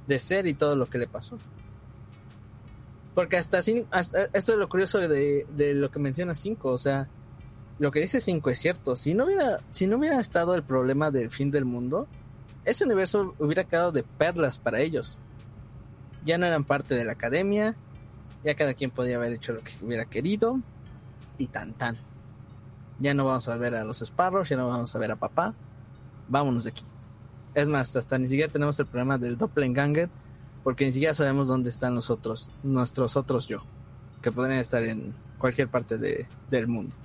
de 0.08 0.20
ser 0.20 0.48
y 0.48 0.54
todo 0.54 0.76
lo 0.76 0.88
que 0.88 0.98
le 0.98 1.08
pasó. 1.08 1.38
Porque 3.14 3.38
hasta, 3.38 3.60
hasta 3.91 4.26
esto 4.34 4.54
es 4.54 4.58
lo 4.58 4.70
curioso 4.70 4.99
de, 4.99 5.45
de 5.49 5.74
lo 5.74 5.90
que 5.91 5.99
menciona 5.99 6.36
5, 6.36 6.72
o 6.72 6.78
sea, 6.78 7.10
lo 7.80 7.91
que 7.91 7.99
dice 8.02 8.20
5 8.20 8.49
es 8.49 8.60
cierto. 8.60 8.95
Si 8.95 9.14
no 9.14 9.26
hubiera, 9.26 9.60
si 9.70 9.88
no 9.88 9.98
hubiera 9.98 10.20
estado 10.20 10.56
el 10.56 10.64
problema 10.64 11.12
del 11.12 11.30
fin 11.32 11.52
del 11.52 11.66
mundo, 11.66 12.08
ese 12.66 12.86
universo 12.86 13.36
hubiera 13.40 13.64
quedado 13.64 13.91
de 13.91 14.04
perlas 14.04 14.60
para 14.60 14.82
ellos. 14.82 15.20
Ya 16.26 16.38
no 16.38 16.45
eran 16.45 16.66
parte 16.66 16.95
de 16.95 17.06
la 17.06 17.14
academia, 17.14 17.78
ya 18.44 18.56
cada 18.56 18.74
quien 18.74 18.91
podía 18.91 19.16
haber 19.18 19.34
hecho 19.34 19.54
lo 19.54 19.62
que 19.62 19.72
hubiera 19.82 20.06
querido, 20.06 20.60
y 21.38 21.48
tan 21.48 21.74
tan. 21.74 21.98
Ya 22.99 23.14
no 23.14 23.26
vamos 23.26 23.48
a 23.48 23.58
ver 23.58 23.76
a 23.76 23.84
los 23.84 23.99
Sparrows, 23.99 24.49
ya 24.49 24.58
no 24.58 24.68
vamos 24.68 24.95
a 24.95 24.99
ver 24.99 25.12
a 25.12 25.16
papá. 25.16 25.54
Vámonos 26.28 26.64
de 26.64 26.72
aquí. 26.72 26.84
Es 27.54 27.68
más, 27.70 27.95
hasta 27.95 28.18
ni 28.18 28.28
siquiera 28.28 28.52
tenemos 28.52 28.80
el 28.80 28.88
problema 28.88 29.18
del 29.18 29.38
Doppelganger, 29.38 30.10
porque 30.64 30.86
ni 30.86 30.91
siquiera 30.91 31.14
sabemos 31.14 31.48
dónde 31.48 31.70
están 31.70 31.95
los 31.95 32.10
otros, 32.10 32.52
nuestros 32.64 33.16
otros 33.16 33.48
yo, 33.48 33.64
que 34.22 34.32
podrían 34.32 34.60
estar 34.60 34.84
en 34.84 35.16
cualquier 35.38 35.70
parte 35.70 35.98
de- 35.98 36.28
del 36.49 36.68
mundo. 36.68 36.95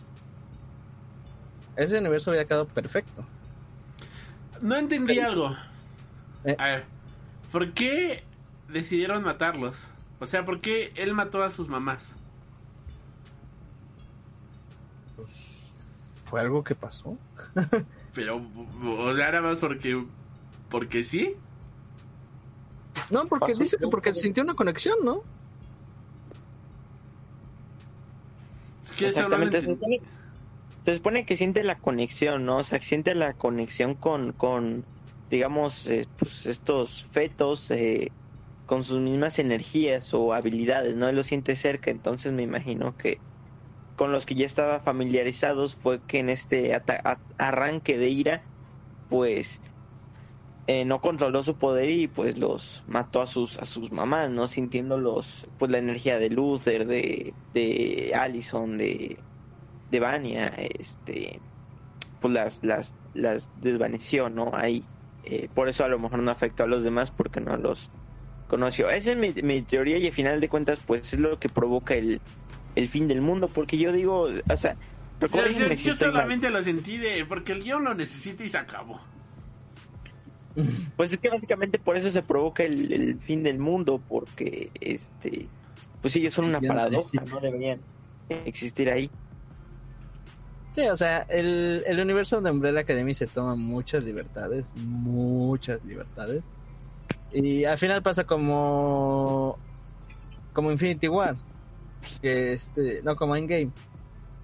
Ese 1.76 1.98
universo 1.98 2.30
había 2.30 2.44
quedado 2.44 2.66
perfecto. 2.66 3.24
No 4.60 4.76
entendí 4.76 5.18
algo. 5.18 5.56
Eh. 6.44 6.56
A 6.58 6.66
ver, 6.66 6.84
¿por 7.50 7.72
qué 7.72 8.24
decidieron 8.68 9.22
matarlos? 9.22 9.86
O 10.20 10.26
sea, 10.26 10.44
¿por 10.44 10.60
qué 10.60 10.92
él 10.96 11.14
mató 11.14 11.42
a 11.42 11.50
sus 11.50 11.68
mamás? 11.68 12.14
Fue 16.24 16.40
algo 16.40 16.62
que 16.64 16.74
pasó. 16.74 17.18
Pero, 18.14 18.40
o 18.84 19.14
sea, 19.16 19.32
nada 19.32 19.42
más 19.42 19.58
porque... 19.58 20.04
Porque 20.68 21.04
sí. 21.04 21.36
No, 23.10 23.26
porque 23.26 23.52
Pasó 23.52 23.58
dice 23.58 23.76
que 23.76 23.88
porque 23.88 24.14
sintió 24.14 24.42
una 24.42 24.54
conexión, 24.54 24.96
¿no? 25.04 25.22
Es 28.84 28.92
que 28.92 29.08
Exactamente. 29.08 29.60
Supone, 29.62 30.00
se 30.82 30.94
supone 30.94 31.24
que 31.24 31.36
siente 31.36 31.64
la 31.64 31.78
conexión, 31.78 32.44
¿no? 32.44 32.58
O 32.58 32.64
sea, 32.64 32.80
siente 32.82 33.14
la 33.14 33.34
conexión 33.34 33.94
con, 33.94 34.32
con 34.32 34.84
digamos, 35.30 35.86
eh, 35.86 36.06
pues 36.16 36.46
estos 36.46 37.04
fetos 37.04 37.70
eh, 37.70 38.12
con 38.66 38.84
sus 38.84 39.00
mismas 39.00 39.38
energías 39.38 40.12
o 40.14 40.34
habilidades, 40.34 40.96
¿no? 40.96 41.08
Él 41.08 41.16
lo 41.16 41.22
siente 41.24 41.56
cerca, 41.56 41.90
entonces 41.90 42.32
me 42.32 42.42
imagino 42.42 42.96
que 42.96 43.18
con 43.96 44.12
los 44.12 44.26
que 44.26 44.34
ya 44.34 44.46
estaba 44.46 44.80
familiarizados 44.80 45.76
fue 45.76 46.02
que 46.04 46.18
en 46.18 46.30
este 46.30 46.80
arranque 47.38 47.98
de 47.98 48.08
ira, 48.08 48.42
pues 49.08 49.60
eh, 50.66 50.84
no 50.84 51.00
controló 51.00 51.42
su 51.42 51.58
poder 51.58 51.90
y 51.90 52.08
pues 52.08 52.38
los 52.38 52.82
mató 52.86 53.20
a 53.20 53.26
sus 53.26 53.58
a 53.58 53.66
sus 53.66 53.92
mamás, 53.92 54.30
¿no? 54.30 54.46
Sintiendo 54.48 54.98
los 54.98 55.46
pues 55.58 55.70
la 55.70 55.78
energía 55.78 56.18
de 56.18 56.30
Luther, 56.30 56.86
de 56.86 57.34
de 57.52 58.12
Allison, 58.14 58.78
de 58.78 59.24
de 59.92 60.00
Vania, 60.00 60.48
este 60.78 61.42
pues 62.20 62.34
las 62.34 62.60
las 62.64 62.96
las 63.14 63.50
desvaneció, 63.54 64.30
¿no? 64.30 64.52
Ahí 64.54 64.88
eh, 65.24 65.48
por 65.54 65.68
eso 65.68 65.84
a 65.84 65.88
lo 65.88 65.98
mejor 65.98 66.20
no 66.20 66.30
afectó 66.30 66.64
a 66.64 66.66
los 66.68 66.84
demás 66.84 67.12
porque 67.12 67.40
no 67.40 67.56
los 67.58 67.90
conoció. 68.48 68.90
Esa 68.90 69.12
es 69.12 69.18
mi, 69.18 69.32
mi 69.42 69.62
teoría 69.62 69.98
y 69.98 70.06
al 70.08 70.12
final 70.14 70.40
de 70.40 70.48
cuentas 70.48 70.80
pues 70.86 71.12
es 71.14 71.20
lo 71.20 71.38
que 71.38 71.48
provoca 71.48 71.94
el 71.94 72.20
el 72.74 72.88
fin 72.88 73.08
del 73.08 73.20
mundo 73.22 73.48
porque 73.48 73.78
yo 73.78 73.92
digo, 73.92 74.28
o 74.48 74.56
sea, 74.56 74.76
Yo, 75.20 75.46
yo- 75.46 75.68
yo 75.68 75.92
estoy 75.92 76.08
mal. 76.08 76.12
solamente 76.14 76.50
lo 76.50 76.62
sentí 76.62 76.96
de... 76.98 77.24
Porque 77.24 77.52
el 77.52 77.62
guion 77.62 77.84
lo 77.84 77.94
necesita 77.94 78.44
y 78.44 78.48
se 78.48 78.58
acabó. 78.58 79.00
Pues 80.96 81.12
es 81.12 81.18
que 81.18 81.28
básicamente 81.30 81.78
por 81.78 81.96
eso 81.96 82.10
se 82.10 82.22
provoca 82.22 82.64
el, 82.64 82.92
el 82.92 83.20
fin 83.20 83.42
del 83.42 83.58
mundo, 83.58 84.02
porque 84.06 84.70
este, 84.80 85.48
pues 86.00 86.16
ellos 86.16 86.34
son 86.34 86.46
una 86.46 86.60
Ya 86.60 86.68
paradoja, 86.68 87.24
no 87.30 87.40
deberían 87.40 87.80
existir 88.28 88.90
ahí. 88.90 89.10
Sí, 90.74 90.86
o 90.88 90.96
sea, 90.96 91.20
el, 91.28 91.84
el 91.86 92.00
universo 92.00 92.40
de 92.40 92.50
Umbrella 92.50 92.80
Academy 92.80 93.12
se 93.12 93.26
toma 93.26 93.56
muchas 93.56 94.04
libertades, 94.04 94.72
muchas 94.74 95.84
libertades. 95.84 96.44
Y 97.30 97.64
al 97.64 97.78
final 97.78 98.02
pasa 98.02 98.24
como 98.24 99.60
como 100.52 100.72
Infinity 100.72 101.08
War, 101.08 101.36
que 102.22 102.52
este, 102.54 103.02
no 103.04 103.16
como 103.16 103.36
Endgame, 103.36 103.72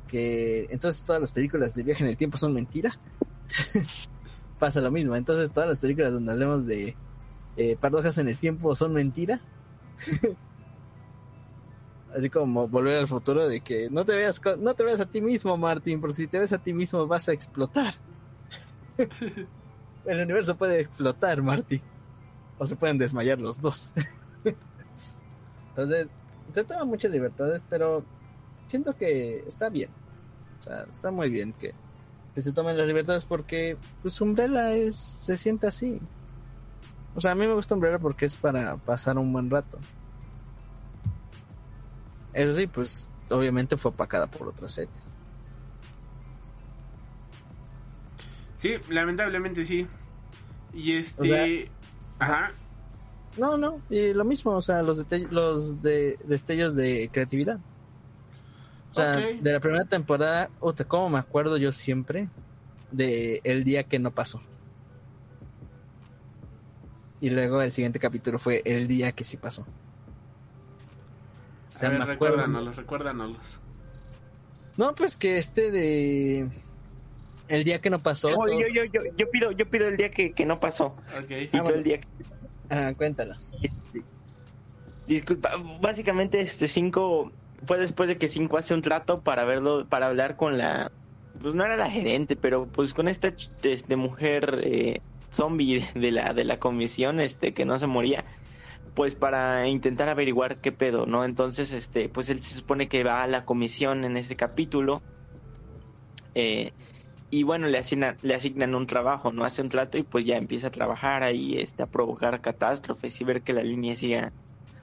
que 0.06 0.66
entonces 0.70 1.04
todas 1.04 1.20
las 1.22 1.32
películas 1.32 1.74
de 1.74 1.84
viaje 1.84 2.04
en 2.04 2.10
el 2.10 2.16
tiempo 2.18 2.38
son 2.38 2.54
mentira. 2.54 2.94
pasa 4.58 4.80
lo 4.80 4.90
mismo, 4.90 5.16
entonces 5.16 5.52
todas 5.52 5.68
las 5.68 5.78
películas 5.78 6.12
donde 6.12 6.32
hablemos 6.32 6.66
de 6.66 6.96
eh, 7.56 7.76
paradojas 7.76 8.18
en 8.18 8.28
el 8.28 8.38
tiempo 8.38 8.74
son 8.74 8.94
mentira. 8.94 9.42
Así 12.16 12.30
como 12.30 12.68
volver 12.68 12.98
al 12.98 13.08
futuro 13.08 13.48
de 13.48 13.60
que 13.60 13.90
no 13.90 14.04
te 14.04 14.16
veas 14.16 14.40
no 14.58 14.74
te 14.74 14.84
veas 14.84 15.00
a 15.00 15.06
ti 15.06 15.20
mismo, 15.20 15.56
Martín, 15.56 16.00
porque 16.00 16.16
si 16.16 16.26
te 16.26 16.38
ves 16.38 16.52
a 16.52 16.58
ti 16.58 16.72
mismo 16.72 17.06
vas 17.06 17.28
a 17.28 17.32
explotar. 17.32 17.94
El 20.04 20.20
universo 20.20 20.56
puede 20.56 20.80
explotar, 20.80 21.42
Marty. 21.42 21.82
O 22.56 22.66
se 22.66 22.76
pueden 22.76 22.98
desmayar 22.98 23.40
los 23.40 23.60
dos. 23.60 23.92
Entonces, 25.68 26.10
se 26.52 26.64
toman 26.64 26.88
muchas 26.88 27.12
libertades, 27.12 27.62
pero 27.68 28.04
siento 28.66 28.96
que 28.96 29.44
está 29.46 29.68
bien. 29.68 29.90
O 30.58 30.62
sea, 30.62 30.86
está 30.90 31.10
muy 31.10 31.30
bien 31.30 31.52
que, 31.52 31.74
que 32.34 32.42
se 32.42 32.52
tomen 32.52 32.76
las 32.76 32.86
libertades 32.86 33.26
porque 33.26 33.76
pues 34.02 34.20
Umbrella 34.20 34.72
es 34.72 34.96
se 34.96 35.36
siente 35.36 35.66
así. 35.66 36.00
O 37.14 37.20
sea, 37.20 37.32
a 37.32 37.34
mí 37.34 37.46
me 37.46 37.54
gusta 37.54 37.74
Umbrella 37.74 37.98
porque 37.98 38.24
es 38.24 38.36
para 38.36 38.76
pasar 38.76 39.18
un 39.18 39.32
buen 39.32 39.50
rato. 39.50 39.78
Eso 42.38 42.54
sí, 42.54 42.66
pues 42.68 43.10
obviamente 43.30 43.76
fue 43.76 43.90
opacada 43.90 44.28
por 44.28 44.46
otras 44.48 44.70
series. 44.72 44.94
Sí, 48.58 48.74
lamentablemente 48.88 49.64
sí. 49.64 49.86
Y 50.72 50.92
este... 50.92 51.22
O 51.22 51.24
sea- 51.26 51.68
Ajá. 52.20 52.52
No, 53.36 53.56
no, 53.56 53.80
y 53.90 54.12
lo 54.14 54.24
mismo, 54.24 54.52
o 54.52 54.60
sea, 54.62 54.82
los, 54.82 55.06
los 55.30 55.80
de 55.82 56.16
destellos 56.24 56.74
de 56.74 57.08
creatividad. 57.12 57.58
O 58.90 58.94
sea, 58.94 59.16
de 59.16 59.52
la 59.52 59.60
primera 59.60 59.84
temporada, 59.84 60.50
otra, 60.58 60.86
como 60.86 61.08
me 61.10 61.18
acuerdo 61.18 61.56
yo 61.56 61.70
siempre 61.70 62.28
de 62.90 63.40
el 63.44 63.62
día 63.62 63.84
que 63.84 63.98
no 64.00 64.10
pasó. 64.12 64.40
Y 67.20 67.30
luego 67.30 67.62
el 67.62 67.70
siguiente 67.72 68.00
capítulo 68.00 68.38
fue 68.40 68.62
el 68.64 68.88
día 68.88 69.12
que 69.12 69.22
sí 69.24 69.36
pasó. 69.36 69.64
Sea, 71.68 71.88
a 71.90 71.92
ver, 71.92 72.06
recuérdanos, 72.06 72.76
recuérdanos. 72.76 73.36
No, 74.76 74.94
pues 74.94 75.16
que 75.16 75.38
este 75.38 75.70
de 75.70 76.48
el 77.48 77.64
día 77.64 77.80
que 77.80 77.90
no 77.90 77.98
pasó. 78.00 78.28
Oh, 78.28 78.46
todo- 78.46 78.60
yo, 78.60 78.66
yo, 78.68 78.84
yo, 78.84 79.00
yo 79.16 79.30
pido, 79.30 79.52
yo 79.52 79.66
pido 79.68 79.88
el 79.88 79.96
día 79.96 80.10
que, 80.10 80.32
que 80.32 80.46
no 80.46 80.60
pasó. 80.60 80.96
Ok. 81.18 81.30
Y 81.30 81.44
Ah, 81.46 81.50
todo 81.52 81.62
bueno. 81.62 81.78
el 81.78 81.84
día 81.84 82.00
que 82.00 82.08
Ah, 82.70 82.92
cuéntala. 82.96 83.38
este, 83.62 84.02
disculpa, 85.06 85.50
básicamente 85.80 86.40
este 86.40 86.68
cinco 86.68 87.32
fue 87.66 87.78
después 87.78 88.08
de 88.08 88.18
que 88.18 88.28
Cinco 88.28 88.56
hace 88.58 88.72
un 88.74 88.82
trato 88.82 89.20
para 89.22 89.44
verlo, 89.44 89.86
para 89.88 90.06
hablar 90.06 90.36
con 90.36 90.58
la, 90.58 90.92
pues 91.40 91.54
no 91.54 91.64
era 91.64 91.76
la 91.76 91.90
gerente, 91.90 92.36
pero 92.36 92.66
pues 92.66 92.94
con 92.94 93.08
esta 93.08 93.32
este, 93.62 93.96
mujer 93.96 94.60
eh, 94.62 95.00
zombie 95.32 95.84
de 95.94 96.12
la 96.12 96.34
de 96.34 96.44
la 96.44 96.58
comisión, 96.60 97.18
este 97.20 97.54
que 97.54 97.64
no 97.64 97.76
se 97.78 97.86
moría, 97.88 98.24
pues 98.98 99.14
para 99.16 99.68
intentar 99.68 100.08
averiguar 100.08 100.60
qué 100.60 100.72
pedo, 100.72 101.06
¿no? 101.06 101.24
Entonces, 101.24 101.72
este, 101.72 102.08
pues 102.08 102.30
él 102.30 102.42
se 102.42 102.56
supone 102.56 102.88
que 102.88 103.04
va 103.04 103.22
a 103.22 103.28
la 103.28 103.44
comisión 103.44 104.04
en 104.04 104.16
ese 104.16 104.36
capítulo. 104.36 105.04
eh, 106.34 106.72
y 107.30 107.44
bueno, 107.44 107.68
le 107.68 107.78
asignan, 107.78 108.18
le 108.22 108.34
asignan 108.34 108.74
un 108.74 108.86
trabajo, 108.88 109.32
no 109.32 109.44
hace 109.44 109.62
un 109.62 109.70
trato 109.70 109.98
y 109.98 110.04
pues 110.04 110.24
ya 110.26 110.36
empieza 110.36 110.68
a 110.68 110.70
trabajar 110.72 111.22
ahí, 111.24 111.56
este, 111.58 111.82
a 111.84 111.88
provocar 111.88 112.40
catástrofes 112.42 113.20
y 113.20 113.24
ver 113.24 113.42
que 113.44 113.54
la 113.54 113.62
línea 113.64 113.96
siga 113.96 114.34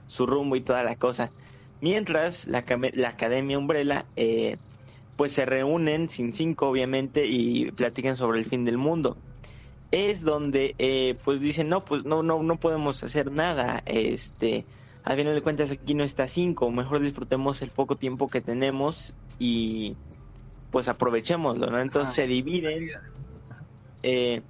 su 0.07 0.25
rumbo 0.27 0.55
y 0.57 0.63
toda 0.63 0.83
la 0.83 0.97
cosa. 0.97 1.33
Mientras 1.81 2.47
la, 2.47 2.65
la 2.93 3.09
Academia 3.09 3.59
Umbrella, 3.59 4.09
eh, 4.15 4.59
pues 5.17 5.33
se 5.33 5.45
reúnen 5.45 6.09
sin 6.09 6.33
cinco 6.33 6.69
obviamente 6.69 7.25
y 7.27 7.71
platican 7.73 8.17
sobre 8.17 8.39
el 8.39 8.45
fin 8.47 8.65
del 8.65 8.77
mundo. 8.79 9.24
Es 9.97 10.23
donde 10.23 10.75
eh, 10.77 11.19
pues 11.23 11.39
dicen 11.39 11.69
no 11.69 11.85
pues 11.85 12.03
no 12.05 12.21
no 12.21 12.43
no 12.43 12.59
podemos 12.59 13.01
hacer 13.03 13.31
nada 13.31 13.81
este 13.85 14.67
al 15.03 15.15
final 15.17 15.35
de 15.35 15.41
cuentas 15.41 15.71
aquí 15.71 15.93
no 15.95 16.03
está 16.03 16.27
cinco 16.27 16.69
mejor 16.71 16.99
disfrutemos 17.01 17.61
el 17.61 17.71
poco 17.71 17.95
tiempo 17.97 18.29
que 18.29 18.41
tenemos 18.41 19.15
y 19.37 19.97
pues 20.71 20.87
aprovechémoslo 20.89 21.67
no 21.71 21.79
entonces 21.79 22.15
se 22.15 22.27
dividen 22.27 22.89
eh, 24.03 24.43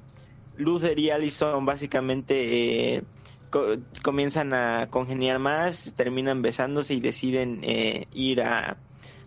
Luther 0.54 1.00
y 1.00 1.10
Allison 1.12 1.66
básicamente 1.66 2.96
eh, 2.98 3.04
co- 3.50 3.76
comienzan 4.04 4.54
a 4.54 4.90
congeniar 4.90 5.40
más 5.40 5.96
terminan 5.96 6.42
besándose 6.42 6.94
y 6.96 7.02
deciden 7.02 7.62
eh, 7.64 8.08
ir 8.12 8.42
a 8.42 8.84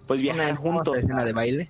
pues 0.07 0.21
viajar 0.23 0.51
Una 0.53 0.61
juntos 0.61 0.99
escena 0.99 1.25
de 1.25 1.33
baile. 1.33 1.69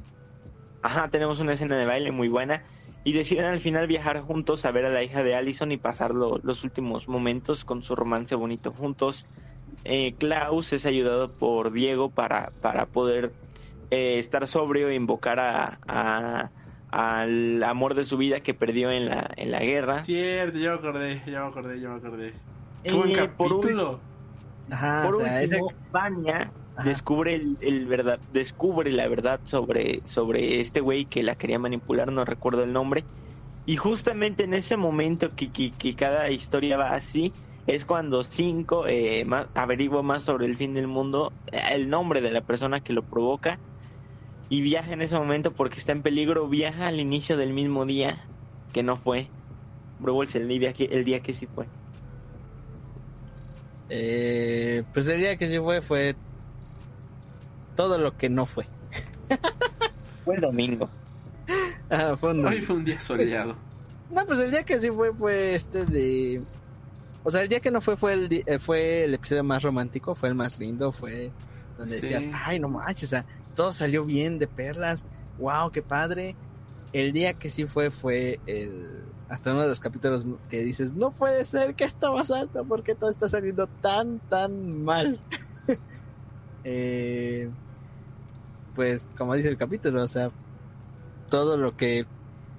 Ajá, 0.80 1.08
tenemos 1.10 1.40
una 1.40 1.52
escena 1.54 1.76
de 1.76 1.86
baile 1.86 2.12
muy 2.12 2.28
buena. 2.28 2.64
Y 3.08 3.12
deciden 3.14 3.46
al 3.46 3.60
final 3.60 3.86
viajar 3.86 4.20
juntos 4.20 4.64
a 4.66 4.70
ver 4.70 4.84
a 4.84 4.90
la 4.90 5.02
hija 5.02 5.22
de 5.22 5.34
Allison 5.34 5.72
y 5.72 5.78
pasar 5.78 6.12
lo- 6.14 6.38
los 6.42 6.62
últimos 6.62 7.08
momentos 7.08 7.64
con 7.64 7.82
su 7.82 7.96
romance 7.96 8.34
bonito 8.34 8.72
juntos. 8.74 9.26
Eh, 9.84 10.16
Klaus 10.18 10.72
es 10.74 10.84
ayudado 10.84 11.34
por 11.36 11.72
Diego 11.72 12.12
para, 12.12 12.52
para 12.60 12.90
poder 12.90 13.34
eh, 13.90 14.18
estar 14.18 14.46
sobrio 14.46 14.90
e 14.90 14.94
invocar 14.94 15.40
a, 15.40 15.80
a- 15.88 16.52
al 16.88 17.62
amor 17.64 17.94
de 17.94 18.04
su 18.04 18.18
vida 18.18 18.42
que 18.42 18.52
perdió 18.54 18.90
en 18.90 19.08
la, 19.08 19.30
en 19.36 19.52
la 19.52 19.60
guerra. 19.60 20.02
Cierto, 20.02 20.58
ya 20.58 20.70
me 20.72 20.76
acordé, 20.78 21.22
ya 21.26 21.40
me 21.42 21.48
acordé, 21.48 21.80
ya 21.80 21.88
me 21.90 21.96
acordé. 21.96 22.42
Qué 22.82 22.92
buen 22.92 23.10
Eh, 23.12 23.28
por 23.36 23.52
un- 23.54 23.60
capítulo. 23.60 24.04
Ajá, 24.70 25.06
Por 25.06 25.14
o 25.14 25.18
sea, 25.18 25.40
ese- 25.42 25.56
último, 25.56 25.72
Vania 25.90 26.54
Ajá. 26.78 26.90
descubre 26.90 27.34
el, 27.34 27.58
el 27.60 27.86
verdad, 27.88 28.22
descubre 28.28 28.92
la 28.92 29.08
verdad 29.08 29.42
sobre, 29.44 30.02
sobre 30.06 30.60
este 30.60 30.80
güey 30.80 31.06
que 31.06 31.22
la 31.24 31.36
quería 31.36 31.58
manipular, 31.58 32.12
no 32.12 32.24
recuerdo 32.24 32.64
el 32.64 32.72
nombre. 32.72 33.08
Y 33.66 33.76
justamente 33.76 34.44
en 34.44 34.54
ese 34.54 34.76
momento 34.78 35.34
que, 35.34 35.52
que, 35.52 35.76
que 35.76 35.96
cada 35.96 36.30
historia 36.30 36.76
va 36.78 36.94
así, 36.94 37.36
es 37.66 37.84
cuando 37.86 38.24
Cinco 38.24 38.86
eh, 38.88 39.24
ma- 39.26 39.50
averigua 39.54 40.02
más 40.02 40.24
sobre 40.24 40.46
el 40.46 40.56
fin 40.56 40.74
del 40.74 40.88
mundo, 40.88 41.36
eh, 41.52 41.60
el 41.72 41.90
nombre 41.90 42.20
de 42.22 42.32
la 42.32 42.42
persona 42.42 42.80
que 42.80 42.92
lo 42.94 43.04
provoca, 43.06 43.62
y 44.48 44.62
viaja 44.62 44.92
en 44.92 45.02
ese 45.02 45.16
momento 45.16 45.54
porque 45.54 45.78
está 45.80 45.92
en 45.92 46.02
peligro, 46.02 46.48
viaja 46.48 46.88
al 46.88 47.00
inicio 47.00 47.36
del 47.36 47.52
mismo 47.54 47.86
día 47.86 48.30
que 48.72 48.82
no 48.82 48.96
fue. 48.98 49.34
Brawls 49.98 50.34
el 50.36 50.48
día 50.48 50.74
que, 50.74 50.84
el 50.86 51.04
día 51.04 51.20
que 51.22 51.34
sí 51.34 51.48
fue. 51.48 51.70
eh, 53.88 54.84
pues 54.92 55.08
el 55.08 55.20
día 55.20 55.36
que 55.36 55.46
sí 55.46 55.58
fue, 55.58 55.80
fue 55.82 56.18
todo 57.78 57.96
lo 57.96 58.16
que 58.16 58.28
no 58.28 58.44
fue. 58.44 58.68
Fue 60.24 60.34
el 60.34 60.40
domingo. 60.40 60.90
Ajá, 61.88 62.16
fue 62.16 62.32
un 62.32 62.44
Hoy 62.44 62.60
fue 62.60 62.74
un 62.74 62.84
día 62.84 63.00
soleado. 63.00 63.56
No, 64.08 64.22
pues 64.26 64.40
el 64.40 64.50
día 64.50 64.64
que 64.64 64.80
sí 64.80 64.90
fue 64.90 65.14
fue 65.16 65.54
este 65.54 65.86
de 65.86 66.44
o 67.22 67.30
sea, 67.30 67.42
el 67.42 67.48
día 67.48 67.60
que 67.60 67.70
no 67.70 67.80
fue 67.80 67.96
fue 67.96 68.14
el 68.14 68.28
di- 68.28 68.42
eh, 68.46 68.58
fue 68.58 69.04
el 69.04 69.14
episodio 69.14 69.44
más 69.44 69.62
romántico, 69.62 70.16
fue 70.16 70.28
el 70.28 70.34
más 70.34 70.58
lindo, 70.58 70.90
fue 70.90 71.36
donde 71.76 71.94
Sí. 72.00 72.02
decías, 72.02 72.28
"Ay, 72.32 72.58
no 72.58 72.68
manches, 72.68 73.04
o 73.04 73.06
sea, 73.10 73.26
todo 73.54 73.70
salió 73.70 74.04
bien 74.04 74.40
de 74.40 74.48
perlas. 74.48 75.06
Wow, 75.36 75.70
qué 75.70 75.82
padre." 75.82 76.36
El 76.90 77.12
día 77.12 77.32
que 77.34 77.48
sí 77.48 77.66
fue 77.68 77.92
fue 77.92 78.42
el 78.44 79.14
hasta 79.28 79.52
uno 79.52 79.62
de 79.62 79.68
los 79.68 79.78
capítulos 79.78 80.26
que 80.48 80.62
dices, 80.62 80.94
"No 80.94 81.12
puede 81.12 81.44
ser, 81.44 81.76
¿qué 81.76 81.84
está 81.84 82.12
pasando? 82.12 82.66
¿Por 82.66 82.82
qué 82.82 82.96
todo 82.96 83.08
está 83.08 83.28
saliendo 83.28 83.68
tan 83.80 84.20
tan 84.28 84.82
mal?" 84.82 85.22
eh 86.64 87.52
pues 88.78 89.08
como 89.18 89.34
dice 89.34 89.48
el 89.48 89.56
capítulo, 89.56 90.04
o 90.04 90.06
sea, 90.06 90.30
todo 91.28 91.56
lo 91.56 91.76
que 91.76 92.06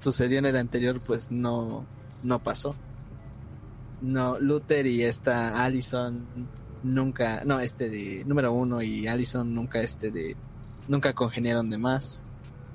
sucedió 0.02 0.40
en 0.40 0.48
el 0.48 0.58
anterior 0.58 1.00
pues 1.00 1.32
no 1.32 1.86
no 2.24 2.40
pasó. 2.40 2.76
No, 4.02 4.38
Luther 4.38 4.86
y 4.86 5.06
esta 5.06 5.64
Allison 5.64 6.26
nunca, 6.84 7.44
no, 7.46 7.62
este 7.62 7.88
de 7.90 8.26
número 8.26 8.52
uno 8.52 8.82
y 8.82 9.08
Allison 9.08 9.56
nunca 9.56 9.80
este 9.80 10.12
de 10.12 10.36
nunca 10.90 11.14
congeniaron 11.14 11.70
de 11.70 11.78
más. 11.78 12.22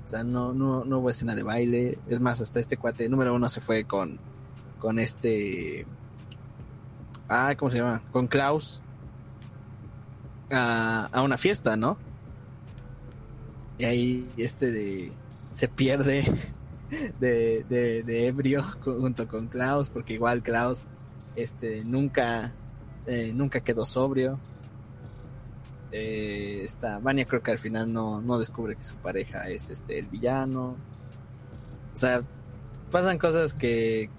O 0.05 0.07
sea, 0.07 0.23
no, 0.23 0.51
no, 0.51 0.83
no 0.83 0.97
hubo 0.97 1.11
escena 1.11 1.35
de 1.35 1.43
baile. 1.43 1.99
Es 2.07 2.21
más, 2.21 2.41
hasta 2.41 2.59
este 2.59 2.77
cuate 2.77 3.09
número 3.09 3.35
uno 3.35 3.47
se 3.47 3.61
fue 3.61 3.83
con 3.83 4.17
con 4.79 4.97
este 4.97 5.85
ah, 7.29 7.53
¿cómo 7.55 7.69
se 7.69 7.77
llama? 7.77 8.01
Con 8.11 8.25
Klaus 8.25 8.81
a, 10.51 11.09
a 11.11 11.21
una 11.21 11.37
fiesta, 11.37 11.77
¿no? 11.77 11.99
Y 13.77 13.85
ahí 13.85 14.33
este 14.37 14.71
de 14.71 15.19
se 15.51 15.67
pierde 15.69 16.23
de, 17.17 17.63
de, 17.65 18.03
de 18.03 18.27
ebrio 18.27 18.63
junto 18.81 19.27
con 19.27 19.49
Klaus, 19.49 19.89
porque 19.89 20.13
igual 20.13 20.43
Klaus 20.43 20.87
este 21.35 21.83
nunca 21.85 22.59
eh, 23.05 23.33
nunca 23.33 23.61
quedó 23.61 23.85
sobrio. 23.85 24.43
Eh, 25.91 26.61
esta 26.63 26.99
Vania 26.99 27.25
creo 27.25 27.41
que 27.41 27.51
al 27.51 27.57
final 27.59 27.91
no, 27.91 28.21
no 28.21 28.37
descubre 28.39 28.75
que 28.75 28.83
su 28.83 28.97
pareja 28.99 29.49
es 29.49 29.69
este 29.69 29.97
el 29.99 30.07
villano. 30.09 30.83
O 31.93 31.97
sea, 31.97 32.25
pasan 32.89 33.17
cosas 33.19 33.53
que 33.53 34.13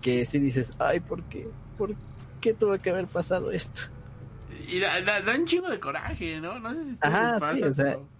que 0.00 0.26
si 0.26 0.38
dices, 0.40 0.72
ay, 0.78 1.00
¿por 1.00 1.26
qué? 1.26 1.56
¿Por 1.76 1.98
qué 2.40 2.54
tuvo 2.54 2.78
que 2.80 2.90
haber 2.90 3.08
pasado 3.08 3.50
esto? 3.52 3.82
Y 4.48 4.78
da, 4.80 5.00
da- 5.00 5.20
da 5.22 5.34
un 5.34 5.46
chingo 5.46 5.68
de 5.70 5.80
coraje, 5.80 6.40
¿no? 6.40 6.58
No 6.58 6.74
sé 6.74 6.84
si 6.84 6.92
ustedes 6.92 7.18
Ajá, 7.18 7.20
les 7.20 7.32
sí, 7.40 7.62
pasa, 7.62 7.66
o 7.66 7.72
sea, 7.72 7.84
pero- 7.84 8.13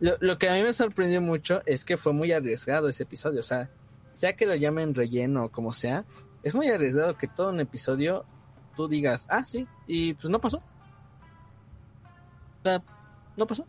Lo, 0.00 0.16
lo 0.20 0.38
que 0.38 0.48
a 0.48 0.54
mí 0.54 0.62
me 0.62 0.72
sorprendió 0.72 1.20
mucho 1.20 1.60
es 1.66 1.84
que 1.84 1.96
fue 1.96 2.12
muy 2.12 2.32
arriesgado 2.32 2.88
ese 2.88 3.02
episodio. 3.02 3.40
O 3.40 3.44
sea, 3.44 3.70
sea 4.12 4.34
que 4.34 4.46
lo 4.46 4.54
llamen 4.54 4.94
relleno 4.94 5.44
o 5.44 5.48
como 5.50 5.72
sea, 5.72 6.04
es 6.42 6.54
muy 6.54 6.68
arriesgado 6.68 7.16
que 7.16 7.28
todo 7.28 7.50
un 7.50 7.60
episodio 7.60 8.24
tú 8.76 8.88
digas, 8.88 9.26
ah, 9.30 9.44
sí, 9.44 9.66
y 9.86 10.14
pues 10.14 10.30
no 10.30 10.40
pasó. 10.40 10.58
O 10.58 10.62
sea, 12.62 12.82
no 13.36 13.46
pasó. 13.46 13.66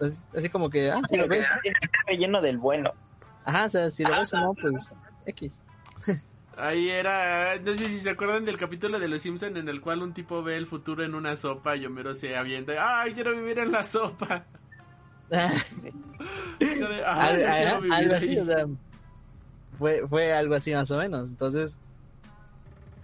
Así, 0.00 0.22
así 0.36 0.48
como 0.48 0.68
que, 0.68 0.90
ah, 0.90 1.00
si 1.08 1.16
lo 1.16 1.26
ves. 1.26 1.46
Relleno 2.06 2.40
del 2.40 2.58
bueno. 2.58 2.92
Ajá, 3.44 3.64
o 3.64 3.68
sea, 3.68 3.90
si 3.90 4.04
lo 4.04 4.10
ves 4.10 4.32
o 4.34 4.40
no, 4.40 4.54
pues 4.54 4.96
X. 5.26 5.60
Ahí 6.56 6.88
era, 6.88 7.58
no 7.60 7.74
sé 7.74 7.88
si 7.88 7.98
se 8.00 8.10
acuerdan 8.10 8.46
del 8.46 8.56
capítulo 8.56 8.98
de 8.98 9.08
Los 9.08 9.20
Simpson 9.22 9.56
en 9.58 9.68
el 9.68 9.80
cual 9.82 10.02
un 10.02 10.14
tipo 10.14 10.42
ve 10.42 10.56
el 10.56 10.66
futuro 10.66 11.04
en 11.04 11.14
una 11.14 11.36
sopa 11.36 11.76
y 11.76 11.84
Homero 11.84 12.14
se 12.14 12.34
avienta, 12.34 13.00
¡ay, 13.00 13.12
quiero 13.12 13.36
vivir 13.36 13.58
en 13.58 13.72
la 13.72 13.84
sopa! 13.84 14.46
Yo 16.60 16.88
de, 16.88 17.04
"Ay, 17.04 17.04
Al- 17.04 17.40
yo 17.40 17.44
quiero 17.46 17.68
ajá, 17.68 17.78
vivir 17.80 17.92
algo 17.92 18.14
ahí". 18.14 18.18
así, 18.18 18.38
o 18.38 18.46
sea, 18.46 18.66
fue, 19.78 20.08
fue 20.08 20.32
algo 20.32 20.54
así 20.54 20.72
más 20.72 20.90
o 20.90 20.96
menos. 20.98 21.28
Entonces, 21.28 21.78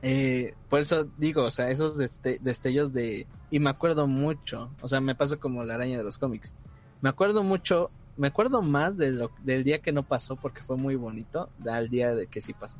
eh, 0.00 0.54
por 0.70 0.80
eso 0.80 1.06
digo, 1.18 1.44
o 1.44 1.50
sea, 1.50 1.70
esos 1.70 1.98
deste- 1.98 2.38
destellos 2.40 2.92
de... 2.92 3.26
Y 3.50 3.60
me 3.60 3.68
acuerdo 3.70 4.06
mucho, 4.06 4.70
o 4.80 4.88
sea, 4.88 5.00
me 5.02 5.14
pasó 5.14 5.38
como 5.38 5.62
la 5.64 5.74
araña 5.74 5.98
de 5.98 6.04
los 6.04 6.16
cómics. 6.16 6.54
Me 7.02 7.10
acuerdo 7.10 7.42
mucho, 7.42 7.90
me 8.16 8.28
acuerdo 8.28 8.62
más 8.62 8.96
de 8.96 9.10
lo, 9.10 9.30
del 9.42 9.62
día 9.62 9.80
que 9.80 9.92
no 9.92 10.02
pasó 10.04 10.36
porque 10.36 10.62
fue 10.62 10.76
muy 10.78 10.94
bonito, 10.96 11.50
al 11.68 11.90
día 11.90 12.14
de 12.14 12.26
que 12.28 12.40
sí 12.40 12.54
pasó. 12.54 12.78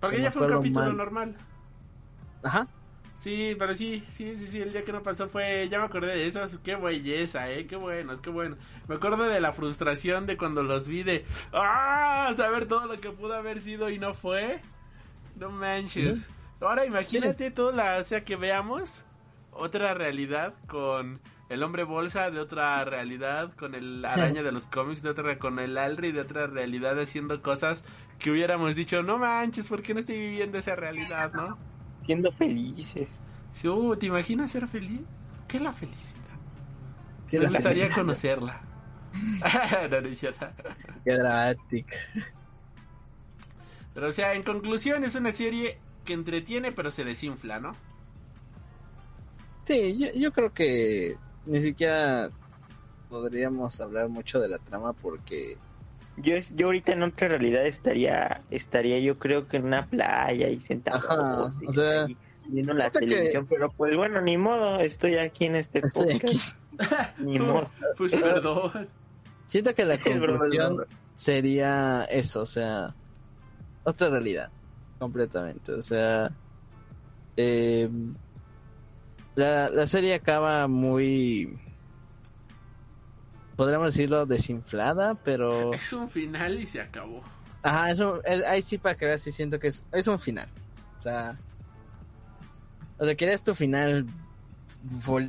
Porque 0.00 0.20
ya 0.20 0.30
fue 0.30 0.46
un 0.46 0.52
capítulo 0.52 0.86
mal. 0.86 0.96
normal. 0.96 1.36
Ajá. 2.42 2.68
Sí, 3.18 3.56
pero 3.58 3.74
sí, 3.74 4.04
sí, 4.10 4.36
sí, 4.36 4.46
sí, 4.46 4.60
el 4.60 4.72
día 4.72 4.82
que 4.82 4.92
no 4.92 5.02
pasó 5.02 5.28
fue, 5.28 5.68
ya 5.70 5.78
me 5.78 5.86
acordé 5.86 6.14
de 6.14 6.26
eso, 6.26 6.40
qué 6.62 6.76
belleza, 6.76 7.50
eh, 7.50 7.66
qué 7.66 7.76
bueno, 7.76 8.14
qué 8.20 8.28
bueno. 8.28 8.56
Me 8.88 8.96
acuerdo 8.96 9.24
de 9.24 9.40
la 9.40 9.52
frustración 9.54 10.26
de 10.26 10.36
cuando 10.36 10.62
los 10.62 10.86
vi 10.86 11.02
de, 11.02 11.24
ah, 11.52 12.32
saber 12.36 12.66
todo 12.66 12.86
lo 12.86 13.00
que 13.00 13.10
pudo 13.10 13.34
haber 13.34 13.62
sido 13.62 13.88
y 13.88 13.98
no 13.98 14.12
fue. 14.12 14.60
No 15.36 15.50
manches. 15.50 16.28
Ahora 16.60 16.84
imagínate 16.84 17.50
toda 17.50 17.72
la, 17.72 17.98
o 17.98 18.04
sea, 18.04 18.24
que 18.24 18.36
veamos 18.36 19.04
otra 19.50 19.94
realidad 19.94 20.54
con 20.66 21.20
el 21.48 21.62
hombre 21.62 21.84
bolsa 21.84 22.30
de 22.30 22.40
otra 22.40 22.84
realidad, 22.84 23.52
con 23.54 23.74
el 23.74 24.04
araña 24.04 24.42
de 24.42 24.52
los 24.52 24.66
cómics 24.66 25.02
de 25.02 25.10
otra, 25.10 25.38
con 25.38 25.58
el 25.58 25.78
Alri 25.78 26.12
de 26.12 26.20
otra 26.20 26.46
realidad 26.46 26.98
haciendo 26.98 27.40
cosas 27.40 27.84
que 28.18 28.30
hubiéramos 28.30 28.74
dicho, 28.74 29.02
no 29.02 29.18
manches, 29.18 29.68
¿por 29.68 29.82
qué 29.82 29.94
no 29.94 30.00
estoy 30.00 30.18
viviendo 30.18 30.58
esa 30.58 30.76
realidad, 30.76 31.32
no? 31.32 31.58
Siendo 32.04 32.32
felices. 32.32 33.22
Si, 33.48 33.68
uh, 33.68 33.96
¿Te 33.96 34.06
imaginas 34.06 34.50
ser 34.52 34.68
feliz? 34.68 35.08
¿Qué 35.46 35.58
es 35.58 35.62
la 35.62 35.72
felicidad? 35.72 36.40
¿Qué 37.26 37.40
Me 37.40 37.48
gustaría 37.48 37.88
felicidad? 37.88 37.90
conocerla. 37.90 38.62
No. 40.38 41.00
Qué 41.04 41.12
dramático. 41.14 41.96
Pero 43.94 44.08
o 44.08 44.12
sea, 44.12 44.34
en 44.34 44.42
conclusión 44.44 45.04
es 45.04 45.14
una 45.16 45.32
serie 45.32 45.82
que 46.04 46.12
entretiene 46.12 46.72
pero 46.72 46.90
se 46.90 47.04
desinfla, 47.04 47.58
¿no? 47.60 47.82
Sí, 49.64 49.98
yo, 49.98 50.08
yo 50.14 50.32
creo 50.32 50.52
que 50.52 51.20
ni 51.44 51.60
siquiera 51.60 52.30
podríamos 53.08 53.80
hablar 53.80 54.08
mucho 54.08 54.40
de 54.40 54.48
la 54.48 54.58
trama 54.58 54.92
porque 54.94 55.60
Yo, 56.18 56.36
yo 56.54 56.66
ahorita 56.66 56.92
en 56.92 57.02
otra 57.02 57.28
realidad 57.28 57.66
estaría, 57.66 58.40
estaría 58.50 58.98
yo 59.00 59.18
creo 59.18 59.46
que 59.48 59.58
en 59.58 59.66
una 59.66 59.86
playa 59.86 60.48
y 60.48 60.60
sentado 60.60 60.96
Ajá, 60.98 61.52
o 61.66 61.72
sea, 61.72 62.04
ahí 62.04 62.16
viendo 62.48 62.72
la 62.72 62.90
que- 62.90 63.00
televisión, 63.00 63.46
pero 63.46 63.70
pues 63.70 63.94
bueno, 63.96 64.20
ni 64.22 64.38
modo, 64.38 64.80
estoy 64.80 65.16
aquí 65.16 65.44
en 65.44 65.56
este 65.56 65.80
Estoy 65.86 66.14
podcast. 66.18 66.24
aquí. 66.24 66.40
Ni 67.22 67.38
modo. 67.38 67.70
Pues 67.98 68.14
perdón. 68.20 68.88
siento 69.46 69.74
que 69.74 69.84
la 69.84 69.98
conclusión 69.98 70.76
sería 71.14 72.04
eso, 72.10 72.42
o 72.42 72.46
sea, 72.46 72.94
otra 73.84 74.08
realidad, 74.08 74.50
completamente. 74.98 75.72
O 75.72 75.82
sea, 75.82 76.30
eh, 77.36 77.88
la, 79.34 79.68
la 79.68 79.86
serie 79.86 80.14
acaba 80.14 80.66
muy, 80.66 81.58
podríamos 83.56 83.94
decirlo, 83.94 84.26
desinflada, 84.26 85.14
pero... 85.14 85.72
Es 85.74 85.92
un 85.92 86.08
final 86.08 86.60
y 86.60 86.66
se 86.66 86.80
acabó. 86.80 87.22
Ajá, 87.62 87.90
eso, 87.90 88.22
es- 88.24 88.44
ahí 88.44 88.62
sí 88.62 88.78
para 88.78 88.94
que 88.94 89.06
veas, 89.06 89.22
sí 89.22 89.32
siento 89.32 89.58
que 89.58 89.68
es, 89.68 89.82
es 89.92 90.06
un 90.06 90.18
final. 90.18 90.48
O 90.98 91.02
sea, 91.02 91.38
o 92.98 93.04
sea, 93.04 93.14
quieres 93.14 93.42
tu 93.42 93.54
final 93.54 94.06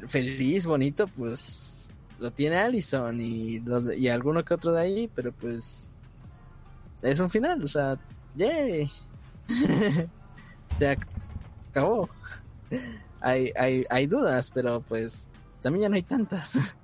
feliz, 0.08 0.66
bonito, 0.66 1.08
pues 1.08 1.94
lo 2.20 2.32
tiene 2.32 2.58
Allison 2.58 3.20
y, 3.22 3.60
los, 3.60 3.92
y 3.96 4.10
alguno 4.10 4.44
que 4.44 4.54
otro 4.54 4.74
de 4.74 4.82
ahí, 4.82 5.12
pero 5.16 5.32
pues 5.32 5.92
es 7.02 7.20
un 7.20 7.30
final, 7.30 7.64
o 7.64 7.68
sea, 7.68 7.98
yay. 8.36 8.92
Se 10.72 10.92
ac- 10.98 11.08
acabó. 11.70 12.10
Hay, 13.22 13.52
hay, 13.56 13.84
hay 13.90 14.08
dudas, 14.08 14.52
pero 14.54 14.82
pues 14.82 15.32
también 15.62 15.84
ya 15.84 15.90
no 15.90 15.96
hay 15.96 16.04
tantas. 16.04 16.76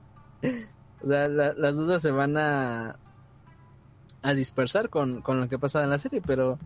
o 1.03 1.07
sea, 1.07 1.27
la- 1.27 1.53
las 1.53 1.75
dudas 1.75 2.01
se 2.01 2.11
van 2.11 2.37
a, 2.37 2.97
a 4.21 4.33
dispersar 4.33 4.89
con, 4.89 5.21
con 5.21 5.39
lo 5.39 5.49
que 5.49 5.59
pasa 5.59 5.83
en 5.83 5.89
la 5.89 5.97
serie, 5.97 6.21
pero 6.25 6.57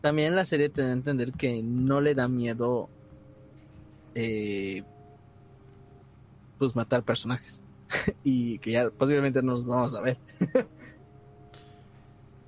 también 0.00 0.36
la 0.36 0.44
serie 0.44 0.68
te 0.68 0.82
da 0.82 0.88
a 0.88 0.92
entender 0.92 1.32
que 1.32 1.62
no 1.62 2.00
le 2.00 2.14
da 2.14 2.28
miedo 2.28 2.90
eh, 4.14 4.84
pues 6.58 6.76
matar 6.76 7.02
personajes 7.02 7.60
y 8.22 8.58
que 8.58 8.72
ya 8.72 8.90
posiblemente 8.90 9.42
no 9.42 9.52
los 9.52 9.66
vamos 9.66 9.94
a 9.94 10.02
ver. 10.02 10.18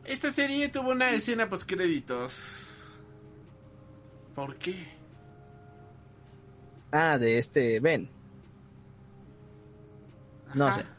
Esta 0.04 0.30
serie 0.30 0.68
tuvo 0.68 0.90
una 0.90 1.10
escena 1.10 1.48
post 1.50 1.68
créditos. 1.68 2.72
¿Por 4.34 4.56
qué? 4.56 4.86
Ah, 6.92 7.18
de 7.18 7.38
este 7.38 7.80
Ben. 7.80 8.10
No 10.54 10.68
Ajá. 10.68 10.72
sé. 10.72 10.95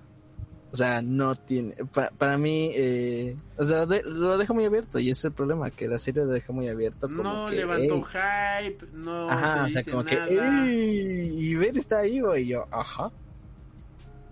O 0.69 0.76
sea, 0.76 1.02
no 1.02 1.34
tiene. 1.35 1.76
pa- 1.94 2.11
para 2.18 2.38
mí, 2.38 2.72
eh, 2.73 3.38
o 3.57 3.64
sea, 3.64 3.85
de- 3.85 4.03
lo 4.03 4.38
deja 4.38 4.53
muy 4.53 4.65
abierto 4.65 4.99
y 4.99 5.10
ese 5.10 5.19
es 5.19 5.26
el 5.26 5.34
problema, 5.34 5.72
que 5.72 5.88
la 5.88 5.98
serie 5.98 6.23
lo 6.26 6.31
deja 6.34 6.52
muy 6.52 6.68
abierto. 6.68 7.07
Como 7.07 7.23
No 7.23 7.45
que, 7.48 7.56
levantó 7.56 7.95
"Ey". 7.95 8.03
hype, 8.73 8.88
no 8.91 9.30
Ajá, 9.30 9.64
o 9.65 9.69
sea, 9.69 9.84
como 9.84 10.03
nada. 10.03 10.26
que. 10.27 10.34
"Ey", 10.35 11.30
Y 11.49 11.56
Ben 11.56 11.77
está 11.77 11.99
ahí, 11.99 12.19
güey. 12.19 12.44
Y 12.44 12.48
yo, 12.48 12.68
ajá. 12.69 13.11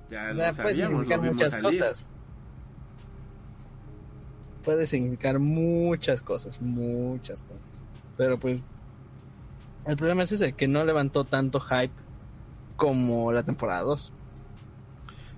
Ya 0.09 0.29
O 0.29 0.33
sea, 0.33 0.49
lo 0.49 0.55
puede 0.55 0.69
sabíamos, 0.69 0.91
significar 0.91 1.19
lo 1.19 1.31
muchas 1.31 1.57
cosas. 1.57 2.13
Puede 4.61 4.85
significar 4.87 5.39
muchas 5.39 6.21
cosas, 6.21 6.59
muchas 6.59 7.43
cosas. 7.43 7.71
Pero 8.17 8.37
pues, 8.39 8.61
el 9.85 9.95
problema 9.95 10.23
es 10.23 10.31
ese, 10.31 10.53
que 10.53 10.67
no 10.67 10.83
levantó 10.83 11.23
tanto 11.23 11.59
hype 11.59 11.93
como 12.75 13.31
la 13.31 13.43
temporada 13.43 13.81
2. 13.81 14.11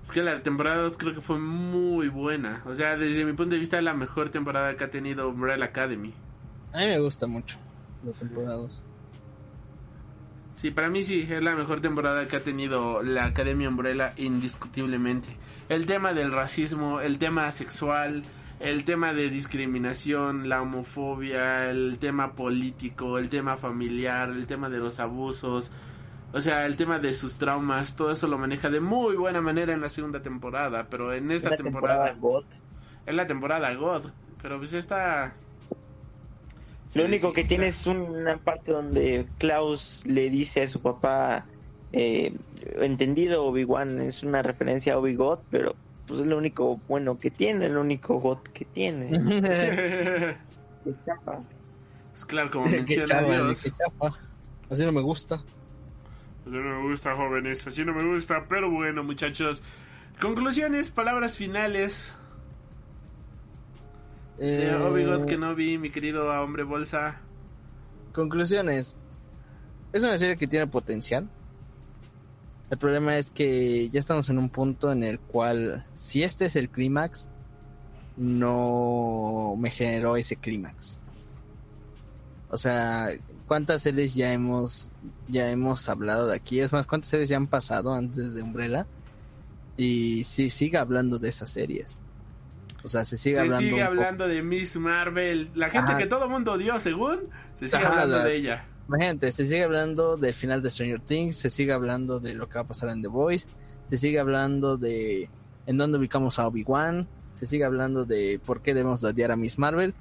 Es 0.08 0.12
que 0.12 0.22
la 0.22 0.42
temporada 0.42 0.84
2 0.84 0.96
creo 0.96 1.14
que 1.14 1.20
fue 1.20 1.38
muy 1.38 2.08
buena. 2.08 2.62
O 2.64 2.74
sea, 2.74 2.96
desde 2.96 3.26
mi 3.26 3.34
punto 3.34 3.52
de 3.52 3.60
vista, 3.60 3.82
la 3.82 3.92
mejor 3.92 4.30
temporada 4.30 4.74
que 4.74 4.84
ha 4.84 4.90
tenido 4.90 5.28
Umbrella 5.28 5.66
Academy. 5.66 6.14
A 6.72 6.78
mí 6.78 6.86
me 6.86 6.98
gusta 6.98 7.26
mucho 7.26 7.58
la 8.02 8.12
temporada 8.12 8.54
2. 8.54 8.82
Sí, 10.56 10.70
para 10.70 10.88
mí 10.88 11.04
sí, 11.04 11.28
es 11.30 11.42
la 11.42 11.54
mejor 11.54 11.82
temporada 11.82 12.26
que 12.26 12.36
ha 12.36 12.40
tenido 12.40 13.02
la 13.02 13.26
Academia 13.26 13.68
Umbrella 13.68 14.14
indiscutiblemente. 14.16 15.28
El 15.68 15.84
tema 15.84 16.14
del 16.14 16.32
racismo, 16.32 17.02
el 17.02 17.18
tema 17.18 17.52
sexual, 17.52 18.22
el 18.60 18.84
tema 18.84 19.12
de 19.12 19.28
discriminación, 19.28 20.48
la 20.48 20.62
homofobia, 20.62 21.68
el 21.68 21.98
tema 21.98 22.32
político, 22.32 23.18
el 23.18 23.28
tema 23.28 23.58
familiar, 23.58 24.30
el 24.30 24.46
tema 24.46 24.70
de 24.70 24.78
los 24.78 25.00
abusos, 25.00 25.70
o 26.32 26.40
sea, 26.40 26.66
el 26.66 26.76
tema 26.76 26.98
de 26.98 27.14
sus 27.14 27.36
traumas, 27.36 27.96
todo 27.96 28.12
eso 28.12 28.26
lo 28.26 28.36
maneja 28.36 28.68
de 28.68 28.80
muy 28.80 29.16
buena 29.16 29.40
manera 29.40 29.72
en 29.72 29.80
la 29.80 29.88
segunda 29.88 30.20
temporada, 30.20 30.86
pero 30.90 31.12
en 31.12 31.30
esta 31.30 31.48
Una 31.48 31.56
temporada, 31.56 32.16
God. 32.18 32.44
es 33.06 33.14
la 33.14 33.26
temporada 33.26 33.74
God, 33.74 34.06
pero 34.42 34.58
pues 34.58 34.72
esta... 34.74 35.34
Lo 36.94 37.04
único 37.04 37.32
que 37.32 37.44
tiene 37.44 37.68
es 37.68 37.86
una 37.86 38.38
parte 38.38 38.72
donde 38.72 39.26
Klaus 39.38 40.04
le 40.06 40.30
dice 40.30 40.62
a 40.62 40.68
su 40.68 40.80
papá, 40.80 41.44
eh, 41.92 42.34
entendido 42.76 43.44
Obi-Wan, 43.44 44.00
es 44.00 44.22
una 44.22 44.42
referencia 44.42 44.94
a 44.94 44.98
Obi-God, 44.98 45.40
pero 45.50 45.76
pues 46.06 46.20
es 46.20 46.26
lo 46.26 46.38
único 46.38 46.80
bueno 46.88 47.18
que 47.18 47.30
tiene, 47.30 47.66
el 47.66 47.76
único 47.76 48.18
God 48.20 48.38
que 48.54 48.64
tiene. 48.64 49.10
Qué 50.84 50.94
chafa. 51.00 51.40
pues 52.12 52.24
claro, 52.24 52.50
como 52.50 52.64
qué 52.86 52.98
menciona 52.98 53.22
Dios. 53.22 53.72
Así 54.70 54.84
no 54.84 54.92
me 54.92 55.02
gusta. 55.02 55.42
No 56.48 56.82
me 56.82 56.88
gusta, 56.88 57.14
jóvenes, 57.14 57.66
así 57.66 57.84
no 57.84 57.92
me 57.92 58.04
gusta, 58.04 58.46
pero 58.48 58.70
bueno, 58.70 59.04
muchachos. 59.04 59.62
Conclusiones, 60.20 60.90
palabras 60.90 61.36
finales 61.36 62.14
Eh, 64.38 64.72
Obi-Wan 64.80 65.26
Kenobi, 65.26 65.78
mi 65.78 65.90
querido 65.90 66.28
hombre 66.42 66.62
bolsa. 66.62 67.20
Conclusiones. 68.12 68.96
Es 69.92 70.02
una 70.04 70.16
serie 70.16 70.36
que 70.36 70.46
tiene 70.46 70.66
potencial. 70.66 71.28
El 72.70 72.78
problema 72.78 73.16
es 73.16 73.30
que 73.30 73.88
ya 73.90 73.98
estamos 73.98 74.28
en 74.30 74.38
un 74.38 74.48
punto 74.48 74.92
en 74.92 75.02
el 75.02 75.18
cual, 75.18 75.86
si 75.94 76.22
este 76.22 76.46
es 76.46 76.54
el 76.54 76.68
clímax, 76.68 77.28
no 78.16 79.54
me 79.58 79.70
generó 79.70 80.16
ese 80.16 80.36
clímax. 80.36 81.02
O 82.50 82.58
sea, 82.58 83.10
¿cuántas 83.48 83.82
series 83.82 84.14
ya 84.14 84.32
hemos 84.32 84.92
ya 85.26 85.50
hemos 85.50 85.88
hablado 85.88 86.28
de 86.28 86.36
aquí? 86.36 86.60
Es 86.60 86.72
más, 86.72 86.86
¿cuántas 86.86 87.10
series 87.10 87.28
ya 87.28 87.36
han 87.36 87.48
pasado 87.48 87.92
antes 87.94 88.34
de 88.34 88.42
Umbrella? 88.42 88.86
Y 89.76 90.22
si 90.24 90.50
sigue 90.50 90.78
hablando 90.78 91.18
de 91.18 91.28
esas 91.30 91.50
series. 91.50 91.98
O 92.84 92.88
sea, 92.88 93.04
se 93.04 93.16
sigue 93.16 93.34
se 93.36 93.40
hablando 93.40 93.60
sigue 93.62 93.74
un 93.74 93.80
poco- 93.80 93.90
hablando 93.90 94.28
de 94.28 94.42
Miss 94.42 94.76
Marvel. 94.76 95.50
La 95.54 95.68
gente 95.70 95.90
Ajá. 95.92 95.98
que 95.98 96.06
todo 96.06 96.28
mundo 96.28 96.52
odió, 96.52 96.78
según, 96.78 97.18
se 97.58 97.66
sigue 97.68 97.76
Ajá, 97.78 97.88
hablando 97.88 98.18
la- 98.18 98.24
de 98.24 98.36
ella. 98.36 98.64
Imagínate, 98.86 99.32
se 99.32 99.44
sigue 99.44 99.64
hablando 99.64 100.16
del 100.16 100.32
final 100.32 100.62
de 100.62 100.70
Stranger 100.70 101.00
Things, 101.00 101.36
se 101.36 101.50
sigue 101.50 101.72
hablando 101.72 102.20
de 102.20 102.34
lo 102.34 102.48
que 102.48 102.54
va 102.54 102.60
a 102.62 102.66
pasar 102.68 102.88
en 102.90 103.02
The 103.02 103.08
Voice, 103.08 103.46
se 103.90 103.96
sigue 103.98 104.18
hablando 104.18 104.78
de 104.78 105.28
en 105.66 105.76
dónde 105.76 105.98
ubicamos 105.98 106.38
a 106.38 106.46
Obi-Wan, 106.46 107.06
se 107.32 107.44
sigue 107.46 107.64
hablando 107.64 108.06
de 108.06 108.40
por 108.46 108.62
qué 108.62 108.72
debemos 108.72 109.02
de 109.02 109.08
odiar 109.10 109.30
a 109.30 109.36
Miss 109.36 109.58
Marvel, 109.58 109.94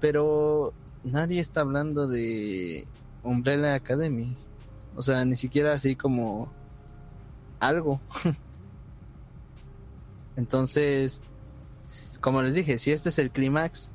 pero 0.00 0.74
nadie 1.04 1.40
está 1.40 1.60
hablando 1.60 2.06
de 2.06 2.86
Umbrella 3.22 3.74
Academy. 3.74 4.36
O 4.94 5.02
sea, 5.02 5.24
ni 5.24 5.36
siquiera 5.36 5.72
así 5.72 5.96
como 5.96 6.52
algo. 7.58 8.00
Entonces, 10.36 11.20
como 12.20 12.42
les 12.42 12.54
dije, 12.54 12.78
si 12.78 12.92
este 12.92 13.10
es 13.10 13.18
el 13.18 13.30
clímax, 13.30 13.92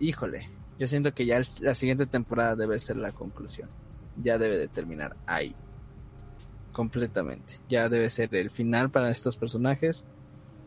híjole, 0.00 0.48
yo 0.78 0.86
siento 0.86 1.12
que 1.14 1.26
ya 1.26 1.40
la 1.60 1.74
siguiente 1.74 2.06
temporada 2.06 2.56
debe 2.56 2.78
ser 2.78 2.96
la 2.96 3.12
conclusión. 3.12 3.70
Ya 4.16 4.38
debe 4.38 4.56
de 4.56 4.68
terminar 4.68 5.16
ahí. 5.26 5.54
Completamente. 6.72 7.54
Ya 7.68 7.88
debe 7.88 8.08
ser 8.10 8.34
el 8.34 8.50
final 8.50 8.90
para 8.90 9.10
estos 9.10 9.36
personajes. 9.36 10.06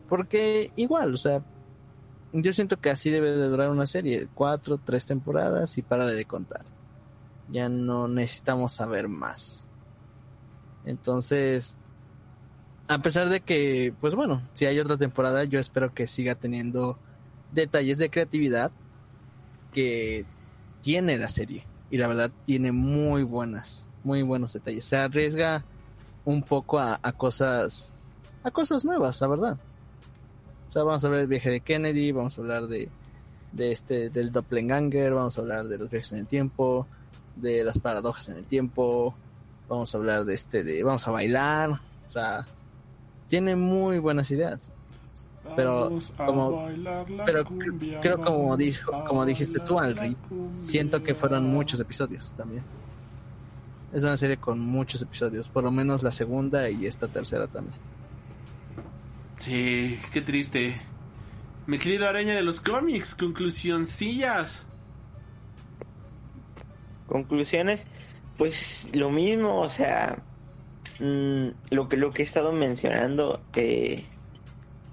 Porque 0.08 0.72
igual, 0.74 1.14
o 1.14 1.16
sea, 1.16 1.44
yo 2.32 2.52
siento 2.52 2.78
que 2.78 2.90
así 2.90 3.10
debe 3.10 3.32
de 3.32 3.48
durar 3.48 3.70
una 3.70 3.86
serie. 3.86 4.28
Cuatro, 4.34 4.78
tres 4.78 5.06
temporadas 5.06 5.76
y 5.78 5.82
para 5.82 6.06
de 6.06 6.24
contar. 6.24 6.64
Ya 7.50 7.68
no 7.68 8.08
necesitamos 8.08 8.72
saber 8.72 9.08
más. 9.08 9.68
Entonces, 10.84 11.76
a 12.88 12.98
pesar 12.98 13.28
de 13.28 13.40
que, 13.40 13.92
pues 14.00 14.14
bueno, 14.14 14.42
si 14.54 14.66
hay 14.66 14.78
otra 14.78 14.96
temporada, 14.96 15.44
yo 15.44 15.58
espero 15.58 15.92
que 15.92 16.06
siga 16.06 16.34
teniendo 16.34 16.98
detalles 17.52 17.98
de 17.98 18.10
creatividad 18.10 18.70
que 19.72 20.24
tiene 20.82 21.18
la 21.18 21.28
serie. 21.28 21.64
Y 21.90 21.98
la 21.98 22.06
verdad 22.06 22.30
tiene 22.44 22.72
muy 22.72 23.24
buenas 23.24 23.90
muy 24.02 24.22
buenos 24.22 24.52
detalles. 24.52 24.84
Se 24.84 24.96
arriesga 24.96 25.64
un 26.24 26.42
poco 26.42 26.78
a, 26.78 26.98
a 27.02 27.12
cosas, 27.12 27.92
a 28.42 28.50
cosas 28.50 28.84
nuevas, 28.84 29.20
la 29.20 29.28
verdad. 29.28 29.58
O 30.70 30.72
sea, 30.72 30.84
vamos 30.84 31.02
a 31.02 31.08
hablar 31.08 31.20
del 31.22 31.28
viaje 31.28 31.50
de 31.50 31.60
Kennedy, 31.60 32.12
vamos 32.12 32.38
a 32.38 32.40
hablar 32.42 32.68
de, 32.68 32.92
de 33.50 33.72
este, 33.72 34.08
del 34.08 34.30
doppelganger, 34.30 35.12
vamos 35.12 35.36
a 35.36 35.40
hablar 35.40 35.66
de 35.66 35.78
los 35.78 35.90
viajes 35.90 36.12
en 36.12 36.18
el 36.18 36.28
tiempo, 36.28 36.86
de 37.34 37.64
las 37.64 37.80
paradojas 37.80 38.28
en 38.28 38.36
el 38.36 38.46
tiempo, 38.46 39.16
vamos 39.68 39.92
a 39.92 39.98
hablar 39.98 40.24
de 40.24 40.34
este, 40.34 40.62
de, 40.62 40.84
vamos 40.84 41.06
a 41.08 41.10
bailar, 41.10 41.70
o 41.70 41.80
sea, 42.08 42.46
tiene 43.26 43.56
muy 43.56 43.98
buenas 43.98 44.30
ideas. 44.30 44.72
Pero 45.56 45.88
como- 46.26 46.50
pero 47.26 47.44
cumbia, 47.44 48.00
creo 48.00 48.18
como 48.20 48.56
dijo, 48.56 48.92
como 49.08 49.26
dijiste 49.26 49.58
tú, 49.58 49.78
Alri, 49.80 50.16
siento 50.56 51.02
que 51.02 51.14
fueron 51.16 51.44
muchos 51.46 51.80
episodios 51.80 52.32
también. 52.36 52.64
Es 53.90 54.04
una 54.04 54.16
serie 54.16 54.36
con 54.36 54.60
muchos 54.60 55.02
episodios, 55.02 55.48
por 55.48 55.64
lo 55.64 55.72
menos 55.72 56.04
la 56.04 56.12
segunda 56.12 56.70
y 56.70 56.86
esta 56.86 57.08
tercera 57.08 57.48
también. 57.48 57.76
Sí, 59.40 59.98
qué 60.12 60.20
triste. 60.20 60.82
Mi 61.66 61.78
querido 61.78 62.06
araña 62.06 62.34
de 62.34 62.42
los 62.42 62.60
cómics, 62.60 63.14
conclusioncillas. 63.14 64.66
Conclusiones, 67.06 67.86
pues 68.36 68.90
lo 68.94 69.08
mismo, 69.08 69.60
o 69.62 69.70
sea, 69.70 70.18
mm, 70.98 71.48
lo 71.70 71.88
que 71.88 71.96
lo 71.96 72.10
que 72.10 72.20
he 72.20 72.24
estado 72.24 72.52
mencionando, 72.52 73.40
eh, 73.56 74.04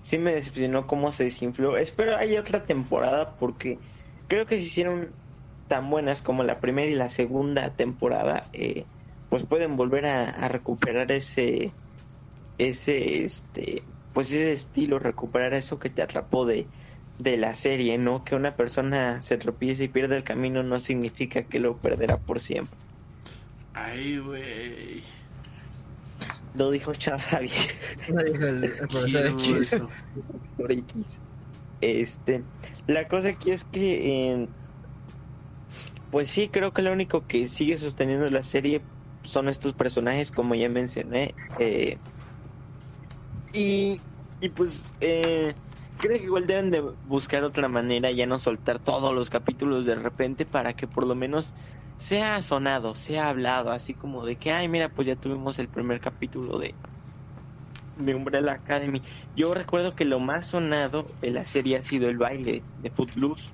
sí 0.02 0.18
me 0.18 0.34
decepcionó 0.34 0.88
cómo 0.88 1.12
se 1.12 1.26
desinfló. 1.26 1.76
Espero 1.76 2.16
haya 2.16 2.40
otra 2.40 2.64
temporada 2.64 3.36
porque 3.38 3.80
creo 4.30 4.46
que 4.46 4.60
si 4.60 4.68
hicieron 4.68 5.10
tan 5.68 5.90
buenas 5.90 6.22
como 6.22 6.44
la 6.44 6.62
primera 6.62 6.90
y 6.90 6.96
la 6.96 7.10
segunda 7.10 7.72
temporada, 7.72 8.48
eh, 8.54 8.86
pues 9.30 9.44
pueden 9.44 9.76
volver 9.76 10.06
a, 10.06 10.24
a 10.24 10.48
recuperar 10.48 11.12
ese, 11.12 11.74
ese, 12.58 13.26
este, 13.26 13.84
pues 14.18 14.32
ese 14.32 14.52
estilo, 14.52 14.98
recuperar 14.98 15.54
eso 15.54 15.78
que 15.78 15.92
te 15.92 16.02
atrapó 16.02 16.48
de, 16.48 16.68
de 17.20 17.38
la 17.38 17.54
serie, 17.54 18.00
¿no? 18.00 18.24
Que 18.24 18.34
una 18.34 18.56
persona 18.56 19.22
se 19.22 19.38
tropiece 19.38 19.84
y 19.84 19.88
pierde 19.90 20.18
el 20.18 20.24
camino 20.24 20.64
no 20.64 20.80
significa 20.80 21.44
que 21.44 21.60
lo 21.60 21.78
perderá 21.78 22.18
por 22.18 22.40
siempre. 22.40 22.80
Ay, 23.76 24.18
güey. 24.18 25.04
Lo 26.56 26.72
dijo 26.72 26.96
Charles 26.96 27.26
Xavier. 27.26 27.54
Lo 28.08 28.24
dijo 28.24 28.48
el, 28.48 28.74
profesor 28.88 30.72
X. 30.72 31.20
Este, 31.80 32.44
la 32.88 33.08
cosa 33.08 33.30
aquí 33.30 33.52
es 33.52 33.66
que, 33.66 34.32
eh, 34.32 34.50
pues 36.10 36.32
sí, 36.32 36.50
creo 36.50 36.74
que 36.74 36.82
lo 36.82 36.92
único 36.92 37.28
que 37.28 37.48
sigue 37.48 37.78
sosteniendo 37.78 38.28
la 38.32 38.42
serie 38.42 38.82
son 39.24 39.48
estos 39.48 39.76
personajes, 39.76 40.32
como 40.32 40.56
ya 40.56 40.70
mencioné. 40.70 41.36
eh, 41.60 42.00
y, 43.58 44.06
y 44.40 44.50
pues, 44.50 44.96
eh, 45.00 45.56
creo 45.98 46.18
que 46.18 46.24
igual 46.26 46.48
deben 46.48 46.72
de 46.72 46.82
buscar 47.04 47.44
otra 47.44 47.68
manera, 47.70 48.12
ya 48.12 48.26
no 48.28 48.40
soltar 48.40 48.80
todos 48.80 49.14
los 49.14 49.30
capítulos 49.30 49.86
de 49.86 49.96
repente 49.96 50.46
para 50.46 50.74
que 50.76 50.88
por 50.88 51.08
lo 51.08 51.16
menos 51.16 51.54
sea 51.98 52.42
sonado, 52.42 52.96
sea 52.96 53.30
hablado, 53.30 53.72
así 53.72 53.96
como 53.96 54.26
de 54.26 54.38
que, 54.38 54.52
ay, 54.52 54.68
mira, 54.70 54.94
pues 54.94 55.08
ya 55.08 55.16
tuvimos 55.16 55.60
el 55.60 55.70
primer 55.70 56.00
capítulo 56.02 56.60
de, 56.60 56.80
de 57.96 58.16
Umbrella 58.16 58.54
Academy. 58.54 59.02
Yo 59.36 59.54
recuerdo 59.54 59.96
que 59.96 60.06
lo 60.06 60.20
más 60.20 60.48
sonado 60.48 61.18
de 61.22 61.32
la 61.32 61.46
serie 61.46 61.78
ha 61.78 61.82
sido 61.82 62.10
el 62.10 62.18
baile 62.18 62.68
de 62.76 62.92
Footloose. 62.92 63.52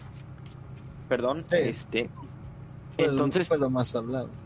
Perdón, 1.08 1.46
Sí. 1.50 1.58
este. 1.60 2.12
Fue 2.92 3.06
lo- 3.08 3.12
Entonces, 3.12 3.48
fue 3.48 3.58
lo 3.58 3.70
más 3.70 3.96
hablado. 3.96 4.43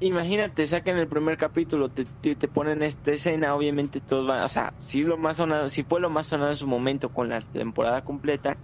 Imagínate, 0.00 0.66
sacan 0.66 0.98
el 0.98 1.08
primer 1.08 1.36
capítulo, 1.36 1.90
te, 1.90 2.04
te, 2.04 2.48
ponen 2.48 2.82
esta 2.82 3.12
escena, 3.12 3.54
obviamente 3.54 4.00
todos 4.00 4.26
van, 4.26 4.42
o 4.42 4.48
sea, 4.48 4.74
si 4.78 5.02
lo 5.02 5.16
más 5.16 5.38
sonado, 5.38 5.68
si 5.70 5.82
fue 5.84 6.00
lo 6.00 6.10
más 6.10 6.28
sonado 6.28 6.50
en 6.50 6.56
su 6.56 6.66
momento 6.66 7.10
con 7.10 7.28
la 7.28 7.40
temporada 7.40 8.02
completa, 8.02 8.56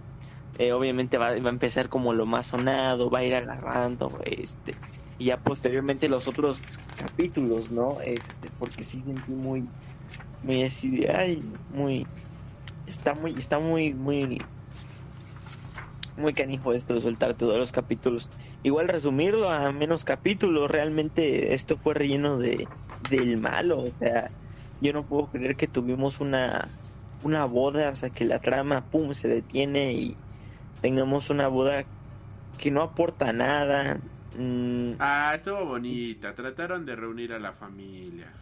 eh, 0.57 0.71
obviamente 0.71 1.17
va, 1.17 1.31
va 1.39 1.49
a 1.49 1.53
empezar 1.53 1.89
como 1.89 2.13
lo 2.13 2.25
más 2.25 2.47
sonado, 2.47 3.09
va 3.09 3.19
a 3.19 3.25
ir 3.25 3.35
agarrando, 3.35 4.19
este, 4.25 4.75
y 5.17 5.25
ya 5.25 5.37
posteriormente 5.37 6.09
los 6.09 6.27
otros 6.27 6.61
capítulos, 6.97 7.71
¿no? 7.71 7.99
Este, 8.01 8.49
porque 8.57 8.83
sí 8.83 9.01
sentí 9.01 9.31
muy, 9.31 9.67
muy 10.41 10.63
así 10.63 11.05
ay, 11.07 11.43
muy, 11.69 12.07
está 12.85 13.13
muy, 13.13 13.33
está 13.33 13.59
muy, 13.59 13.93
muy, 13.93 14.41
muy 16.17 16.33
canijo 16.33 16.73
esto 16.73 16.93
de 16.93 17.01
soltar 17.01 17.33
todos 17.35 17.57
los 17.57 17.71
capítulos. 17.71 18.29
Igual 18.65 18.87
resumirlo 18.89 19.49
a 19.51 19.71
menos 19.73 20.03
capítulos, 20.05 20.71
realmente 20.71 21.53
esto 21.53 21.77
fue 21.77 21.93
relleno 21.93 22.37
de 22.39 22.73
del 22.99 23.37
malo, 23.37 23.79
o 23.83 23.91
sea, 23.91 24.35
yo 24.79 24.93
no 24.93 25.07
puedo 25.07 25.29
creer 25.31 25.55
que 25.57 25.67
tuvimos 25.67 26.19
una 26.19 26.81
una 27.21 27.45
boda, 27.45 27.91
o 27.91 27.95
sea, 27.95 28.09
que 28.11 28.25
la 28.25 28.39
trama 28.39 28.89
pum 28.89 29.13
se 29.13 29.27
detiene 29.27 29.93
y 29.93 30.23
tengamos 30.81 31.29
una 31.31 31.47
boda 31.49 31.91
que 32.57 32.71
no 32.71 32.81
aporta 32.83 33.33
nada. 33.33 34.01
mm, 34.31 34.93
Ah, 34.97 35.33
estuvo 35.35 35.65
bonita. 35.65 36.35
Trataron 36.35 36.85
de 36.85 36.95
reunir 36.97 37.31
a 37.33 37.39
la 37.39 37.53
familia. 37.53 38.35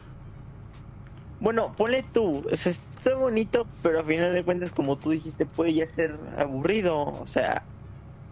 Bueno, 1.39 1.75
ponle 1.75 2.03
tú, 2.03 2.47
o 2.51 2.55
sea, 2.57 2.71
está 2.71 3.15
bonito, 3.15 3.73
pero 3.81 3.99
a 3.99 4.05
final 4.05 4.33
de 4.33 4.45
cuentas, 4.45 4.71
como 4.71 4.97
tú 4.99 5.09
dijiste, 5.11 5.45
puede 5.45 5.73
ya 5.73 5.85
ser 5.87 6.17
aburrido, 6.37 6.97
o 7.05 7.27
sea, 7.27 7.69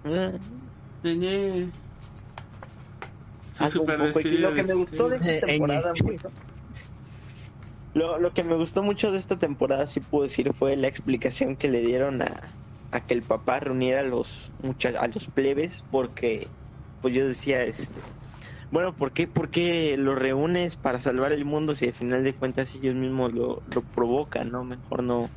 eh, 0.03 0.39
Ñe. 1.03 1.71
Su 3.45 3.63
algo 3.65 3.83
un 3.83 3.85
super 3.85 3.97
poco- 3.97 4.19
y 4.19 4.23
despedida 4.23 4.49
lo 4.49 4.53
que 4.55 4.63
me 4.63 4.73
gustó 4.73 5.07
de 5.09 5.17
esta 5.17 5.47
Eh, 5.47 5.47
temporada 5.47 5.93
mucho, 5.93 6.29
lo, 7.93 8.19
lo 8.19 8.33
que 8.33 8.43
me 8.43 8.55
gustó 8.55 8.83
mucho 8.83 9.11
de 9.11 9.19
esta 9.19 9.37
temporada, 9.37 9.87
sí 9.87 9.99
puedo 10.01 10.23
decir, 10.23 10.53
fue 10.53 10.75
la 10.77 10.87
explicación 10.87 11.57
que 11.57 11.69
le 11.69 11.81
dieron 11.81 12.21
a, 12.21 12.57
a 12.91 13.05
que 13.05 13.13
el 13.13 13.23
papá 13.23 13.59
reuniera 13.59 13.99
a 14.01 14.03
los 14.03 14.51
mucha- 14.57 14.89
a 14.99 15.07
los 15.07 15.27
plebes, 15.29 15.85
porque 15.89 16.51
pues 16.99 17.13
yo 17.15 17.27
decía, 17.27 17.63
este, 17.63 18.01
bueno, 18.71 18.95
¿por 18.95 19.13
qué, 19.13 19.27
¿por 19.27 19.49
qué 19.51 19.97
lo 19.97 20.15
reúnes 20.15 20.77
para 20.77 20.99
salvar 20.99 21.33
el 21.33 21.45
mundo 21.45 21.75
si 21.75 21.87
al 21.87 21.93
final 21.93 22.23
de 22.23 22.37
cuentas 22.37 22.75
ellos 22.75 22.95
mismos 22.95 23.33
lo, 23.33 23.63
lo 23.65 23.83
provocan, 23.85 24.51
no? 24.51 24.63
Mejor 24.65 25.03
no, 25.03 25.33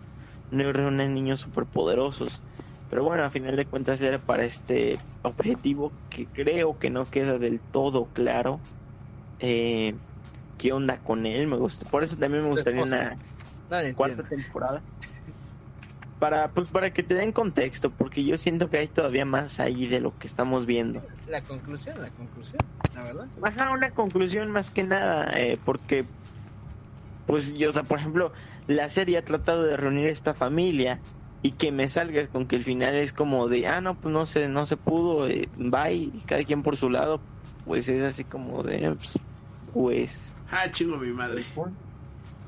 no 0.51 0.73
reúnen 0.73 1.15
niños 1.15 1.41
superpoderosos. 1.41 2.45
Pero 2.95 3.03
bueno, 3.03 3.25
al 3.25 3.33
final 3.33 3.57
de 3.57 3.67
cuentas 3.67 4.01
era 4.01 4.25
para 4.25 4.45
este 4.45 5.01
objetivo 5.23 5.99
que 6.11 6.31
creo 6.31 6.79
que 6.79 6.91
no 6.91 7.11
queda 7.11 7.39
del 7.41 7.61
todo 7.61 8.13
claro. 8.13 8.63
Eh, 9.41 9.99
¿Qué 10.57 10.73
onda 10.73 11.03
con 11.03 11.27
él? 11.27 11.49
Me 11.49 11.57
gusta. 11.57 11.91
Por 11.91 12.05
eso 12.05 12.17
también 12.17 12.45
me 12.45 12.51
gustaría 12.51 12.85
una 12.85 13.19
cuarta 13.97 14.23
temporada. 14.23 14.85
Para, 16.21 16.53
pues 16.53 16.69
para 16.69 16.93
que 16.93 17.03
te 17.03 17.17
den 17.17 17.33
contexto, 17.33 17.91
porque 17.91 18.25
yo 18.25 18.39
siento 18.39 18.71
que 18.71 18.79
hay 18.79 18.87
todavía 18.87 19.25
más 19.25 19.59
ahí 19.59 19.89
de 19.89 19.99
lo 19.99 20.17
que 20.17 20.29
estamos 20.29 20.65
viendo. 20.65 21.03
La 21.27 21.43
conclusión, 21.43 22.01
la 22.01 22.13
conclusión, 22.13 22.63
la 22.93 23.03
verdad. 23.03 23.29
Ajá, 23.43 23.73
una 23.73 23.91
conclusión 23.91 24.53
más 24.53 24.71
que 24.71 24.85
nada, 24.85 25.37
eh, 25.37 25.61
porque, 25.65 26.07
pues 27.25 27.53
yo, 27.55 27.71
o 27.71 27.73
sea, 27.73 27.83
por 27.83 27.99
ejemplo, 27.99 28.33
la 28.69 28.89
serie 28.89 29.19
ha 29.19 29.25
tratado 29.25 29.65
de 29.65 29.77
reunir 29.77 30.09
esta 30.09 30.33
familia 30.33 31.03
y 31.45 31.59
que 31.59 31.73
me 31.73 31.89
salgas 31.91 32.29
con 32.31 32.49
que 32.49 32.57
el 32.57 32.65
final 32.65 32.97
es 32.97 33.15
como 33.15 33.49
de, 33.49 33.69
ah, 33.69 33.83
no, 33.83 34.01
pues 34.01 34.15
no 34.15 34.27
se, 34.27 34.49
no 34.49 34.67
se 34.67 34.79
pudo, 34.79 35.29
eh, 35.29 35.51
bye, 35.57 35.95
y 35.95 36.25
cada 36.25 36.45
quien 36.45 36.65
por 36.65 36.77
su 36.79 36.91
lado, 36.91 37.29
pues 37.65 37.89
es 37.89 38.03
así 38.05 38.27
como 38.27 38.65
de, 38.65 38.97
pues, 38.97 39.21
pues 39.73 40.39
Ah, 40.47 40.71
chingo 40.71 40.97
mi 40.99 41.13
madre. 41.13 41.47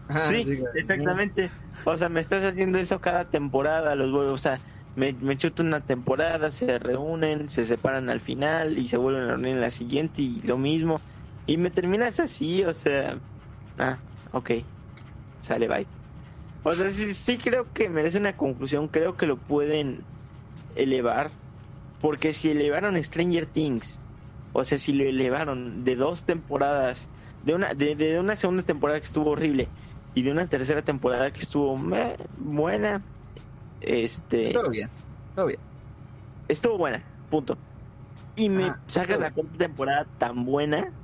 Ajá, 0.09 0.41
sí, 0.43 0.69
exactamente. 0.73 1.53
O 1.85 1.97
sea, 1.97 2.09
me 2.09 2.21
estás 2.21 2.45
haciendo 2.45 2.79
eso 2.79 3.01
cada 3.01 3.31
temporada, 3.31 3.95
los 3.97 4.11
vuelvo, 4.11 4.33
o 4.33 4.37
sea, 4.39 4.63
me, 4.95 5.13
me 5.13 5.37
chuto 5.37 5.63
una 5.63 5.85
temporada, 5.85 6.51
se 6.51 6.79
reúnen, 6.79 7.49
se 7.49 7.65
separan 7.65 8.09
al 8.11 8.21
final 8.21 8.79
y 8.79 8.89
se 8.89 8.97
vuelven 8.97 9.25
a 9.25 9.29
reunir 9.29 9.53
en 9.55 9.61
la 9.61 9.71
siguiente 9.71 10.23
y 10.23 10.41
lo 10.43 10.59
mismo. 10.59 11.03
Y 11.47 11.59
me 11.59 11.71
terminas 11.71 12.19
así, 12.21 12.65
o 12.65 12.73
sea, 12.75 13.23
ah, 13.79 14.05
ok, 14.33 14.51
sale, 15.43 15.69
bye. 15.69 15.96
O 16.69 16.75
sea, 16.75 16.91
sí, 16.93 17.15
sí 17.15 17.39
creo 17.39 17.73
que 17.73 17.89
merece 17.91 18.19
una 18.19 18.37
conclusión, 18.37 18.89
creo 18.89 19.17
que 19.17 19.27
lo 19.27 19.41
pueden 19.45 20.09
elevar, 20.71 21.41
porque 21.99 22.33
si 22.35 22.51
elevaron 22.51 23.03
Stranger 23.03 23.47
Things, 23.53 24.03
o 24.53 24.65
sea, 24.65 24.79
si 24.79 24.93
lo 24.95 25.05
elevaron 25.05 25.85
de 25.85 25.97
dos 25.97 26.25
temporadas, 26.27 27.11
de 27.43 27.55
una, 27.55 27.75
de, 27.75 27.97
de 27.97 28.21
una 28.21 28.37
segunda 28.37 28.65
temporada 28.65 29.01
que 29.01 29.07
estuvo 29.07 29.31
horrible, 29.33 29.75
y 30.15 30.23
de 30.25 30.33
una 30.33 30.49
tercera 30.49 30.83
temporada 30.85 31.33
que 31.33 31.41
estuvo 31.43 31.77
meh, 31.79 32.17
buena. 32.33 33.07
Este 33.81 34.53
Todo 34.53 34.71
bien, 34.71 34.89
todo 35.35 35.47
bien. 35.47 35.61
estuvo 36.49 36.79
buena, 36.79 37.07
punto. 37.29 37.63
Y 38.37 38.49
me 38.51 38.73
Ah, 38.73 38.77
saca 38.89 39.17
eso- 39.17 39.19
la 39.19 39.33
cuarta 39.33 39.59
temporada 39.59 40.07
tan 40.19 40.45
buena. 40.47 40.97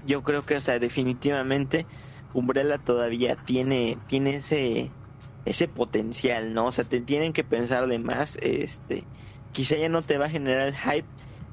Yo 0.00 0.22
creo 0.22 0.44
que, 0.44 0.56
o 0.56 0.60
sea, 0.60 0.78
definitivamente 0.78 1.86
Umbrella 2.32 2.78
todavía 2.78 3.36
tiene 3.36 4.02
tiene 4.06 4.36
ese 4.36 4.96
ese 5.44 5.68
potencial, 5.68 6.52
¿no? 6.54 6.66
O 6.66 6.72
sea, 6.72 6.84
te 6.84 7.00
tienen 7.00 7.32
que 7.32 7.44
pensar 7.44 7.86
de 7.88 7.98
más, 7.98 8.36
este, 8.42 9.10
quizá 9.52 9.76
ya 9.76 9.88
no 9.88 10.02
te 10.02 10.18
va 10.18 10.26
a 10.26 10.30
generar 10.30 10.68
el 10.68 10.76
hype 10.76 11.10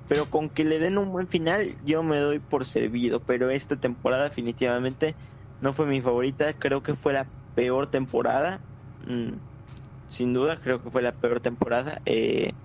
Pero 0.07 0.29
con 0.29 0.49
que 0.49 0.63
le 0.65 0.79
den 0.79 0.97
un 0.97 1.11
buen 1.11 1.27
final, 1.27 1.77
yo 1.81 2.03
me 2.03 2.17
doy 2.19 2.39
por 2.39 2.65
servido. 2.65 3.23
Pero 3.25 3.49
esta 3.51 3.77
temporada 3.79 4.25
definitivamente 4.25 5.17
no 5.59 5.73
fue 5.73 5.85
mi 5.87 6.01
favorita. 6.01 6.53
Creo 6.53 6.83
que 6.83 6.95
fue 6.95 7.13
la 7.13 7.31
peor 7.53 7.89
temporada. 7.91 8.65
Mm, 8.99 9.37
sin 10.07 10.33
duda, 10.33 10.59
creo 10.61 10.81
que 10.83 10.91
fue 10.91 11.01
la 11.01 11.17
peor 11.19 11.41
temporada 11.41 12.01
eh, 12.05 12.57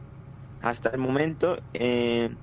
hasta 0.60 0.90
el 0.90 0.98
momento. 0.98 1.64
Eh, 1.72 2.36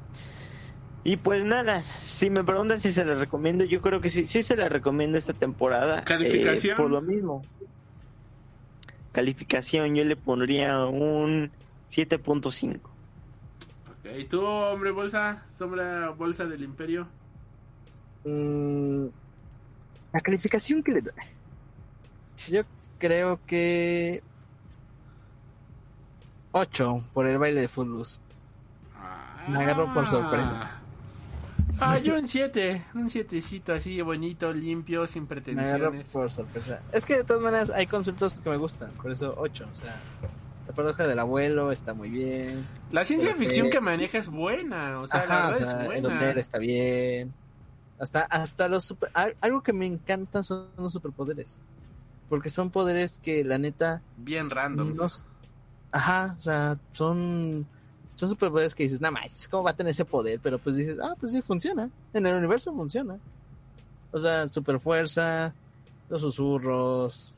y 1.10 1.18
pues 1.18 1.44
nada, 1.44 1.82
si 2.02 2.30
me 2.30 2.44
preguntan 2.44 2.80
si 2.80 2.92
se 2.92 3.04
la 3.04 3.16
recomiendo, 3.16 3.64
yo 3.64 3.82
creo 3.82 4.00
que 4.00 4.12
sí, 4.12 4.28
sí 4.28 4.44
se 4.44 4.56
la 4.56 4.70
recomiendo 4.70 5.18
esta 5.18 5.34
temporada. 5.34 6.04
¿Calificación? 6.04 6.74
eh, 6.74 6.78
por 6.78 6.92
lo 6.92 7.02
mismo. 7.02 7.42
Calificación, 9.12 9.96
yo 9.96 10.04
le 10.04 10.16
pondría 10.16 10.86
un 10.86 11.50
7.5. 11.90 12.76
Ok, 12.76 14.20
¿Y 14.20 14.26
tú, 14.26 14.46
hombre 14.46 14.92
bolsa? 14.92 15.44
Sombra 15.58 16.12
bolsa 16.12 16.46
del 16.46 16.64
imperio. 16.64 17.08
Mm, 18.24 19.08
la 20.14 20.20
calificación 20.20 20.84
que 20.84 20.92
le 20.92 21.02
doy. 21.02 21.14
Yo 22.50 22.62
creo 23.00 23.40
que 23.48 24.22
8 26.52 27.04
por 27.14 27.26
el 27.26 27.40
baile 27.40 27.62
de 27.62 27.68
Footloose. 27.68 28.20
Me 29.48 29.58
agarró 29.58 29.92
por 29.92 30.06
sorpresa. 30.06 30.79
Ah, 31.82 31.98
yo 32.00 32.16
un 32.20 32.28
7, 32.28 32.86
un 32.94 33.08
7cito 33.10 33.74
así 33.76 34.02
bonito, 34.02 34.52
limpio, 34.54 35.08
sin 35.08 35.28
pretensiones. 35.28 36.10
por 36.10 36.30
sorpresa. 36.32 36.82
Es 36.92 37.06
que 37.06 37.18
de 37.18 37.24
todas 37.24 37.42
maneras 37.44 37.70
hay 37.72 37.88
conceptos 37.88 38.34
que 38.40 38.50
me 38.50 38.58
gustan, 38.58 38.92
por 38.92 39.12
eso 39.12 39.34
8. 39.38 39.68
O 39.72 39.76
sea, 39.76 39.96
la 40.68 40.74
paradoja 40.74 41.08
del 41.08 41.20
abuelo 41.20 41.72
está 41.72 41.94
muy 41.94 42.10
bien. 42.10 42.68
La 42.92 43.06
ciencia 43.06 43.34
ficción 43.36 43.68
que- 43.68 43.74
que 43.74 43.82
maneja 43.82 44.18
es 44.18 44.28
buena, 44.28 45.00
o 45.00 45.08
sea, 45.08 45.26
la 45.26 45.38
Ajá, 45.38 45.48
o 45.48 45.52
verdad 45.52 45.58
sea, 45.60 45.78
es 45.78 45.82
el 45.82 45.88
buena. 46.02 46.16
hotel 46.18 46.38
está 46.38 46.58
bien. 46.58 47.34
Hasta, 47.98 48.22
hasta 48.24 48.68
los 48.68 48.84
super, 48.86 49.10
al- 49.14 49.36
algo 49.42 49.62
que 49.62 49.74
me 49.74 49.86
encanta 49.86 50.44
son 50.44 50.68
los 50.78 50.92
superpoderes. 50.94 51.60
Porque 52.30 52.50
son 52.50 52.70
poderes 52.72 53.20
que 53.20 53.44
la 53.44 53.58
neta 53.58 54.02
Bien 54.18 54.50
random. 54.50 54.94
no 54.96 55.08
Ajá, 55.92 56.36
o 56.38 56.42
sea, 56.42 56.78
son 56.92 57.66
son 58.20 58.28
superpoderes 58.28 58.76
que 58.76 58.84
dices, 58.84 59.00
nada 59.00 59.14
más, 59.14 59.48
¿cómo 59.48 59.64
va 59.64 59.72
a 59.72 59.76
tener 59.76 59.92
ese 59.92 60.04
poder? 60.04 60.42
Pero 60.44 60.60
pues 60.60 60.76
dices, 60.76 60.98
ah, 61.02 61.16
pues 61.18 61.32
sí, 61.32 61.42
funciona. 61.42 61.90
En 62.14 62.26
el 62.26 62.36
universo 62.36 62.74
funciona. 62.74 63.18
O 64.12 64.20
sea, 64.20 64.46
super 64.50 64.78
fuerza, 64.82 65.54
los 66.10 66.20
susurros, 66.20 67.38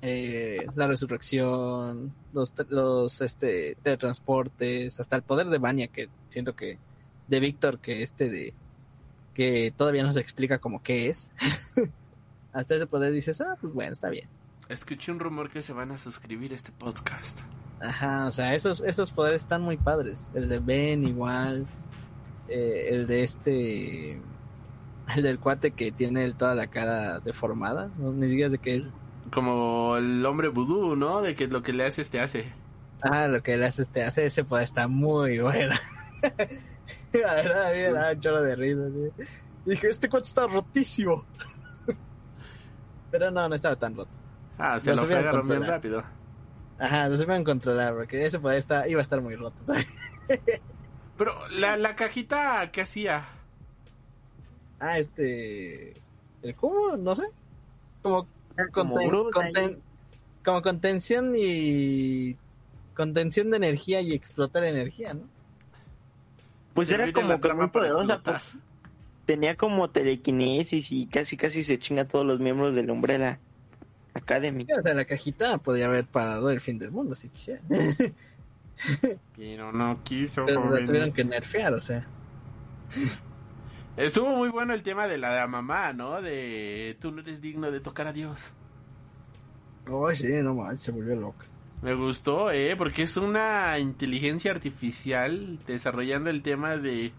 eh, 0.00 0.64
la 0.74 0.86
resurrección, 0.86 2.14
los, 2.32 2.54
los 2.70 3.20
este, 3.20 3.76
teletransportes, 3.82 4.98
hasta 4.98 5.16
el 5.16 5.22
poder 5.22 5.48
de 5.48 5.58
Vania, 5.58 5.88
que 5.88 6.08
siento 6.30 6.56
que 6.56 6.78
de 7.28 7.40
Víctor, 7.40 7.78
que 7.78 8.02
este 8.02 8.30
de 8.30 8.54
que 9.34 9.70
todavía 9.76 10.02
no 10.02 10.12
se 10.12 10.20
explica 10.20 10.60
como 10.60 10.82
qué 10.82 11.10
es. 11.10 11.30
hasta 12.54 12.74
ese 12.74 12.86
poder 12.86 13.12
dices, 13.12 13.42
ah, 13.42 13.58
pues 13.60 13.74
bueno, 13.74 13.92
está 13.92 14.08
bien. 14.08 14.30
Escuché 14.70 15.12
un 15.12 15.20
rumor 15.20 15.50
que 15.50 15.60
se 15.60 15.74
van 15.74 15.92
a 15.92 15.98
suscribir 15.98 16.52
a 16.52 16.56
este 16.56 16.72
podcast. 16.72 17.40
Ajá, 17.78 18.26
o 18.28 18.30
sea, 18.30 18.54
esos, 18.54 18.80
esos 18.80 19.12
poderes 19.12 19.42
están 19.42 19.62
muy 19.62 19.76
padres. 19.78 20.30
El 20.32 20.48
de 20.48 20.60
Ben 20.60 21.04
igual. 21.04 21.70
eh, 22.46 22.90
el 22.90 23.06
de 23.06 23.22
este... 23.24 24.12
El 25.16 25.22
del 25.24 25.40
cuate 25.40 25.74
que 25.74 25.92
tiene 25.92 26.34
toda 26.34 26.54
la 26.54 26.68
cara 26.68 27.20
deformada. 27.20 27.92
No, 27.96 28.12
ni 28.14 28.28
siquiera 28.30 28.50
sé 28.50 28.58
qué 28.60 28.76
es. 28.76 28.96
Como 29.32 29.96
el 29.98 30.24
hombre 30.26 30.48
vudú, 30.48 30.96
¿no? 30.96 31.20
De 31.22 31.34
que 31.34 31.46
lo 31.48 31.62
que 31.62 31.72
le 31.74 31.84
haces 31.86 32.10
te 32.10 32.20
hace. 32.20 32.54
Ah, 33.02 33.28
lo 33.28 33.42
que 33.42 33.56
le 33.56 33.66
hace 33.66 33.82
este 33.82 34.02
hace 34.02 34.24
ese 34.26 34.44
poder 34.44 34.64
está 34.64 34.88
muy 34.88 35.38
bueno. 35.40 35.74
la 37.12 37.34
verdad, 37.34 37.68
a 37.68 37.72
mí 37.72 37.78
me 37.78 37.92
daba 37.92 38.12
un 38.12 38.20
chorro 38.20 38.42
de 38.42 38.56
risa. 38.56 38.90
¿sí? 38.90 39.24
Dije, 39.64 39.88
este 39.88 40.08
cuate 40.08 40.26
está 40.26 40.46
rotísimo. 40.46 41.28
Pero 43.10 43.30
no, 43.30 43.48
no 43.48 43.54
estaba 43.54 43.76
tan 43.76 43.94
roto. 43.96 44.12
Ah, 44.56 44.80
se 44.80 44.92
Lo 44.92 44.96
lo 44.96 45.06
fregaron 45.06 45.48
bien 45.48 45.64
rápido. 45.64 46.04
Ajá, 46.78 47.08
lo 47.08 47.16
supieron 47.16 47.44
controlar 47.44 47.94
porque 47.94 48.24
ese 48.26 48.40
poder 48.40 48.58
está, 48.58 48.88
iba 48.88 49.00
a 49.00 49.02
estar 49.02 49.20
muy 49.20 49.36
roto. 49.36 49.56
Pero 51.16 51.48
la, 51.48 51.76
la 51.76 51.94
cajita 51.94 52.70
que 52.72 52.80
hacía. 52.80 53.24
Ah, 54.80 54.98
este. 54.98 55.94
¿El 56.42 56.54
cubo? 56.56 56.96
No 56.96 57.14
sé. 57.14 57.24
Como, 58.02 58.26
como 58.72 58.96
conten- 59.30 59.80
como 60.44 60.62
contención 60.62 61.32
y. 61.36 62.36
Contención 62.94 63.50
de 63.50 63.56
energía 63.56 64.00
y 64.00 64.12
explotar 64.12 64.64
energía, 64.64 65.14
¿no? 65.14 65.22
Pues 66.74 66.90
era 66.90 67.12
como 67.12 67.40
que 67.40 67.52
muy 67.54 67.68
poderosa. 67.68 68.20
porque 68.22 68.40
Tenía 69.26 69.56
como 69.56 69.90
telequinesis 69.90 70.92
y 70.92 71.06
casi 71.06 71.36
casi 71.36 71.64
se 71.64 71.78
chinga 71.78 72.02
a 72.02 72.08
todos 72.08 72.26
los 72.26 72.40
miembros 72.40 72.74
de 72.74 72.84
la 72.84 72.92
Umbrella 72.92 73.38
Academy. 74.14 74.64
Sí, 74.64 74.72
o 74.72 74.82
sea, 74.82 74.94
la 74.94 75.04
cajita 75.04 75.58
podría 75.58 75.86
haber 75.86 76.06
parado 76.06 76.50
el 76.50 76.60
fin 76.60 76.78
del 76.78 76.90
mundo 76.90 77.14
si 77.14 77.28
quisiera. 77.28 77.60
Pero 79.36 79.72
no 79.72 79.96
quiso, 80.02 80.44
Pero 80.46 80.70
la 80.70 80.84
tuvieron 80.84 81.12
que 81.12 81.24
nerfear, 81.24 81.74
o 81.74 81.80
sea. 81.80 82.06
Estuvo 83.96 84.30
muy 84.30 84.48
bueno 84.48 84.74
el 84.74 84.82
tema 84.82 85.06
de 85.06 85.18
la 85.18 85.46
mamá, 85.46 85.92
¿no? 85.92 86.20
De 86.20 86.96
tú 87.00 87.10
no 87.12 87.20
eres 87.20 87.40
digno 87.40 87.70
de 87.70 87.80
tocar 87.80 88.06
a 88.06 88.12
Dios. 88.12 88.40
Ay, 89.86 90.16
sí, 90.16 90.32
no 90.42 90.54
manches, 90.54 90.80
se 90.80 90.92
volvió 90.92 91.14
loca. 91.14 91.46
Me 91.82 91.94
gustó, 91.94 92.50
¿eh? 92.50 92.74
Porque 92.76 93.02
es 93.02 93.16
una 93.16 93.78
inteligencia 93.78 94.50
artificial 94.50 95.58
desarrollando 95.66 96.30
el 96.30 96.42
tema 96.42 96.76
de 96.76 97.12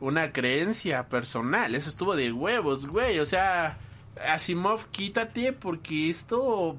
una 0.00 0.32
creencia 0.32 1.08
personal. 1.08 1.74
Eso 1.74 1.88
estuvo 1.88 2.16
de 2.16 2.32
huevos, 2.32 2.86
güey. 2.86 3.18
O 3.20 3.26
sea, 3.26 3.78
Asimov, 4.16 4.86
quítate 4.90 5.52
porque 5.52 6.10
esto... 6.10 6.76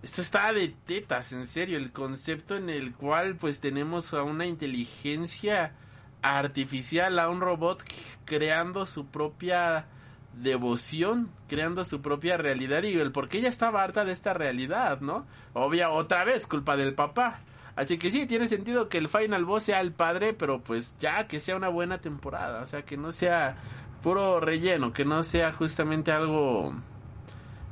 Esto 0.00 0.22
está 0.22 0.52
de 0.52 0.68
tetas, 0.68 1.32
en 1.32 1.46
serio. 1.46 1.76
El 1.76 1.90
concepto 1.90 2.56
en 2.56 2.70
el 2.70 2.94
cual 2.94 3.34
pues 3.34 3.60
tenemos 3.60 4.14
a 4.14 4.22
una 4.22 4.46
inteligencia 4.46 5.74
artificial, 6.22 7.18
a 7.18 7.28
un 7.28 7.40
robot 7.40 7.82
creando 8.24 8.86
su 8.86 9.06
propia 9.06 9.86
devoción, 10.34 11.30
creando 11.48 11.84
su 11.84 12.00
propia 12.00 12.36
realidad 12.36 12.82
y 12.84 12.98
el 12.98 13.12
por 13.12 13.28
qué 13.28 13.38
ella 13.38 13.48
estaba 13.48 13.82
harta 13.82 14.04
de 14.04 14.12
esta 14.12 14.34
realidad, 14.34 15.00
¿no? 15.00 15.26
Obvia, 15.52 15.90
otra 15.90 16.24
vez, 16.24 16.46
culpa 16.46 16.76
del 16.76 16.94
papá. 16.94 17.40
Así 17.74 17.98
que 17.98 18.10
sí, 18.10 18.26
tiene 18.26 18.48
sentido 18.48 18.88
que 18.88 18.98
el 18.98 19.08
Final 19.08 19.44
Boss 19.44 19.64
sea 19.64 19.80
el 19.80 19.92
padre, 19.92 20.32
pero 20.32 20.60
pues 20.60 20.96
ya 20.98 21.28
que 21.28 21.38
sea 21.38 21.56
una 21.56 21.68
buena 21.68 21.98
temporada, 21.98 22.62
o 22.62 22.66
sea, 22.66 22.82
que 22.82 22.96
no 22.96 23.12
sea 23.12 23.56
puro 24.02 24.40
relleno, 24.40 24.92
que 24.92 25.04
no 25.04 25.22
sea 25.22 25.52
justamente 25.52 26.12
algo... 26.12 26.72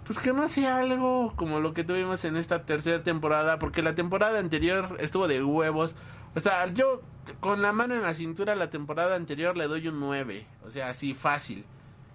Pues 0.05 0.21
que 0.21 0.33
no 0.33 0.47
sea 0.47 0.77
algo 0.79 1.33
como 1.35 1.59
lo 1.59 1.75
que 1.75 1.83
tuvimos 1.83 2.25
en 2.25 2.37
esta 2.37 2.65
tercera 2.65 3.03
temporada, 3.03 3.59
porque 3.59 3.83
la 3.83 3.97
temporada 3.97 4.39
anterior 4.39 4.97
estuvo 5.01 5.27
de 5.27 5.43
huevos. 5.43 5.97
O 6.37 6.41
sea, 6.41 6.67
yo 6.73 7.03
con 7.41 7.61
la 7.61 7.73
mano 7.73 7.95
en 7.95 8.03
la 8.03 8.15
cintura 8.15 8.55
la 8.55 8.71
temporada 8.71 9.17
anterior 9.17 9.57
le 9.57 9.67
doy 9.67 9.89
un 9.89 9.99
9, 9.99 10.47
o 10.65 10.71
sea, 10.71 10.91
así 10.91 11.13
fácil. 11.13 11.65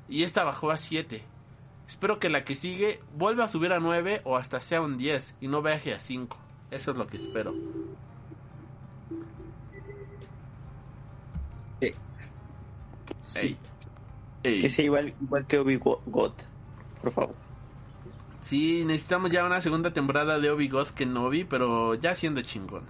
Y 0.07 0.23
esta 0.23 0.45
bajó 0.45 0.71
a 0.71 0.77
7. 0.77 1.21
Espero 1.87 2.19
que 2.19 2.29
la 2.29 2.45
que 2.45 2.55
sigue 2.55 3.01
vuelva 3.15 3.43
a 3.43 3.47
subir 3.49 3.73
a 3.73 3.79
9 3.79 4.21
o 4.23 4.37
hasta 4.37 4.61
sea 4.61 4.81
un 4.81 4.97
10 4.97 5.35
y 5.41 5.49
no 5.49 5.61
baje 5.61 5.93
a 5.93 5.99
5. 5.99 6.37
Eso 6.71 6.91
es 6.91 6.97
lo 6.97 7.07
que 7.07 7.17
espero. 7.17 7.53
Sí. 13.21 13.47
Ey. 13.47 13.70
Ey. 14.43 14.61
Que 14.61 14.69
sea 14.69 14.85
igual, 14.85 15.13
igual 15.21 15.45
que 15.45 15.59
Obi 15.59 15.77
God, 15.77 16.33
por 17.01 17.13
favor. 17.13 17.35
Sí, 18.41 18.83
necesitamos 18.85 19.31
ya 19.31 19.45
una 19.45 19.61
segunda 19.61 19.93
temporada 19.93 20.39
de 20.39 20.49
Obi 20.49 20.67
Goth 20.67 20.89
que 20.89 21.05
no 21.05 21.29
vi, 21.29 21.43
pero 21.43 21.95
ya 21.95 22.15
siendo 22.15 22.41
chingón. 22.41 22.83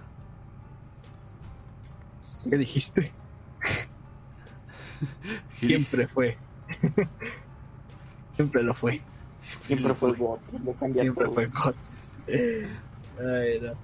¿Qué 2.48 2.56
dijiste? 2.56 3.12
Siempre 5.60 6.08
fue. 6.08 6.36
Siempre 8.32 8.62
lo 8.62 8.74
fue. 8.74 9.00
Siempre 9.66 9.94
fue 9.94 10.12
God. 10.12 10.38
Siempre 10.94 11.28
fue 11.28 11.46
God. 11.46 11.74
Ay, 12.26 13.60
no. 13.60 13.74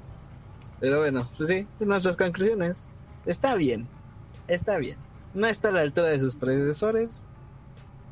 Pero 0.80 1.00
bueno, 1.00 1.28
pues 1.36 1.48
sí, 1.48 1.66
nuestras 1.80 2.16
conclusiones. 2.16 2.84
Está 3.26 3.54
bien. 3.54 3.88
Está 4.46 4.78
bien. 4.78 4.96
No 5.34 5.46
está 5.46 5.68
a 5.68 5.72
la 5.72 5.80
altura 5.80 6.08
de 6.08 6.20
sus 6.20 6.36
predecesores. 6.36 7.20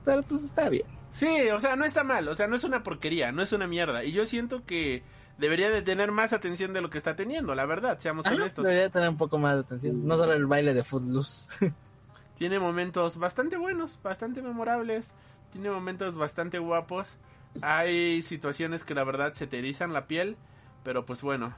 Pero 0.07 0.23
pues 0.23 0.45
está 0.45 0.70
bien. 0.70 0.87
Sí, 1.12 1.51
o 1.51 1.61
sea, 1.61 1.77
no 1.77 1.85
está 1.85 2.05
mal, 2.05 2.28
o 2.28 2.35
sea, 2.35 2.47
no 2.47 2.57
es 2.57 2.65
una 2.65 2.83
porquería, 2.83 3.33
no 3.33 3.43
es 3.43 3.53
una 3.53 3.66
mierda. 3.66 4.05
Y 4.05 4.12
yo 4.12 4.24
siento 4.24 4.65
que 4.65 5.03
debería 5.37 5.69
de 5.69 5.83
tener 5.83 6.12
más 6.12 6.33
atención 6.33 6.73
de 6.73 6.81
lo 6.81 6.89
que 6.89 6.99
está 6.99 7.16
teniendo, 7.16 7.55
la 7.55 7.66
verdad, 7.66 7.99
seamos 7.99 8.24
Ajá, 8.24 8.37
honestos. 8.37 8.65
debería 8.65 8.89
tener 8.89 9.09
un 9.09 9.16
poco 9.16 9.37
más 9.37 9.55
de 9.57 9.61
atención. 9.61 10.07
No 10.07 10.16
solo 10.16 10.33
el 10.33 10.47
baile 10.47 10.73
de 10.73 10.85
Footloose. 10.85 11.74
Tiene 12.39 12.59
momentos 12.59 13.16
bastante 13.16 13.57
buenos, 13.57 13.99
bastante 14.03 14.43
memorables, 14.43 15.15
tiene 15.51 15.70
momentos 15.70 16.15
bastante 16.15 16.59
guapos. 16.59 17.16
Hay 17.62 18.20
situaciones 18.20 18.85
que 18.85 18.95
la 18.95 19.05
verdad 19.05 19.33
se 19.33 19.47
te 19.47 19.59
erizan 19.59 19.95
la 19.95 20.07
piel, 20.07 20.37
pero 20.85 21.07
pues 21.07 21.23
bueno, 21.23 21.57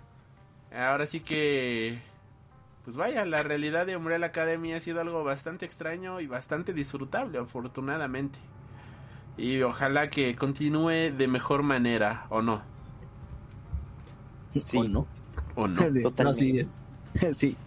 ahora 0.73 1.07
sí 1.09 1.19
que 1.19 1.99
pues 2.89 2.97
vaya, 2.97 3.27
la 3.27 3.43
realidad 3.43 3.85
de 3.85 3.98
Umbrella 3.98 4.28
Academy 4.28 4.73
ha 4.73 4.81
sido 4.81 5.02
algo 5.02 5.23
bastante 5.23 5.66
extraño 5.66 6.23
y 6.23 6.27
bastante 6.27 6.73
disfrutable, 6.73 7.39
afortunadamente. 7.39 8.39
Y 9.36 9.60
ojalá 9.60 10.09
que 10.09 10.35
continúe 10.36 11.12
de 11.12 11.28
mejor 11.28 11.62
manera, 11.62 12.24
¿o 12.31 12.40
no? 12.40 12.62
Sí. 14.55 14.78
¿O 14.78 14.85
no? 14.85 15.06
¿O 15.55 15.69
no? 15.69 15.82
Totalmente. 16.02 16.40
sí, 16.40 16.59
es- 17.20 17.36
sí. 17.36 17.59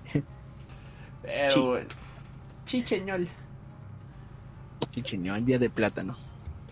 Pero 1.22 1.52
Sí. 1.52 1.60
bueno. 1.60 1.89
Chicheñol. 2.65 3.27
Chichiño, 4.89 5.35
el 5.35 5.45
día 5.45 5.60
de 5.60 5.69
plátano. 5.69 6.18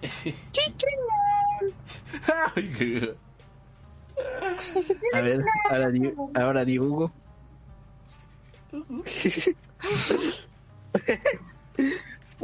Ay, 2.56 3.16
A 5.14 5.22
ver, 5.22 5.46
ahora 5.70 5.92
di, 5.92 6.12
ahora 6.34 6.66
di 6.66 6.80
Hugo. 6.80 7.14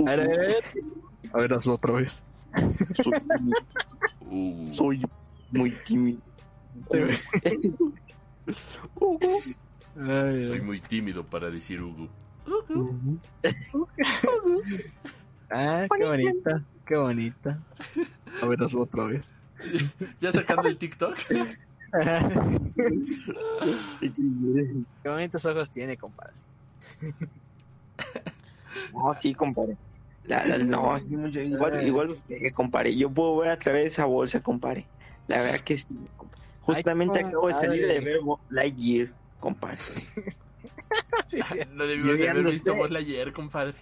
A 0.07 0.15
ver, 0.15 0.64
a 1.34 1.38
ver, 1.38 1.53
hazlo 1.53 1.73
otra 1.73 1.93
vez. 1.93 2.23
Uh, 4.22 4.68
Soy 4.72 5.02
muy 5.52 5.72
tímido. 5.72 6.19
Ay, 9.97 10.47
soy 10.47 10.61
muy 10.61 10.80
tímido 10.81 11.23
para 11.23 11.49
decir 11.49 11.81
Hugo. 11.81 12.10
Ah, 15.49 15.88
qué 15.97 16.06
bonita, 16.06 16.64
qué 16.85 16.95
bonita. 16.95 17.64
A 18.41 18.45
ver, 18.45 18.64
hazlo 18.64 18.81
otra 18.81 19.06
vez. 19.06 19.34
Ya 20.19 20.31
sacando 20.31 20.68
el 20.68 20.77
TikTok. 20.77 21.18
qué 25.03 25.09
bonitos 25.09 25.45
ojos 25.45 25.72
tiene, 25.72 25.97
compadre. 25.97 26.34
No, 28.91 29.13
sí, 29.22 29.34
compadre. 29.34 29.77
La, 30.23 30.45
la- 30.45 30.57
no, 30.57 30.99
sí, 30.99 31.15
mucho- 31.15 31.39
igual, 31.39 31.85
igual 31.85 32.09
usted, 32.09 32.38
compadre. 32.53 32.95
Yo 32.95 33.13
puedo 33.13 33.38
ver 33.38 33.49
a 33.51 33.59
través 33.59 33.84
de 33.84 33.88
esa 33.89 34.05
bolsa, 34.05 34.41
compadre. 34.41 34.89
La 35.27 35.41
verdad 35.41 35.59
que 35.59 35.77
sí. 35.77 35.88
compadre. 36.15 36.45
Justamente 36.61 37.19
Ay, 37.19 37.26
acabo 37.26 37.47
de 37.47 37.53
salir 37.53 37.85
de 37.85 37.99
ver 37.99 38.19
Lightyear, 38.49 39.09
compadre. 39.39 39.77
Sí, 41.27 41.39
sí. 41.41 41.59
Lo 41.72 41.85
debimos 41.88 42.17
de 42.17 42.30
haber 42.30 42.45
visto 42.45 42.72
usted. 42.72 42.81
vos 42.81 42.91
ayer, 42.95 43.34
compadre. 43.34 43.76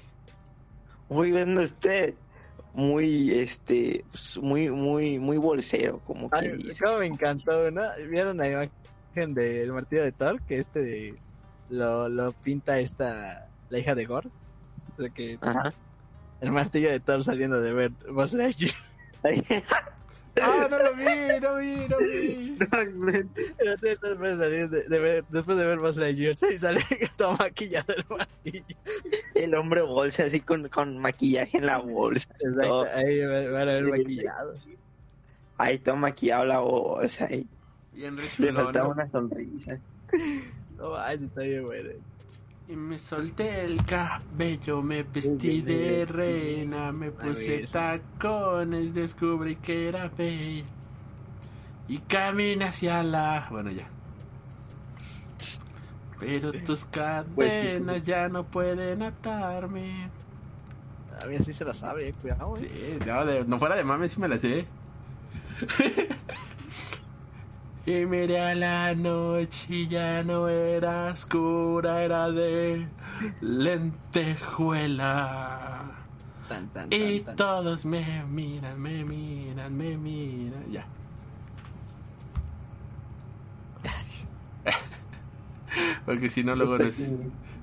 Muy 1.08 1.32
viendo 1.32 1.62
usted, 1.62 2.16
muy, 2.74 3.32
este, 3.32 4.04
pues, 4.12 4.38
muy, 4.40 4.70
muy, 4.70 5.20
muy 5.20 5.38
bolsero, 5.38 6.00
como 6.06 6.30
que 6.30 6.50
dice. 6.54 6.84
me 7.00 7.06
encantó, 7.06 7.70
¿no? 7.72 7.84
¿Vieron 8.10 8.38
la 8.38 8.50
imagen 8.50 9.34
del 9.34 9.72
martillo 9.72 10.04
de 10.04 10.12
Thor? 10.12 10.42
Que 10.44 10.58
este 10.58 10.82
de- 10.82 11.22
lo, 11.70 12.10
lo 12.10 12.34
pinta 12.34 12.80
esta, 12.80 13.50
la 13.70 13.80
hija 13.80 13.96
de 13.96 14.06
Gord. 14.06 14.28
O 14.98 15.02
sea 15.02 15.10
que 15.10 15.38
Ajá. 15.42 15.74
el 16.42 16.52
martillo 16.52 16.90
de 16.90 17.00
Thor 17.00 17.24
saliendo 17.24 17.62
de 17.62 17.74
ver 17.74 17.92
Buzz 18.12 18.34
Lightyear. 18.34 18.74
Ah, 20.42 20.68
no 20.70 20.78
lo 20.80 20.96
vi, 20.96 21.40
no 21.42 21.56
vi, 21.58 21.88
no 21.88 21.98
vi. 22.00 22.58
Sí, 23.36 23.98
después 24.02 24.38
de, 24.38 24.44
salir 24.44 24.70
de, 24.70 24.84
de 24.88 25.00
ver, 25.00 25.26
después 25.28 25.58
de 25.58 25.66
ver 25.66 25.80
Buzz 25.80 25.98
Lightyear, 25.98 26.36
sí, 26.38 26.58
sale 26.58 26.82
todo 27.18 27.34
maquillado 27.38 27.94
el 27.96 28.04
martillo. 28.10 28.66
El 29.36 29.56
hombre 29.56 29.82
bolsa 29.82 30.26
así 30.26 30.40
con, 30.42 30.70
con 30.70 30.98
maquillaje 30.98 31.58
en 31.58 31.66
la 31.66 31.80
bolsa. 31.80 32.34
Exacto, 32.40 32.62
todo. 32.62 32.86
ahí 32.96 33.20
va- 33.26 33.50
van 33.52 33.70
a 33.70 33.74
ver 33.74 33.84
maquillado. 33.88 34.54
Ahí 35.58 35.80
todo 35.80 35.96
maquillado 35.98 36.46
la 36.46 36.60
bolsa. 36.60 37.26
Ahí. 37.26 37.48
Bien 37.92 38.16
Le 38.16 38.54
faltaba 38.54 38.90
una 38.90 39.08
sonrisa. 39.08 39.80
No, 40.72 40.96
ay, 40.96 41.24
está 41.24 41.42
bien 41.42 41.64
bueno. 41.66 41.90
Y 42.68 42.76
me 42.76 42.98
solté 42.98 43.66
el 43.66 43.84
cabello, 43.86 44.82
me 44.82 45.04
vestí 45.04 45.62
de 45.62 46.06
reina, 46.06 46.92
me 46.94 47.12
puse 47.12 47.66
tacones, 47.68 48.94
descubrí 48.94 49.58
que 49.58 49.90
era 49.90 50.08
bella. 50.10 50.64
Y 51.90 51.98
caminé 52.00 52.66
hacia 52.66 53.04
la... 53.04 53.48
Bueno, 53.52 53.70
ya. 53.72 53.86
Pero 56.20 56.52
tus 56.66 56.86
cadenas 56.86 58.04
ya 58.04 58.30
no 58.30 58.46
pueden 58.46 59.04
atarme. 59.04 60.10
A 61.22 61.26
mí 61.28 61.36
así 61.36 61.54
se 61.54 61.66
la 61.66 61.74
sabe, 61.74 62.08
eh, 62.10 62.14
cuidado, 62.22 62.56
eh. 62.56 62.60
Sí, 62.60 63.06
no, 63.06 63.26
de- 63.26 63.44
no 63.46 63.60
fuera 63.60 63.76
de 63.76 63.84
mames, 63.84 64.14
sí 64.14 64.22
me 64.22 64.30
la 64.30 64.40
sé. 64.40 64.66
y 67.86 68.06
miré 68.06 68.40
a 68.40 68.56
la 68.56 68.96
noche 68.96 69.66
y 69.70 69.88
ya 69.88 70.24
no 70.24 70.48
era 70.48 71.12
oscura, 71.12 72.04
era 72.04 72.30
de 72.32 72.88
lentejuela. 73.42 75.92
Tan, 76.48 76.68
tan, 76.70 76.88
Y 76.92 77.20
tan, 77.22 77.26
tan. 77.26 77.36
todos 77.36 77.84
me 77.86 78.24
miran, 78.26 78.80
me 78.82 79.04
miran, 79.04 79.76
me 79.76 79.98
miran. 79.98 80.72
Ya. 80.72 80.86
Porque 86.06 86.30
si 86.30 86.44
no, 86.44 86.56
luego 86.56 86.78
nos, 86.78 87.00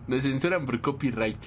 nos 0.07 0.23
censuran 0.23 0.67
por 0.67 0.81
copyright. 0.81 1.43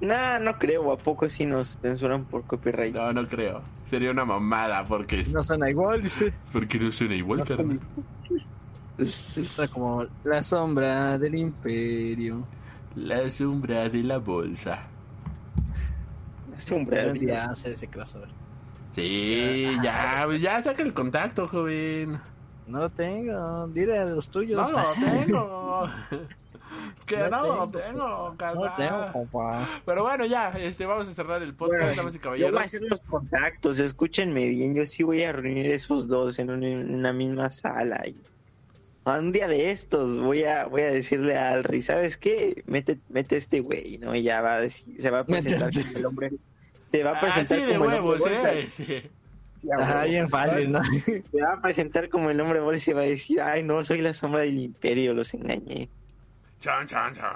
Nah, 0.00 0.38
no 0.38 0.58
creo. 0.58 0.92
¿A 0.92 0.98
poco 0.98 1.28
sí 1.28 1.46
nos 1.46 1.78
censuran 1.78 2.24
por 2.26 2.44
copyright? 2.46 2.94
No, 2.94 3.12
no 3.12 3.26
creo. 3.26 3.62
Sería 3.88 4.10
una 4.10 4.24
mamada 4.24 4.86
porque, 4.86 5.24
No 5.32 5.42
suena 5.42 5.70
igual, 5.70 6.02
dice. 6.02 6.32
porque 6.52 6.78
no 6.78 6.92
suena 6.92 7.14
igual, 7.14 7.44
carnal. 7.46 7.80
Suena 9.44 9.68
como 9.72 10.04
la 10.24 10.42
sombra 10.42 11.18
del 11.18 11.34
imperio. 11.36 12.46
La 12.96 13.30
sombra 13.30 13.88
de 13.88 14.02
la 14.02 14.18
bolsa. 14.18 14.82
Un 16.72 16.84
breve. 16.84 17.12
Un 17.12 17.18
día 17.18 17.44
hacer 17.44 17.72
ese 17.72 17.88
crossover. 17.88 18.28
Sí, 18.90 19.68
ya, 19.82 20.22
pues 20.26 20.40
ya 20.42 20.60
saca 20.60 20.82
el 20.82 20.92
contacto, 20.92 21.46
joven. 21.46 22.18
No 22.66 22.80
lo 22.80 22.90
tengo, 22.90 23.68
dile 23.68 23.98
a 23.98 24.04
los 24.04 24.28
tuyos. 24.30 24.60
No 24.70 24.78
lo 24.78 24.88
tengo. 25.26 25.88
Que 27.08 27.16
No 27.16 27.30
no, 27.30 27.46
lo 27.46 27.70
tengo. 27.70 28.36
tengo, 28.38 28.54
No 28.54 28.74
tengo, 28.76 29.12
compa. 29.12 29.80
Pero 29.86 30.02
bueno, 30.02 30.26
ya, 30.26 30.50
este, 30.50 30.86
vamos 30.86 31.08
a 31.08 31.14
cerrar 31.14 31.42
el 31.42 31.54
podcast, 31.54 31.82
Bueno, 31.84 31.96
damas 31.96 32.14
y 32.14 32.18
Yo 32.18 32.22
caballeros. 32.22 32.52
voy 32.52 32.62
a 32.62 32.64
hacer 32.66 32.82
los 32.82 33.02
contactos, 33.02 33.78
escúchenme 33.78 34.48
bien. 34.48 34.74
Yo 34.74 34.84
sí 34.86 35.02
voy 35.02 35.22
a 35.24 35.32
reunir 35.32 35.66
esos 35.66 36.06
dos 36.08 36.38
en 36.38 36.50
una, 36.50 36.68
en 36.68 36.94
una 36.94 37.12
misma 37.12 37.50
sala. 37.50 38.02
Y 38.06 38.16
un 39.06 39.32
día 39.32 39.48
de 39.48 39.70
estos 39.70 40.16
voy 40.16 40.44
a 40.44 40.66
voy 40.66 40.82
a 40.82 40.90
decirle 40.90 41.36
al 41.36 41.58
Alri, 41.58 41.80
¿sabes 41.82 42.18
qué? 42.18 42.62
Mete, 42.66 42.98
mete 43.08 43.38
este 43.38 43.60
güey, 43.60 43.96
¿no? 43.98 44.14
Y 44.14 44.22
ya 44.22 44.42
va 44.42 44.56
a 44.56 44.60
decir, 44.60 45.00
se 45.00 45.10
va 45.10 45.20
a 45.20 45.24
presentar 45.24 45.68
este. 45.70 45.82
como 45.84 45.98
el 45.98 46.06
hombre. 46.06 46.32
Se 46.86 47.02
va 47.02 47.10
a 47.16 47.20
presentar 47.20 47.58
Así 47.58 47.66
de 47.66 47.76
como 47.78 47.90
el 47.90 47.98
hombre 47.98 48.10
huevos, 48.26 48.30
eh. 48.30 48.68
sí. 48.70 48.84
Sí, 49.56 49.68
a 49.72 49.82
Ajá, 49.82 50.04
bien 50.04 50.28
fácil, 50.28 50.70
¿no? 50.70 50.80
Se 50.84 51.40
va 51.42 51.54
a 51.54 51.60
presentar 51.60 52.08
como 52.10 52.30
el 52.30 52.40
hombre 52.40 52.60
bolsa 52.60 52.90
y 52.90 52.94
va 52.94 53.00
a 53.00 53.04
decir, 53.04 53.40
ay 53.40 53.64
no, 53.64 53.84
soy 53.84 54.00
la 54.02 54.14
sombra 54.14 54.42
del 54.42 54.58
imperio, 54.58 55.14
los 55.14 55.34
engañé. 55.34 55.88
Chan, 56.60 56.86
chan, 56.86 57.14
chan. 57.14 57.34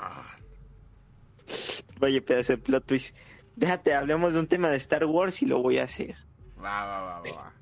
Oye, 2.01 2.21
pedazo 2.21 2.53
de 2.53 2.59
plot 2.59 2.87
twist. 2.87 3.17
Déjate, 3.57 3.95
hablemos 3.95 4.33
de 4.33 4.41
un 4.41 4.47
tema 4.47 4.69
de 4.69 4.77
Star 4.77 5.05
Wars 5.05 5.43
y 5.43 5.47
lo 5.47 5.61
voy 5.63 5.79
a 5.79 5.85
hacer. 5.85 6.17
Va, 6.59 6.85
va, 6.85 7.01
va, 7.01 7.21
va, 7.21 7.31
va. 7.37 7.53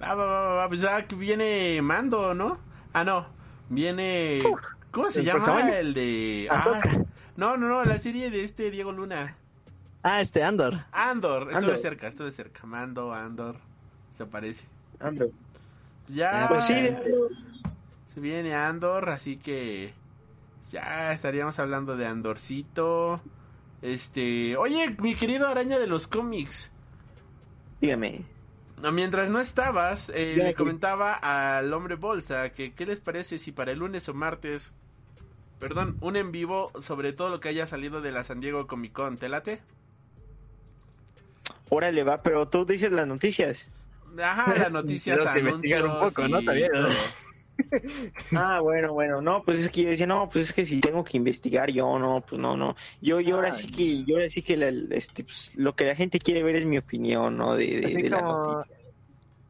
Va, 0.00 0.14
va, 0.14 0.26
va, 0.26 0.54
va, 0.54 0.68
Pues 0.68 0.80
ya 0.80 0.98
viene 1.16 1.80
Mando, 1.82 2.34
¿no? 2.34 2.58
Ah, 2.92 3.04
no. 3.04 3.26
Viene. 3.68 4.42
¿Cómo 4.90 5.10
se 5.10 5.20
¿El 5.20 5.26
llama? 5.26 5.70
El 5.70 5.94
de. 5.94 6.48
Ah, 6.50 6.82
no, 7.36 7.56
no, 7.56 7.68
no, 7.68 7.84
la 7.84 7.98
serie 7.98 8.30
de 8.30 8.42
este 8.42 8.70
Diego 8.70 8.90
Luna. 8.92 9.36
Ah, 10.02 10.20
este 10.20 10.42
Andor. 10.42 10.74
Andor, 10.92 11.42
estuve 11.42 11.56
Andor. 11.58 11.78
cerca, 11.78 12.08
estuve 12.08 12.32
cerca. 12.32 12.66
Mando, 12.66 13.12
Andor. 13.14 13.56
Se 14.12 14.24
aparece. 14.24 14.64
Ando. 14.98 15.30
Ya. 16.08 16.46
Pues 16.48 16.64
sí, 16.66 16.90
Se 18.12 18.20
viene 18.20 18.54
Andor, 18.54 19.08
así 19.10 19.36
que. 19.36 19.94
Ya 20.70 21.12
estaríamos 21.12 21.58
hablando 21.58 21.96
de 21.96 22.06
Andorcito. 22.06 23.20
Este. 23.82 24.56
Oye, 24.56 24.94
mi 25.00 25.14
querido 25.14 25.48
araña 25.48 25.78
de 25.78 25.86
los 25.86 26.06
cómics. 26.06 26.70
dígame. 27.80 28.24
No, 28.80 28.92
Mientras 28.92 29.28
no 29.28 29.40
estabas, 29.40 30.10
eh, 30.14 30.36
le 30.36 30.54
comentaba 30.54 31.12
al 31.12 31.70
hombre 31.74 31.96
bolsa 31.96 32.50
que 32.50 32.72
qué 32.72 32.86
les 32.86 32.98
parece 32.98 33.38
si 33.38 33.52
para 33.52 33.72
el 33.72 33.80
lunes 33.80 34.08
o 34.08 34.14
martes, 34.14 34.72
perdón, 35.58 35.98
un 36.00 36.16
en 36.16 36.32
vivo 36.32 36.72
sobre 36.80 37.12
todo 37.12 37.28
lo 37.28 37.40
que 37.40 37.50
haya 37.50 37.66
salido 37.66 38.00
de 38.00 38.10
la 38.10 38.24
San 38.24 38.40
Diego 38.40 38.66
Comic 38.66 38.92
Con, 38.92 39.18
¿te 39.18 39.28
late? 39.28 39.60
Órale, 41.68 42.04
va, 42.04 42.22
pero 42.22 42.48
tú 42.48 42.64
dices 42.64 42.90
las 42.90 43.06
noticias. 43.06 43.68
Ajá, 44.18 44.54
las 44.56 44.72
noticias, 44.72 45.18
investigar 45.36 45.84
un 45.84 45.90
anuncios 45.90 46.14
poco, 46.14 46.28
¿no? 46.28 46.42
También. 46.42 46.72
todo. 46.72 46.88
Ah, 48.34 48.60
bueno, 48.60 48.92
bueno, 48.92 49.20
no, 49.20 49.42
pues 49.44 49.58
es 49.58 49.70
que 49.70 49.82
yo 49.82 49.90
decía, 49.90 50.06
no, 50.06 50.28
pues 50.28 50.48
es 50.48 50.54
que 50.54 50.64
si 50.64 50.80
tengo 50.80 51.02
que 51.04 51.16
investigar 51.16 51.70
yo, 51.70 51.98
no, 51.98 52.24
pues 52.26 52.40
no, 52.40 52.56
no. 52.56 52.74
Yo, 53.00 53.20
yo 53.20 53.36
ahora 53.36 53.52
Ay. 53.52 53.62
sí 53.62 53.68
que, 53.70 54.04
yo 54.04 54.16
ahora 54.16 54.28
sí 54.30 54.42
que 54.42 54.56
la- 54.56 54.68
este, 54.96 55.24
pues, 55.24 55.50
lo 55.54 55.74
que 55.74 55.84
la 55.84 55.96
gente 55.96 56.18
quiere 56.18 56.42
ver 56.42 56.56
es 56.56 56.66
mi 56.66 56.78
opinión, 56.78 57.36
¿no? 57.36 57.54
De, 57.56 57.66
de, 57.66 57.80
Así 57.86 58.02
de 58.02 58.10
la 58.10 58.22
como, 58.22 58.32
noticia. 58.54 58.76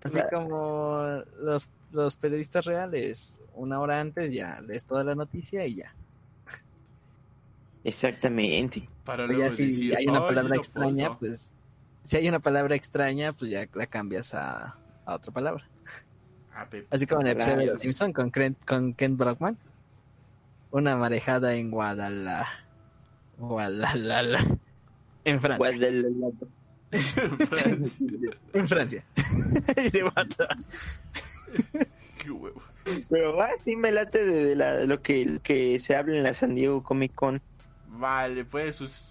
así 0.03 0.13
sea- 0.15 0.29
como 0.31 1.23
los 1.41 1.69
los 1.93 2.15
periodistas 2.17 2.65
reales, 2.67 3.41
una 3.53 3.81
hora 3.81 4.01
antes 4.01 4.33
ya 4.33 4.61
lees 4.63 4.85
toda 4.87 5.03
la 5.03 5.17
noticia 5.17 5.67
y 5.67 5.75
ya. 5.77 5.93
Exactamente. 7.83 8.89
Para 9.05 9.27
luego 9.27 9.43
ya 9.43 9.51
si 9.51 9.65
decir, 9.67 9.97
hay 9.97 10.07
una 10.07 10.21
"Ay, 10.21 10.27
palabra 10.29 10.55
no 10.57 10.61
extraña, 10.63 11.09
puedo". 11.09 11.19
pues 11.19 11.55
si 12.05 12.17
hay 12.17 12.29
una 12.29 12.41
palabra 12.41 12.77
extraña, 12.77 13.33
pues 13.33 13.51
ya 13.51 13.67
la 13.73 13.87
cambias 13.87 14.35
a, 14.35 14.79
a 15.05 15.15
otra 15.15 15.33
palabra. 15.33 15.69
Ah. 16.61 16.69
Así 16.91 17.07
como 17.07 17.23
en 17.23 17.29
el 17.29 17.33
episodio 17.35 17.57
de. 17.59 17.67
Los 17.67 17.81
Simpson 17.81 18.13
con, 18.13 18.31
Kent- 18.31 18.65
con 18.67 18.93
Kent 18.95 19.17
Brockman. 19.17 19.57
Una 20.71 20.97
marejada 20.97 21.55
en 21.55 21.71
Guadalajara. 21.71 22.47
Guadalajara. 23.39 24.39
En 25.25 25.41
Francia. 25.41 25.59
Guadalajara. 25.59 26.47
En 28.53 28.69
Francia. 28.69 29.05
Qué 32.19 32.31
huevo. 32.31 32.63
Pero 33.09 33.41
ah, 33.41 33.51
sí 33.63 33.77
me 33.77 33.93
late 33.93 34.25
de, 34.25 34.45
de 34.45 34.57
la, 34.57 34.75
de 34.77 34.87
lo 34.87 35.01
que, 35.03 35.41
que 35.43 35.79
se 35.79 35.97
habla 35.97 36.17
en 36.17 36.23
la 36.25 36.35
San 36.35 36.55
Diego 36.55 36.83
Comic 36.83 37.15
Con. 37.15 37.41
Vale, 37.89 38.45
pues, 38.45 38.77
pues 38.77 39.11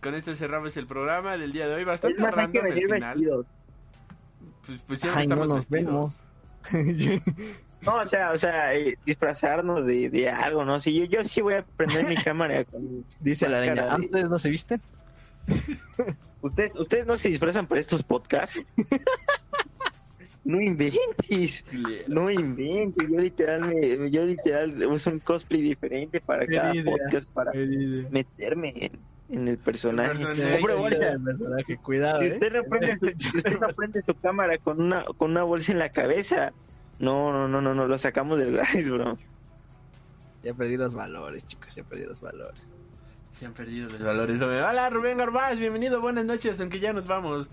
con 0.00 0.14
esto 0.14 0.34
cerramos 0.34 0.76
el 0.76 0.86
programa 0.86 1.36
del 1.36 1.52
día 1.52 1.66
de 1.66 1.74
hoy. 1.74 1.80
Es 1.82 1.86
Bastante 1.86 2.20
más, 2.20 2.36
hay 2.36 2.48
que 2.48 2.60
venir 2.62 2.84
final. 2.84 3.00
vestidos. 3.14 3.46
Pues, 4.66 4.80
pues 4.86 5.00
siempre 5.00 5.22
Ay, 5.22 5.26
no 5.28 5.36
nos 5.36 5.68
vestidos. 5.68 6.20
No, 7.84 7.96
o 7.96 8.06
sea, 8.06 8.32
o 8.32 8.36
sea, 8.36 8.70
disfrazarnos 9.04 9.84
de, 9.86 10.08
de 10.08 10.30
algo, 10.30 10.64
¿no? 10.64 10.80
Si 10.80 10.94
yo, 10.94 11.04
yo 11.04 11.22
sí 11.22 11.42
voy 11.42 11.52
a 11.54 11.66
prender 11.66 12.08
mi 12.08 12.14
cámara 12.14 12.64
con... 12.64 13.04
Dice 13.20 13.46
la 13.46 13.58
araña. 13.58 13.88
¿Ah, 13.90 13.98
de- 13.98 14.06
ustedes 14.06 14.30
no 14.30 14.38
se 14.38 14.48
visten? 14.48 14.80
¿Ustedes, 16.40 16.76
¿Ustedes 16.78 17.06
no 17.06 17.18
se 17.18 17.28
disfrazan 17.28 17.66
para 17.66 17.82
estos 17.82 18.02
podcasts? 18.02 18.64
No 20.44 20.60
inventes, 20.60 21.64
no 22.06 22.30
inventes. 22.30 23.08
Yo 23.10 23.18
literal, 23.18 23.68
me, 23.68 24.10
yo 24.10 24.24
literal 24.24 24.86
uso 24.86 25.10
un 25.10 25.20
cosplay 25.20 25.60
diferente 25.62 26.20
para 26.20 26.46
cada 26.46 26.72
podcast 26.84 27.28
para 27.30 27.52
meterme 28.10 28.72
en, 28.76 28.92
en 29.30 29.48
el 29.48 29.58
personaje. 29.58 30.12
El 30.12 30.18
personaje. 30.18 30.56
Hombre, 30.56 30.74
bolsa, 30.74 31.12
El 31.12 31.22
personaje, 31.22 31.76
cuidado, 31.78 32.18
si 32.20 32.26
¿eh? 32.26 32.32
usted 32.32 32.52
no 32.52 32.62
prende 32.64 32.96
su, 32.96 33.06
si 33.18 33.36
usted 33.36 33.60
no 33.60 33.68
prende 33.68 34.02
su 34.02 34.14
cámara 34.14 34.58
con 34.58 34.80
una, 34.80 35.04
con 35.04 35.30
una 35.30 35.42
bolsa 35.42 35.72
en 35.72 35.78
la 35.78 35.90
cabeza, 35.90 36.52
no, 36.98 37.32
no, 37.32 37.48
no, 37.48 37.60
no, 37.60 37.74
no, 37.74 37.86
lo 37.86 37.98
sacamos 37.98 38.38
del 38.38 38.56
gas, 38.56 38.88
bro. 38.88 39.18
Ya 40.42 40.54
perdí 40.54 40.76
los 40.76 40.94
valores, 40.94 41.46
chicos, 41.46 41.74
ya 41.74 41.84
perdí 41.84 42.04
los 42.04 42.20
valores. 42.20 42.72
Se 43.32 43.46
han 43.46 43.52
perdido 43.52 43.88
los 43.88 44.00
valores. 44.00 44.40
Hola 44.40 44.90
Rubén 44.90 45.18
Garbaz, 45.18 45.58
bienvenido, 45.58 46.00
buenas 46.00 46.24
noches, 46.24 46.60
aunque 46.60 46.78
ya 46.78 46.92
nos 46.92 47.06
vamos. 47.06 47.48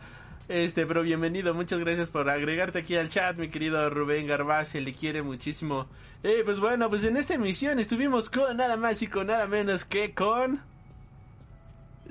Este, 0.47 0.85
pero 0.85 1.01
bienvenido, 1.01 1.53
muchas 1.53 1.79
gracias 1.79 2.09
por 2.09 2.29
agregarte 2.29 2.79
aquí 2.79 2.97
al 2.97 3.07
chat, 3.07 3.37
mi 3.37 3.49
querido 3.49 3.89
Rubén 3.89 4.27
Garbaz, 4.27 4.69
se 4.69 4.81
le 4.81 4.93
quiere 4.93 5.21
muchísimo. 5.21 5.87
Eh, 6.23 6.41
pues 6.43 6.59
bueno, 6.59 6.89
pues 6.89 7.05
en 7.05 7.15
esta 7.15 7.35
emisión 7.35 7.79
estuvimos 7.79 8.29
con 8.29 8.57
nada 8.57 8.75
más 8.75 9.01
y 9.01 9.07
con 9.07 9.27
nada 9.27 9.47
menos 9.47 9.85
que 9.85 10.13
con... 10.13 10.59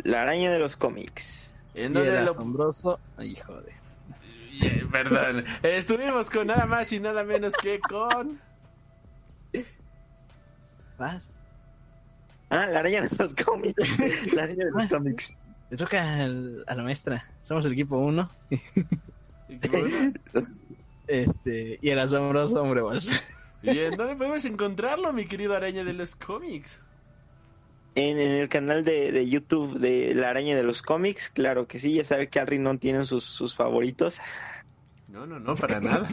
La 0.02 0.22
araña 0.22 0.50
de 0.50 0.58
los 0.58 0.76
cómics. 0.76 1.54
En 1.74 1.94
Y 1.94 1.98
el 1.98 2.14
lo- 2.24 2.30
asombroso. 2.30 2.98
Ay, 3.16 3.36
joder. 3.36 3.72
Eh, 4.62 4.82
Perdón, 4.90 5.44
estuvimos 5.62 6.28
con 6.30 6.46
nada 6.46 6.66
más 6.66 6.92
y 6.92 7.00
nada 7.00 7.24
menos 7.24 7.54
que 7.56 7.78
con... 7.80 8.40
¿Vas? 10.98 11.32
Ah, 12.50 12.66
la 12.66 12.80
araña 12.80 13.02
de 13.02 13.10
los 13.16 13.34
cómics. 13.34 14.34
La 14.34 14.42
araña 14.42 14.64
de 14.66 14.70
los 14.70 14.88
cómics. 14.90 15.38
Le 15.70 15.76
toca 15.76 16.16
al- 16.24 16.64
a 16.66 16.74
la 16.74 16.82
maestra. 16.82 17.24
Somos 17.42 17.64
el 17.64 17.72
equipo 17.72 17.96
1. 17.98 18.30
Este, 21.06 21.78
y 21.82 21.90
el 21.90 21.98
asombroso 21.98 22.62
hombre 22.62 22.82
bolsa. 22.82 23.20
¿Y 23.62 23.76
en 23.80 23.96
dónde 23.96 24.14
podemos 24.14 24.44
encontrarlo, 24.44 25.12
mi 25.12 25.26
querido 25.26 25.56
araña 25.56 25.82
de 25.82 25.92
los 25.92 26.14
cómics? 26.14 26.78
En, 27.96 28.18
en 28.20 28.30
el 28.30 28.48
canal 28.48 28.84
de, 28.84 29.10
de 29.12 29.28
YouTube 29.28 29.78
de 29.78 30.14
La 30.14 30.30
Araña 30.30 30.54
de 30.56 30.62
los 30.62 30.80
Cómics, 30.80 31.28
claro 31.28 31.66
que 31.66 31.80
sí, 31.80 31.94
ya 31.94 32.04
sabe 32.04 32.28
que 32.28 32.38
Harry 32.38 32.58
no 32.58 32.78
tiene 32.78 33.04
sus, 33.04 33.24
sus 33.24 33.56
favoritos. 33.56 34.20
No, 35.08 35.26
no, 35.26 35.40
no, 35.40 35.54
para 35.56 35.80
nada. 35.80 36.06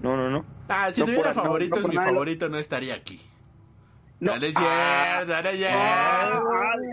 No, 0.00 0.16
no, 0.16 0.30
no. 0.30 0.44
Ah, 0.68 0.90
si 0.92 1.00
No 1.00 1.06
tuviera 1.06 1.30
por- 1.32 1.36
no, 1.36 1.42
favoritos, 1.42 1.78
no 1.78 1.82
por 1.82 1.90
mi 1.90 1.96
nada. 1.96 2.08
favorito 2.08 2.48
no 2.48 2.58
estaría 2.58 2.94
aquí. 2.94 3.20
No. 4.20 4.34
No, 4.34 4.38
no 4.40 4.46
es 4.46 4.54
Ah. 4.56 5.24
cierto, 5.26 5.42
no 5.42 5.48
es 5.48 5.56
cierto. 5.56 5.78
Ah, 5.78 6.30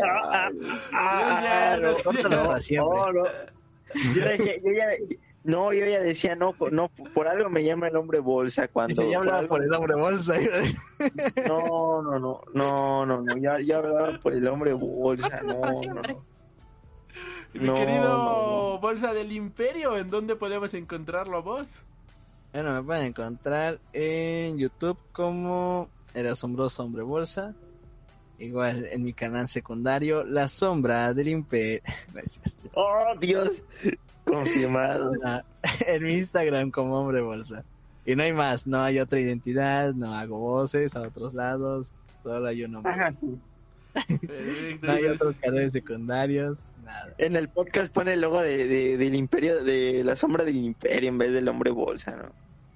ah, 0.10 0.52
ah, 0.94 1.78
No 1.80 1.92
no, 1.92 1.92
no, 1.94 3.14
no. 3.14 3.26
Yo 4.16 4.74
ya, 4.74 4.88
no, 5.44 5.72
yo 5.74 5.86
ya 5.86 6.00
decía, 6.00 6.36
no, 6.36 6.54
por- 6.54 6.72
no, 6.74 6.90
por 7.14 7.28
algo 7.28 7.50
me 7.50 7.64
llama 7.64 7.88
el 7.88 7.96
hombre 7.96 8.20
bolsa 8.20 8.68
cuando. 8.68 9.10
Ya 9.10 9.20
hablaba 9.20 9.48
por 9.48 9.64
el 9.64 9.74
hombre 9.74 9.96
bolsa. 9.96 10.36
No, 11.48 12.02
no, 12.02 12.20
no, 12.20 12.42
no, 12.54 13.06
no, 13.06 13.22
no, 13.22 13.38
ya, 13.38 13.58
ya 13.62 13.78
hablaba 13.78 14.20
por 14.20 14.34
el 14.34 14.48
hombre 14.48 14.74
bolsa, 14.74 15.42
no, 15.46 15.54
no, 15.94 16.02
no. 16.02 16.26
Mi 17.54 17.66
No, 17.66 17.74
querido 17.76 18.04
no, 18.04 18.74
no. 18.74 18.80
Bolsa 18.80 19.14
del 19.14 19.32
Imperio, 19.32 19.98
¿en 19.98 20.10
dónde 20.10 20.36
podemos 20.36 20.74
encontrarlo 20.76 21.38
a 21.38 21.42
vos? 21.42 21.68
Bueno, 22.54 22.74
me 22.74 22.84
pueden 22.84 23.06
encontrar 23.06 23.80
en 23.94 24.58
YouTube 24.58 24.98
como 25.12 25.90
El 26.14 26.28
asombroso 26.28 26.84
hombre 26.84 27.02
bolsa. 27.04 27.56
Igual 28.38 28.88
en 28.92 29.04
mi 29.04 29.14
canal 29.14 29.48
secundario, 29.48 30.24
La 30.24 30.48
sombra 30.48 31.14
del 31.14 31.28
imperio. 31.30 31.82
No 32.14 32.20
es 32.20 32.40
cierto. 32.42 32.70
Oh, 32.76 33.14
Dios, 33.20 33.64
confirmado. 34.30 35.12
En 35.88 36.04
mi 36.04 36.14
Instagram 36.14 36.72
como 36.72 36.98
hombre 37.00 37.22
bolsa. 37.22 37.64
Y 38.06 38.16
no 38.16 38.24
hay 38.24 38.34
más, 38.34 38.66
no 38.66 38.82
hay 38.82 39.00
otra 39.00 39.20
identidad, 39.20 39.94
no 39.94 40.14
hago 40.16 40.40
voces 40.40 40.96
a 40.96 41.02
otros 41.02 41.34
lados, 41.34 41.94
solo 42.24 42.48
hay 42.48 42.64
un 42.64 42.76
hombre. 42.78 42.92
Ajá, 42.94 43.12
sí. 43.12 43.38
No 44.82 44.92
hay 44.94 45.06
otros 45.06 45.36
canales 45.42 45.74
secundarios, 45.74 46.60
nada. 46.86 47.14
En 47.18 47.36
el 47.36 47.50
podcast 47.50 47.92
pone 47.92 48.14
el 48.14 48.22
logo 48.22 48.42
de, 48.42 48.66
de- 48.68 48.98
del 48.98 49.16
imperio, 49.16 49.64
de 49.64 50.04
la 50.04 50.16
sombra 50.16 50.44
del 50.46 50.58
imperio 50.58 51.10
en 51.10 51.18
vez 51.18 51.34
del 51.34 51.48
hombre 51.50 51.72
bolsa, 51.72 52.16
¿no? 52.16 52.32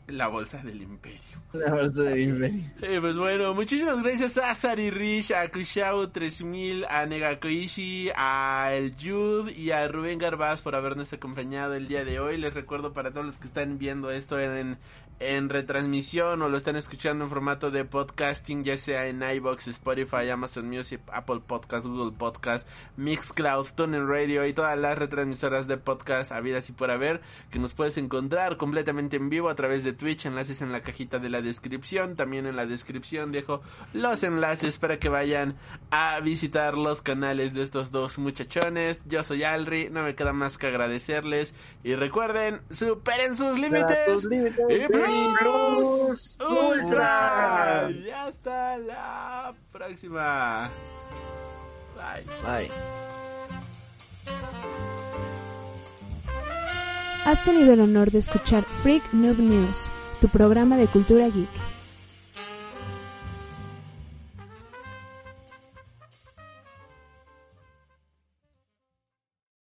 La 0.08 0.28
Bolsa 0.28 0.58
del 0.64 0.82
Imperio. 0.82 1.22
La 1.54 1.72
bolsa 1.72 2.02
del 2.04 2.20
imperio. 2.20 2.64
Eh, 2.82 2.98
pues 3.00 3.16
bueno, 3.16 3.54
muchísimas 3.54 4.02
gracias 4.02 4.38
a 4.38 4.54
Sari 4.56 4.90
Rich, 4.90 5.32
a 5.32 5.48
Kushao 5.50 6.10
3000, 6.10 6.86
a 6.90 7.06
Negakoishi, 7.06 8.10
a 8.16 8.72
El 8.74 8.96
Yud 8.96 9.50
y 9.52 9.72
a 9.72 9.88
Rubén 9.88 10.18
Garbaz 10.18 10.62
por 10.62 10.76
habernos 10.76 11.14
acompañado 11.14 11.76
el 11.76 11.88
día 11.88 12.04
de 12.04 12.20
hoy. 12.20 12.38
Les 12.38 12.54
recuerdo 12.54 12.92
para 12.92 13.12
todos 13.12 13.26
los 13.26 13.38
que 13.38 13.48
están 13.48 13.78
viendo 13.78 14.10
esto 14.12 14.40
en, 14.40 14.78
en 15.20 15.50
retransmisión 15.50 16.42
o 16.42 16.50
lo 16.50 16.58
están 16.58 16.76
escuchando 16.76 17.24
en 17.24 17.30
formato 17.30 17.72
de 17.72 17.86
podcasting, 17.86 18.64
ya 18.64 18.78
sea 18.78 19.08
en 19.08 19.22
iBox, 19.24 19.68
Spotify, 19.68 20.30
Amazon 20.30 20.68
Music, 20.68 21.02
Apple 21.12 21.42
Podcast, 21.46 21.86
Google 21.86 22.18
Podcast, 22.18 22.68
Mixcloud, 22.98 23.68
TuneIn 23.76 24.08
Radio 24.08 24.46
y 24.46 24.54
todas 24.54 24.78
las 24.78 24.98
retransmisoras 24.98 25.68
de 25.68 25.78
podcast 25.78 26.32
habidas 26.32 26.70
y 26.70 26.74
por 26.74 26.92
haber, 26.92 27.22
que 27.52 27.60
nos 27.60 27.74
puedes 27.74 27.98
encontrar 27.98 28.58
completamente 28.58 29.18
en 29.18 29.30
vivo 29.30 29.50
a 29.50 29.56
través 29.56 29.84
de 29.84 29.94
Twitch, 29.94 30.26
enlaces 30.26 30.62
en 30.62 30.72
la 30.72 30.82
cajita 30.82 31.20
de 31.20 31.30
la 31.30 31.42
descripción, 31.42 32.16
también 32.16 32.46
en 32.46 32.56
la 32.56 32.66
descripción 32.66 33.32
dejo 33.32 33.62
los 33.94 34.24
enlaces 34.24 34.78
para 34.78 35.00
que 35.00 35.10
vayan 35.10 35.56
a 35.92 36.20
visitar 36.20 36.78
los 36.78 37.02
canales 37.02 37.54
de 37.54 37.64
estos 37.64 37.92
dos 37.92 38.18
muchachones. 38.18 39.02
Yo 39.06 39.24
soy 39.24 39.44
Alri, 39.44 39.90
no 39.90 40.04
me 40.04 40.16
queda 40.16 40.34
más 40.34 40.58
que 40.58 40.68
agradecerles 40.68 41.54
y 41.84 41.96
recuerden, 41.96 42.62
superen 42.72 43.36
sus 43.36 43.58
límites. 43.58 44.28
Plus 45.40 46.38
ultra. 46.40 47.88
Ultra. 47.88 47.92
Y 47.92 48.10
hasta 48.10 48.78
la 48.78 49.54
próxima. 49.72 50.70
Bye. 51.96 52.26
Bye. 52.44 52.72
Has 57.26 57.44
tenido 57.46 57.74
el 57.74 57.80
honor 57.80 58.12
de 58.12 58.18
escuchar 58.20 58.66
Freak 58.82 59.14
Noob 59.14 59.40
News, 59.40 59.90
tu 60.20 60.28
programa 60.28 60.76
de 60.76 60.88
cultura 60.88 61.30
geek. 61.30 61.73